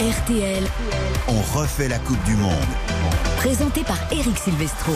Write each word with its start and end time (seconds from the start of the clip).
RTL, 0.00 0.64
On 1.28 1.58
refait 1.58 1.86
la 1.86 1.98
Coupe 1.98 2.24
du 2.24 2.34
Monde. 2.34 2.54
présenté 3.36 3.82
par 3.82 3.98
Eric 4.10 4.38
Silvestro. 4.38 4.94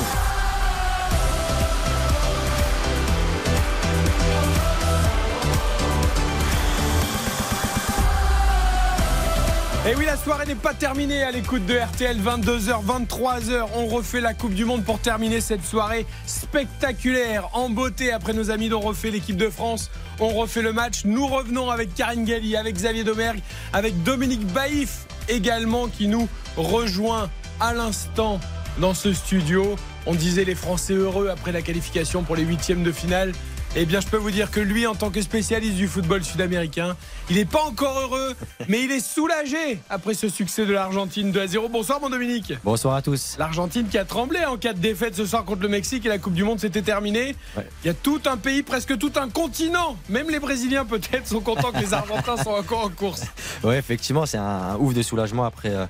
Et 9.86 9.95
oui, 9.95 10.06
la 10.06 10.16
soirée 10.16 10.46
n'est 10.46 10.54
pas 10.54 10.72
terminée 10.72 11.23
à 11.23 11.30
l'écoute 11.30 11.66
de 11.66 11.77
RTL, 11.77 12.16
22h, 12.18 12.82
23h. 12.86 13.66
On 13.77 13.84
refait 13.84 14.23
la 14.23 14.32
Coupe 14.32 14.55
du 14.55 14.64
Monde 14.64 14.82
pour 14.82 14.98
terminer 14.98 15.43
cette 15.43 15.62
soirée 15.62 16.07
spectaculaire, 16.25 17.50
en 17.52 17.68
beauté. 17.68 18.11
Après 18.11 18.32
nos 18.32 18.50
amis 18.50 18.71
d'On 18.71 18.80
refait 18.80 19.11
l'équipe 19.11 19.36
de 19.36 19.50
France, 19.50 19.91
on 20.20 20.28
refait 20.28 20.62
le 20.62 20.72
match. 20.72 21.04
Nous 21.04 21.26
revenons 21.26 21.70
avec 21.70 21.94
Karine 21.94 22.24
Galli, 22.24 22.56
avec 22.56 22.74
Xavier 22.74 23.04
Domergue, 23.04 23.40
avec 23.72 24.02
Dominique 24.02 24.46
Baïf 24.46 25.06
également 25.28 25.88
qui 25.88 26.09
nous 26.09 26.28
rejoint 26.56 27.30
à 27.60 27.74
l'instant 27.74 28.41
dans 28.78 28.95
ce 28.95 29.12
studio. 29.12 29.77
On 30.06 30.14
disait 30.14 30.45
les 30.45 30.55
Français 30.55 30.95
heureux 30.95 31.28
après 31.28 31.52
la 31.52 31.62
qualification 31.62 32.22
pour 32.22 32.36
les 32.36 32.42
huitièmes 32.42 32.82
de 32.82 32.92
finale. 32.92 33.32
Eh 33.77 33.87
bien, 33.87 33.98
je 33.98 34.06
peux 34.06 34.16
vous 34.16 34.30
dire 34.30 34.52
que 34.52 34.60
lui, 34.60 34.87
en 34.87 34.95
tant 34.95 35.10
que 35.10 35.20
spécialiste 35.20 35.74
du 35.74 35.88
football 35.88 36.23
sud-américain, 36.23 36.96
il 37.28 37.37
n'est 37.37 37.45
pas 37.45 37.62
encore 37.64 37.98
heureux, 37.98 38.37
mais 38.69 38.84
il 38.84 38.92
est 38.92 39.00
soulagé 39.00 39.80
après 39.91 40.14
ce 40.14 40.28
succès 40.28 40.64
de 40.64 40.73
l'Argentine 40.73 41.33
2 41.33 41.41
à 41.41 41.47
0. 41.48 41.69
Bonsoir, 41.69 42.00
mon 42.00 42.09
Dominique. 42.09 42.52
Bonsoir 42.62 42.95
à 42.95 43.02
tous. 43.02 43.34
L'Argentine 43.37 43.88
qui 43.88 43.98
a 43.98 44.05
tremblé 44.05 44.45
en 44.45 44.56
cas 44.59 44.74
de 44.74 44.78
défaite 44.78 45.16
ce 45.16 45.27
soir 45.27 45.45
contre 45.45 45.62
le 45.62 45.69
Mexique 45.69 46.06
et 46.06 46.09
la 46.09 46.19
Coupe 46.19 46.34
du 46.34 46.45
Monde 46.45 46.60
s'était 46.60 46.83
terminée. 46.83 47.34
Ouais. 47.56 47.66
Il 47.83 47.88
y 47.88 47.91
a 47.91 47.95
tout 47.95 48.20
un 48.27 48.37
pays, 48.37 48.62
presque 48.62 48.97
tout 48.97 49.12
un 49.16 49.28
continent, 49.28 49.97
même 50.09 50.30
les 50.30 50.38
Brésiliens 50.38 50.84
peut-être 50.84 51.27
sont 51.27 51.41
contents 51.41 51.72
que 51.72 51.80
les 51.80 51.95
Argentins 51.95 52.36
soient 52.36 52.61
encore 52.61 52.84
en 52.84 52.91
course. 52.91 53.25
Ouais, 53.64 53.77
effectivement, 53.77 54.25
c'est 54.25 54.38
un, 54.38 54.45
un 54.45 54.77
ouf 54.77 54.95
de 54.95 55.02
soulagement 55.02 55.47
après 55.47 55.70
euh, 55.70 55.86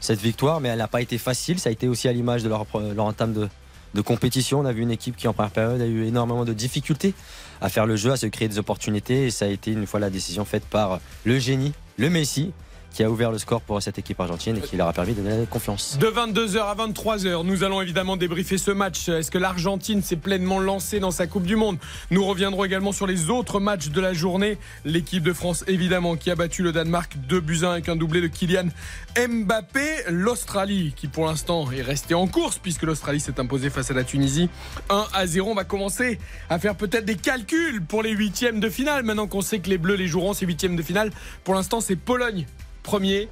cette 0.00 0.22
victoire, 0.22 0.60
mais 0.60 0.70
elle 0.70 0.78
n'a 0.78 0.88
pas 0.88 1.02
été 1.02 1.18
facile. 1.18 1.58
Ça 1.58 1.68
a 1.68 1.72
été 1.72 1.86
aussi 1.86 2.08
à 2.08 2.12
l'image 2.12 2.42
de 2.42 2.48
leur, 2.48 2.64
leur 2.94 3.04
entame 3.04 3.34
de, 3.34 3.48
de 3.96 4.02
compétition. 4.02 4.60
On 4.60 4.64
a 4.64 4.72
vu 4.72 4.82
une 4.82 4.92
équipe 4.92 5.16
qui, 5.16 5.26
en 5.26 5.32
première 5.32 5.50
période, 5.50 5.80
a 5.80 5.86
eu 5.86 6.04
énormément 6.04 6.44
de 6.44 6.52
difficultés 6.52 7.14
à 7.60 7.68
faire 7.68 7.86
le 7.86 7.96
jeu, 7.96 8.12
à 8.12 8.16
se 8.16 8.26
créer 8.26 8.46
des 8.46 8.58
opportunités. 8.58 9.26
Et 9.26 9.30
ça 9.30 9.46
a 9.46 9.48
été 9.48 9.72
une 9.72 9.86
fois 9.86 9.98
la 9.98 10.10
décision 10.10 10.44
faite 10.44 10.64
par 10.64 11.00
le 11.24 11.38
génie, 11.38 11.72
le 11.96 12.10
Messi, 12.10 12.52
qui 12.96 13.04
a 13.04 13.10
ouvert 13.10 13.30
le 13.30 13.36
score 13.36 13.60
pour 13.60 13.82
cette 13.82 13.98
équipe 13.98 14.18
argentine 14.20 14.56
et 14.56 14.60
qui 14.62 14.74
leur 14.78 14.88
a 14.88 14.92
permis 14.94 15.12
de 15.12 15.20
donner 15.20 15.44
confiance. 15.44 15.98
De 16.00 16.06
22h 16.06 16.60
à 16.60 16.74
23h, 16.74 17.44
nous 17.44 17.62
allons 17.62 17.82
évidemment 17.82 18.16
débriefer 18.16 18.56
ce 18.56 18.70
match. 18.70 19.10
Est-ce 19.10 19.30
que 19.30 19.36
l'Argentine 19.36 20.02
s'est 20.02 20.16
pleinement 20.16 20.58
lancée 20.58 20.98
dans 20.98 21.10
sa 21.10 21.26
Coupe 21.26 21.42
du 21.42 21.56
Monde? 21.56 21.76
Nous 22.10 22.24
reviendrons 22.24 22.64
également 22.64 22.92
sur 22.92 23.06
les 23.06 23.28
autres 23.28 23.60
matchs 23.60 23.90
de 23.90 24.00
la 24.00 24.14
journée. 24.14 24.56
L'équipe 24.86 25.22
de 25.22 25.34
France, 25.34 25.62
évidemment, 25.66 26.16
qui 26.16 26.30
a 26.30 26.36
battu 26.36 26.62
le 26.62 26.72
Danemark 26.72 27.18
2 27.28 27.40
buts 27.40 27.58
1 27.64 27.70
avec 27.72 27.90
un 27.90 27.96
doublé 27.96 28.22
de 28.22 28.28
Kylian 28.28 28.68
Mbappé. 29.14 30.04
L'Australie, 30.08 30.94
qui 30.96 31.06
pour 31.06 31.26
l'instant 31.26 31.70
est 31.70 31.82
restée 31.82 32.14
en 32.14 32.26
course, 32.26 32.56
puisque 32.56 32.84
l'Australie 32.84 33.20
s'est 33.20 33.38
imposée 33.38 33.68
face 33.68 33.90
à 33.90 33.94
la 33.94 34.04
Tunisie 34.04 34.48
1 34.88 35.04
à 35.12 35.26
0. 35.26 35.50
On 35.50 35.54
va 35.54 35.64
commencer 35.64 36.18
à 36.48 36.58
faire 36.58 36.74
peut-être 36.74 37.04
des 37.04 37.16
calculs 37.16 37.82
pour 37.82 38.02
les 38.02 38.12
huitièmes 38.12 38.58
de 38.58 38.70
finale. 38.70 39.02
Maintenant 39.02 39.26
qu'on 39.26 39.42
sait 39.42 39.58
que 39.58 39.68
les 39.68 39.76
Bleus 39.76 39.96
les 39.96 40.06
joueront, 40.06 40.32
ces 40.32 40.46
huitièmes 40.46 40.76
de 40.76 40.82
finale. 40.82 41.10
Pour 41.44 41.52
l'instant, 41.52 41.82
c'est 41.82 41.96
Pologne 41.96 42.46
premier, 42.86 43.28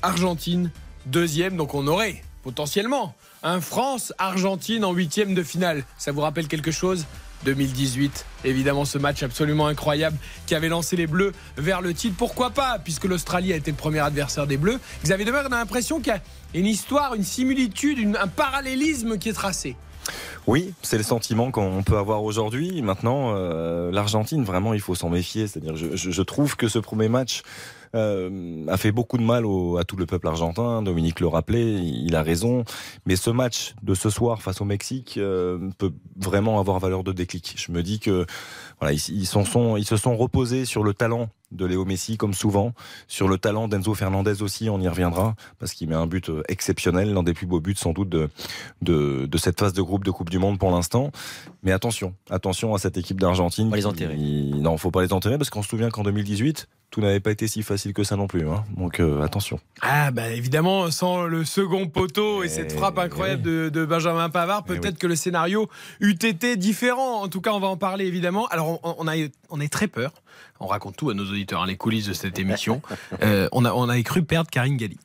Argentine 0.00 0.70
deuxième. 1.04 1.58
Donc 1.58 1.74
on 1.74 1.86
aurait 1.86 2.22
potentiellement 2.42 3.14
un 3.42 3.60
France-Argentine 3.60 4.82
en 4.82 4.94
huitième 4.94 5.34
de 5.34 5.42
finale. 5.42 5.84
Ça 5.98 6.10
vous 6.10 6.22
rappelle 6.22 6.48
quelque 6.48 6.70
chose? 6.70 7.04
2018, 7.44 8.24
évidemment 8.44 8.86
ce 8.86 8.96
match 8.96 9.22
absolument 9.22 9.66
incroyable 9.66 10.16
qui 10.46 10.54
avait 10.54 10.70
lancé 10.70 10.96
les 10.96 11.06
Bleus 11.06 11.32
vers 11.58 11.82
le 11.82 11.92
titre. 11.92 12.16
Pourquoi 12.16 12.48
pas? 12.48 12.78
Puisque 12.82 13.04
l'Australie 13.04 13.52
a 13.52 13.56
été 13.56 13.70
le 13.70 13.76
premier 13.76 13.98
adversaire 13.98 14.46
des 14.46 14.56
Bleus. 14.56 14.80
Xavier 15.04 15.26
Demer, 15.26 15.42
on 15.42 15.52
a 15.52 15.58
l'impression 15.58 15.98
qu'il 15.98 16.14
y 16.14 16.16
a 16.16 16.20
une 16.54 16.64
histoire, 16.64 17.14
une 17.14 17.24
similitude, 17.24 18.16
un 18.18 18.26
parallélisme 18.26 19.18
qui 19.18 19.28
est 19.28 19.34
tracé. 19.34 19.76
Oui, 20.46 20.72
c'est 20.80 20.96
le 20.96 21.02
sentiment 21.02 21.50
qu'on 21.50 21.82
peut 21.82 21.98
avoir 21.98 22.24
aujourd'hui. 22.24 22.80
Maintenant, 22.80 23.34
euh, 23.36 23.92
l'Argentine, 23.92 24.44
vraiment, 24.44 24.72
il 24.72 24.80
faut 24.80 24.94
s'en 24.94 25.10
méfier. 25.10 25.46
C'est-à-dire, 25.46 25.76
je 25.76 26.22
trouve 26.22 26.56
que 26.56 26.68
ce 26.68 26.78
premier 26.78 27.10
match 27.10 27.42
euh, 27.94 28.64
a 28.68 28.76
fait 28.76 28.92
beaucoup 28.92 29.18
de 29.18 29.22
mal 29.22 29.46
au- 29.46 29.76
à 29.78 29.84
tout 29.84 29.96
le 29.96 30.06
peuple 30.06 30.26
argentin. 30.28 30.82
Dominique 30.82 31.20
le 31.20 31.28
rappelait, 31.28 31.74
il 31.74 32.14
a 32.16 32.22
raison. 32.22 32.64
Mais 33.06 33.16
ce 33.16 33.30
match 33.30 33.74
de 33.82 33.94
ce 33.94 34.10
soir 34.10 34.42
face 34.42 34.60
au 34.60 34.64
Mexique 34.64 35.16
euh, 35.18 35.70
peut 35.78 35.92
vraiment 36.16 36.58
avoir 36.60 36.78
valeur 36.78 37.04
de 37.04 37.12
déclic. 37.12 37.54
Je 37.56 37.72
me 37.72 37.82
dis 37.82 38.00
que 38.00 38.26
voilà, 38.80 38.92
ils, 38.92 39.26
sont, 39.26 39.76
ils 39.76 39.84
se 39.86 39.96
sont 39.96 40.16
reposés 40.16 40.64
sur 40.64 40.82
le 40.82 40.94
talent 40.94 41.28
de 41.52 41.64
Léo 41.64 41.84
Messi, 41.84 42.16
comme 42.16 42.34
souvent, 42.34 42.72
sur 43.06 43.28
le 43.28 43.38
talent 43.38 43.68
d'Enzo 43.68 43.94
Fernandez 43.94 44.42
aussi. 44.42 44.68
On 44.68 44.80
y 44.80 44.88
reviendra 44.88 45.34
parce 45.58 45.72
qu'il 45.74 45.88
met 45.88 45.94
un 45.94 46.06
but 46.06 46.28
euh, 46.28 46.42
exceptionnel, 46.48 47.12
l'un 47.14 47.22
des 47.22 47.34
plus 47.34 47.46
beaux 47.46 47.60
buts 47.60 47.76
sans 47.76 47.92
doute 47.92 48.08
de, 48.08 48.28
de, 48.82 49.26
de 49.26 49.38
cette 49.38 49.58
phase 49.60 49.72
de 49.72 49.82
groupe 49.82 50.04
de 50.04 50.10
Coupe 50.10 50.30
du 50.30 50.38
Monde 50.38 50.58
pour 50.58 50.70
l'instant. 50.70 51.10
Mais 51.62 51.72
attention, 51.72 52.14
attention 52.30 52.74
à 52.74 52.78
cette 52.78 52.96
équipe 52.96 53.20
d'Argentine. 53.20 53.66
Faut 53.66 53.70
pas 53.70 53.76
les 53.76 53.82
qui- 53.82 53.88
enterrer. 53.88 54.16
Non, 54.16 54.76
faut 54.76 54.90
pas 54.90 55.02
les 55.02 55.12
enterrer 55.12 55.38
parce 55.38 55.50
qu'on 55.50 55.62
se 55.62 55.68
souvient 55.68 55.90
qu'en 55.90 56.02
2018, 56.02 56.68
tout 56.90 57.00
n'avait 57.00 57.20
pas 57.20 57.30
été 57.32 57.48
si 57.48 57.62
facile 57.62 57.92
que 57.92 58.04
ça 58.04 58.16
non 58.16 58.26
plus. 58.28 58.48
hein. 58.48 58.64
Donc 58.76 59.00
euh, 59.00 59.22
attention. 59.22 59.58
Ah 59.82 60.10
bah 60.12 60.30
évidemment, 60.30 60.90
sans 60.90 61.24
le 61.24 61.44
second 61.44 61.86
poteau 61.88 62.42
et 62.42 62.46
Eh 62.46 62.48
cette 62.48 62.72
frappe 62.72 62.98
incroyable 62.98 63.42
oui. 63.44 63.52
de, 63.52 63.68
de 63.70 63.84
Benjamin 63.84 64.28
Pavard, 64.30 64.62
Eh 64.66 64.68
peut-être 64.68 64.94
oui. 64.94 64.98
que 64.98 65.06
le 65.06 65.16
scénario 65.16 65.68
eût 66.00 66.12
été 66.12 66.56
différent. 66.56 67.22
En 67.22 67.28
tout 67.28 67.40
cas, 67.40 67.52
on 67.52 67.60
va 67.60 67.66
en 67.68 67.76
parler 67.76 68.06
évidemment. 68.06 68.46
Alors 68.48 68.80
on, 68.84 68.94
on 68.98 69.08
a 69.08 69.14
on 69.50 69.60
est 69.60 69.72
très 69.72 69.88
peur. 69.88 70.12
On 70.60 70.66
raconte 70.66 70.96
tout 70.96 71.10
à 71.10 71.14
nos 71.14 71.24
auditeurs, 71.24 71.62
hein, 71.62 71.66
les 71.66 71.76
coulisses 71.76 72.06
de 72.06 72.12
cette 72.12 72.38
émission. 72.38 72.80
Euh, 73.22 73.48
on 73.52 73.64
a 73.64 73.72
on 73.72 74.02
cru 74.02 74.22
perdre 74.22 74.50
Karine 74.50 74.76
Galli. 74.76 74.98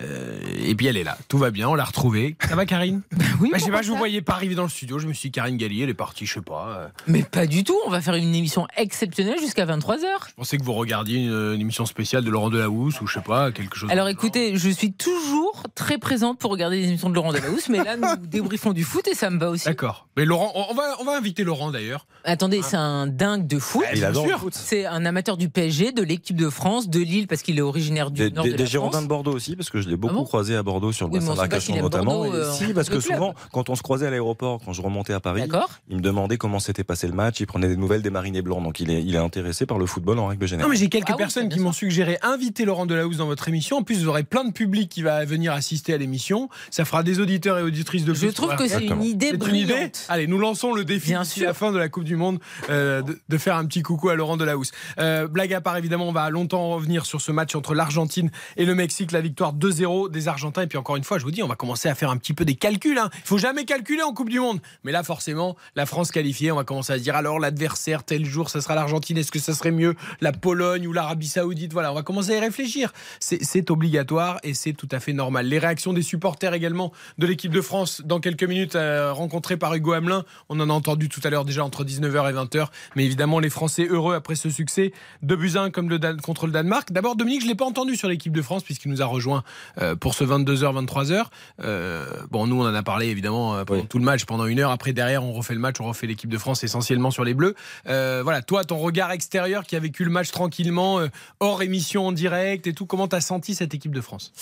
Euh, 0.00 0.38
et 0.64 0.74
puis 0.74 0.86
elle 0.86 0.96
est 0.96 1.04
là, 1.04 1.16
tout 1.28 1.38
va 1.38 1.50
bien, 1.50 1.68
on 1.68 1.74
l'a 1.74 1.84
retrouvée. 1.84 2.36
Ça 2.48 2.54
va 2.56 2.66
Karine 2.66 3.02
Oui, 3.40 3.48
bah, 3.52 3.58
Je 3.58 3.64
sais 3.64 3.70
pas, 3.70 3.82
je 3.82 3.90
vous 3.90 3.96
voyais 3.96 4.22
pas 4.22 4.34
arriver 4.34 4.54
dans 4.54 4.62
le 4.62 4.68
studio, 4.68 4.98
je 4.98 5.06
me 5.06 5.12
suis 5.12 5.28
dit 5.28 5.32
Karine 5.32 5.56
Galli, 5.56 5.82
elle 5.82 5.88
est 5.90 5.94
partie, 5.94 6.26
je 6.26 6.34
sais 6.34 6.40
pas. 6.40 6.68
euh, 6.78 6.88
Mais 7.06 7.22
pas 7.22 7.46
du 7.46 7.64
tout, 7.64 7.76
on 7.86 7.90
va 7.90 8.00
faire 8.00 8.14
une 8.14 8.34
émission 8.34 8.66
exceptionnelle 8.76 9.38
jusqu'à 9.40 9.66
23h. 9.66 9.98
Je 10.28 10.34
pensais 10.36 10.56
que 10.58 10.62
vous 10.64 10.72
regardiez 10.74 11.18
une, 11.18 11.54
une 11.54 11.60
émission 11.60 11.86
spéciale 11.86 12.24
de 12.24 12.30
Laurent 12.30 12.50
Delahousse 12.50 13.00
ou 13.00 13.06
je 13.06 13.14
sais 13.14 13.20
pas, 13.20 13.50
quelque 13.52 13.76
chose. 13.76 13.90
Alors 13.90 14.08
écoutez, 14.08 14.56
je 14.56 14.68
suis 14.70 14.92
toujours 14.92 15.62
très 15.74 15.98
présente 15.98 16.38
pour 16.38 16.50
regarder 16.50 16.80
les 16.80 16.88
émissions 16.88 17.10
de 17.10 17.14
Laurent 17.14 17.32
Delahousse, 17.32 17.68
mais 17.68 17.82
là 17.82 17.96
nous 17.96 18.16
débriefons 18.26 18.72
du 18.72 18.84
foot 18.84 19.06
et 19.08 19.14
ça 19.14 19.30
me 19.30 19.38
va 19.38 19.50
aussi. 19.50 19.64
D'accord. 19.66 20.06
Mais 20.16 20.24
Laurent, 20.24 20.52
on 20.70 20.74
va, 20.74 20.96
on 21.00 21.04
va 21.04 21.16
inviter 21.16 21.44
Laurent 21.44 21.70
d'ailleurs. 21.70 22.06
Attendez, 22.24 22.60
c'est 22.62 22.76
un 22.76 23.06
dingue 23.06 23.46
de 23.46 23.58
foot. 23.58 23.84
Eh, 23.92 23.98
Il 23.98 24.04
adore 24.04 24.24
sûr. 24.24 24.32
le 24.34 24.38
foot. 24.38 24.54
C'est 24.54 24.86
un 24.86 25.04
amateur 25.06 25.36
du 25.36 25.48
PSG, 25.48 25.92
de 25.92 26.02
l'équipe 26.02 26.36
de 26.36 26.50
France, 26.50 26.88
de 26.88 27.00
Lille 27.00 27.26
parce 27.26 27.42
qu'il 27.42 27.58
est 27.58 27.62
originaire 27.62 28.10
du 28.10 28.22
Des, 28.22 28.30
nord 28.30 28.44
des- 28.44 28.52
de 28.52 28.56
des 28.56 28.64
la 28.64 28.68
Girondins 28.68 28.90
France. 28.92 29.02
de 29.04 29.08
Bordeaux 29.08 29.32
aussi, 29.32 29.56
parce 29.56 29.70
que 29.70 29.80
je 29.80 29.87
l'ai 29.90 29.96
beaucoup 29.96 30.14
bon 30.14 30.24
croisé 30.24 30.56
à 30.56 30.62
Bordeaux 30.62 30.92
sur 30.92 31.06
le 31.06 31.12
Oui, 31.12 31.18
mais 31.20 31.26
bassin 31.26 31.32
on 31.32 31.34
de 31.34 31.40
sait 31.40 31.48
pas 31.48 31.54
Arcachon 31.56 31.66
s'il 31.66 31.76
aime 31.76 31.82
notamment. 31.82 32.22
Bordeaux, 32.22 32.34
euh, 32.34 32.52
si, 32.52 32.72
parce 32.74 32.88
le 32.90 32.96
que 32.98 33.02
club. 33.02 33.16
souvent, 33.16 33.34
quand 33.52 33.68
on 33.70 33.74
se 33.74 33.82
croisait 33.82 34.06
à 34.06 34.10
l'aéroport, 34.10 34.60
quand 34.64 34.72
je 34.72 34.82
remontais 34.82 35.12
à 35.12 35.20
Paris, 35.20 35.42
D'accord 35.42 35.70
il 35.88 35.96
me 35.96 36.02
demandait 36.02 36.36
comment 36.38 36.58
s'était 36.58 36.84
passé 36.84 37.06
le 37.06 37.12
match, 37.14 37.40
il 37.40 37.46
prenait 37.46 37.68
des 37.68 37.76
nouvelles 37.76 38.02
des 38.02 38.10
Marinés 38.10 38.42
Blancs. 38.42 38.62
Donc 38.62 38.80
il 38.80 38.90
est, 38.90 39.02
il 39.02 39.14
est 39.14 39.18
intéressé 39.18 39.66
par 39.66 39.78
le 39.78 39.86
football 39.86 40.18
en 40.18 40.26
règle 40.26 40.42
Non, 40.44 40.48
générale. 40.48 40.70
mais 40.70 40.76
j'ai 40.76 40.88
quelques 40.88 41.10
Ah 41.10 41.16
personnes 41.16 41.48
qui 41.48 41.60
m'ont 41.60 41.72
suggéré 41.72 42.18
inviter 42.22 42.64
Laurent 42.64 42.86
Delahousse 42.86 43.16
dans 43.18 43.26
votre 43.26 43.48
émission. 43.48 43.78
En 43.78 43.82
plus, 43.82 44.00
vous 44.02 44.08
aurez 44.08 44.24
plein 44.24 44.44
de 44.44 44.52
public 44.52 44.88
qui 44.88 45.02
va 45.02 45.24
venir 45.24 45.52
assister 45.52 45.94
à 45.94 45.98
l'émission. 45.98 46.48
Ça 46.70 46.84
fera 46.84 47.02
des 47.02 47.20
auditeurs 47.20 47.58
et 47.58 47.62
auditrices 47.62 48.04
de 48.04 48.14
Je 48.14 48.26
foot 48.26 48.34
trouve 48.34 48.56
que 48.56 48.66
c'est 48.68 48.84
une 48.84 49.02
idée 49.02 49.28
C'est 49.30 49.48
une 49.48 49.54
idée 49.56 49.66
brillante. 49.66 50.04
Allez, 50.08 50.26
nous 50.26 50.38
lançons 50.38 50.72
le 50.74 50.84
défi 50.84 51.10
Bien 51.10 51.24
sûr. 51.24 51.46
la 51.46 51.54
fin 51.54 51.72
de 51.72 51.78
la 51.78 51.88
Coupe 51.88 52.04
du 52.04 52.16
Monde 52.16 52.38
euh, 52.70 53.02
de, 53.02 53.18
de 53.28 53.38
faire 53.38 53.56
un 53.56 53.64
petit 53.66 53.82
coucou 53.82 54.08
à 54.10 54.14
Laurent 54.14 54.36
Delahousse. 54.36 54.70
Euh, 54.98 55.26
blague 55.28 55.52
à 55.54 55.60
part, 55.60 55.76
évidemment, 55.76 56.08
on 56.08 56.12
va 56.12 56.28
longtemps 56.30 56.68
revenir 56.70 57.06
sur 57.06 57.20
ce 57.20 57.32
match 57.32 57.54
entre 57.54 57.74
l'Argentine 57.74 58.30
et 58.56 58.64
le 58.64 58.74
Mexique, 58.74 59.12
la 59.12 59.20
victoire 59.20 59.52
2-0 59.68 60.10
des 60.10 60.28
Argentins. 60.28 60.62
Et 60.62 60.66
puis 60.66 60.78
encore 60.78 60.96
une 60.96 61.04
fois, 61.04 61.18
je 61.18 61.24
vous 61.24 61.30
dis, 61.30 61.42
on 61.42 61.48
va 61.48 61.56
commencer 61.56 61.88
à 61.88 61.94
faire 61.94 62.10
un 62.10 62.16
petit 62.16 62.34
peu 62.34 62.44
des 62.44 62.54
calculs. 62.54 62.98
hein. 62.98 63.10
Il 63.14 63.22
faut 63.24 63.38
jamais 63.38 63.64
calculer 63.64 64.02
en 64.02 64.12
Coupe 64.12 64.30
du 64.30 64.40
Monde. 64.40 64.60
Mais 64.84 64.92
là, 64.92 65.02
forcément, 65.02 65.56
la 65.76 65.86
France 65.86 66.10
qualifiée, 66.10 66.52
on 66.52 66.56
va 66.56 66.64
commencer 66.64 66.92
à 66.92 66.98
se 66.98 67.02
dire 67.02 67.16
alors 67.16 67.38
l'adversaire 67.38 68.04
tel 68.04 68.24
jour, 68.24 68.50
ça 68.50 68.60
sera 68.60 68.74
l'Argentine. 68.74 69.18
Est-ce 69.18 69.32
que 69.32 69.38
ça 69.38 69.54
serait 69.54 69.70
mieux 69.70 69.94
la 70.20 70.32
Pologne 70.32 70.86
ou 70.86 70.92
l'Arabie 70.92 71.28
Saoudite? 71.28 71.72
Voilà, 71.72 71.92
on 71.92 71.94
va 71.94 72.02
commencer 72.02 72.32
à 72.32 72.36
y 72.36 72.40
réfléchir. 72.40 72.92
C'est 73.20 73.70
obligatoire 73.70 74.38
et 74.42 74.54
c'est 74.54 74.72
tout 74.72 74.88
à 74.90 75.00
fait 75.00 75.12
normal. 75.12 75.46
Les 75.46 75.58
réactions 75.58 75.92
des 75.92 76.02
supporters 76.02 76.54
également 76.54 76.92
de 77.18 77.26
l'équipe 77.26 77.52
de 77.52 77.60
France 77.60 78.02
dans 78.04 78.20
quelques 78.20 78.44
minutes, 78.44 78.76
euh, 78.76 79.12
rencontrés 79.12 79.56
par 79.56 79.74
Hugo 79.74 79.92
Hamelin. 79.92 80.24
On 80.48 80.58
en 80.60 80.70
a 80.70 80.72
entendu 80.72 81.08
tout 81.08 81.20
à 81.24 81.30
l'heure 81.30 81.44
déjà 81.44 81.64
entre 81.64 81.84
19h 81.84 82.30
et 82.30 82.32
20h. 82.32 82.68
Mais 82.96 83.04
évidemment, 83.04 83.40
les 83.40 83.50
Français 83.50 83.86
heureux 83.88 84.14
après 84.14 84.34
ce 84.34 84.50
succès. 84.50 84.92
2 85.22 85.36
buts 85.36 85.52
1 85.56 85.70
comme 85.70 85.88
le 85.88 85.98
contre 86.22 86.46
le 86.46 86.52
Danemark. 86.52 86.92
D'abord, 86.92 87.16
Dominique, 87.16 87.40
je 87.40 87.46
ne 87.46 87.50
l'ai 87.50 87.56
pas 87.56 87.64
entendu 87.64 87.96
sur 87.96 88.08
l'équipe 88.08 88.32
de 88.32 88.42
France 88.42 88.62
puisqu'il 88.62 88.90
nous 88.90 89.02
a 89.02 89.06
rejoint 89.06 89.42
euh, 89.80 89.96
pour 89.96 90.14
ce 90.14 90.24
22h, 90.24 90.86
23h. 90.86 91.26
Euh, 91.60 92.06
bon, 92.30 92.46
nous, 92.46 92.60
on 92.60 92.66
en 92.66 92.74
a 92.74 92.82
parlé 92.82 93.06
évidemment 93.06 93.56
euh, 93.56 93.64
pendant 93.64 93.80
Oui. 93.80 93.86
tout 93.86 93.98
le 93.98 94.04
match, 94.04 94.24
pendant 94.24 94.46
une 94.46 94.60
heure. 94.60 94.70
Après, 94.70 94.92
derrière, 94.92 95.24
on 95.24 95.32
refait 95.32 95.54
le 95.54 95.60
match, 95.60 95.76
on 95.80 95.84
refait 95.86 96.06
l'équipe 96.06 96.30
de 96.30 96.38
France 96.38 96.64
essentiellement 96.64 97.10
sur 97.10 97.24
les 97.24 97.34
Bleus. 97.34 97.54
Euh, 97.86 98.20
voilà, 98.22 98.42
toi, 98.42 98.64
ton 98.64 98.78
regard 98.78 99.10
extérieur 99.12 99.64
qui 99.64 99.76
a 99.76 99.80
vécu 99.80 100.04
le 100.04 100.10
match 100.10 100.30
tranquillement, 100.30 101.00
hors 101.40 101.62
émission 101.62 102.06
en 102.06 102.12
direct 102.12 102.66
et 102.66 102.72
tout, 102.72 102.86
comment 102.86 103.08
t'as 103.08 103.20
senti 103.20 103.54
cette 103.54 103.74
équipe 103.74 103.94
de 103.94 104.00
France? 104.00 104.32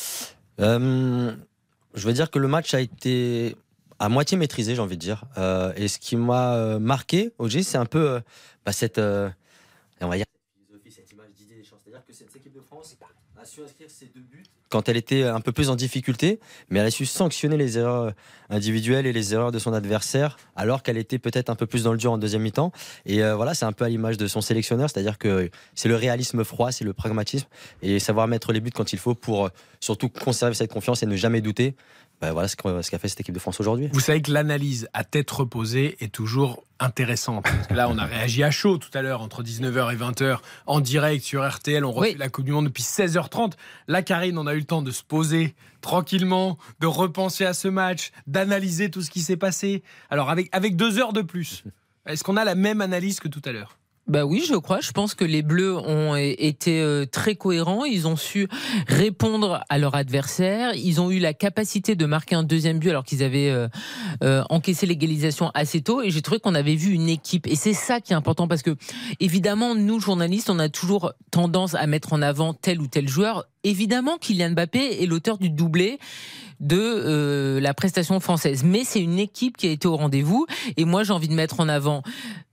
Je 0.58 2.06
veux 2.06 2.12
dire 2.12 2.30
que 2.30 2.38
le 2.38 2.48
match 2.48 2.74
a 2.74 2.80
été 2.80 3.56
à 3.98 4.08
moitié 4.08 4.36
maîtrisé, 4.36 4.74
j'ai 4.74 4.80
envie 4.80 4.96
de 4.96 5.00
dire. 5.00 5.24
Euh, 5.38 5.72
et 5.76 5.88
ce 5.88 5.98
qui 5.98 6.16
m'a 6.16 6.78
marqué, 6.78 7.32
OG, 7.38 7.62
c'est 7.62 7.78
un 7.78 7.86
peu 7.86 8.10
euh, 8.10 8.20
bah, 8.64 8.72
cette, 8.72 8.98
euh, 8.98 9.30
on 10.00 10.08
va 10.08 10.16
dire, 10.16 10.26
cette 10.28 10.66
philosophie, 10.66 10.92
cette 10.92 11.10
image 11.12 11.30
d'idée 11.36 11.56
des 11.56 11.64
choses. 11.64 11.78
C'est-à-dire 11.82 12.04
que 12.06 12.12
cette 12.12 12.34
équipe 12.36 12.52
de 12.54 12.60
France 12.60 12.96
a 13.40 13.44
su 13.44 13.62
inscrire 13.62 13.88
ses 13.90 14.06
deux 14.06 14.20
buts 14.20 14.44
quand 14.76 14.90
elle 14.90 14.98
était 14.98 15.22
un 15.22 15.40
peu 15.40 15.52
plus 15.52 15.70
en 15.70 15.74
difficulté, 15.74 16.38
mais 16.68 16.80
elle 16.80 16.86
a 16.86 16.90
su 16.90 17.06
sanctionner 17.06 17.56
les 17.56 17.78
erreurs 17.78 18.12
individuelles 18.50 19.06
et 19.06 19.12
les 19.14 19.32
erreurs 19.32 19.50
de 19.50 19.58
son 19.58 19.72
adversaire, 19.72 20.36
alors 20.54 20.82
qu'elle 20.82 20.98
était 20.98 21.18
peut-être 21.18 21.48
un 21.48 21.54
peu 21.54 21.64
plus 21.64 21.84
dans 21.84 21.92
le 21.92 21.98
dur 21.98 22.12
en 22.12 22.18
deuxième 22.18 22.42
mi-temps. 22.42 22.72
Et 23.06 23.22
euh, 23.22 23.34
voilà, 23.36 23.54
c'est 23.54 23.64
un 23.64 23.72
peu 23.72 23.86
à 23.86 23.88
l'image 23.88 24.18
de 24.18 24.26
son 24.26 24.42
sélectionneur, 24.42 24.90
c'est-à-dire 24.90 25.16
que 25.16 25.50
c'est 25.74 25.88
le 25.88 25.96
réalisme 25.96 26.44
froid, 26.44 26.72
c'est 26.72 26.84
le 26.84 26.92
pragmatisme 26.92 27.48
et 27.80 27.98
savoir 27.98 28.28
mettre 28.28 28.52
les 28.52 28.60
buts 28.60 28.70
quand 28.70 28.92
il 28.92 28.98
faut 28.98 29.14
pour 29.14 29.46
euh, 29.46 29.48
surtout 29.80 30.10
conserver 30.10 30.54
cette 30.54 30.70
confiance 30.70 31.02
et 31.02 31.06
ne 31.06 31.16
jamais 31.16 31.40
douter. 31.40 31.74
Ben 32.20 32.32
voilà 32.32 32.48
ce 32.48 32.56
qu'a 32.56 32.98
fait 32.98 33.08
cette 33.08 33.20
équipe 33.20 33.34
de 33.34 33.40
France 33.40 33.60
aujourd'hui. 33.60 33.88
Vous 33.92 34.00
savez 34.00 34.22
que 34.22 34.32
l'analyse 34.32 34.88
à 34.94 35.04
tête 35.04 35.30
reposée 35.30 35.96
est 36.00 36.12
toujours 36.12 36.64
intéressante. 36.78 37.44
Parce 37.44 37.66
que 37.66 37.74
là, 37.74 37.88
on 37.88 37.98
a 37.98 38.04
réagi 38.04 38.42
à 38.42 38.50
chaud 38.50 38.78
tout 38.78 38.90
à 38.94 39.02
l'heure, 39.02 39.20
entre 39.20 39.42
19h 39.42 39.92
et 39.92 39.96
20h, 39.96 40.38
en 40.66 40.80
direct 40.80 41.24
sur 41.24 41.46
RTL. 41.46 41.84
On 41.84 41.92
refait 41.92 42.14
la 42.18 42.28
Coupe 42.28 42.44
du 42.44 42.52
Monde 42.52 42.66
depuis 42.66 42.82
16h30. 42.82 43.52
Là, 43.88 44.02
Karine, 44.02 44.38
on 44.38 44.46
a 44.46 44.54
eu 44.54 44.58
le 44.58 44.64
temps 44.64 44.82
de 44.82 44.90
se 44.90 45.02
poser 45.02 45.54
tranquillement, 45.80 46.58
de 46.80 46.86
repenser 46.86 47.44
à 47.44 47.54
ce 47.54 47.68
match, 47.68 48.12
d'analyser 48.26 48.90
tout 48.90 49.02
ce 49.02 49.10
qui 49.10 49.20
s'est 49.20 49.36
passé. 49.36 49.82
Alors, 50.10 50.30
avec, 50.30 50.48
avec 50.52 50.76
deux 50.76 50.98
heures 50.98 51.12
de 51.12 51.22
plus, 51.22 51.64
est-ce 52.06 52.24
qu'on 52.24 52.36
a 52.36 52.44
la 52.44 52.54
même 52.54 52.80
analyse 52.80 53.20
que 53.20 53.28
tout 53.28 53.42
à 53.44 53.52
l'heure? 53.52 53.78
Bah 54.06 54.24
oui, 54.24 54.44
je 54.48 54.54
crois. 54.54 54.80
Je 54.80 54.92
pense 54.92 55.14
que 55.14 55.24
les 55.24 55.42
Bleus 55.42 55.76
ont 55.76 56.14
été 56.14 56.80
euh, 56.80 57.06
très 57.06 57.34
cohérents. 57.34 57.84
Ils 57.84 58.06
ont 58.06 58.14
su 58.14 58.46
répondre 58.86 59.64
à 59.68 59.78
leur 59.78 59.96
adversaire. 59.96 60.74
Ils 60.76 61.00
ont 61.00 61.10
eu 61.10 61.18
la 61.18 61.34
capacité 61.34 61.96
de 61.96 62.06
marquer 62.06 62.36
un 62.36 62.44
deuxième 62.44 62.78
but 62.78 62.90
alors 62.90 63.04
qu'ils 63.04 63.24
avaient 63.24 63.50
euh, 63.50 63.66
euh, 64.22 64.44
encaissé 64.48 64.86
l'égalisation 64.86 65.50
assez 65.54 65.80
tôt. 65.80 66.02
Et 66.02 66.10
j'ai 66.10 66.22
trouvé 66.22 66.38
qu'on 66.38 66.54
avait 66.54 66.76
vu 66.76 66.92
une 66.92 67.08
équipe. 67.08 67.48
Et 67.48 67.56
c'est 67.56 67.72
ça 67.72 68.00
qui 68.00 68.12
est 68.12 68.16
important 68.16 68.46
parce 68.46 68.62
que, 68.62 68.76
évidemment, 69.18 69.74
nous, 69.74 69.98
journalistes, 69.98 70.50
on 70.50 70.60
a 70.60 70.68
toujours 70.68 71.12
tendance 71.32 71.74
à 71.74 71.86
mettre 71.88 72.12
en 72.12 72.22
avant 72.22 72.54
tel 72.54 72.80
ou 72.80 72.86
tel 72.86 73.08
joueur. 73.08 73.46
Évidemment, 73.64 74.18
Kylian 74.18 74.50
Mbappé 74.50 75.02
est 75.02 75.06
l'auteur 75.06 75.38
du 75.38 75.50
doublé 75.50 75.98
de 76.60 77.58
la 77.60 77.74
prestation 77.74 78.20
française. 78.20 78.62
Mais 78.64 78.84
c'est 78.84 79.00
une 79.00 79.18
équipe 79.18 79.56
qui 79.56 79.68
a 79.68 79.70
été 79.70 79.88
au 79.88 79.96
rendez-vous. 79.96 80.46
Et 80.76 80.84
moi, 80.84 81.04
j'ai 81.04 81.12
envie 81.12 81.28
de 81.28 81.34
mettre 81.34 81.60
en 81.60 81.68
avant 81.68 82.02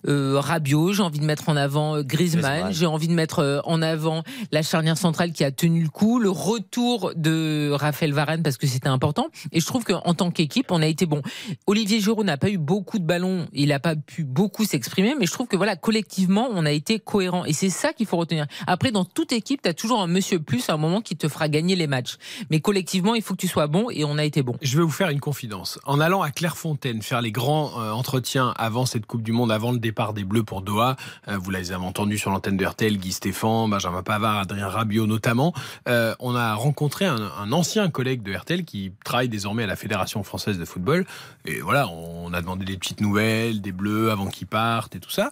euh, 0.07 0.39
Rabiot, 0.39 0.93
j'ai 0.93 1.01
envie 1.01 1.19
de 1.19 1.25
mettre 1.25 1.49
en 1.49 1.55
avant 1.55 1.95
euh, 1.95 2.03
Griezmann, 2.03 2.73
j'ai 2.73 2.85
envie 2.85 3.07
de 3.07 3.13
mettre 3.13 3.39
euh, 3.39 3.59
en 3.63 3.81
avant 3.81 4.23
la 4.51 4.61
charnière 4.61 4.97
centrale 4.97 5.31
qui 5.31 5.43
a 5.43 5.51
tenu 5.51 5.81
le 5.81 5.89
coup, 5.89 6.19
le 6.19 6.29
retour 6.29 7.13
de 7.15 7.71
Raphaël 7.71 8.11
Varane 8.11 8.43
parce 8.43 8.57
que 8.57 8.67
c'était 8.67 8.89
important. 8.89 9.27
Et 9.51 9.59
je 9.59 9.65
trouve 9.65 9.85
qu'en 9.85 10.13
tant 10.13 10.31
qu'équipe, 10.31 10.71
on 10.71 10.81
a 10.81 10.87
été 10.87 11.05
bon. 11.05 11.21
Olivier 11.67 12.01
Giroud 12.01 12.25
n'a 12.25 12.37
pas 12.37 12.49
eu 12.49 12.57
beaucoup 12.57 12.99
de 12.99 13.05
ballons, 13.05 13.47
il 13.53 13.69
n'a 13.69 13.79
pas 13.79 13.95
pu 13.95 14.23
beaucoup 14.23 14.65
s'exprimer, 14.65 15.15
mais 15.17 15.25
je 15.25 15.31
trouve 15.31 15.47
que 15.47 15.55
voilà, 15.55 15.75
collectivement, 15.75 16.49
on 16.51 16.65
a 16.65 16.71
été 16.71 16.99
cohérent. 16.99 17.45
Et 17.45 17.53
c'est 17.53 17.69
ça 17.69 17.93
qu'il 17.93 18.05
faut 18.05 18.17
retenir. 18.17 18.45
Après, 18.67 18.91
dans 18.91 19.05
toute 19.05 19.31
équipe, 19.31 19.61
tu 19.61 19.69
as 19.69 19.73
toujours 19.73 20.01
un 20.01 20.07
monsieur 20.07 20.39
plus 20.39 20.69
à 20.69 20.73
un 20.73 20.77
moment 20.77 21.01
qui 21.01 21.15
te 21.15 21.29
fera 21.29 21.47
gagner 21.47 21.75
les 21.75 21.87
matchs. 21.87 22.17
Mais 22.49 22.59
collectivement, 22.59 23.15
il 23.15 23.21
faut 23.21 23.35
que 23.35 23.41
tu 23.41 23.47
sois 23.47 23.67
bon 23.67 23.89
et 23.93 24.05
on 24.05 24.17
a 24.17 24.25
été 24.25 24.41
bon. 24.41 24.55
Je 24.61 24.77
vais 24.77 24.83
vous 24.83 24.89
faire 24.89 25.09
une 25.09 25.19
confidence. 25.19 25.79
En 25.85 25.99
allant 25.99 26.21
à 26.21 26.31
Clairefontaine 26.31 27.01
faire 27.01 27.21
les 27.21 27.31
grands 27.31 27.73
entretiens 27.91 28.53
avant 28.57 28.85
cette 28.85 29.05
Coupe 29.05 29.23
du 29.23 29.31
Monde, 29.31 29.51
avant 29.51 29.71
le 29.71 29.79
départ 29.79 30.13
des 30.13 30.23
Bleus 30.23 30.43
pour 30.43 30.61
Doha. 30.61 30.95
Euh, 31.27 31.37
vous 31.37 31.51
les 31.51 31.71
avez 31.71 31.85
entendus 31.85 32.17
sur 32.17 32.31
l'antenne 32.31 32.57
de 32.57 32.65
RTL, 32.65 32.97
Guy 32.97 33.11
Stéphane, 33.11 33.69
Benjamin 33.69 34.03
Pavard, 34.03 34.39
Adrien 34.39 34.67
Rabiot 34.67 35.07
notamment. 35.07 35.53
Euh, 35.87 36.15
on 36.19 36.35
a 36.35 36.53
rencontré 36.55 37.05
un, 37.05 37.51
ancien 37.51 37.89
collègue 37.89 38.23
de 38.23 38.33
RTL 38.33 38.65
qui 38.65 38.91
travaille 39.03 39.29
désormais 39.29 39.63
à 39.63 39.67
la 39.67 39.75
Fédération 39.75 40.23
française 40.23 40.57
de 40.57 40.65
football. 40.65 41.05
Et 41.45 41.61
voilà, 41.61 41.87
on 41.87 42.33
a 42.33 42.41
demandé 42.41 42.65
des 42.65 42.77
petites 42.77 43.01
nouvelles, 43.01 43.61
des 43.61 43.71
Bleus 43.71 44.11
avant 44.11 44.27
qu'ils 44.27 44.47
partent 44.47 44.95
et 44.95 44.99
tout 44.99 45.11
ça. 45.11 45.29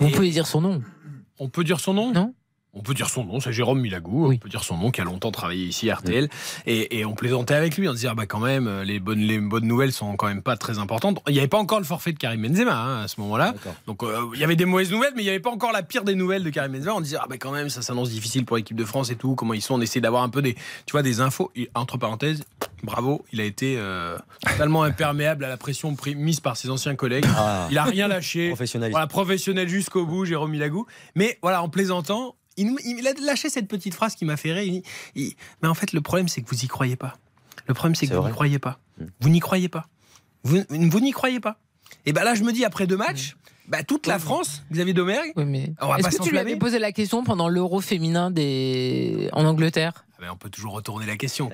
Vous 0.00 0.10
pouvez 0.10 0.30
dire 0.30 0.46
son 0.46 0.60
nom 0.60 0.82
On 1.38 1.48
peut 1.48 1.64
dire 1.64 1.80
son 1.80 1.94
nom? 1.94 2.12
Non 2.12 2.34
on 2.74 2.82
peut 2.82 2.94
dire 2.94 3.08
son 3.08 3.24
nom, 3.24 3.40
c'est 3.40 3.52
Jérôme 3.52 3.80
Milagou. 3.80 4.32
On 4.32 4.36
peut 4.36 4.48
dire 4.48 4.64
son 4.64 4.76
nom, 4.76 4.90
qui 4.90 5.00
a 5.00 5.04
longtemps 5.04 5.30
travaillé 5.30 5.64
ici 5.64 5.90
à 5.90 5.96
RTL. 5.96 6.28
Et, 6.66 7.04
on 7.04 7.14
plaisantait 7.14 7.54
avec 7.54 7.76
lui. 7.76 7.88
On 7.88 7.92
disait, 7.92 8.08
ah 8.08 8.14
bah 8.14 8.26
quand 8.26 8.40
même, 8.40 8.82
les 8.82 9.00
bonnes, 9.00 9.20
les 9.20 9.38
bonnes 9.38 9.66
nouvelles 9.66 9.92
sont 9.92 10.16
quand 10.16 10.26
même 10.26 10.42
pas 10.42 10.56
très 10.56 10.78
importantes. 10.78 11.20
Il 11.26 11.32
n'y 11.32 11.38
avait 11.38 11.48
pas 11.48 11.58
encore 11.58 11.78
le 11.78 11.84
forfait 11.84 12.12
de 12.12 12.18
Karim 12.18 12.42
Benzema 12.42 12.74
hein, 12.74 13.02
à 13.04 13.08
ce 13.08 13.20
moment-là. 13.20 13.54
Donc 13.86 14.02
euh, 14.02 14.26
il 14.34 14.40
y 14.40 14.44
avait 14.44 14.56
des 14.56 14.64
mauvaises 14.64 14.90
nouvelles, 14.90 15.12
mais 15.16 15.22
il 15.22 15.24
n'y 15.24 15.30
avait 15.30 15.40
pas 15.40 15.50
encore 15.50 15.72
la 15.72 15.82
pire 15.82 16.04
des 16.04 16.14
nouvelles 16.14 16.44
de 16.44 16.50
Karim 16.50 16.72
Benzema. 16.72 16.94
On 16.94 17.00
disait, 17.00 17.16
ah 17.20 17.26
bah 17.28 17.36
quand 17.38 17.52
même, 17.52 17.70
ça 17.70 17.82
s'annonce 17.82 18.10
difficile 18.10 18.44
pour 18.44 18.56
l'équipe 18.56 18.76
de 18.76 18.84
France 18.84 19.10
et 19.10 19.16
tout. 19.16 19.34
Comment 19.34 19.54
ils 19.54 19.62
sont? 19.62 19.74
On 19.74 19.80
essaie 19.80 20.00
d'avoir 20.00 20.22
un 20.22 20.28
peu 20.28 20.42
des, 20.42 20.54
tu 20.54 20.92
vois, 20.92 21.02
des 21.02 21.20
infos. 21.20 21.50
entre 21.74 21.96
parenthèses, 21.98 22.44
bravo, 22.82 23.24
il 23.32 23.40
a 23.40 23.44
été 23.44 23.76
euh, 23.78 24.18
totalement 24.46 24.82
imperméable 24.82 25.44
à 25.44 25.48
la 25.48 25.56
pression 25.56 25.96
mise 26.16 26.40
par 26.40 26.56
ses 26.56 26.70
anciens 26.70 26.94
collègues. 26.94 27.26
Ah. 27.36 27.68
Il 27.70 27.78
a 27.78 27.84
rien 27.84 28.08
lâché. 28.08 28.48
Professionnel. 28.48 28.90
Voilà, 28.90 29.06
professionnel 29.06 29.68
jusqu'au 29.68 30.06
bout, 30.06 30.24
Jérôme 30.24 30.50
Milagou. 30.50 30.86
Mais 31.14 31.38
voilà, 31.42 31.62
en 31.62 31.68
plaisantant, 31.68 32.34
il, 32.58 33.06
a 33.06 33.12
lâché 33.24 33.48
cette 33.50 33.68
petite 33.68 33.94
phrase 33.94 34.14
qui 34.14 34.24
m'a 34.24 34.36
fait 34.36 34.52
rire. 34.52 34.82
mais 35.14 35.68
en 35.68 35.74
fait, 35.74 35.92
le 35.92 36.00
problème, 36.00 36.28
c'est 36.28 36.42
que 36.42 36.48
vous 36.48 36.64
y 36.64 36.68
croyez 36.68 36.96
pas. 36.96 37.16
Le 37.66 37.74
problème, 37.74 37.94
c'est 37.94 38.06
que 38.06 38.14
vous 38.14 38.22
n'y 38.22 38.32
croyez 38.32 38.58
pas. 38.58 38.78
Vous 39.20 39.28
n'y 39.28 39.40
croyez 39.40 39.68
pas. 39.68 39.86
Vous, 40.44 41.00
n'y 41.00 41.12
croyez 41.12 41.40
pas. 41.40 41.58
Et 42.06 42.12
ben 42.12 42.24
là, 42.24 42.34
je 42.34 42.42
me 42.42 42.52
dis, 42.52 42.64
après 42.64 42.86
deux 42.86 42.96
matchs, 42.96 43.34
mm. 43.34 43.70
bah, 43.70 43.82
toute 43.82 44.06
la 44.06 44.18
France, 44.18 44.62
Xavier 44.72 44.94
Domergue. 44.94 45.32
mais... 45.36 45.72
Est-ce 45.98 46.18
que 46.18 46.22
tu 46.22 46.30
lui 46.30 46.38
avais 46.38 46.56
posé 46.56 46.78
la 46.78 46.92
question 46.92 47.24
pendant 47.24 47.48
l'Euro 47.48 47.80
féminin 47.80 48.30
des... 48.30 49.28
en 49.32 49.44
Angleterre? 49.44 50.04
Ah 50.18 50.22
ben, 50.22 50.30
on 50.32 50.36
peut 50.36 50.50
toujours 50.50 50.72
retourner 50.72 51.06
la 51.06 51.16
question. 51.16 51.50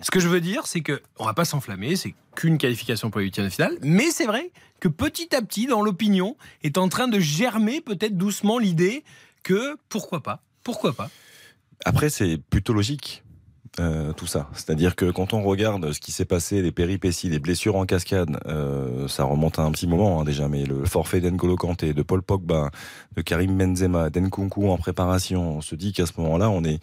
Ce 0.00 0.10
que 0.10 0.20
je 0.20 0.28
veux 0.28 0.40
dire, 0.40 0.66
c'est 0.66 0.80
que 0.80 1.02
on 1.18 1.26
va 1.26 1.34
pas 1.34 1.44
s'enflammer, 1.44 1.96
c'est 1.96 2.14
qu'une 2.34 2.56
qualification 2.56 3.10
pour 3.10 3.20
les 3.20 3.26
huitièmes 3.26 3.44
de 3.46 3.50
finale, 3.50 3.76
mais 3.82 4.10
c'est 4.10 4.24
vrai 4.24 4.50
que 4.80 4.88
petit 4.88 5.34
à 5.34 5.42
petit, 5.42 5.66
dans 5.66 5.82
l'opinion, 5.82 6.36
est 6.62 6.78
en 6.78 6.88
train 6.88 7.08
de 7.08 7.20
germer 7.20 7.82
peut-être 7.82 8.16
doucement 8.16 8.58
l'idée 8.58 9.04
que 9.42 9.76
pourquoi 9.88 10.22
pas 10.22 10.42
Pourquoi 10.62 10.92
pas 10.92 11.10
Après, 11.84 12.10
c'est 12.10 12.38
plutôt 12.38 12.72
logique. 12.72 13.22
Euh, 13.78 14.12
tout 14.12 14.26
ça. 14.26 14.48
C'est-à-dire 14.52 14.96
que 14.96 15.12
quand 15.12 15.32
on 15.32 15.42
regarde 15.42 15.92
ce 15.92 16.00
qui 16.00 16.10
s'est 16.10 16.24
passé, 16.24 16.60
les 16.60 16.72
péripéties, 16.72 17.28
les 17.28 17.38
blessures 17.38 17.76
en 17.76 17.86
cascade, 17.86 18.36
euh, 18.46 19.06
ça 19.06 19.22
remonte 19.22 19.60
à 19.60 19.62
un 19.62 19.70
petit 19.70 19.86
moment 19.86 20.20
hein, 20.20 20.24
déjà, 20.24 20.48
mais 20.48 20.64
le 20.64 20.84
forfait 20.86 21.20
d'Engolo 21.20 21.54
Kanté, 21.54 21.94
de 21.94 22.02
Paul 22.02 22.20
Pogba, 22.20 22.70
de 23.14 23.22
Karim 23.22 23.56
Benzema, 23.56 24.10
d'Enkunku 24.10 24.68
en 24.68 24.76
préparation, 24.76 25.58
on 25.58 25.60
se 25.60 25.76
dit 25.76 25.92
qu'à 25.92 26.06
ce 26.06 26.12
moment-là, 26.18 26.50
on 26.50 26.64
est, 26.64 26.80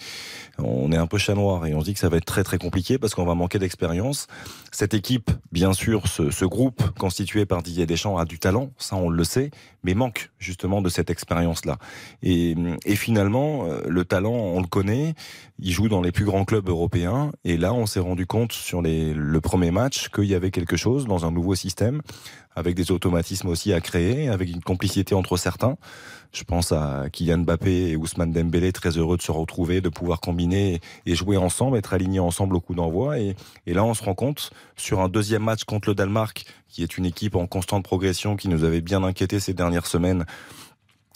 on 0.60 0.90
est 0.94 0.98
un 0.98 1.08
peu 1.08 1.18
chat 1.18 1.36
noir 1.36 1.66
et 1.66 1.76
on 1.76 1.82
se 1.82 1.86
dit 1.86 1.94
que 1.94 2.00
ça 2.00 2.08
va 2.08 2.18
être 2.18 2.26
très 2.26 2.46
très 2.46 2.58
compliqué 2.58 2.98
parce 2.98 3.14
qu'on 3.14 3.26
va 3.26 3.36
manquer 3.36 3.60
d'expérience. 3.60 4.28
Cette 4.72 4.94
équipe, 4.94 5.30
bien 5.52 5.74
sûr, 5.74 6.08
ce, 6.08 6.32
ce 6.32 6.46
groupe 6.46 6.82
constitué 6.98 7.46
par 7.46 7.64
Didier 7.64 7.86
Deschamps 7.86 8.18
a 8.18 8.24
du 8.24 8.40
talent, 8.40 8.72
ça 8.78 8.96
on 8.96 9.10
le 9.10 9.24
sait, 9.26 9.52
mais 9.84 9.94
manque 9.94 10.32
justement 10.40 10.82
de 10.82 10.90
cette 10.90 11.10
expérience-là. 11.10 11.80
Et, 12.24 12.56
et 12.86 12.96
finalement, 12.96 13.66
euh, 13.66 13.82
le 13.88 14.06
talent, 14.06 14.34
on 14.34 14.62
le 14.62 14.68
connaît, 14.68 15.16
il 15.60 15.72
joue 15.72 15.90
dans 15.90 16.02
les 16.02 16.12
plus 16.12 16.26
grands 16.26 16.46
clubs 16.46 16.68
européens. 16.70 17.32
Et 17.44 17.58
là, 17.58 17.74
on 17.74 17.86
s'est 17.86 18.00
rendu 18.00 18.26
compte 18.26 18.52
sur 18.52 18.82
les, 18.82 19.14
le 19.14 19.42
premier 19.42 19.72
match 19.72 20.10
qu'il 20.10 20.26
y 20.26 20.36
avait 20.36 20.52
quelque 20.52 20.78
chose 20.78 21.06
dans 21.06 21.26
un 21.26 21.32
nouveau 21.32 21.56
système, 21.56 22.02
avec 22.56 22.76
des 22.76 22.92
automatismes 22.92 23.48
aussi 23.48 23.74
à 23.74 23.82
créer, 23.82 24.30
avec 24.30 24.50
une 24.50 24.62
complicité 24.62 25.16
entre 25.16 25.38
certains. 25.38 25.78
Je 26.32 26.44
pense 26.44 26.72
à 26.72 27.06
Kylian 27.12 27.40
Mbappé 27.40 27.90
et 27.90 27.96
Ousmane 27.96 28.32
Dembélé, 28.32 28.72
très 28.72 28.98
heureux 28.98 29.18
de 29.18 29.22
se 29.22 29.32
retrouver, 29.32 29.82
de 29.82 29.90
pouvoir 29.90 30.20
combiner 30.20 30.82
et 31.06 31.16
jouer 31.16 31.38
ensemble, 31.38 31.78
être 31.78 31.94
alignés 31.94 32.20
ensemble 32.20 32.56
au 32.56 32.60
coup 32.60 32.76
d'envoi. 32.76 33.20
Et, 33.20 33.36
et 33.66 33.74
là, 33.74 33.84
on 33.84 33.94
se 33.94 34.04
rend 34.04 34.14
compte 34.14 34.52
sur 34.76 35.00
un 35.00 35.10
deuxième 35.10 35.44
match 35.44 35.64
contre 35.64 35.90
le 35.90 35.96
Danemark, 35.96 36.46
qui 36.68 36.84
est 36.84 36.98
une 36.98 37.06
équipe 37.06 37.36
en 37.36 37.48
constante 37.48 37.84
progression, 37.84 38.36
qui 38.36 38.50
nous 38.50 38.64
avait 38.64 38.82
bien 38.82 39.04
inquiété 39.04 39.40
ces 39.40 39.54
dernières 39.54 39.88
semaines 39.88 40.26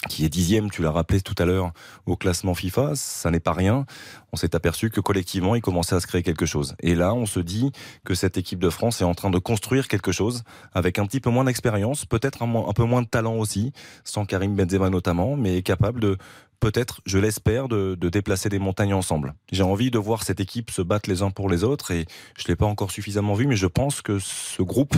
qui 0.10 0.26
est 0.26 0.30
dixième, 0.30 0.70
tu 0.70 0.82
l'as 0.82 0.92
rappelé 0.92 1.22
tout 1.22 1.36
à 1.38 1.46
l'heure, 1.46 1.72
au 2.06 2.16
classement 2.16 2.54
FIFA, 2.54 2.96
ça 2.96 3.30
n'est 3.30 3.40
pas 3.40 3.54
rien. 3.54 3.86
On 4.32 4.38
s'est 4.38 4.56
aperçu 4.56 4.90
que 4.90 5.00
collectivement, 5.00 5.56
il 5.56 5.62
commençait 5.62 5.96
à 5.96 6.00
se 6.00 6.08
créer 6.08 6.24
quelque 6.24 6.46
chose. 6.46 6.76
Et 6.82 6.96
là, 6.96 7.14
on 7.14 7.26
se 7.26 7.40
dit 7.40 7.72
que 8.04 8.16
cette 8.16 8.38
équipe 8.38 8.60
de 8.60 8.70
France 8.70 9.02
est 9.02 9.06
en 9.06 9.14
train 9.14 9.30
de 9.30 9.40
construire 9.40 9.88
quelque 9.88 10.12
chose 10.12 10.44
avec 10.74 11.00
un 11.00 11.06
petit 11.06 11.20
peu 11.20 11.30
moins 11.30 11.44
d'expérience, 11.44 12.06
peut-être 12.06 12.42
un, 12.44 12.74
peu 12.74 12.84
moins 12.84 13.02
de 13.02 13.08
talent 13.08 13.36
aussi, 13.36 13.74
sans 14.04 14.26
Karim 14.26 14.56
Benzema 14.56 14.90
notamment, 14.90 15.36
mais 15.36 15.62
capable 15.62 16.00
de 16.00 16.18
peut-être, 16.60 17.02
je 17.06 17.18
l'espère, 17.18 17.68
de, 17.68 17.96
de, 17.96 18.10
déplacer 18.10 18.50
des 18.50 18.60
montagnes 18.60 18.94
ensemble. 18.94 19.34
J'ai 19.52 19.64
envie 19.64 19.92
de 19.92 19.98
voir 19.98 20.24
cette 20.24 20.40
équipe 20.40 20.72
se 20.72 20.82
battre 20.82 21.10
les 21.10 21.22
uns 21.22 21.32
pour 21.32 21.50
les 21.50 21.64
autres 21.64 21.92
et 21.92 22.06
je 22.38 22.48
l'ai 22.48 22.56
pas 22.56 22.68
encore 22.68 22.92
suffisamment 22.92 23.34
vu, 23.34 23.48
mais 23.48 23.56
je 23.56 23.68
pense 23.68 24.02
que 24.02 24.20
ce 24.20 24.62
groupe 24.62 24.96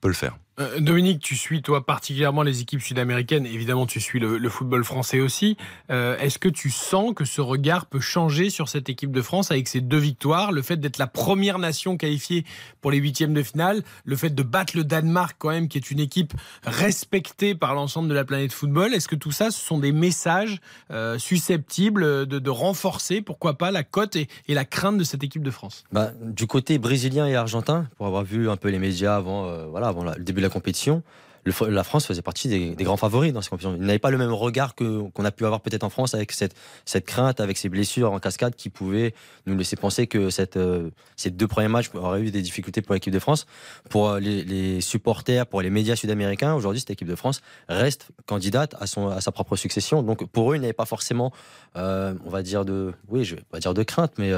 peut 0.00 0.08
le 0.08 0.14
faire. 0.14 0.38
Euh, 0.60 0.80
Dominique, 0.80 1.20
tu 1.20 1.36
suis 1.36 1.62
toi 1.62 1.86
particulièrement 1.86 2.42
les 2.42 2.60
équipes 2.62 2.80
sud-américaines. 2.80 3.46
Évidemment, 3.46 3.86
tu 3.86 4.00
suis 4.00 4.18
le, 4.18 4.48
football 4.48 4.82
français 4.82 5.20
aussi. 5.20 5.56
Euh, 5.90 6.18
est-ce 6.18 6.38
que 6.38 6.48
tu 6.48 6.70
sens 6.70 7.12
que 7.14 7.24
ce 7.24 7.40
regard 7.40 7.86
peut 7.86 8.00
changer 8.00 8.50
sur 8.50 8.68
cette 8.68 8.88
équipe 8.88 9.12
de 9.12 9.22
France 9.22 9.50
avec 9.50 9.68
ces 9.68 9.80
deux 9.80 9.98
victoires? 9.98 10.52
Le 10.52 10.62
fait 10.62 10.76
d'être 10.76 10.98
la 10.98 11.06
première 11.06 11.58
nation 11.58 11.96
qualifiée 11.96 12.44
pour 12.80 12.90
les 12.90 12.98
huitièmes 12.98 13.34
de 13.34 13.42
finale, 13.42 13.82
le 14.04 14.16
fait 14.16 14.30
de 14.30 14.42
battre 14.42 14.76
le 14.76 14.84
Danemark 14.84 15.36
quand 15.38 15.50
même, 15.50 15.68
qui 15.68 15.78
est 15.78 15.90
une 15.90 16.00
équipe 16.00 16.34
respectée 16.64 17.54
par 17.54 17.74
l'ensemble 17.74 18.08
de 18.08 18.14
la 18.14 18.24
planète 18.24 18.52
football. 18.52 18.94
Est-ce 18.94 19.08
que 19.08 19.16
tout 19.16 19.32
ça, 19.32 19.50
ce 19.50 19.60
sont 19.60 19.78
des 19.78 19.92
messages 19.92 20.60
euh, 20.90 21.18
susceptibles 21.18 22.26
de, 22.26 22.50
renforcer, 22.50 23.20
pourquoi 23.20 23.58
pas, 23.58 23.70
la 23.70 23.84
cote 23.84 24.16
et, 24.16 24.28
la 24.48 24.64
crainte 24.64 24.96
de 24.96 25.04
cette 25.04 25.22
équipe 25.22 25.42
de 25.42 25.50
France? 25.50 25.84
Bah, 25.92 26.10
Du 26.22 26.46
côté 26.46 26.78
brésilien 26.78 27.26
et 27.26 27.36
argentin, 27.36 27.86
pour 27.96 28.06
avoir 28.06 28.24
vu 28.24 28.48
un 28.48 28.56
peu 28.56 28.70
les 28.70 28.78
médias 28.78 29.16
avant, 29.16 29.66
voilà, 29.68 29.88
avant 29.88 30.02
le 30.02 30.24
début 30.24 30.40
de 30.40 30.46
la 30.46 30.47
compétition. 30.48 31.02
la 31.44 31.84
France 31.84 32.06
faisait 32.06 32.22
partie 32.22 32.48
des, 32.48 32.84
grands 32.84 32.96
favoris 32.96 33.32
dans 33.32 33.40
ces 33.40 33.50
compétitions. 33.50 33.76
Ils 33.76 33.86
n'avaient 33.86 33.98
pas 33.98 34.10
le 34.10 34.18
même 34.18 34.32
regard 34.32 34.74
qu'on 34.74 35.24
a 35.24 35.30
pu 35.30 35.44
avoir 35.44 35.60
peut-être 35.60 35.84
en 35.84 35.90
France 35.90 36.14
avec 36.14 36.32
cette, 36.32 36.54
cette 36.84 37.06
crainte, 37.06 37.40
avec 37.40 37.56
ces 37.56 37.68
blessures 37.68 38.12
en 38.12 38.18
cascade 38.18 38.54
qui 38.54 38.70
pouvaient 38.70 39.14
nous 39.46 39.56
laisser 39.56 39.76
penser 39.76 40.06
que 40.06 40.28
euh, 40.56 40.90
ces 41.16 41.30
deux 41.30 41.46
premiers 41.46 41.68
matchs 41.68 41.90
auraient 41.94 42.22
eu 42.22 42.30
des 42.30 42.42
difficultés 42.42 42.82
pour 42.82 42.94
l'équipe 42.94 43.12
de 43.12 43.18
France. 43.18 43.46
Pour 43.88 44.10
euh, 44.10 44.20
les, 44.20 44.80
supporters, 44.80 45.46
pour 45.46 45.62
les 45.62 45.70
médias 45.70 45.96
sud-américains, 45.96 46.54
aujourd'hui, 46.54 46.80
cette 46.80 46.90
équipe 46.90 47.08
de 47.08 47.16
France 47.16 47.40
reste 47.68 48.08
candidate 48.26 48.74
à, 48.80 48.86
son, 48.86 49.08
à 49.08 49.20
sa 49.20 49.32
propre 49.32 49.56
succession. 49.56 50.02
Donc 50.02 50.26
pour 50.26 50.52
eux, 50.52 50.56
ils 50.56 50.60
n'avaient 50.60 50.72
pas 50.72 50.86
forcément, 50.86 51.32
euh, 51.76 52.14
on 52.26 52.30
va 52.30 52.42
dire 52.42 52.64
de, 52.64 52.92
oui, 53.08 53.24
je 53.24 53.36
vais 53.36 53.60
dire 53.60 53.74
de 53.74 53.82
crainte, 53.82 54.12
mais 54.18 54.32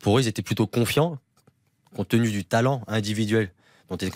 pour 0.00 0.18
eux, 0.18 0.22
ils 0.22 0.28
étaient 0.28 0.42
plutôt 0.42 0.66
confiants 0.66 1.18
compte 1.94 2.08
tenu 2.08 2.30
du 2.30 2.44
talent 2.44 2.82
individuel 2.86 3.50
dont 3.90 3.96
est 3.96 4.12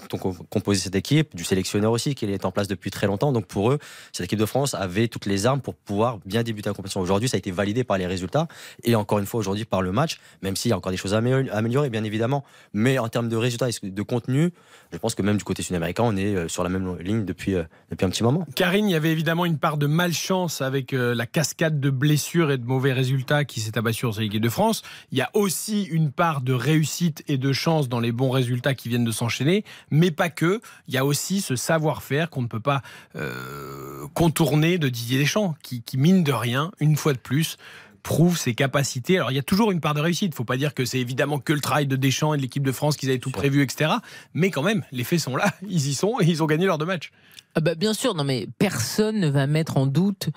composée 0.49 0.81
cette 0.81 0.95
équipe, 0.95 1.37
du 1.37 1.45
sélectionneur 1.45 1.93
aussi, 1.93 2.15
qui 2.15 2.25
est 2.25 2.45
en 2.45 2.51
place 2.51 2.69
depuis 2.69 2.91
très 2.91 3.07
longtemps. 3.07 3.33
Donc 3.33 3.47
pour 3.47 3.71
eux, 3.71 3.79
cette 4.13 4.25
équipe 4.25 4.39
de 4.39 4.47
France 4.47 4.75
avait 4.75 5.09
toutes 5.09 5.27
les 5.27 5.47
armes 5.47 5.61
pour 5.61 5.75
pouvoir 5.75 6.19
bien 6.25 6.43
débuter 6.43 6.71
la 6.71 6.75
compétition. 6.75 7.01
Aujourd'hui, 7.01 7.29
ça 7.29 7.37
a 7.37 7.39
été 7.39 7.51
validé 7.51 7.85
par 7.85 7.99
les 7.99 8.07
résultats 8.07 8.49
et 8.85 8.95
encore 8.95 9.19
une 9.19 9.27
fois 9.27 9.41
aujourd'hui 9.41 9.65
par 9.65 9.83
le 9.83 9.93
match, 9.93 10.21
même 10.43 10.57
s'il 10.57 10.71
y 10.71 10.73
a 10.73 10.77
encore 10.77 10.93
des 10.93 10.99
choses 10.99 11.15
à 11.15 11.19
améliorer, 11.19 11.91
bien 11.91 12.05
évidemment. 12.05 12.45
Mais 12.73 12.99
en 12.99 13.09
termes 13.09 13.29
de 13.29 13.37
résultats 13.37 13.69
et 13.69 13.73
de 13.83 14.03
contenu, 14.03 14.53
je 14.93 14.99
pense 14.99 15.15
que 15.15 15.23
même 15.23 15.37
du 15.37 15.45
côté 15.45 15.63
sud-américain, 15.63 16.05
on 16.07 16.17
est 16.17 16.35
euh, 16.35 16.49
sur 16.49 16.63
la 16.63 16.71
même 16.71 16.97
ligne 16.99 17.25
depuis, 17.25 17.55
euh, 17.55 17.65
depuis 17.91 18.07
un 18.07 18.11
petit 18.11 18.23
moment. 18.23 18.47
Karine, 18.55 18.89
il 18.89 18.93
y 18.93 18.95
avait 18.95 19.13
évidemment 19.13 19.45
une 19.45 19.59
part 19.59 19.77
de 19.77 19.87
malchance 19.87 20.63
avec 20.63 20.93
euh, 20.93 21.15
la 21.15 21.27
cascade 21.27 21.81
de 21.81 21.91
blessures 21.91 22.51
et 22.51 22.59
de 22.59 22.65
mauvais 22.65 22.93
résultats 22.93 23.45
qui 23.45 23.61
s'est 23.61 23.77
abattue 23.77 23.99
sur 23.99 24.15
cette 24.15 24.25
équipe 24.25 24.43
de 24.43 24.49
France. 24.49 24.83
Il 25.13 25.19
y 25.19 25.21
a 25.21 25.31
aussi 25.35 25.85
une 25.85 26.11
part 26.11 26.41
de 26.41 26.53
réussite 26.53 27.23
et 27.29 27.37
de 27.37 27.53
chance 27.53 27.89
dans 27.89 28.01
les 28.01 28.13
bons 28.13 28.31
résultats 28.31 28.75
qui 28.75 28.89
viennent 28.89 29.05
de 29.05 29.13
s'enchaîner 29.13 29.58
mais 29.91 30.11
pas 30.11 30.29
que. 30.31 30.61
Il 30.89 30.95
y 30.95 30.99
a 30.99 31.05
aussi 31.05 31.41
ce 31.41 31.57
savoir-faire 31.57 32.31
qu'on 32.31 32.43
ne 32.43 32.47
peut 32.47 32.61
pas 32.61 32.83
euh, 33.17 34.07
contourner 34.15 34.79
de 34.79 34.89
Didier 34.89 35.19
Deschamps, 35.19 35.55
qui, 35.63 35.83
qui 35.83 35.99
mine 35.99 36.25
de 36.25 36.33
rien, 36.33 36.73
une 36.81 36.97
fois 36.97 37.13
de 37.13 37.19
plus, 37.19 37.57
prouve 38.03 38.39
ses 38.39 38.55
capacités. 38.55 39.17
Alors 39.17 39.31
il 39.31 39.35
y 39.35 39.39
a 39.39 39.43
toujours 39.43 39.71
une 39.71 39.81
part 39.81 39.95
de 39.95 40.01
réussite. 40.01 40.29
Il 40.29 40.31
ne 40.31 40.35
faut 40.35 40.45
pas 40.45 40.57
dire 40.57 40.75
que 40.75 40.85
c'est 40.85 40.99
évidemment 40.99 41.39
que 41.39 41.53
le 41.53 41.61
travail 41.61 41.87
de 41.87 41.97
Deschamps 41.97 42.35
et 42.35 42.37
de 42.37 42.43
l'équipe 42.43 42.63
de 42.63 42.73
France 42.73 42.97
qu'ils 42.97 43.11
avaient 43.11 43.19
tout 43.19 43.31
prévu, 43.31 43.63
etc. 43.63 43.91
Mais 44.35 44.51
quand 44.51 44.63
même, 44.63 44.83
les 44.93 45.05
faits 45.05 45.21
sont 45.21 45.37
là. 45.37 45.53
Ils 45.69 45.89
y 45.89 45.95
sont 45.95 46.17
et 46.21 46.25
ils 46.25 46.43
ont 46.43 46.47
gagné 46.47 46.65
leurs 46.65 46.79
deux 46.79 46.87
matchs. 46.87 47.11
Ah 47.55 47.61
bah 47.61 47.75
bien 47.75 47.93
sûr, 47.93 48.15
non 48.15 48.25
mais 48.25 48.47
personne 48.59 49.21
ne 49.21 49.29
va 49.29 49.47
mettre 49.47 49.77
en 49.77 49.87
doute 49.87 50.29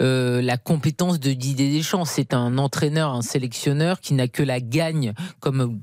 euh, 0.00 0.42
la 0.42 0.56
compétence 0.56 1.20
de 1.20 1.32
Didier 1.32 1.70
Deschamps. 1.70 2.04
C'est 2.04 2.34
un 2.34 2.58
entraîneur, 2.58 3.14
un 3.14 3.22
sélectionneur 3.22 4.00
qui 4.00 4.14
n'a 4.14 4.28
que 4.28 4.42
la 4.42 4.60
gagne 4.60 5.14
comme 5.40 5.80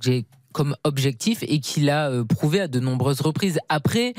comme 0.51 0.75
objectif 0.83 1.43
et 1.43 1.59
qu'il 1.59 1.89
a 1.89 2.09
euh, 2.09 2.23
prouvé 2.23 2.61
à 2.61 2.67
de 2.67 2.79
nombreuses 2.79 3.21
reprises. 3.21 3.59
Après, 3.69 4.13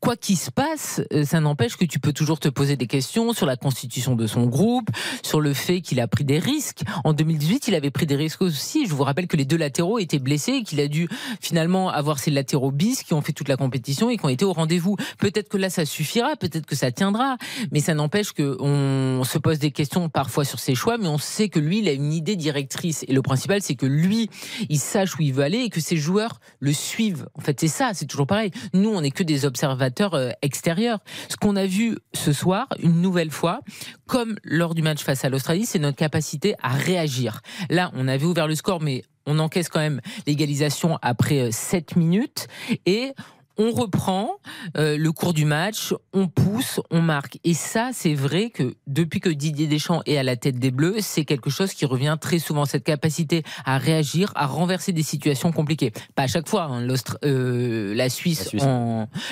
quoi 0.00 0.16
qu'il 0.16 0.36
se 0.36 0.50
passe, 0.50 1.00
euh, 1.12 1.24
ça 1.24 1.40
n'empêche 1.40 1.76
que 1.76 1.84
tu 1.84 1.98
peux 1.98 2.12
toujours 2.12 2.40
te 2.40 2.48
poser 2.48 2.76
des 2.76 2.86
questions 2.86 3.32
sur 3.32 3.46
la 3.46 3.56
constitution 3.56 4.14
de 4.14 4.26
son 4.26 4.46
groupe, 4.46 4.88
sur 5.22 5.40
le 5.40 5.54
fait 5.54 5.80
qu'il 5.80 6.00
a 6.00 6.08
pris 6.08 6.24
des 6.24 6.38
risques. 6.38 6.82
En 7.04 7.12
2018, 7.12 7.68
il 7.68 7.74
avait 7.74 7.90
pris 7.90 8.06
des 8.06 8.16
risques 8.16 8.42
aussi. 8.42 8.86
Je 8.86 8.94
vous 8.94 9.04
rappelle 9.04 9.26
que 9.26 9.36
les 9.36 9.44
deux 9.44 9.56
latéraux 9.56 9.98
étaient 9.98 10.18
blessés 10.18 10.52
et 10.52 10.62
qu'il 10.62 10.80
a 10.80 10.88
dû 10.88 11.08
finalement 11.40 11.90
avoir 11.90 12.18
ses 12.18 12.30
latéraux 12.30 12.70
bis 12.70 13.02
qui 13.02 13.14
ont 13.14 13.22
fait 13.22 13.32
toute 13.32 13.48
la 13.48 13.56
compétition 13.56 14.10
et 14.10 14.16
qui 14.16 14.24
ont 14.24 14.28
été 14.28 14.44
au 14.44 14.52
rendez-vous. 14.52 14.96
Peut-être 15.18 15.48
que 15.48 15.56
là, 15.56 15.70
ça 15.70 15.84
suffira, 15.84 16.36
peut-être 16.36 16.66
que 16.66 16.76
ça 16.76 16.90
tiendra, 16.92 17.36
mais 17.72 17.80
ça 17.80 17.94
n'empêche 17.94 18.32
que 18.32 18.56
on 18.60 19.24
se 19.24 19.38
pose 19.38 19.58
des 19.58 19.70
questions 19.70 20.08
parfois 20.08 20.44
sur 20.44 20.58
ses 20.58 20.74
choix, 20.74 20.98
mais 20.98 21.08
on 21.08 21.18
sait 21.18 21.48
que 21.48 21.58
lui, 21.58 21.78
il 21.78 21.88
a 21.88 21.92
une 21.92 22.12
idée 22.12 22.36
directrice. 22.36 23.04
Et 23.08 23.12
le 23.12 23.22
principal, 23.22 23.62
c'est 23.62 23.74
que 23.74 23.86
lui, 23.86 24.30
il 24.68 24.78
sache 24.78 25.16
où 25.18 25.22
il 25.22 25.32
veut 25.32 25.44
aller 25.44 25.58
ces 25.80 25.96
joueurs 25.96 26.40
le 26.60 26.72
suivent. 26.72 27.26
En 27.34 27.40
fait, 27.40 27.58
c'est 27.60 27.68
ça, 27.68 27.90
c'est 27.94 28.06
toujours 28.06 28.26
pareil. 28.26 28.50
Nous, 28.74 28.90
on 28.90 29.00
n'est 29.00 29.10
que 29.10 29.22
des 29.22 29.44
observateurs 29.44 30.14
euh, 30.14 30.30
extérieurs. 30.42 30.98
Ce 31.28 31.36
qu'on 31.36 31.56
a 31.56 31.66
vu 31.66 31.96
ce 32.14 32.32
soir, 32.32 32.68
une 32.82 33.00
nouvelle 33.00 33.30
fois, 33.30 33.60
comme 34.06 34.36
lors 34.42 34.74
du 34.74 34.82
match 34.82 35.02
face 35.02 35.24
à 35.24 35.28
l'Australie, 35.28 35.66
c'est 35.66 35.78
notre 35.78 35.96
capacité 35.96 36.54
à 36.62 36.70
réagir. 36.70 37.40
Là, 37.70 37.90
on 37.94 38.08
avait 38.08 38.24
ouvert 38.26 38.46
le 38.46 38.54
score, 38.54 38.80
mais 38.80 39.04
on 39.26 39.38
encaisse 39.38 39.68
quand 39.68 39.80
même 39.80 40.00
l'égalisation 40.26 40.98
après 41.02 41.52
7 41.52 41.92
euh, 41.96 42.00
minutes 42.00 42.48
et 42.86 43.12
on 43.58 43.72
reprend 43.72 44.36
euh, 44.76 44.96
le 44.96 45.12
cours 45.12 45.34
du 45.34 45.44
match, 45.44 45.92
on 46.12 46.28
pousse, 46.28 46.80
on 46.90 47.02
marque. 47.02 47.38
Et 47.42 47.54
ça, 47.54 47.90
c'est 47.92 48.14
vrai 48.14 48.50
que 48.50 48.76
depuis 48.86 49.20
que 49.20 49.28
Didier 49.28 49.66
Deschamps 49.66 50.00
est 50.06 50.16
à 50.16 50.22
la 50.22 50.36
tête 50.36 50.58
des 50.58 50.70
Bleus, 50.70 50.96
c'est 51.00 51.24
quelque 51.24 51.50
chose 51.50 51.74
qui 51.74 51.84
revient 51.84 52.16
très 52.20 52.38
souvent, 52.38 52.64
cette 52.64 52.84
capacité 52.84 53.42
à 53.64 53.78
réagir, 53.78 54.32
à 54.36 54.46
renverser 54.46 54.92
des 54.92 55.02
situations 55.02 55.50
compliquées. 55.50 55.92
Pas 56.14 56.22
à 56.22 56.26
chaque 56.28 56.48
fois. 56.48 56.64
Hein. 56.64 56.86
Euh, 57.24 57.94
la 57.94 58.08
Suisse, 58.08 58.54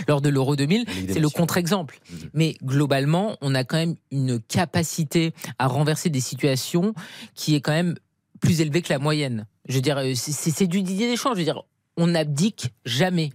lors 0.08 0.20
de 0.20 0.28
l'Euro 0.28 0.56
2000, 0.56 0.84
c'est 1.08 1.20
le 1.20 1.28
contre-exemple. 1.28 1.98
Mhm. 2.10 2.30
Mais 2.34 2.56
globalement, 2.64 3.36
on 3.40 3.54
a 3.54 3.64
quand 3.64 3.76
même 3.76 3.94
une 4.10 4.40
capacité 4.40 5.32
à 5.58 5.68
renverser 5.68 6.10
des 6.10 6.20
situations 6.20 6.94
qui 7.34 7.54
est 7.54 7.60
quand 7.60 7.72
même 7.72 7.94
plus 8.40 8.60
élevée 8.60 8.82
que 8.82 8.92
la 8.92 8.98
moyenne. 8.98 9.46
Je 9.68 9.74
veux 9.76 9.80
dire, 9.80 9.98
euh, 9.98 10.12
c'est 10.14 10.66
du 10.66 10.82
Didier 10.82 11.08
Deschamps. 11.08 11.32
Je 11.34 11.38
veux 11.38 11.44
dire, 11.44 11.62
on 11.96 12.08
n'abdique 12.08 12.72
jamais. 12.84 13.30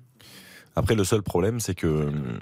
Après, 0.75 0.95
le 0.95 1.03
seul 1.03 1.21
problème, 1.21 1.59
c'est 1.59 1.75
que 1.75 1.87
hum, 1.87 2.39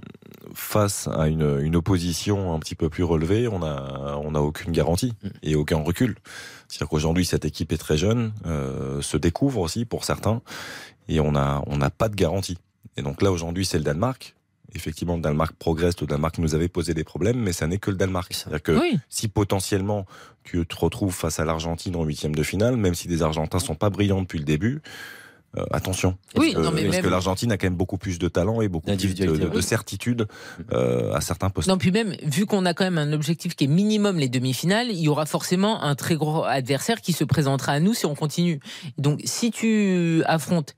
face 0.54 1.08
à 1.08 1.28
une, 1.28 1.60
une, 1.62 1.76
opposition 1.76 2.54
un 2.54 2.60
petit 2.60 2.76
peu 2.76 2.90
plus 2.90 3.04
relevée, 3.04 3.48
on 3.48 3.64
a, 3.64 4.20
on 4.24 4.36
a 4.36 4.40
aucune 4.40 4.72
garantie 4.72 5.14
mm. 5.24 5.30
et 5.44 5.56
aucun 5.56 5.78
recul. 5.78 6.16
C'est-à-dire 6.68 6.90
qu'aujourd'hui, 6.90 7.26
cette 7.26 7.46
équipe 7.46 7.72
est 7.72 7.78
très 7.78 7.98
jeune, 7.98 8.32
euh, 8.46 9.02
se 9.02 9.18
découvre 9.18 9.60
aussi 9.62 9.86
pour 9.86 10.06
certains, 10.06 10.42
et 11.08 11.20
on 11.20 11.36
a, 11.36 11.64
on 11.68 11.78
n'a 11.78 11.90
pas 11.90 12.10
de 12.10 12.16
garantie. 12.16 12.58
Et 12.98 13.02
donc 13.02 13.22
là, 13.22 13.32
aujourd'hui, 13.32 13.66
c'est 13.66 13.78
le 13.78 13.84
Danemark. 13.84 14.36
Effectivement, 14.76 15.16
le 15.16 15.22
Danemark 15.22 15.56
progresse. 15.58 16.00
Le 16.00 16.06
Danemark 16.06 16.38
nous 16.38 16.54
avait 16.54 16.68
posé 16.68 16.94
des 16.94 17.04
problèmes, 17.04 17.40
mais 17.40 17.54
ça 17.54 17.66
n'est 17.66 17.80
que 17.80 17.90
le 17.90 17.98
Danemark. 17.98 18.32
C'est-à-dire 18.34 18.62
que 18.62 18.80
si 19.10 19.28
potentiellement 19.28 20.06
tu 20.44 20.64
te 20.66 20.76
retrouves 20.76 21.14
face 21.14 21.40
à 21.40 21.46
l'Argentine 21.46 21.96
en 21.96 22.04
huitième 22.04 22.36
de 22.36 22.44
finale, 22.44 22.78
même 22.78 22.94
si 22.94 23.08
des 23.08 23.24
Argentins 23.24 23.60
sont 23.60 23.76
pas 23.76 23.90
brillants 23.90 24.22
depuis 24.22 24.38
le 24.38 24.46
début, 24.46 24.82
euh, 25.58 25.66
attention. 25.72 26.16
Oui, 26.38 26.54
parce, 26.54 26.70
que, 26.70 27.02
que 27.02 27.08
l'Argentine 27.08 27.52
a 27.52 27.58
quand 27.58 27.66
même 27.66 27.76
beaucoup 27.76 27.98
plus 27.98 28.20
de 28.20 28.28
talent 28.28 28.62
et 28.62 28.68
beaucoup 28.68 28.96
plus 28.96 29.16
de, 29.16 29.62
certitude 29.62 30.28
euh, 30.72 31.14
à 31.14 31.22
certains 31.22 31.50
postes. 31.50 31.68
Non, 31.68 31.78
puis 31.78 31.92
même, 31.92 32.16
vu 32.24 32.46
qu'on 32.46 32.66
a 32.66 32.76
quand 32.76 32.84
même 32.84 33.00
un 33.00 33.14
objectif 33.14 33.56
qui 33.56 33.64
est 33.64 33.68
minimum 33.68 34.18
les 34.20 34.30
demi-finales, 34.30 34.88
il 34.92 35.00
y 35.00 35.10
aura 35.10 35.26
forcément 35.26 35.82
un 35.82 35.96
très 35.96 36.16
gros 36.16 36.44
adversaire 36.44 37.02
qui 37.02 37.14
se 37.14 37.24
présentera 37.24 37.72
à 37.72 37.80
nous 37.80 37.96
si 37.96 38.06
on 38.06 38.14
continue. 38.14 38.60
Donc, 39.00 39.22
si 39.24 39.50
tu 39.50 40.22
affrontes 40.26 40.76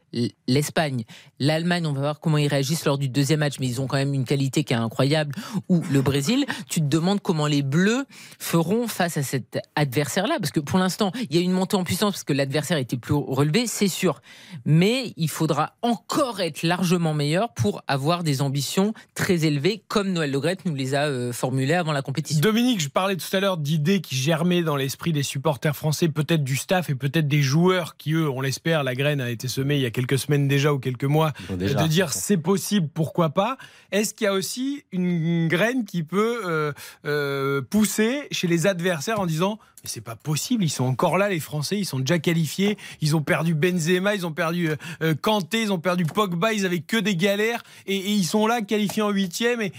l'Espagne, 0.47 1.03
l'Allemagne, 1.39 1.85
on 1.87 1.93
va 1.93 2.01
voir 2.01 2.19
comment 2.19 2.37
ils 2.37 2.47
réagissent 2.47 2.85
lors 2.85 2.97
du 2.97 3.09
deuxième 3.09 3.39
match, 3.39 3.55
mais 3.59 3.67
ils 3.67 3.81
ont 3.81 3.87
quand 3.87 3.97
même 3.97 4.13
une 4.13 4.25
qualité 4.25 4.63
qui 4.63 4.73
est 4.73 4.77
incroyable, 4.77 5.33
ou 5.69 5.81
le 5.89 6.01
Brésil, 6.01 6.45
tu 6.69 6.81
te 6.81 6.85
demandes 6.85 7.21
comment 7.21 7.47
les 7.47 7.61
Bleus 7.61 8.05
feront 8.39 8.87
face 8.87 9.17
à 9.17 9.23
cet 9.23 9.59
adversaire-là, 9.75 10.37
parce 10.39 10.51
que 10.51 10.59
pour 10.59 10.79
l'instant, 10.79 11.11
il 11.29 11.35
y 11.35 11.39
a 11.39 11.41
une 11.41 11.51
montée 11.51 11.77
en 11.77 11.83
puissance, 11.83 12.13
parce 12.13 12.23
que 12.23 12.33
l'adversaire 12.33 12.77
était 12.77 12.97
plus 12.97 13.13
relevé, 13.13 13.67
c'est 13.67 13.87
sûr, 13.87 14.21
mais 14.65 15.13
il 15.17 15.29
faudra 15.29 15.75
encore 15.81 16.41
être 16.41 16.63
largement 16.63 17.13
meilleur 17.13 17.53
pour 17.53 17.81
avoir 17.87 18.23
des 18.23 18.41
ambitions 18.41 18.93
très 19.15 19.45
élevées, 19.45 19.83
comme 19.87 20.11
Noël 20.11 20.31
Legrette 20.31 20.65
nous 20.65 20.75
les 20.75 20.93
a 20.93 21.05
euh, 21.05 21.31
formulées 21.31 21.73
avant 21.73 21.91
la 21.91 22.01
compétition. 22.01 22.41
Dominique, 22.41 22.81
je 22.81 22.89
parlais 22.89 23.15
tout 23.15 23.35
à 23.35 23.39
l'heure 23.39 23.57
d'idées 23.57 24.01
qui 24.01 24.15
germaient 24.15 24.61
dans 24.61 24.75
l'esprit 24.75 25.13
des 25.13 25.23
supporters 25.23 25.75
français, 25.75 26.09
peut-être 26.09 26.43
du 26.43 26.57
staff 26.57 26.89
et 26.89 26.95
peut-être 26.95 27.27
des 27.27 27.41
joueurs 27.41 27.97
qui, 27.97 28.13
eux, 28.13 28.29
on 28.29 28.41
l'espère, 28.41 28.83
la 28.83 28.95
graine 28.95 29.21
a 29.21 29.29
été 29.29 29.47
semée 29.47 29.75
il 29.75 29.81
y 29.81 29.85
a 29.85 29.91
quelques 29.91 30.00
quelques 30.01 30.19
semaines 30.19 30.47
déjà 30.47 30.73
ou 30.73 30.79
quelques 30.79 31.03
mois, 31.03 31.31
de 31.49 31.87
dire 31.87 32.11
c'est 32.13 32.37
possible, 32.37 32.89
pourquoi 32.91 33.29
pas. 33.29 33.57
Est-ce 33.91 34.13
qu'il 34.13 34.25
y 34.25 34.27
a 34.27 34.33
aussi 34.33 34.83
une 34.91 35.47
graine 35.47 35.85
qui 35.85 36.03
peut 36.03 36.41
euh, 36.45 36.73
euh, 37.05 37.61
pousser 37.61 38.27
chez 38.31 38.47
les 38.47 38.65
adversaires 38.65 39.19
en 39.19 39.25
disant 39.25 39.59
mais 39.83 39.89
c'est 39.89 40.01
pas 40.01 40.15
possible, 40.15 40.63
ils 40.63 40.69
sont 40.69 40.83
encore 40.83 41.17
là, 41.17 41.29
les 41.29 41.39
Français, 41.39 41.77
ils 41.77 41.85
sont 41.85 41.99
déjà 41.99 42.19
qualifiés, 42.19 42.77
ils 43.01 43.15
ont 43.15 43.21
perdu 43.21 43.53
Benzema, 43.53 44.15
ils 44.15 44.25
ont 44.25 44.31
perdu 44.31 44.69
euh, 45.01 45.15
Kanté, 45.19 45.63
ils 45.63 45.73
ont 45.73 45.79
perdu 45.79 46.05
Pogba, 46.05 46.53
ils 46.53 46.65
avaient 46.65 46.79
que 46.79 46.97
des 46.97 47.15
galères 47.15 47.63
et, 47.87 47.97
ils 47.97 48.25
sont 48.25 48.47
là 48.47 48.61
qualifiés 48.61 49.01
en 49.01 49.09
huitième. 49.09 49.61
Et, 49.61 49.71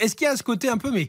est-ce 0.00 0.16
qu'il 0.16 0.26
y 0.26 0.28
a 0.28 0.36
ce 0.36 0.42
côté 0.42 0.68
un 0.68 0.78
peu, 0.78 0.90
mais 0.90 1.08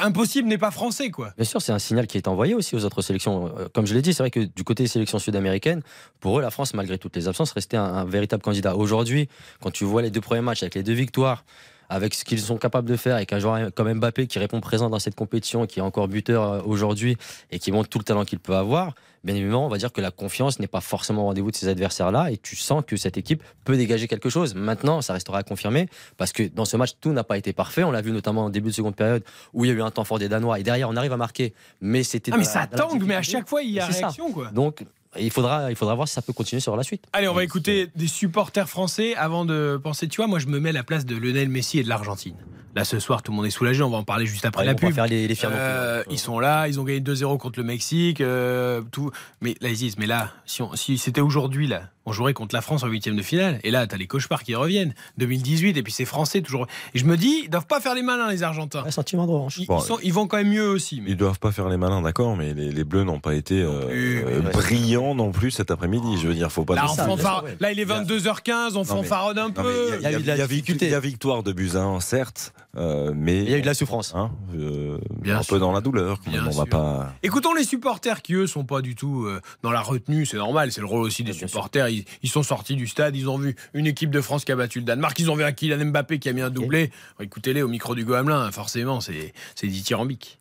impossible 0.00 0.48
n'est 0.48 0.58
pas 0.58 0.70
français 0.70 1.10
quoi 1.10 1.32
Bien 1.36 1.44
sûr, 1.44 1.60
c'est 1.60 1.72
un 1.72 1.78
signal 1.78 2.06
qui 2.06 2.16
est 2.16 2.28
envoyé 2.28 2.54
aussi 2.54 2.74
aux 2.74 2.84
autres 2.84 3.02
sélections. 3.02 3.52
Comme 3.74 3.86
je 3.86 3.94
l'ai 3.94 4.02
dit, 4.02 4.14
c'est 4.14 4.22
vrai 4.22 4.30
que 4.30 4.40
du 4.40 4.64
côté 4.64 4.84
des 4.84 4.88
sélections 4.88 5.18
sud-américaines, 5.18 5.82
pour 6.20 6.38
eux, 6.38 6.42
la 6.42 6.50
France, 6.50 6.74
malgré 6.74 6.98
toutes 6.98 7.16
les 7.16 7.28
absences, 7.28 7.52
restait 7.52 7.76
un, 7.76 8.04
véritable 8.04 8.42
candidat. 8.42 8.76
Aujourd'hui, 8.76 9.28
quand 9.60 9.70
tu 9.70 9.84
vois 9.84 10.02
les 10.02 10.10
deux 10.10 10.20
premiers 10.20 10.40
matchs 10.40 10.62
avec 10.62 10.74
les 10.74 10.82
deux 10.82 10.92
victoires, 10.92 11.44
avec 11.88 12.14
ce 12.14 12.24
qu'ils 12.24 12.40
sont 12.40 12.56
capables 12.56 12.88
de 12.88 12.96
faire, 12.96 13.16
avec 13.16 13.32
un 13.32 13.38
joueur 13.38 13.72
comme 13.74 13.92
Mbappé 13.92 14.26
qui 14.26 14.38
répond 14.38 14.60
présent 14.60 14.90
dans 14.90 14.98
cette 14.98 15.14
compétition, 15.14 15.66
qui 15.66 15.78
est 15.78 15.82
encore 15.82 16.08
buteur 16.08 16.42
euh, 16.42 16.60
aujourd'hui 16.64 17.16
et 17.50 17.58
qui 17.58 17.72
montre 17.72 17.88
tout 17.88 17.98
le 17.98 18.04
talent 18.04 18.24
qu'il 18.24 18.38
peut 18.38 18.54
avoir, 18.54 18.94
bien 19.24 19.34
évidemment, 19.34 19.66
on 19.66 19.68
va 19.68 19.78
dire 19.78 19.92
que 19.92 20.00
la 20.00 20.10
confiance 20.10 20.60
n'est 20.60 20.66
pas 20.66 20.80
forcément 20.80 21.22
au 21.22 21.26
rendez-vous 21.26 21.50
de 21.50 21.56
ces 21.56 21.68
adversaires-là 21.68 22.30
et 22.30 22.36
tu 22.36 22.56
sens 22.56 22.82
que 22.86 22.96
cette 22.96 23.16
équipe 23.16 23.42
peut 23.64 23.76
dégager 23.76 24.08
quelque 24.08 24.30
chose. 24.30 24.54
Maintenant, 24.54 25.02
ça 25.02 25.12
restera 25.12 25.38
à 25.38 25.42
confirmer 25.42 25.88
parce 26.16 26.32
que 26.32 26.42
dans 26.42 26.64
ce 26.64 26.76
match, 26.76 26.92
tout 27.00 27.12
n'a 27.12 27.24
pas 27.24 27.38
été 27.38 27.52
parfait. 27.52 27.84
On 27.84 27.90
l'a 27.90 28.02
vu 28.02 28.12
notamment 28.12 28.44
en 28.44 28.50
début 28.50 28.68
de 28.68 28.74
seconde 28.74 28.96
période 28.96 29.24
où 29.52 29.64
il 29.64 29.68
y 29.68 29.70
a 29.70 29.74
eu 29.74 29.82
un 29.82 29.90
temps 29.90 30.04
fort 30.04 30.18
des 30.18 30.28
Danois 30.28 30.60
et 30.60 30.62
derrière, 30.62 30.88
on 30.88 30.96
arrive 30.96 31.12
à 31.12 31.16
marquer, 31.16 31.54
mais 31.80 32.02
c'était. 32.02 32.32
Ah, 32.32 32.36
mais 32.38 32.44
ça 32.44 32.66
tangue, 32.66 33.04
mais 33.04 33.16
à 33.16 33.22
chaque 33.22 33.48
fois, 33.48 33.62
il 33.62 33.70
y 33.70 33.80
a 33.80 33.86
réaction, 33.86 34.32
quoi. 34.32 34.50
Donc, 34.50 34.84
il 35.18 35.30
faudra, 35.30 35.70
il 35.70 35.76
faudra 35.76 35.94
voir 35.94 36.06
si 36.08 36.14
ça 36.14 36.22
peut 36.22 36.32
continuer 36.32 36.60
sur 36.60 36.76
la 36.76 36.82
suite. 36.82 37.04
Allez, 37.12 37.28
on 37.28 37.34
va 37.34 37.44
écouter 37.44 37.88
des 37.96 38.08
supporters 38.08 38.68
français 38.68 39.14
avant 39.16 39.44
de 39.44 39.80
penser. 39.82 40.08
Tu 40.08 40.16
vois, 40.18 40.26
moi, 40.26 40.38
je 40.38 40.46
me 40.46 40.60
mets 40.60 40.70
à 40.70 40.72
la 40.72 40.82
place 40.84 41.06
de 41.06 41.16
Lionel 41.16 41.48
Messi 41.48 41.78
et 41.78 41.82
de 41.82 41.88
l'Argentine. 41.88 42.34
Là, 42.74 42.84
ce 42.84 43.00
soir, 43.00 43.22
tout 43.22 43.32
le 43.32 43.36
monde 43.36 43.46
est 43.46 43.50
soulagé. 43.50 43.82
On 43.82 43.90
va 43.90 43.96
en 43.96 44.04
parler 44.04 44.26
juste 44.26 44.44
après 44.44 44.60
Ouais, 44.60 44.66
la 44.66 44.72
on 44.80 44.86
va 44.88 44.92
faire 44.92 45.06
les, 45.06 45.26
Euh, 45.44 46.00
hein. 46.02 46.04
ils 46.10 46.18
sont 46.18 46.38
là, 46.38 46.68
ils 46.68 46.78
ont 46.78 46.84
gagné 46.84 47.00
2-0 47.00 47.38
contre 47.38 47.58
le 47.58 47.64
Mexique, 47.64 48.20
euh, 48.20 48.82
tout. 48.92 49.10
Mais 49.40 49.56
là, 49.60 49.70
ils 49.70 49.76
disent, 49.76 49.96
mais 49.98 50.06
là, 50.06 50.32
si, 50.44 50.60
on- 50.62 50.76
si 50.76 50.98
c'était 50.98 51.22
aujourd'hui, 51.22 51.66
là, 51.66 51.84
on 52.08 52.12
jouerait 52.12 52.32
contre 52.34 52.54
la 52.54 52.60
France 52.62 52.82
en 52.82 52.88
huitième 52.88 53.16
de 53.16 53.22
finale. 53.22 53.60
Et 53.62 53.70
là, 53.70 53.86
t'as 53.86 53.96
les 53.96 54.06
cauchemars 54.06 54.42
qui 54.42 54.54
reviennent. 54.54 54.94
2018, 55.18 55.76
et 55.76 55.82
puis 55.82 55.92
c'est 55.92 56.04
français 56.04 56.40
toujours. 56.42 56.66
Et 56.94 56.98
je 56.98 57.04
me 57.04 57.16
dis, 57.16 57.42
ils 57.44 57.50
doivent 57.50 57.66
pas 57.66 57.80
faire 57.80 57.94
les 57.94 58.02
malins, 58.02 58.28
les 58.30 58.42
Argentins. 58.42 58.82
Un 58.86 58.90
sentiment 58.90 59.26
de 59.26 59.30
revanche. 59.32 59.58
Ils, 59.58 59.66
Bon, 59.66 59.78
ils 59.80 59.84
sont- 59.86 59.98
ils 60.02 60.12
vont 60.12 60.26
quand 60.26 60.36
même 60.38 60.48
mieux 60.50 60.68
aussi. 60.68 61.00
Mais 61.00 61.10
Ils 61.10 61.16
doivent 61.16 61.38
pas 61.38 61.52
faire 61.52 61.68
les 61.68 61.76
malins, 61.76 62.02
d'accord, 62.02 62.36
mais 62.36 62.54
les, 62.54 62.70
les 62.72 62.84
Bleus 62.84 63.04
n'ont 63.04 63.20
pas 63.20 63.34
été 63.34 63.60
euh, 63.60 63.86
plus, 63.86 64.24
euh, 64.24 64.40
ouais. 64.40 64.50
brillants 64.52 65.14
non 65.14 65.30
plus 65.32 65.50
cet 65.50 65.70
après-midi. 65.70 66.18
Je 66.20 66.26
veux 66.28 66.34
dire, 66.34 66.50
faut 66.50 66.64
pas. 66.64 66.74
là, 66.74 66.82
dire 66.86 66.90
ça. 66.90 67.06
fanfare- 67.06 67.44
ouais. 67.44 67.56
là, 67.60 67.72
il 67.72 67.78
est 67.80 67.84
22h15, 67.84 68.76
on 68.76 68.84
fanfaronne 68.84 69.38
un 69.38 69.50
peu. 69.50 69.90
Il 69.96 70.02
y, 70.02 70.06
a- 70.06 70.10
y 70.18 70.48
difficulté. 70.48 70.86
il 70.86 70.92
y 70.92 70.98
victoire 71.00 71.42
de 71.42 71.52
Buzyn, 71.52 72.00
certes, 72.00 72.52
euh, 72.76 73.12
mais 73.14 73.42
Il 73.44 73.50
y 73.50 73.54
a 73.54 73.58
eu 73.58 73.60
de 73.62 73.66
la 73.66 73.74
souffrance. 73.74 74.14
hein, 74.14 74.30
euh, 74.56 74.98
Bien 75.20 75.38
un 75.38 75.42
sûr. 75.42 75.54
peu 75.54 75.60
dans 75.60 75.72
la 75.72 75.80
douleur. 75.80 76.18
Bien 76.26 76.46
on 76.46 76.50
va 76.50 76.66
pas. 76.66 77.12
Écoutons 77.22 77.52
les 77.54 77.64
supporters 77.64 78.22
qui, 78.22 78.34
eux, 78.34 78.46
sont 78.46 78.64
pas 78.64 78.80
du 78.80 78.94
tout 78.94 79.24
euh, 79.24 79.40
dans 79.62 79.70
la 79.70 79.80
retenue. 79.80 80.26
C'est 80.26 80.36
normal, 80.36 80.72
c'est 80.72 80.80
le 80.80 80.86
rôle 80.86 81.02
aussi 81.02 81.22
des 81.24 81.32
supporters. 81.32 81.88
Ils, 81.98 82.04
ils 82.22 82.30
sont 82.30 82.42
sortis 82.42 82.76
du 82.76 82.86
stade, 82.86 83.16
ils 83.16 83.28
ont 83.28 83.38
vu 83.38 83.56
une 83.74 83.86
équipe 83.86 84.10
de 84.10 84.20
France 84.20 84.44
qui 84.44 84.52
a 84.52 84.56
battu 84.56 84.78
le 84.78 84.84
Danemark, 84.84 85.18
ils 85.18 85.30
ont 85.30 85.36
vu 85.36 85.44
un 85.44 85.52
Kylian 85.52 85.84
Mbappé 85.86 86.18
qui 86.18 86.28
a 86.28 86.32
mis 86.32 86.40
un 86.42 86.50
doublé. 86.50 86.90
Écoutez-les 87.20 87.62
au 87.62 87.68
micro 87.68 87.94
du 87.94 88.04
Gohamelin, 88.04 88.40
hein, 88.40 88.52
forcément, 88.52 89.00
c'est 89.00 89.32
c'est 89.54 89.66
dithyrambique. 89.66 90.38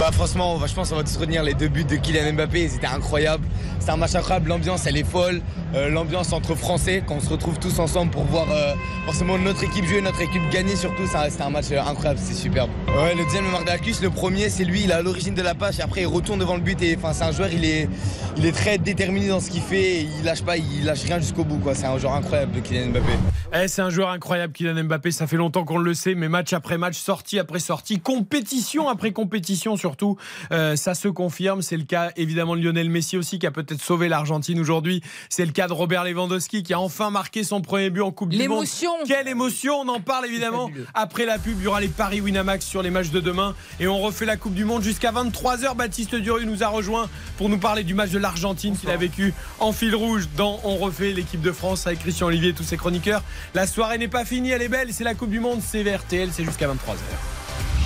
Bah 0.00 0.10
franchement, 0.12 0.58
bah, 0.58 0.66
je 0.66 0.74
pense 0.74 0.88
qu'on 0.88 0.96
va 0.96 1.04
tous 1.04 1.16
retenir 1.18 1.42
les 1.42 1.52
deux 1.52 1.68
buts 1.68 1.84
de 1.84 1.96
Kylian 1.96 2.32
Mbappé, 2.32 2.62
ils 2.62 2.74
étaient 2.74 2.86
incroyables. 2.86 3.44
C'était 3.78 3.92
un 3.92 3.98
match 3.98 4.14
incroyable, 4.14 4.48
l'ambiance 4.48 4.86
elle 4.86 4.96
est 4.96 5.04
folle, 5.04 5.42
Euh, 5.72 5.88
l'ambiance 5.88 6.32
entre 6.32 6.56
Français, 6.56 7.04
quand 7.06 7.14
on 7.14 7.20
se 7.20 7.28
retrouve 7.28 7.60
tous 7.60 7.78
ensemble 7.78 8.10
pour 8.10 8.24
voir 8.24 8.46
euh, 8.50 8.74
forcément 9.04 9.38
notre 9.38 9.62
équipe 9.62 9.84
jouer, 9.84 10.00
notre 10.00 10.20
équipe 10.20 10.42
gagner 10.50 10.74
surtout, 10.74 11.06
c'était 11.06 11.42
un 11.42 11.50
match 11.50 11.66
euh, 11.70 11.80
incroyable, 11.80 12.18
c'est 12.20 12.34
superbe. 12.34 12.70
Ouais, 12.88 13.14
le 13.14 13.22
deuxième 13.24 13.44
le 13.44 13.52
Mardakis, 13.52 13.98
le 14.02 14.10
premier 14.10 14.48
c'est 14.48 14.64
lui, 14.64 14.82
il 14.82 14.90
à 14.90 15.00
l'origine 15.00 15.34
de 15.34 15.42
la 15.42 15.54
passe 15.54 15.78
et 15.78 15.82
après 15.82 16.00
il 16.00 16.08
retourne 16.08 16.40
devant 16.40 16.56
le 16.56 16.60
but 16.60 16.82
et 16.82 16.96
enfin 16.96 17.12
c'est 17.12 17.22
un 17.22 17.30
joueur, 17.30 17.50
il 17.52 17.64
est, 17.64 17.88
il 18.36 18.46
est 18.46 18.52
très 18.52 18.78
déterminé 18.78 19.28
dans 19.28 19.38
ce 19.38 19.48
qu'il 19.48 19.62
fait, 19.62 20.02
il 20.02 20.24
lâche 20.24 20.42
pas, 20.42 20.56
il 20.56 20.84
lâche 20.84 21.04
rien 21.04 21.20
jusqu'au 21.20 21.44
bout 21.44 21.58
quoi, 21.58 21.76
c'est 21.76 21.86
un 21.86 21.98
joueur 21.98 22.14
incroyable 22.14 22.50
de 22.50 22.58
Kylian 22.58 22.88
Mbappé. 22.88 23.12
Eh, 23.52 23.68
c'est 23.68 23.82
un 23.82 23.90
joueur 23.90 24.08
incroyable, 24.10 24.52
Kylian 24.52 24.84
Mbappé. 24.84 25.10
Ça 25.10 25.26
fait 25.26 25.36
longtemps 25.36 25.64
qu'on 25.64 25.78
le 25.78 25.94
sait, 25.94 26.14
mais 26.14 26.28
match 26.28 26.52
après 26.52 26.78
match, 26.78 26.96
sortie 26.96 27.38
après 27.38 27.58
sortie, 27.60 28.00
compétition 28.00 28.88
après 28.88 29.12
compétition 29.12 29.59
surtout, 29.76 30.16
euh, 30.52 30.76
ça 30.76 30.94
se 30.94 31.08
confirme. 31.08 31.62
C'est 31.62 31.76
le 31.76 31.84
cas 31.84 32.10
évidemment 32.16 32.56
de 32.56 32.62
Lionel 32.62 32.90
Messi 32.90 33.16
aussi, 33.16 33.38
qui 33.38 33.46
a 33.46 33.50
peut-être 33.50 33.82
sauvé 33.82 34.08
l'Argentine 34.08 34.58
aujourd'hui. 34.60 35.02
C'est 35.28 35.44
le 35.44 35.52
cas 35.52 35.68
de 35.68 35.72
Robert 35.72 36.04
Lewandowski, 36.04 36.62
qui 36.62 36.72
a 36.72 36.80
enfin 36.80 37.10
marqué 37.10 37.44
son 37.44 37.60
premier 37.60 37.90
but 37.90 38.02
en 38.02 38.10
Coupe 38.10 38.30
du 38.30 38.36
Monde. 38.36 38.42
L'émotion 38.42 38.90
Quelle 39.06 39.28
émotion, 39.28 39.80
on 39.80 39.88
en 39.88 40.00
parle 40.00 40.26
évidemment. 40.26 40.70
Après 40.94 41.26
la 41.26 41.38
pub, 41.38 41.56
il 41.58 41.64
y 41.64 41.66
aura 41.66 41.80
les 41.80 41.88
paris 41.88 42.20
Winamax 42.20 42.64
sur 42.64 42.82
les 42.82 42.90
matchs 42.90 43.10
de 43.10 43.20
demain. 43.20 43.54
Et 43.78 43.86
on 43.86 43.98
refait 43.98 44.26
la 44.26 44.36
Coupe 44.36 44.54
du 44.54 44.64
Monde 44.64 44.82
jusqu'à 44.82 45.12
23h. 45.12 45.76
Baptiste 45.76 46.14
Durieux 46.14 46.46
nous 46.46 46.62
a 46.62 46.68
rejoint 46.68 47.08
pour 47.36 47.48
nous 47.48 47.58
parler 47.58 47.84
du 47.84 47.94
match 47.94 48.10
de 48.10 48.18
l'Argentine 48.18 48.76
qu'il 48.76 48.90
a 48.90 48.96
vécu 48.96 49.34
en 49.58 49.72
fil 49.72 49.94
rouge 49.94 50.28
dans 50.36 50.60
On 50.64 50.76
refait 50.76 51.12
l'équipe 51.12 51.40
de 51.40 51.52
France 51.52 51.86
avec 51.86 52.00
Christian 52.00 52.26
Olivier 52.26 52.50
et 52.50 52.54
tous 52.54 52.64
ses 52.64 52.76
chroniqueurs. 52.76 53.22
La 53.54 53.66
soirée 53.66 53.98
n'est 53.98 54.08
pas 54.08 54.24
finie, 54.24 54.50
elle 54.50 54.62
est 54.62 54.68
belle. 54.68 54.92
C'est 54.92 55.04
la 55.04 55.14
Coupe 55.14 55.30
du 55.30 55.40
Monde, 55.40 55.60
c'est 55.64 55.82
VRTL, 55.82 56.30
c'est 56.32 56.44
jusqu'à 56.44 56.68
23h. 56.68 56.96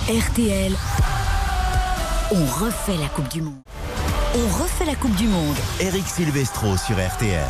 RTL. 0.07 0.73
On 2.31 2.43
refait 2.43 2.97
la 2.97 3.07
Coupe 3.07 3.27
du 3.27 3.41
Monde. 3.41 3.61
On 4.33 4.63
refait 4.63 4.85
la 4.85 4.95
Coupe 4.95 5.15
du 5.15 5.27
Monde. 5.27 5.55
Eric 5.79 6.07
Silvestro 6.07 6.75
sur 6.75 6.95
RTL. 6.95 7.45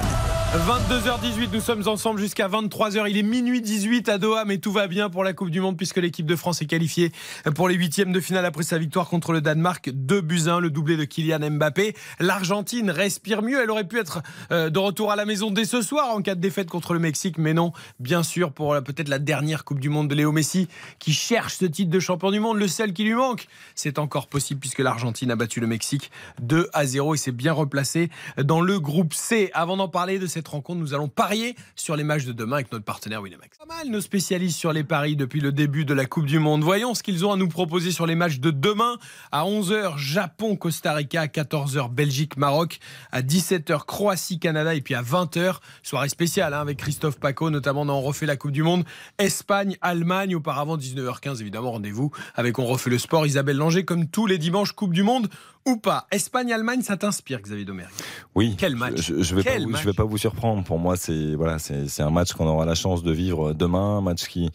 22h18, 0.55 1.49
nous 1.51 1.59
sommes 1.59 1.85
ensemble 1.85 2.17
jusqu'à 2.17 2.47
23h. 2.47 3.09
Il 3.09 3.17
est 3.17 3.23
minuit 3.23 3.61
18 3.61 4.07
à 4.07 4.17
Doha, 4.17 4.45
mais 4.45 4.57
tout 4.57 4.71
va 4.71 4.87
bien 4.87 5.09
pour 5.09 5.25
la 5.25 5.33
Coupe 5.33 5.49
du 5.49 5.59
Monde 5.59 5.75
puisque 5.75 5.97
l'équipe 5.97 6.25
de 6.25 6.35
France 6.37 6.61
est 6.61 6.65
qualifiée 6.65 7.11
pour 7.55 7.67
les 7.67 7.75
huitièmes 7.75 8.13
de 8.13 8.21
finale 8.21 8.45
après 8.45 8.63
sa 8.63 8.77
victoire 8.77 9.09
contre 9.09 9.33
le 9.33 9.41
Danemark. 9.41 9.89
2 9.93 10.21
buts 10.21 10.43
1, 10.47 10.61
le 10.61 10.69
doublé 10.69 10.95
de 10.95 11.03
Kylian 11.03 11.51
Mbappé. 11.51 11.93
L'Argentine 12.21 12.89
respire 12.89 13.41
mieux. 13.41 13.61
Elle 13.61 13.69
aurait 13.69 13.87
pu 13.87 13.99
être 13.99 14.21
euh, 14.53 14.69
de 14.69 14.79
retour 14.79 15.11
à 15.11 15.17
la 15.17 15.25
maison 15.25 15.51
dès 15.51 15.65
ce 15.65 15.81
soir 15.81 16.15
en 16.15 16.21
cas 16.21 16.35
de 16.35 16.39
défaite 16.39 16.69
contre 16.69 16.93
le 16.93 16.99
Mexique, 16.99 17.37
mais 17.37 17.53
non, 17.53 17.73
bien 17.99 18.23
sûr, 18.23 18.53
pour 18.53 18.81
peut-être 18.81 19.09
la 19.09 19.19
dernière 19.19 19.65
Coupe 19.65 19.81
du 19.81 19.89
Monde 19.89 20.07
de 20.07 20.15
Léo 20.15 20.31
Messi 20.31 20.69
qui 20.99 21.11
cherche 21.11 21.55
ce 21.55 21.65
titre 21.65 21.91
de 21.91 21.99
champion 21.99 22.31
du 22.31 22.39
monde, 22.39 22.59
le 22.59 22.69
seul 22.69 22.93
qui 22.93 23.03
lui 23.03 23.13
manque. 23.13 23.47
C'est 23.75 23.99
encore 23.99 24.27
possible 24.27 24.61
puisque 24.61 24.79
l'Argentine 24.79 25.31
a 25.31 25.35
battu 25.35 25.59
le 25.59 25.67
Mexique 25.67 26.11
2 26.41 26.69
à 26.71 26.85
0 26.85 27.15
et 27.15 27.17
s'est 27.17 27.33
bien 27.33 27.51
replacé 27.51 28.09
dans 28.41 28.61
le 28.61 28.79
groupe 28.79 29.13
C. 29.13 29.51
Avant 29.53 29.75
d'en 29.75 29.89
parler 29.89 30.17
de 30.17 30.27
cette 30.27 30.44
rencontre, 30.49 30.79
nous 30.79 30.93
allons 30.93 31.07
parier 31.07 31.55
sur 31.75 31.95
les 31.95 32.03
matchs 32.03 32.25
de 32.25 32.31
demain 32.31 32.57
avec 32.57 32.71
notre 32.71 32.85
partenaire 32.85 33.21
Winamax. 33.21 33.57
Pas 33.57 33.65
mal 33.65 33.89
nos 33.89 34.01
spécialistes 34.01 34.57
sur 34.57 34.73
les 34.73 34.83
paris 34.83 35.15
depuis 35.15 35.39
le 35.39 35.51
début 35.51 35.85
de 35.85 35.93
la 35.93 36.05
Coupe 36.05 36.25
du 36.25 36.39
Monde. 36.39 36.63
Voyons 36.63 36.93
ce 36.93 37.03
qu'ils 37.03 37.25
ont 37.25 37.31
à 37.31 37.37
nous 37.37 37.47
proposer 37.47 37.91
sur 37.91 38.05
les 38.05 38.15
matchs 38.15 38.39
de 38.39 38.51
demain. 38.51 38.97
À 39.31 39.43
11h, 39.43 39.97
Japon-Costa 39.97 40.93
Rica. 40.93 41.21
À 41.21 41.27
14h, 41.27 41.89
Belgique-Maroc. 41.89 42.79
À 43.11 43.21
17h, 43.21 43.85
Croatie-Canada. 43.85 44.75
Et 44.75 44.81
puis 44.81 44.95
à 44.95 45.01
20h, 45.01 45.57
soirée 45.83 46.09
spéciale 46.09 46.53
hein, 46.53 46.61
avec 46.61 46.77
Christophe 46.77 47.19
Paco, 47.19 47.49
notamment 47.49 47.85
dans 47.85 47.97
On 47.97 48.01
refait 48.01 48.25
la 48.25 48.35
Coupe 48.35 48.51
du 48.51 48.63
Monde. 48.63 48.83
Espagne-Allemagne. 49.17 50.35
Auparavant, 50.35 50.77
19h15, 50.77 51.41
évidemment, 51.41 51.71
rendez-vous 51.71 52.11
avec 52.35 52.59
On 52.59 52.65
refait 52.65 52.89
le 52.89 52.97
sport. 52.97 53.25
Isabelle 53.25 53.57
Langer, 53.57 53.85
comme 53.85 54.07
tous 54.07 54.27
les 54.27 54.37
dimanches, 54.37 54.73
Coupe 54.73 54.93
du 54.93 55.03
Monde 55.03 55.29
ou 55.65 55.77
pas. 55.77 56.07
Espagne-Allemagne, 56.11 56.81
ça 56.81 56.97
t'inspire, 56.97 57.41
Xavier 57.41 57.65
Domergue? 57.65 57.89
Oui. 58.35 58.55
Quel 58.57 58.75
match. 58.75 59.01
Je, 59.01 59.21
je 59.21 59.35
vais 59.35 59.43
Quel 59.43 59.59
pas, 59.59 59.63
vous- 59.65 59.69
match. 59.71 59.81
je 59.81 59.87
vais 59.89 59.93
pas 59.95 60.03
vous 60.03 60.17
surprendre. 60.17 60.63
Pour 60.63 60.79
moi, 60.79 60.95
c'est 60.97 61.35
voilà, 61.35 61.59
c'est 61.59 61.87
c'est 61.87 62.03
un 62.03 62.11
match 62.11 62.33
qu'on 62.33 62.47
aura 62.47 62.65
la 62.65 62.75
chance 62.75 63.03
de 63.03 63.11
vivre 63.11 63.53
demain, 63.53 63.97
un 63.97 64.01
match 64.01 64.25
qui 64.27 64.49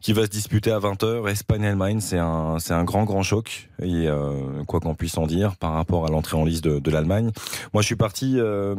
qui 0.00 0.12
va 0.12 0.22
se 0.24 0.28
disputer 0.30 0.70
à 0.70 0.78
20h. 0.78 1.28
Espagne-Allemagne, 1.30 2.00
c'est 2.00 2.18
un 2.18 2.58
c'est 2.58 2.74
un 2.74 2.84
grand 2.84 3.04
grand 3.04 3.22
choc 3.22 3.70
et 3.82 4.06
euh, 4.06 4.62
quoi 4.64 4.80
qu'on 4.80 4.94
puisse 4.94 5.16
en 5.16 5.26
dire 5.26 5.56
par 5.56 5.72
rapport 5.72 6.04
à 6.06 6.10
l'entrée 6.10 6.36
en 6.36 6.44
liste 6.44 6.64
de, 6.64 6.78
de 6.78 6.90
l'Allemagne. 6.90 7.30
Moi, 7.72 7.80
je 7.82 7.86
suis 7.86 7.96
parti 7.96 8.38
euh, 8.38 8.74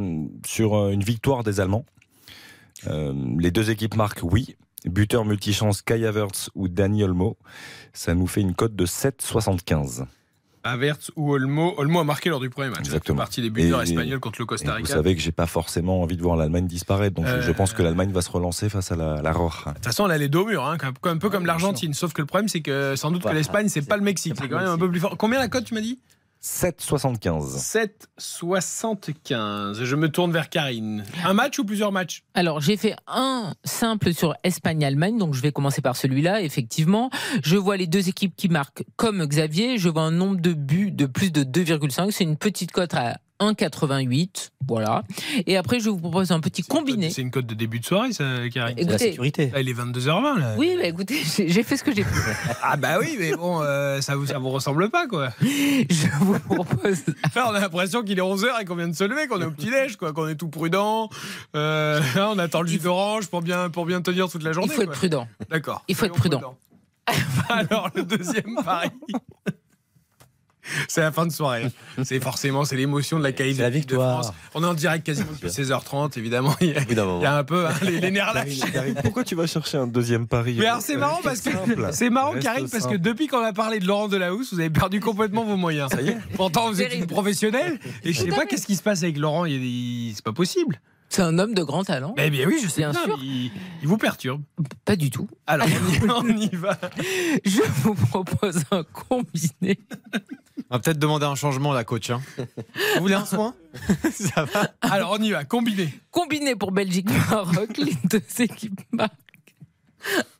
sur 0.45 0.89
une 0.89 1.03
victoire 1.03 1.43
des 1.43 1.59
Allemands. 1.59 1.85
Euh, 2.87 3.13
les 3.39 3.49
deux 3.51 3.71
équipes 3.71 3.95
marquent, 3.95 4.21
oui. 4.23 4.55
Buteur 4.85 5.25
multichance 5.25 5.81
Kai 5.81 6.05
Havertz 6.05 6.51
ou 6.53 6.67
Dani 6.67 7.03
Olmo. 7.03 7.37
Ça 7.93 8.13
nous 8.13 8.27
fait 8.27 8.41
une 8.41 8.53
cote 8.53 8.75
de 8.75 8.85
7,75. 8.85 10.05
Avertz 10.65 11.11
ou 11.15 11.31
Olmo. 11.33 11.73
Olmo 11.77 11.99
a 11.99 12.03
marqué 12.03 12.29
lors 12.29 12.39
du 12.39 12.49
premier 12.49 12.69
match. 12.69 12.79
Exactement. 12.79 13.17
Partie 13.19 13.41
des 13.41 13.49
buteurs 13.49 13.81
espagnols 13.83 14.19
contre 14.19 14.41
le 14.41 14.45
Costa 14.45 14.71
vous 14.71 14.77
Rica. 14.77 14.87
savez 14.93 15.15
que 15.15 15.21
j'ai 15.21 15.31
pas 15.31 15.45
forcément 15.45 16.01
envie 16.01 16.17
de 16.17 16.21
voir 16.21 16.35
l'Allemagne 16.35 16.67
disparaître, 16.67 17.15
donc 17.15 17.27
je- 17.27 17.41
je 17.41 17.51
Euh, 17.51 17.53
pense 17.53 17.71
que 17.73 17.83
l'Allemagne 17.83 18.11
va 18.11 18.21
se 18.21 18.31
relancer 18.31 18.67
face 18.69 18.91
à 18.91 18.95
la, 18.95 19.21
la 19.21 19.31
Roja. 19.31 19.69
De 19.69 19.73
toute 19.75 19.85
façon, 19.85 20.09
elle 20.09 20.21
est 20.21 20.27
dos 20.29 20.41
au 20.41 20.47
mur, 20.47 20.65
hein, 20.65 20.77
un 21.03 21.17
peu 21.17 21.29
comme 21.29 21.45
l'Argentine. 21.45 21.93
Sauf 21.93 22.13
que 22.13 22.21
le 22.21 22.25
problème, 22.25 22.49
c'est 22.49 22.61
que 22.61 22.95
sans 22.95 23.11
doute 23.11 23.21
que 23.23 23.27
Ouais, 23.29 23.33
l'Espagne, 23.35 23.69
c'est 23.69 23.87
pas 23.87 23.97
le 23.97 24.03
Mexique. 24.03 24.33
c'est 24.39 24.47
quand 24.49 24.57
même 24.59 24.67
un 24.67 24.77
peu 24.77 24.89
plus 24.89 24.99
fort. 24.99 25.15
Combien 25.17 25.39
la 25.39 25.47
cote, 25.47 25.65
tu 25.65 25.73
m'as 25.75 25.81
dit? 25.81 25.99
7,75. 26.45 27.57
7,75. 28.19 29.83
Je 29.83 29.95
me 29.95 30.09
tourne 30.09 30.31
vers 30.31 30.47
Karine. 30.47 31.03
Un 31.25 31.33
match 31.33 31.57
ou 31.57 31.65
plusieurs 31.65 31.91
matchs? 31.91 32.21
Alors, 32.35 32.61
j'ai 32.61 32.77
fait 32.77 32.95
un 33.07 33.55
simple 33.63 34.13
sur 34.13 34.35
Espagne-Allemagne, 34.43 35.17
donc 35.17 35.33
je 35.33 35.41
vais 35.41 35.51
commencer 35.51 35.81
par 35.81 35.95
celui-là, 35.95 36.43
effectivement. 36.43 37.09
Je 37.43 37.57
vois 37.57 37.77
les 37.77 37.87
deux 37.87 38.09
équipes 38.09 38.35
qui 38.35 38.47
marquent 38.47 38.83
comme 38.95 39.25
Xavier. 39.25 39.79
Je 39.79 39.89
vois 39.89 40.03
un 40.03 40.11
nombre 40.11 40.39
de 40.39 40.53
buts 40.53 40.91
de 40.91 41.07
plus 41.07 41.31
de 41.31 41.43
2,5. 41.43 42.11
C'est 42.11 42.23
une 42.23 42.37
petite 42.37 42.71
cote 42.71 42.93
à 42.93 43.17
1,88. 43.39 44.51
Voilà. 44.67 45.03
Et 45.45 45.57
après, 45.57 45.79
je 45.79 45.89
vous 45.89 45.97
propose 45.99 46.31
un 46.31 46.39
petit 46.39 46.63
combiné. 46.63 47.09
C'est 47.09 47.21
une 47.21 47.31
cote 47.31 47.45
de 47.45 47.53
début 47.53 47.79
de 47.79 47.85
soirée, 47.85 48.13
ça, 48.13 48.23
Karine. 48.53 48.77
Et- 48.79 48.83
C'est 48.83 48.87
la 48.89 48.93
Écoutez. 48.95 49.09
sécurité. 49.11 49.49
Là, 49.53 49.61
il 49.61 49.69
est 49.69 49.73
22h20, 49.73 50.39
là. 50.39 50.55
Oui, 50.57 50.75
bah 50.79 50.85
écoutez, 50.87 51.21
j'ai 51.47 51.63
fait 51.63 51.77
ce 51.77 51.83
que 51.83 51.93
j'ai 51.93 52.03
pu. 52.03 52.09
Ah, 52.63 52.77
bah 52.77 52.97
oui, 52.99 53.15
mais 53.19 53.35
bon, 53.35 53.61
euh, 53.61 53.99
ça, 54.01 54.15
vous, 54.15 54.25
ça 54.25 54.37
vous 54.39 54.49
ressemble 54.49 54.89
pas, 54.89 55.07
quoi. 55.07 55.29
Je 55.41 56.07
vous 56.21 56.39
propose. 56.39 57.03
Là, 57.35 57.47
on 57.49 57.53
a 57.55 57.59
l'impression 57.59 58.03
qu'il 58.03 58.17
est 58.17 58.21
11h 58.21 58.61
et 58.61 58.65
qu'on 58.65 58.75
vient 58.75 58.87
de 58.87 58.95
se 58.95 59.03
lever, 59.03 59.27
qu'on 59.27 59.41
est 59.41 59.45
au 59.45 59.51
petit-déj, 59.51 59.97
quoi, 59.97 60.13
qu'on 60.13 60.27
est 60.27 60.35
tout 60.35 60.47
prudent. 60.49 61.09
Euh, 61.55 61.99
là, 62.15 62.29
on 62.31 62.39
attend 62.39 62.61
le 62.61 62.67
jus 62.67 62.79
d'orange 62.79 63.27
pour 63.27 63.41
bien, 63.41 63.69
pour 63.69 63.85
bien 63.85 64.01
tenir 64.01 64.29
toute 64.29 64.43
la 64.43 64.51
Il 64.51 64.53
journée. 64.53 64.73
faut 64.73 64.81
être 64.81 64.87
quoi. 64.87 64.95
prudent. 64.97 65.27
D'accord. 65.49 65.83
Il 65.87 65.95
faut 65.95 66.05
être 66.05 66.15
prudent. 66.15 66.57
Alors, 67.49 67.89
le 67.95 68.03
deuxième 68.03 68.55
pari. 68.63 68.89
C'est 70.87 71.01
la 71.01 71.11
fin 71.11 71.25
de 71.25 71.31
soirée. 71.31 71.67
C'est 72.03 72.19
forcément 72.19 72.65
c'est 72.65 72.75
l'émotion 72.75 73.17
de 73.19 73.23
la 73.23 73.31
qualité 73.31 73.57
C'est 73.57 73.61
la 73.63 73.69
de 73.69 73.75
victoire. 73.75 74.23
France. 74.23 74.33
On 74.53 74.63
est 74.63 74.67
en 74.67 74.73
direct 74.73 75.05
quasiment 75.05 75.31
depuis 75.31 75.49
16h30, 75.49 76.17
évidemment. 76.17 76.55
Il 76.61 76.67
y 76.69 76.75
a, 76.75 76.81
il 76.89 76.97
y 77.23 77.25
un 77.25 77.43
peu 77.43 77.67
hein, 77.67 77.71
les, 77.83 77.99
les 77.99 78.11
nerfs 78.11 78.33
lâchés. 78.33 78.61
Pourquoi 79.03 79.23
tu 79.23 79.35
vas 79.35 79.47
chercher 79.47 79.77
un 79.77 79.87
deuxième 79.87 80.27
pari 80.27 80.55
Mais 80.59 80.65
alors 80.65 80.81
c'est 80.81 80.97
marrant 80.97 81.19
parce 81.23 81.41
que 81.41 81.49
c'est 81.91 82.09
marrant 82.09 82.33
Karine 82.39 82.67
parce 82.69 82.87
que 82.87 82.95
depuis 82.95 83.27
qu'on 83.27 83.43
a 83.43 83.53
parlé 83.53 83.79
de 83.79 83.85
Laurent 83.87 84.07
Delahousse, 84.07 84.53
vous 84.53 84.59
avez 84.59 84.69
perdu 84.69 84.99
complètement 84.99 85.43
vos 85.45 85.57
moyens. 85.57 85.89
Ça 85.91 86.01
y 86.01 86.09
est 86.09 86.17
Pourtant 86.35 86.69
vous 86.69 86.81
êtes 86.81 86.93
une 86.95 87.07
professionnelle 87.07 87.79
et 88.03 88.13
je 88.13 88.21
sais 88.21 88.27
pas 88.29 88.45
qu'est-ce 88.45 88.65
qui 88.65 88.75
se 88.75 88.83
passe 88.83 89.03
avec 89.03 89.17
Laurent. 89.17 89.45
Il, 89.45 89.63
il- 89.63 90.13
c'est 90.15 90.23
pas 90.23 90.33
possible. 90.33 90.79
C'est 91.09 91.21
un 91.21 91.37
homme 91.39 91.53
de 91.53 91.63
grand 91.63 91.83
talent. 91.83 92.13
Eh 92.17 92.29
bien 92.29 92.45
oui, 92.47 92.59
je 92.61 92.67
sais 92.67 92.81
Bien 92.81 92.91
bien, 92.91 93.03
sûr. 93.05 93.17
mais 93.17 93.23
il, 93.25 93.51
il 93.81 93.87
vous 93.87 93.97
perturbe. 93.97 94.41
Pas 94.83 94.95
du 94.95 95.09
tout. 95.09 95.27
Alors, 95.47 95.67
on 95.67 96.05
y, 96.05 96.09
on 96.35 96.37
y 96.37 96.55
va. 96.55 96.77
Je 97.45 97.61
vous 97.83 97.93
propose 97.93 98.63
un 98.71 98.83
combiné. 98.83 99.79
On 100.69 100.75
va 100.75 100.79
peut-être 100.79 100.99
demander 100.99 101.25
un 101.25 101.35
changement, 101.35 101.71
la 101.73 101.83
coach. 101.83 102.09
hein. 102.09 102.21
Vous 102.95 103.01
voulez 103.01 103.13
un 103.13 103.25
soin? 103.25 103.53
Ça 104.11 104.43
va 104.45 104.73
Alors, 104.81 105.11
on 105.11 105.21
y 105.23 105.31
va. 105.31 105.45
Combiné. 105.45 105.93
Combiné 106.11 106.55
pour 106.55 106.71
Belgique-Maroc, 106.71 107.77
les 107.77 107.95
deux 108.09 108.23
équipes 108.43 108.81
marquent 108.91 109.13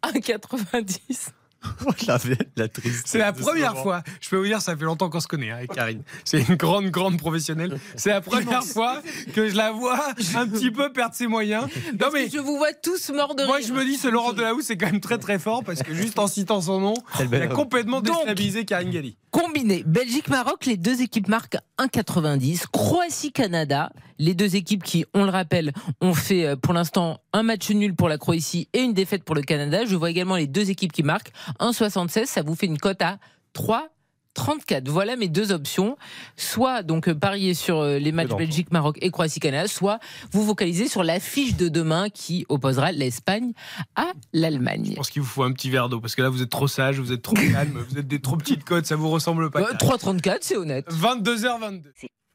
1,90. 0.04 1.30
la, 2.08 2.18
la 2.56 2.68
triste. 2.68 3.04
C'est 3.08 3.18
la 3.18 3.34
ce 3.34 3.40
première 3.42 3.78
fois. 3.78 4.04
Je 4.22 4.30
peux 4.30 4.38
vous 4.38 4.46
dire, 4.46 4.62
ça 4.62 4.76
fait 4.76 4.84
longtemps 4.86 5.10
qu'on 5.10 5.20
se 5.20 5.28
connaît 5.28 5.52
hein, 5.52 5.58
avec 5.58 5.72
Karine. 5.72 6.02
C'est 6.24 6.42
une 6.48 6.56
grande, 6.56 6.88
grande 6.88 7.18
professionnelle. 7.18 7.80
C'est 7.96 8.10
la 8.12 8.22
première 8.22 8.64
fois 8.64 9.02
que 9.34 9.48
je 9.50 9.56
la 9.56 9.72
vois 9.72 10.00
un 10.36 10.48
petit 10.48 10.72
peu 10.72 10.92
perdre 10.92 11.16
ses 11.16 11.28
moyens. 11.28 11.68
Non 12.00 12.08
mais. 12.14 12.30
Je 12.30 12.40
vous 12.40 12.58
vois 12.58 12.74
tous 12.74 13.10
morts 13.12 13.36
de 13.36 13.46
Moi, 13.46 13.58
rire. 13.58 13.66
je 13.68 13.74
me 13.74 13.84
dis, 13.86 13.98
ce 13.98 14.08
Laurent 14.08 14.34
Delahousse, 14.34 14.66
c'est 14.66 14.78
quand 14.78 14.88
même 14.88 15.00
très 15.02 15.18
très 15.18 15.40
fort 15.40 15.64
parce 15.64 15.84
que 15.84 15.94
juste 15.94 16.20
en 16.20 16.28
citant 16.28 16.62
son 16.62 16.80
nom, 16.80 16.94
il 17.20 17.34
a 17.36 17.48
complètement 17.48 18.02
Donc- 18.02 18.16
déstabilisé 18.18 18.66
Karine 18.66 18.90
Galli. 18.92 19.18
Combiné, 19.32 19.84
Belgique-Maroc, 19.86 20.66
les 20.66 20.78
deux 20.78 21.02
équipes 21.02 21.28
marquent 21.28 21.58
1,90. 21.78 22.68
Croatie-Canada, 22.72 23.92
les 24.20 24.34
deux 24.34 24.56
équipes 24.56 24.84
qui, 24.84 25.06
on 25.14 25.24
le 25.24 25.30
rappelle, 25.30 25.74
ont 26.02 26.14
fait 26.14 26.46
euh, 26.46 26.56
pour 26.56 26.74
l'instant 26.74 27.20
un 27.34 27.44
match 27.44 27.70
nul 27.70 27.96
pour 27.96 28.10
la 28.10 28.18
Croatie 28.18 28.70
et 28.74 28.82
une 28.82 28.94
défaite 28.94 29.24
pour 29.24 29.36
le 29.36 29.42
Canada. 29.42 29.86
Je 29.86 29.96
vois 29.96 30.10
également 30.10 30.36
les 30.36 30.48
deux 30.48 30.70
équipes 30.70 30.92
qui 30.92 31.04
marquent 31.04 31.32
1,76. 31.60 32.26
Ça 32.26 32.42
vous 32.42 32.56
fait 32.56 32.66
une 32.68 32.78
cote 32.78 33.02
à 33.02 33.18
3. 33.54 33.90
34. 34.36 34.90
Voilà 34.90 35.16
mes 35.16 35.30
deux 35.30 35.52
options. 35.52 35.98
Soit 36.36 36.84
donc 36.84 37.08
euh, 37.08 37.16
parier 37.16 37.54
sur 37.54 37.80
euh, 37.80 37.98
les 37.98 38.12
matchs 38.12 38.28
d'enfants. 38.28 38.40
Belgique-Maroc 38.40 38.98
et 39.02 39.10
Croatie-Canada, 39.10 39.68
soit 39.68 40.00
vous 40.32 40.46
focalisez 40.46 40.88
sur 40.88 41.04
l'affiche 41.04 41.56
de 41.56 41.70
demain 41.70 42.10
qui 42.10 42.46
opposera 42.50 42.92
l'Espagne 42.92 43.54
à 43.96 44.12
l'Allemagne. 44.34 44.88
Je 44.90 44.96
pense 44.96 45.10
qu'il 45.10 45.22
vous 45.22 45.28
faut 45.28 45.44
un 45.44 45.54
petit 45.54 45.70
verre 45.70 45.90
d'eau 45.90 46.00
parce 46.00 46.16
que 46.16 46.22
là, 46.22 46.30
vous 46.30 46.42
êtes 46.44 46.50
trop 46.50 46.68
sage, 46.68 47.00
vous 47.00 47.12
êtes 47.12 47.22
trop 47.22 47.34
calme, 47.34 47.84
vous 47.90 47.98
êtes 47.98 48.08
des 48.08 48.20
trop 48.20 48.36
petites 48.36 48.66
codes, 48.66 48.86
ça 48.86 48.96
vous 48.96 49.10
ressemble 49.10 49.50
pas. 49.50 49.62
Euh, 49.62 49.74
3,34, 49.74 50.38
c'est 50.42 50.58
honnête. 50.58 50.86
22h22. 50.92 51.82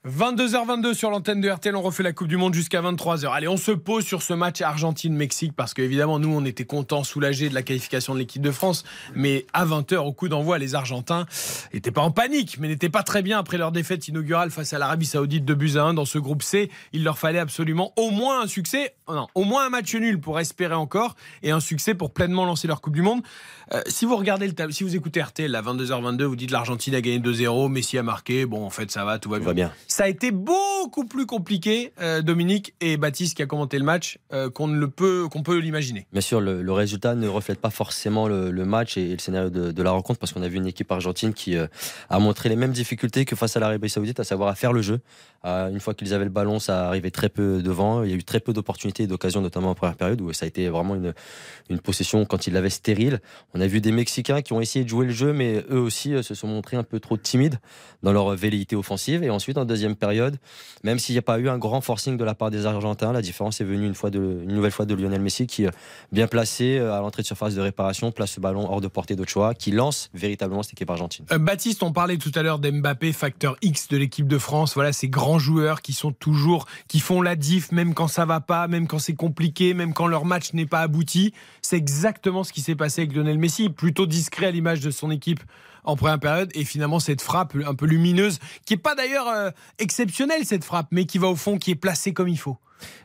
22h22 0.08 0.94
sur 0.94 1.10
l'antenne 1.10 1.42
de 1.42 1.50
RTL, 1.50 1.76
on 1.76 1.82
refait 1.82 2.02
la 2.02 2.14
Coupe 2.14 2.28
du 2.28 2.38
Monde 2.38 2.54
jusqu'à 2.54 2.80
23h. 2.80 3.34
Allez, 3.34 3.48
on 3.48 3.58
se 3.58 3.70
pose 3.70 4.02
sur 4.02 4.22
ce 4.22 4.32
match 4.32 4.62
Argentine-Mexique 4.62 5.52
parce 5.54 5.74
qu'évidemment, 5.74 6.18
nous, 6.18 6.34
on 6.34 6.46
était 6.46 6.64
contents, 6.64 7.04
soulagés 7.04 7.50
de 7.50 7.54
la 7.54 7.60
qualification 7.60 8.14
de 8.14 8.18
l'équipe 8.18 8.40
de 8.40 8.50
France. 8.50 8.84
Mais 9.14 9.44
à 9.52 9.66
20h, 9.66 9.96
au 9.96 10.14
coup 10.14 10.30
d'envoi, 10.30 10.56
les 10.56 10.74
Argentins 10.74 11.26
n'étaient 11.74 11.90
pas 11.90 12.00
en 12.00 12.12
panique, 12.12 12.56
mais 12.58 12.68
n'étaient 12.68 12.88
pas 12.88 13.02
très 13.02 13.20
bien 13.20 13.38
après 13.38 13.58
leur 13.58 13.72
défaite 13.72 14.08
inaugurale 14.08 14.50
face 14.50 14.72
à 14.72 14.78
l'Arabie 14.78 15.04
Saoudite 15.04 15.44
de 15.44 15.52
buts 15.52 15.72
à 15.76 15.82
1 15.82 15.92
dans 15.92 16.06
ce 16.06 16.16
groupe 16.16 16.42
C. 16.42 16.70
Il 16.94 17.04
leur 17.04 17.18
fallait 17.18 17.38
absolument 17.38 17.92
au 17.96 18.08
moins 18.08 18.40
un 18.40 18.46
succès, 18.46 18.94
non, 19.06 19.26
au 19.34 19.44
moins 19.44 19.66
un 19.66 19.68
match 19.68 19.94
nul 19.94 20.18
pour 20.18 20.40
espérer 20.40 20.76
encore 20.76 21.14
et 21.42 21.50
un 21.50 21.60
succès 21.60 21.92
pour 21.92 22.14
pleinement 22.14 22.46
lancer 22.46 22.66
leur 22.66 22.80
Coupe 22.80 22.94
du 22.94 23.02
Monde. 23.02 23.20
Euh, 23.72 23.80
si 23.86 24.04
vous 24.04 24.16
regardez 24.16 24.48
le 24.48 24.52
tableau, 24.52 24.72
si 24.72 24.82
vous 24.82 24.96
écoutez 24.96 25.22
RTL 25.22 25.54
à 25.54 25.62
22h22, 25.62 26.24
vous 26.24 26.34
dites 26.34 26.50
l'Argentine 26.50 26.94
a 26.96 27.00
gagné 27.00 27.20
2-0, 27.20 27.68
Messi 27.70 27.98
a 27.98 28.02
marqué, 28.02 28.44
bon, 28.44 28.64
en 28.64 28.70
fait, 28.70 28.90
ça 28.90 29.04
va, 29.04 29.20
tout 29.20 29.30
va 29.30 29.36
Tout 29.36 29.42
bien. 29.44 29.48
va 29.50 29.54
bien. 29.54 29.72
Ça 29.86 30.04
a 30.04 30.08
été 30.08 30.32
beaucoup 30.32 31.04
plus 31.06 31.24
compliqué, 31.24 31.92
euh, 32.00 32.20
Dominique 32.20 32.74
et 32.80 32.96
Baptiste 32.96 33.36
qui 33.36 33.42
a 33.42 33.46
commenté 33.46 33.78
le 33.78 33.84
match, 33.84 34.18
euh, 34.32 34.50
qu'on 34.50 34.66
ne 34.66 34.76
le 34.76 34.88
peut, 34.88 35.28
qu'on 35.30 35.44
peut 35.44 35.58
l'imaginer. 35.58 36.06
Bien 36.12 36.20
sûr, 36.20 36.40
le, 36.40 36.62
le 36.62 36.72
résultat 36.72 37.14
ne 37.14 37.28
reflète 37.28 37.60
pas 37.60 37.70
forcément 37.70 38.26
le, 38.26 38.50
le 38.50 38.64
match 38.64 38.96
et, 38.96 39.12
le 39.12 39.18
scénario 39.18 39.50
de, 39.50 39.70
de 39.70 39.82
la 39.82 39.92
rencontre 39.92 40.18
parce 40.18 40.32
qu'on 40.32 40.42
a 40.42 40.48
vu 40.48 40.56
une 40.56 40.66
équipe 40.66 40.90
argentine 40.90 41.32
qui 41.32 41.56
a 41.56 42.18
montré 42.18 42.48
les 42.48 42.56
mêmes 42.56 42.72
difficultés 42.72 43.24
que 43.24 43.36
face 43.36 43.56
à 43.56 43.60
l'Arabie 43.60 43.88
Saoudite, 43.88 44.18
à 44.18 44.24
savoir 44.24 44.48
à 44.48 44.54
faire 44.56 44.72
le 44.72 44.82
jeu. 44.82 45.00
Une 45.44 45.80
fois 45.80 45.94
qu'ils 45.94 46.12
avaient 46.12 46.24
le 46.24 46.30
ballon, 46.30 46.58
ça 46.58 46.86
arrivait 46.88 47.10
très 47.10 47.28
peu 47.30 47.62
devant. 47.62 48.02
Il 48.02 48.10
y 48.10 48.12
a 48.12 48.16
eu 48.16 48.24
très 48.24 48.40
peu 48.40 48.52
d'opportunités 48.52 49.04
et 49.04 49.06
d'occasions, 49.06 49.40
notamment 49.40 49.70
en 49.70 49.74
première 49.74 49.96
période 49.96 50.20
où 50.20 50.32
ça 50.32 50.44
a 50.44 50.48
été 50.48 50.68
vraiment 50.68 50.94
une, 50.96 51.14
une 51.70 51.78
possession 51.78 52.24
quand 52.26 52.46
ils 52.46 52.52
l'avaient 52.52 52.68
stérile. 52.68 53.20
On 53.54 53.59
a 53.60 53.66
vu 53.66 53.80
des 53.80 53.92
Mexicains 53.92 54.42
qui 54.42 54.52
ont 54.52 54.60
essayé 54.60 54.84
de 54.84 54.88
jouer 54.88 55.06
le 55.06 55.12
jeu, 55.12 55.32
mais 55.32 55.64
eux 55.70 55.80
aussi 55.80 56.14
euh, 56.14 56.22
se 56.22 56.34
sont 56.34 56.46
montrés 56.46 56.76
un 56.76 56.82
peu 56.82 57.00
trop 57.00 57.16
timides 57.16 57.58
dans 58.02 58.12
leur 58.12 58.34
velléité 58.36 58.76
offensive. 58.76 59.22
Et 59.22 59.30
ensuite, 59.30 59.58
en 59.58 59.64
deuxième 59.64 59.96
période, 59.96 60.38
même 60.84 60.98
s'il 60.98 61.14
n'y 61.14 61.18
a 61.18 61.22
pas 61.22 61.38
eu 61.38 61.48
un 61.48 61.58
grand 61.58 61.80
forcing 61.80 62.16
de 62.16 62.24
la 62.24 62.34
part 62.34 62.50
des 62.50 62.66
Argentins, 62.66 63.12
la 63.12 63.22
différence 63.22 63.60
est 63.60 63.64
venue 63.64 63.86
une, 63.86 63.94
fois 63.94 64.10
une 64.12 64.54
nouvelle 64.54 64.70
fois 64.70 64.86
de 64.86 64.94
Lionel 64.94 65.20
Messi 65.20 65.46
qui, 65.46 65.66
euh, 65.66 65.70
bien 66.12 66.26
placé 66.26 66.78
euh, 66.78 66.94
à 66.94 67.00
l'entrée 67.00 67.22
de 67.22 67.26
surface 67.26 67.54
de 67.54 67.60
réparation, 67.60 68.12
place 68.12 68.32
ce 68.32 68.40
ballon 68.40 68.70
hors 68.70 68.80
de 68.80 68.88
portée 68.88 69.16
d'Ochoa, 69.16 69.54
qui 69.54 69.70
lance 69.70 70.10
véritablement 70.14 70.62
cette 70.62 70.74
équipe 70.74 70.90
argentine. 70.90 71.24
Baptiste, 71.30 71.82
on 71.82 71.92
parlait 71.92 72.18
tout 72.18 72.32
à 72.34 72.42
l'heure 72.42 72.58
d'Mbappé, 72.58 73.12
facteur 73.12 73.56
X 73.62 73.88
de 73.88 73.96
l'équipe 73.96 74.28
de 74.28 74.38
France. 74.38 74.74
Voilà, 74.74 74.92
ces 74.92 75.08
grands 75.08 75.38
joueurs 75.38 75.82
qui 75.82 75.92
sont 75.92 76.12
toujours, 76.12 76.66
qui 76.88 77.00
font 77.00 77.22
la 77.22 77.36
diff, 77.36 77.72
même 77.72 77.94
quand 77.94 78.08
ça 78.08 78.24
va 78.24 78.40
pas, 78.40 78.68
même 78.68 78.86
quand 78.86 78.98
c'est 78.98 79.14
compliqué, 79.14 79.74
même 79.74 79.92
quand 79.92 80.06
leur 80.06 80.24
match 80.24 80.52
n'est 80.52 80.66
pas 80.66 80.80
abouti. 80.80 81.32
C'est 81.62 81.76
exactement 81.76 82.44
ce 82.44 82.52
qui 82.52 82.60
s'est 82.60 82.74
passé 82.74 83.02
avec 83.02 83.14
Lionel 83.14 83.38
Messi, 83.38 83.49
plutôt 83.68 84.06
discret 84.06 84.46
à 84.46 84.50
l'image 84.50 84.80
de 84.80 84.90
son 84.90 85.10
équipe 85.10 85.40
en 85.84 85.96
première 85.96 86.20
période 86.20 86.50
et 86.54 86.64
finalement 86.64 87.00
cette 87.00 87.22
frappe 87.22 87.56
un 87.66 87.74
peu 87.74 87.86
lumineuse 87.86 88.38
qui 88.66 88.74
est 88.74 88.76
pas 88.76 88.94
d'ailleurs 88.94 89.28
euh, 89.28 89.50
exceptionnelle 89.78 90.44
cette 90.44 90.62
frappe 90.64 90.88
mais 90.90 91.04
qui 91.06 91.18
va 91.18 91.26
au 91.28 91.36
fond 91.36 91.58
qui 91.58 91.70
est 91.70 91.74
placée 91.76 92.12
comme 92.12 92.28
il 92.28 92.38
faut. 92.38 92.58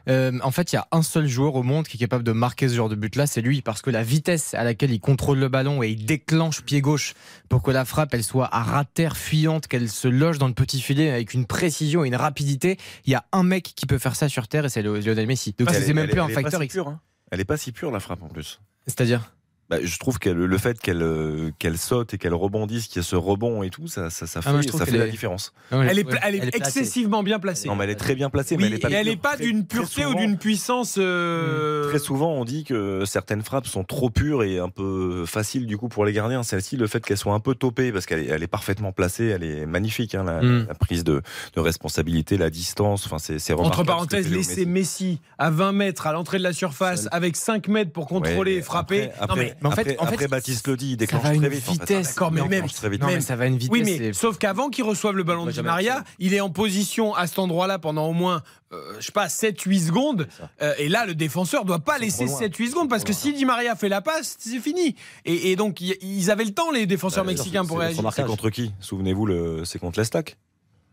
Euh, 0.08 0.32
en 0.42 0.52
fait, 0.52 0.72
il 0.72 0.76
y 0.76 0.80
a 0.80 0.88
un 0.94 1.02
seul 1.02 1.28
joueur 1.28 1.56
au 1.56 1.64
monde 1.64 1.86
qui 1.86 1.98
est 1.98 2.00
capable 2.00 2.24
de 2.24 2.32
marquer 2.32 2.70
ce 2.70 2.76
genre 2.76 2.88
de 2.88 2.96
but-là, 2.96 3.28
c'est 3.28 3.42
lui, 3.42 3.62
parce 3.62 3.82
que 3.82 3.90
la 3.90 4.04
vitesse 4.04 4.54
à 4.54 4.64
laquelle 4.64 4.92
il 4.92 5.02
contrôle 5.02 5.38
le 5.38 5.50
ballon 5.50 5.84
et 5.84 5.90
il 5.90 6.06
déclenche 6.06 6.62
pied 6.62 6.80
gauche 6.80 7.14
pour 7.50 7.62
que 7.62 7.72
la 7.72 7.84
frappe 7.84 8.14
elle 8.14 8.24
soit 8.24 8.48
à 8.56 8.64
ras 8.64 8.84
de 8.86 8.90
terre, 8.94 9.18
fuyante, 9.18 9.68
qu'elle 9.68 9.90
se 9.90 10.08
loge 10.08 10.38
dans 10.38 10.48
le 10.48 10.54
petit 10.54 10.80
filet 10.80 11.10
avec 11.12 11.34
une 11.34 11.46
précision 11.46 12.06
et 12.06 12.08
une 12.08 12.16
rapidité. 12.16 12.78
Il 13.06 13.12
y 13.12 13.16
a 13.16 13.26
un 13.34 13.44
mec 13.44 13.64
qui 13.76 13.86
peut 13.86 13.98
faire 13.98 14.16
ça 14.16 14.30
sur 14.30 14.48
terre 14.48 14.64
et 14.64 14.70
c'est 14.70 14.82
le- 14.82 15.00
Lionel 15.00 15.28
Messi. 15.28 15.54
Donc 15.60 15.70
c'est 15.72 15.82
est- 15.90 15.94
même 15.94 16.06
elle 16.06 16.10
plus 16.10 16.20
est- 16.20 16.22
un 16.22 16.26
elle 16.28 16.32
est 16.32 16.36
pas 16.36 16.42
facteur 16.44 16.62
si 16.62 16.66
X. 16.68 16.74
pure, 16.74 16.88
hein. 16.88 17.02
Elle 17.32 17.40
est 17.42 17.46
pas 17.46 17.58
si 17.58 17.72
pure 17.74 17.92
la 17.92 18.00
frappe 18.00 18.24
en 18.24 18.30
plus. 18.30 18.62
C'est-à-dire 18.88 19.35
Bah, 19.68 19.78
je 19.84 19.98
trouve 19.98 20.20
que 20.20 20.30
le 20.30 20.58
fait 20.60 20.80
qu'elle 20.80 21.02
euh, 21.02 21.50
qu'elle 21.58 21.80
saute 21.80 22.14
et 22.14 22.18
qu'elle 22.20 22.36
rebondisse, 22.36 22.86
qu'il 22.86 22.98
y 22.98 23.00
ait 23.00 23.08
ce 23.08 23.16
rebond 23.16 23.64
et 23.64 23.72
tout, 23.72 23.88
ça, 23.88 24.12
ça, 24.12 24.28
ça 24.28 24.44
fait, 24.44 24.50
Ah, 24.54 24.62
trouve 24.64 24.80
ça 24.80 24.86
fait 24.86 24.96
la 24.98 25.08
est- 25.08 25.10
différence. 25.10 25.54
Elle 25.72 25.98
est, 25.98 26.04
pla- 26.04 26.20
elle 26.24 26.36
est 26.36 26.38
Elle 26.38 26.48
est 26.50 26.52
placée. 26.52 26.80
excessivement 26.82 27.24
bien 27.24 27.40
placée. 27.40 27.68
Non, 27.68 27.76
mais 27.76 27.86
elle 27.86 27.90
est 27.90 27.96
très 27.96 28.14
bien 28.14 28.30
placée, 28.30 28.56
Oui, 28.58 28.62
mais 28.62 28.68
elle 28.68 28.74
est 28.76 29.16
pas 29.18 29.34
et 29.34 29.38
elle 29.40 29.48
d'une 29.48 29.66
pureté 29.66 30.06
ou 30.06 30.14
d'une 30.14 30.38
puissance. 30.38 30.98
euh, 31.00 31.90
Très 31.90 31.98
souvent, 31.98 32.34
on 32.34 32.46
dit 32.46 32.64
que 32.64 33.04
certaines 33.06 33.42
frappes 33.42 33.66
sont 33.66 33.84
trop 33.84 34.12
pures 34.12 34.44
et 34.44 34.60
un 34.60 34.70
peu 34.70 35.26
faciles 35.26 35.66
du 35.66 35.78
coup 35.78 35.88
pour 35.90 36.06
les 36.06 36.14
gardiens. 36.14 36.44
Celle-ci, 36.44 36.78
le 36.78 36.86
fait 36.86 37.04
qu'elle 37.04 37.18
soit 37.18 37.34
un 37.34 37.40
peu 37.40 37.56
topée, 37.56 37.92
parce 37.92 38.06
qu'elle 38.06 38.20
est, 38.20 38.28
elle 38.28 38.44
est 38.44 38.48
parfaitement 38.48 38.92
placée, 38.92 39.26
elle 39.26 39.44
est 39.44 39.66
magnifique, 39.66 40.14
hein, 40.14 40.24
la, 40.26 40.42
Mm. 40.44 40.66
la 40.68 40.76
prise 40.76 41.04
de, 41.04 41.24
de 41.56 41.60
responsabilité, 41.60 42.38
la 42.38 42.52
distance. 42.52 43.08
Enfin, 43.08 43.18
c'est 43.18 43.40
c'est 43.40 43.54
Entre 43.54 43.84
parenthèses, 43.84 44.28
fait 44.28 44.36
laisser 44.36 44.66
Messi 44.68 45.20
à 45.40 45.50
20 45.50 45.72
mètres 45.72 46.06
à 46.06 46.14
l'entrée 46.14 46.38
de 46.38 46.44
la 46.44 46.54
surface 46.54 47.02
Seul. 47.04 47.10
avec 47.12 47.36
5 47.36 47.68
mètres 47.68 47.92
pour 47.92 48.06
contrôler 48.08 48.54
Ouais, 48.54 48.58
et 48.60 48.62
frapper. 48.62 49.10
Après, 49.20 49.28
non, 49.28 49.36
mais, 49.36 49.55
mais 49.62 49.68
en 49.68 49.72
fait- 49.72 49.82
après, 49.82 49.98
en 50.00 50.06
fait, 50.08 50.14
après, 50.14 50.28
Baptiste 50.28 50.68
le 50.68 50.78
dit, 50.78 50.88
il 50.88 50.92
ça 50.92 50.98
déclenche 50.98 51.24
va 51.24 51.30
à 51.30 51.34
une 51.34 51.42
très 51.42 51.50
vite. 51.50 51.64
en 51.68 51.74
fait. 51.74 51.80
vitesse. 51.80 52.16
Mais 52.32 52.42
Il 52.44 52.50
même- 52.50 52.68
très 52.70 52.90
vite. 52.90 53.02
Non, 53.02 53.08
mais 53.08 53.22
ça 53.22 53.36
va 53.36 53.44
à 53.46 53.48
une 53.48 53.58
vitesse. 53.58 53.72
oui, 53.72 53.84
mais 54.00 54.14
sauf 54.14 54.38
qu'avant 54.38 54.70
qu'il 54.70 54.84
reçoive 54.84 55.16
le 55.16 55.24
ballon 55.24 55.46
de 55.46 55.52
Di 55.52 55.62
Maria, 55.62 56.04
il 56.20 56.34
est 56.34 56.40
en 56.42 56.50
position 56.50 57.14
à 57.16 57.28
cet 57.28 57.40
endroit-là 57.40 57.80
pendant 57.80 58.08
au 58.08 58.14
moins, 58.14 58.42
euh, 58.74 58.96
je 59.00 59.06
sais 59.06 59.12
pas, 59.12 59.30
7-8 59.30 59.80
secondes. 59.88 60.28
Ça. 60.38 60.50
Euh, 60.62 60.74
et 60.78 60.90
là, 60.90 61.06
le 61.06 61.16
défenseur 61.16 61.66
doit 61.66 61.80
pas 61.80 61.98
laisser 61.98 62.26
trop 62.26 62.34
loin. 62.34 62.40
7-8 62.48 62.70
secondes 62.70 62.90
parce 62.90 63.04
que 63.04 63.14
si 63.14 63.34
Di 63.34 63.46
Maria 63.46 63.76
fait 63.76 63.90
la 63.90 64.02
passe, 64.02 64.36
c'est 64.40 64.60
fini. 64.60 64.96
Et, 65.26 65.52
et 65.52 65.56
donc, 65.56 65.82
y- 65.82 65.96
ils 66.02 66.32
avaient 66.32 66.46
le 66.46 66.54
temps, 66.54 66.72
les 66.72 66.86
défenseurs 66.86 67.24
Bah, 67.24 67.32
mexicains, 67.32 67.66
pour 67.66 67.80
réagir. 67.80 68.04
C'est 68.14 68.26
contre 68.26 68.50
qui? 68.50 68.74
Souvenez-vous, 68.80 69.64
c'est 69.66 69.80
contre 69.80 70.00
l'Estac, 70.00 70.38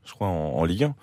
je 0.06 0.12
crois, 0.12 0.28
en, 0.28 0.54
en 0.58 0.64
Ligue 0.64 0.84
1. 0.84 0.94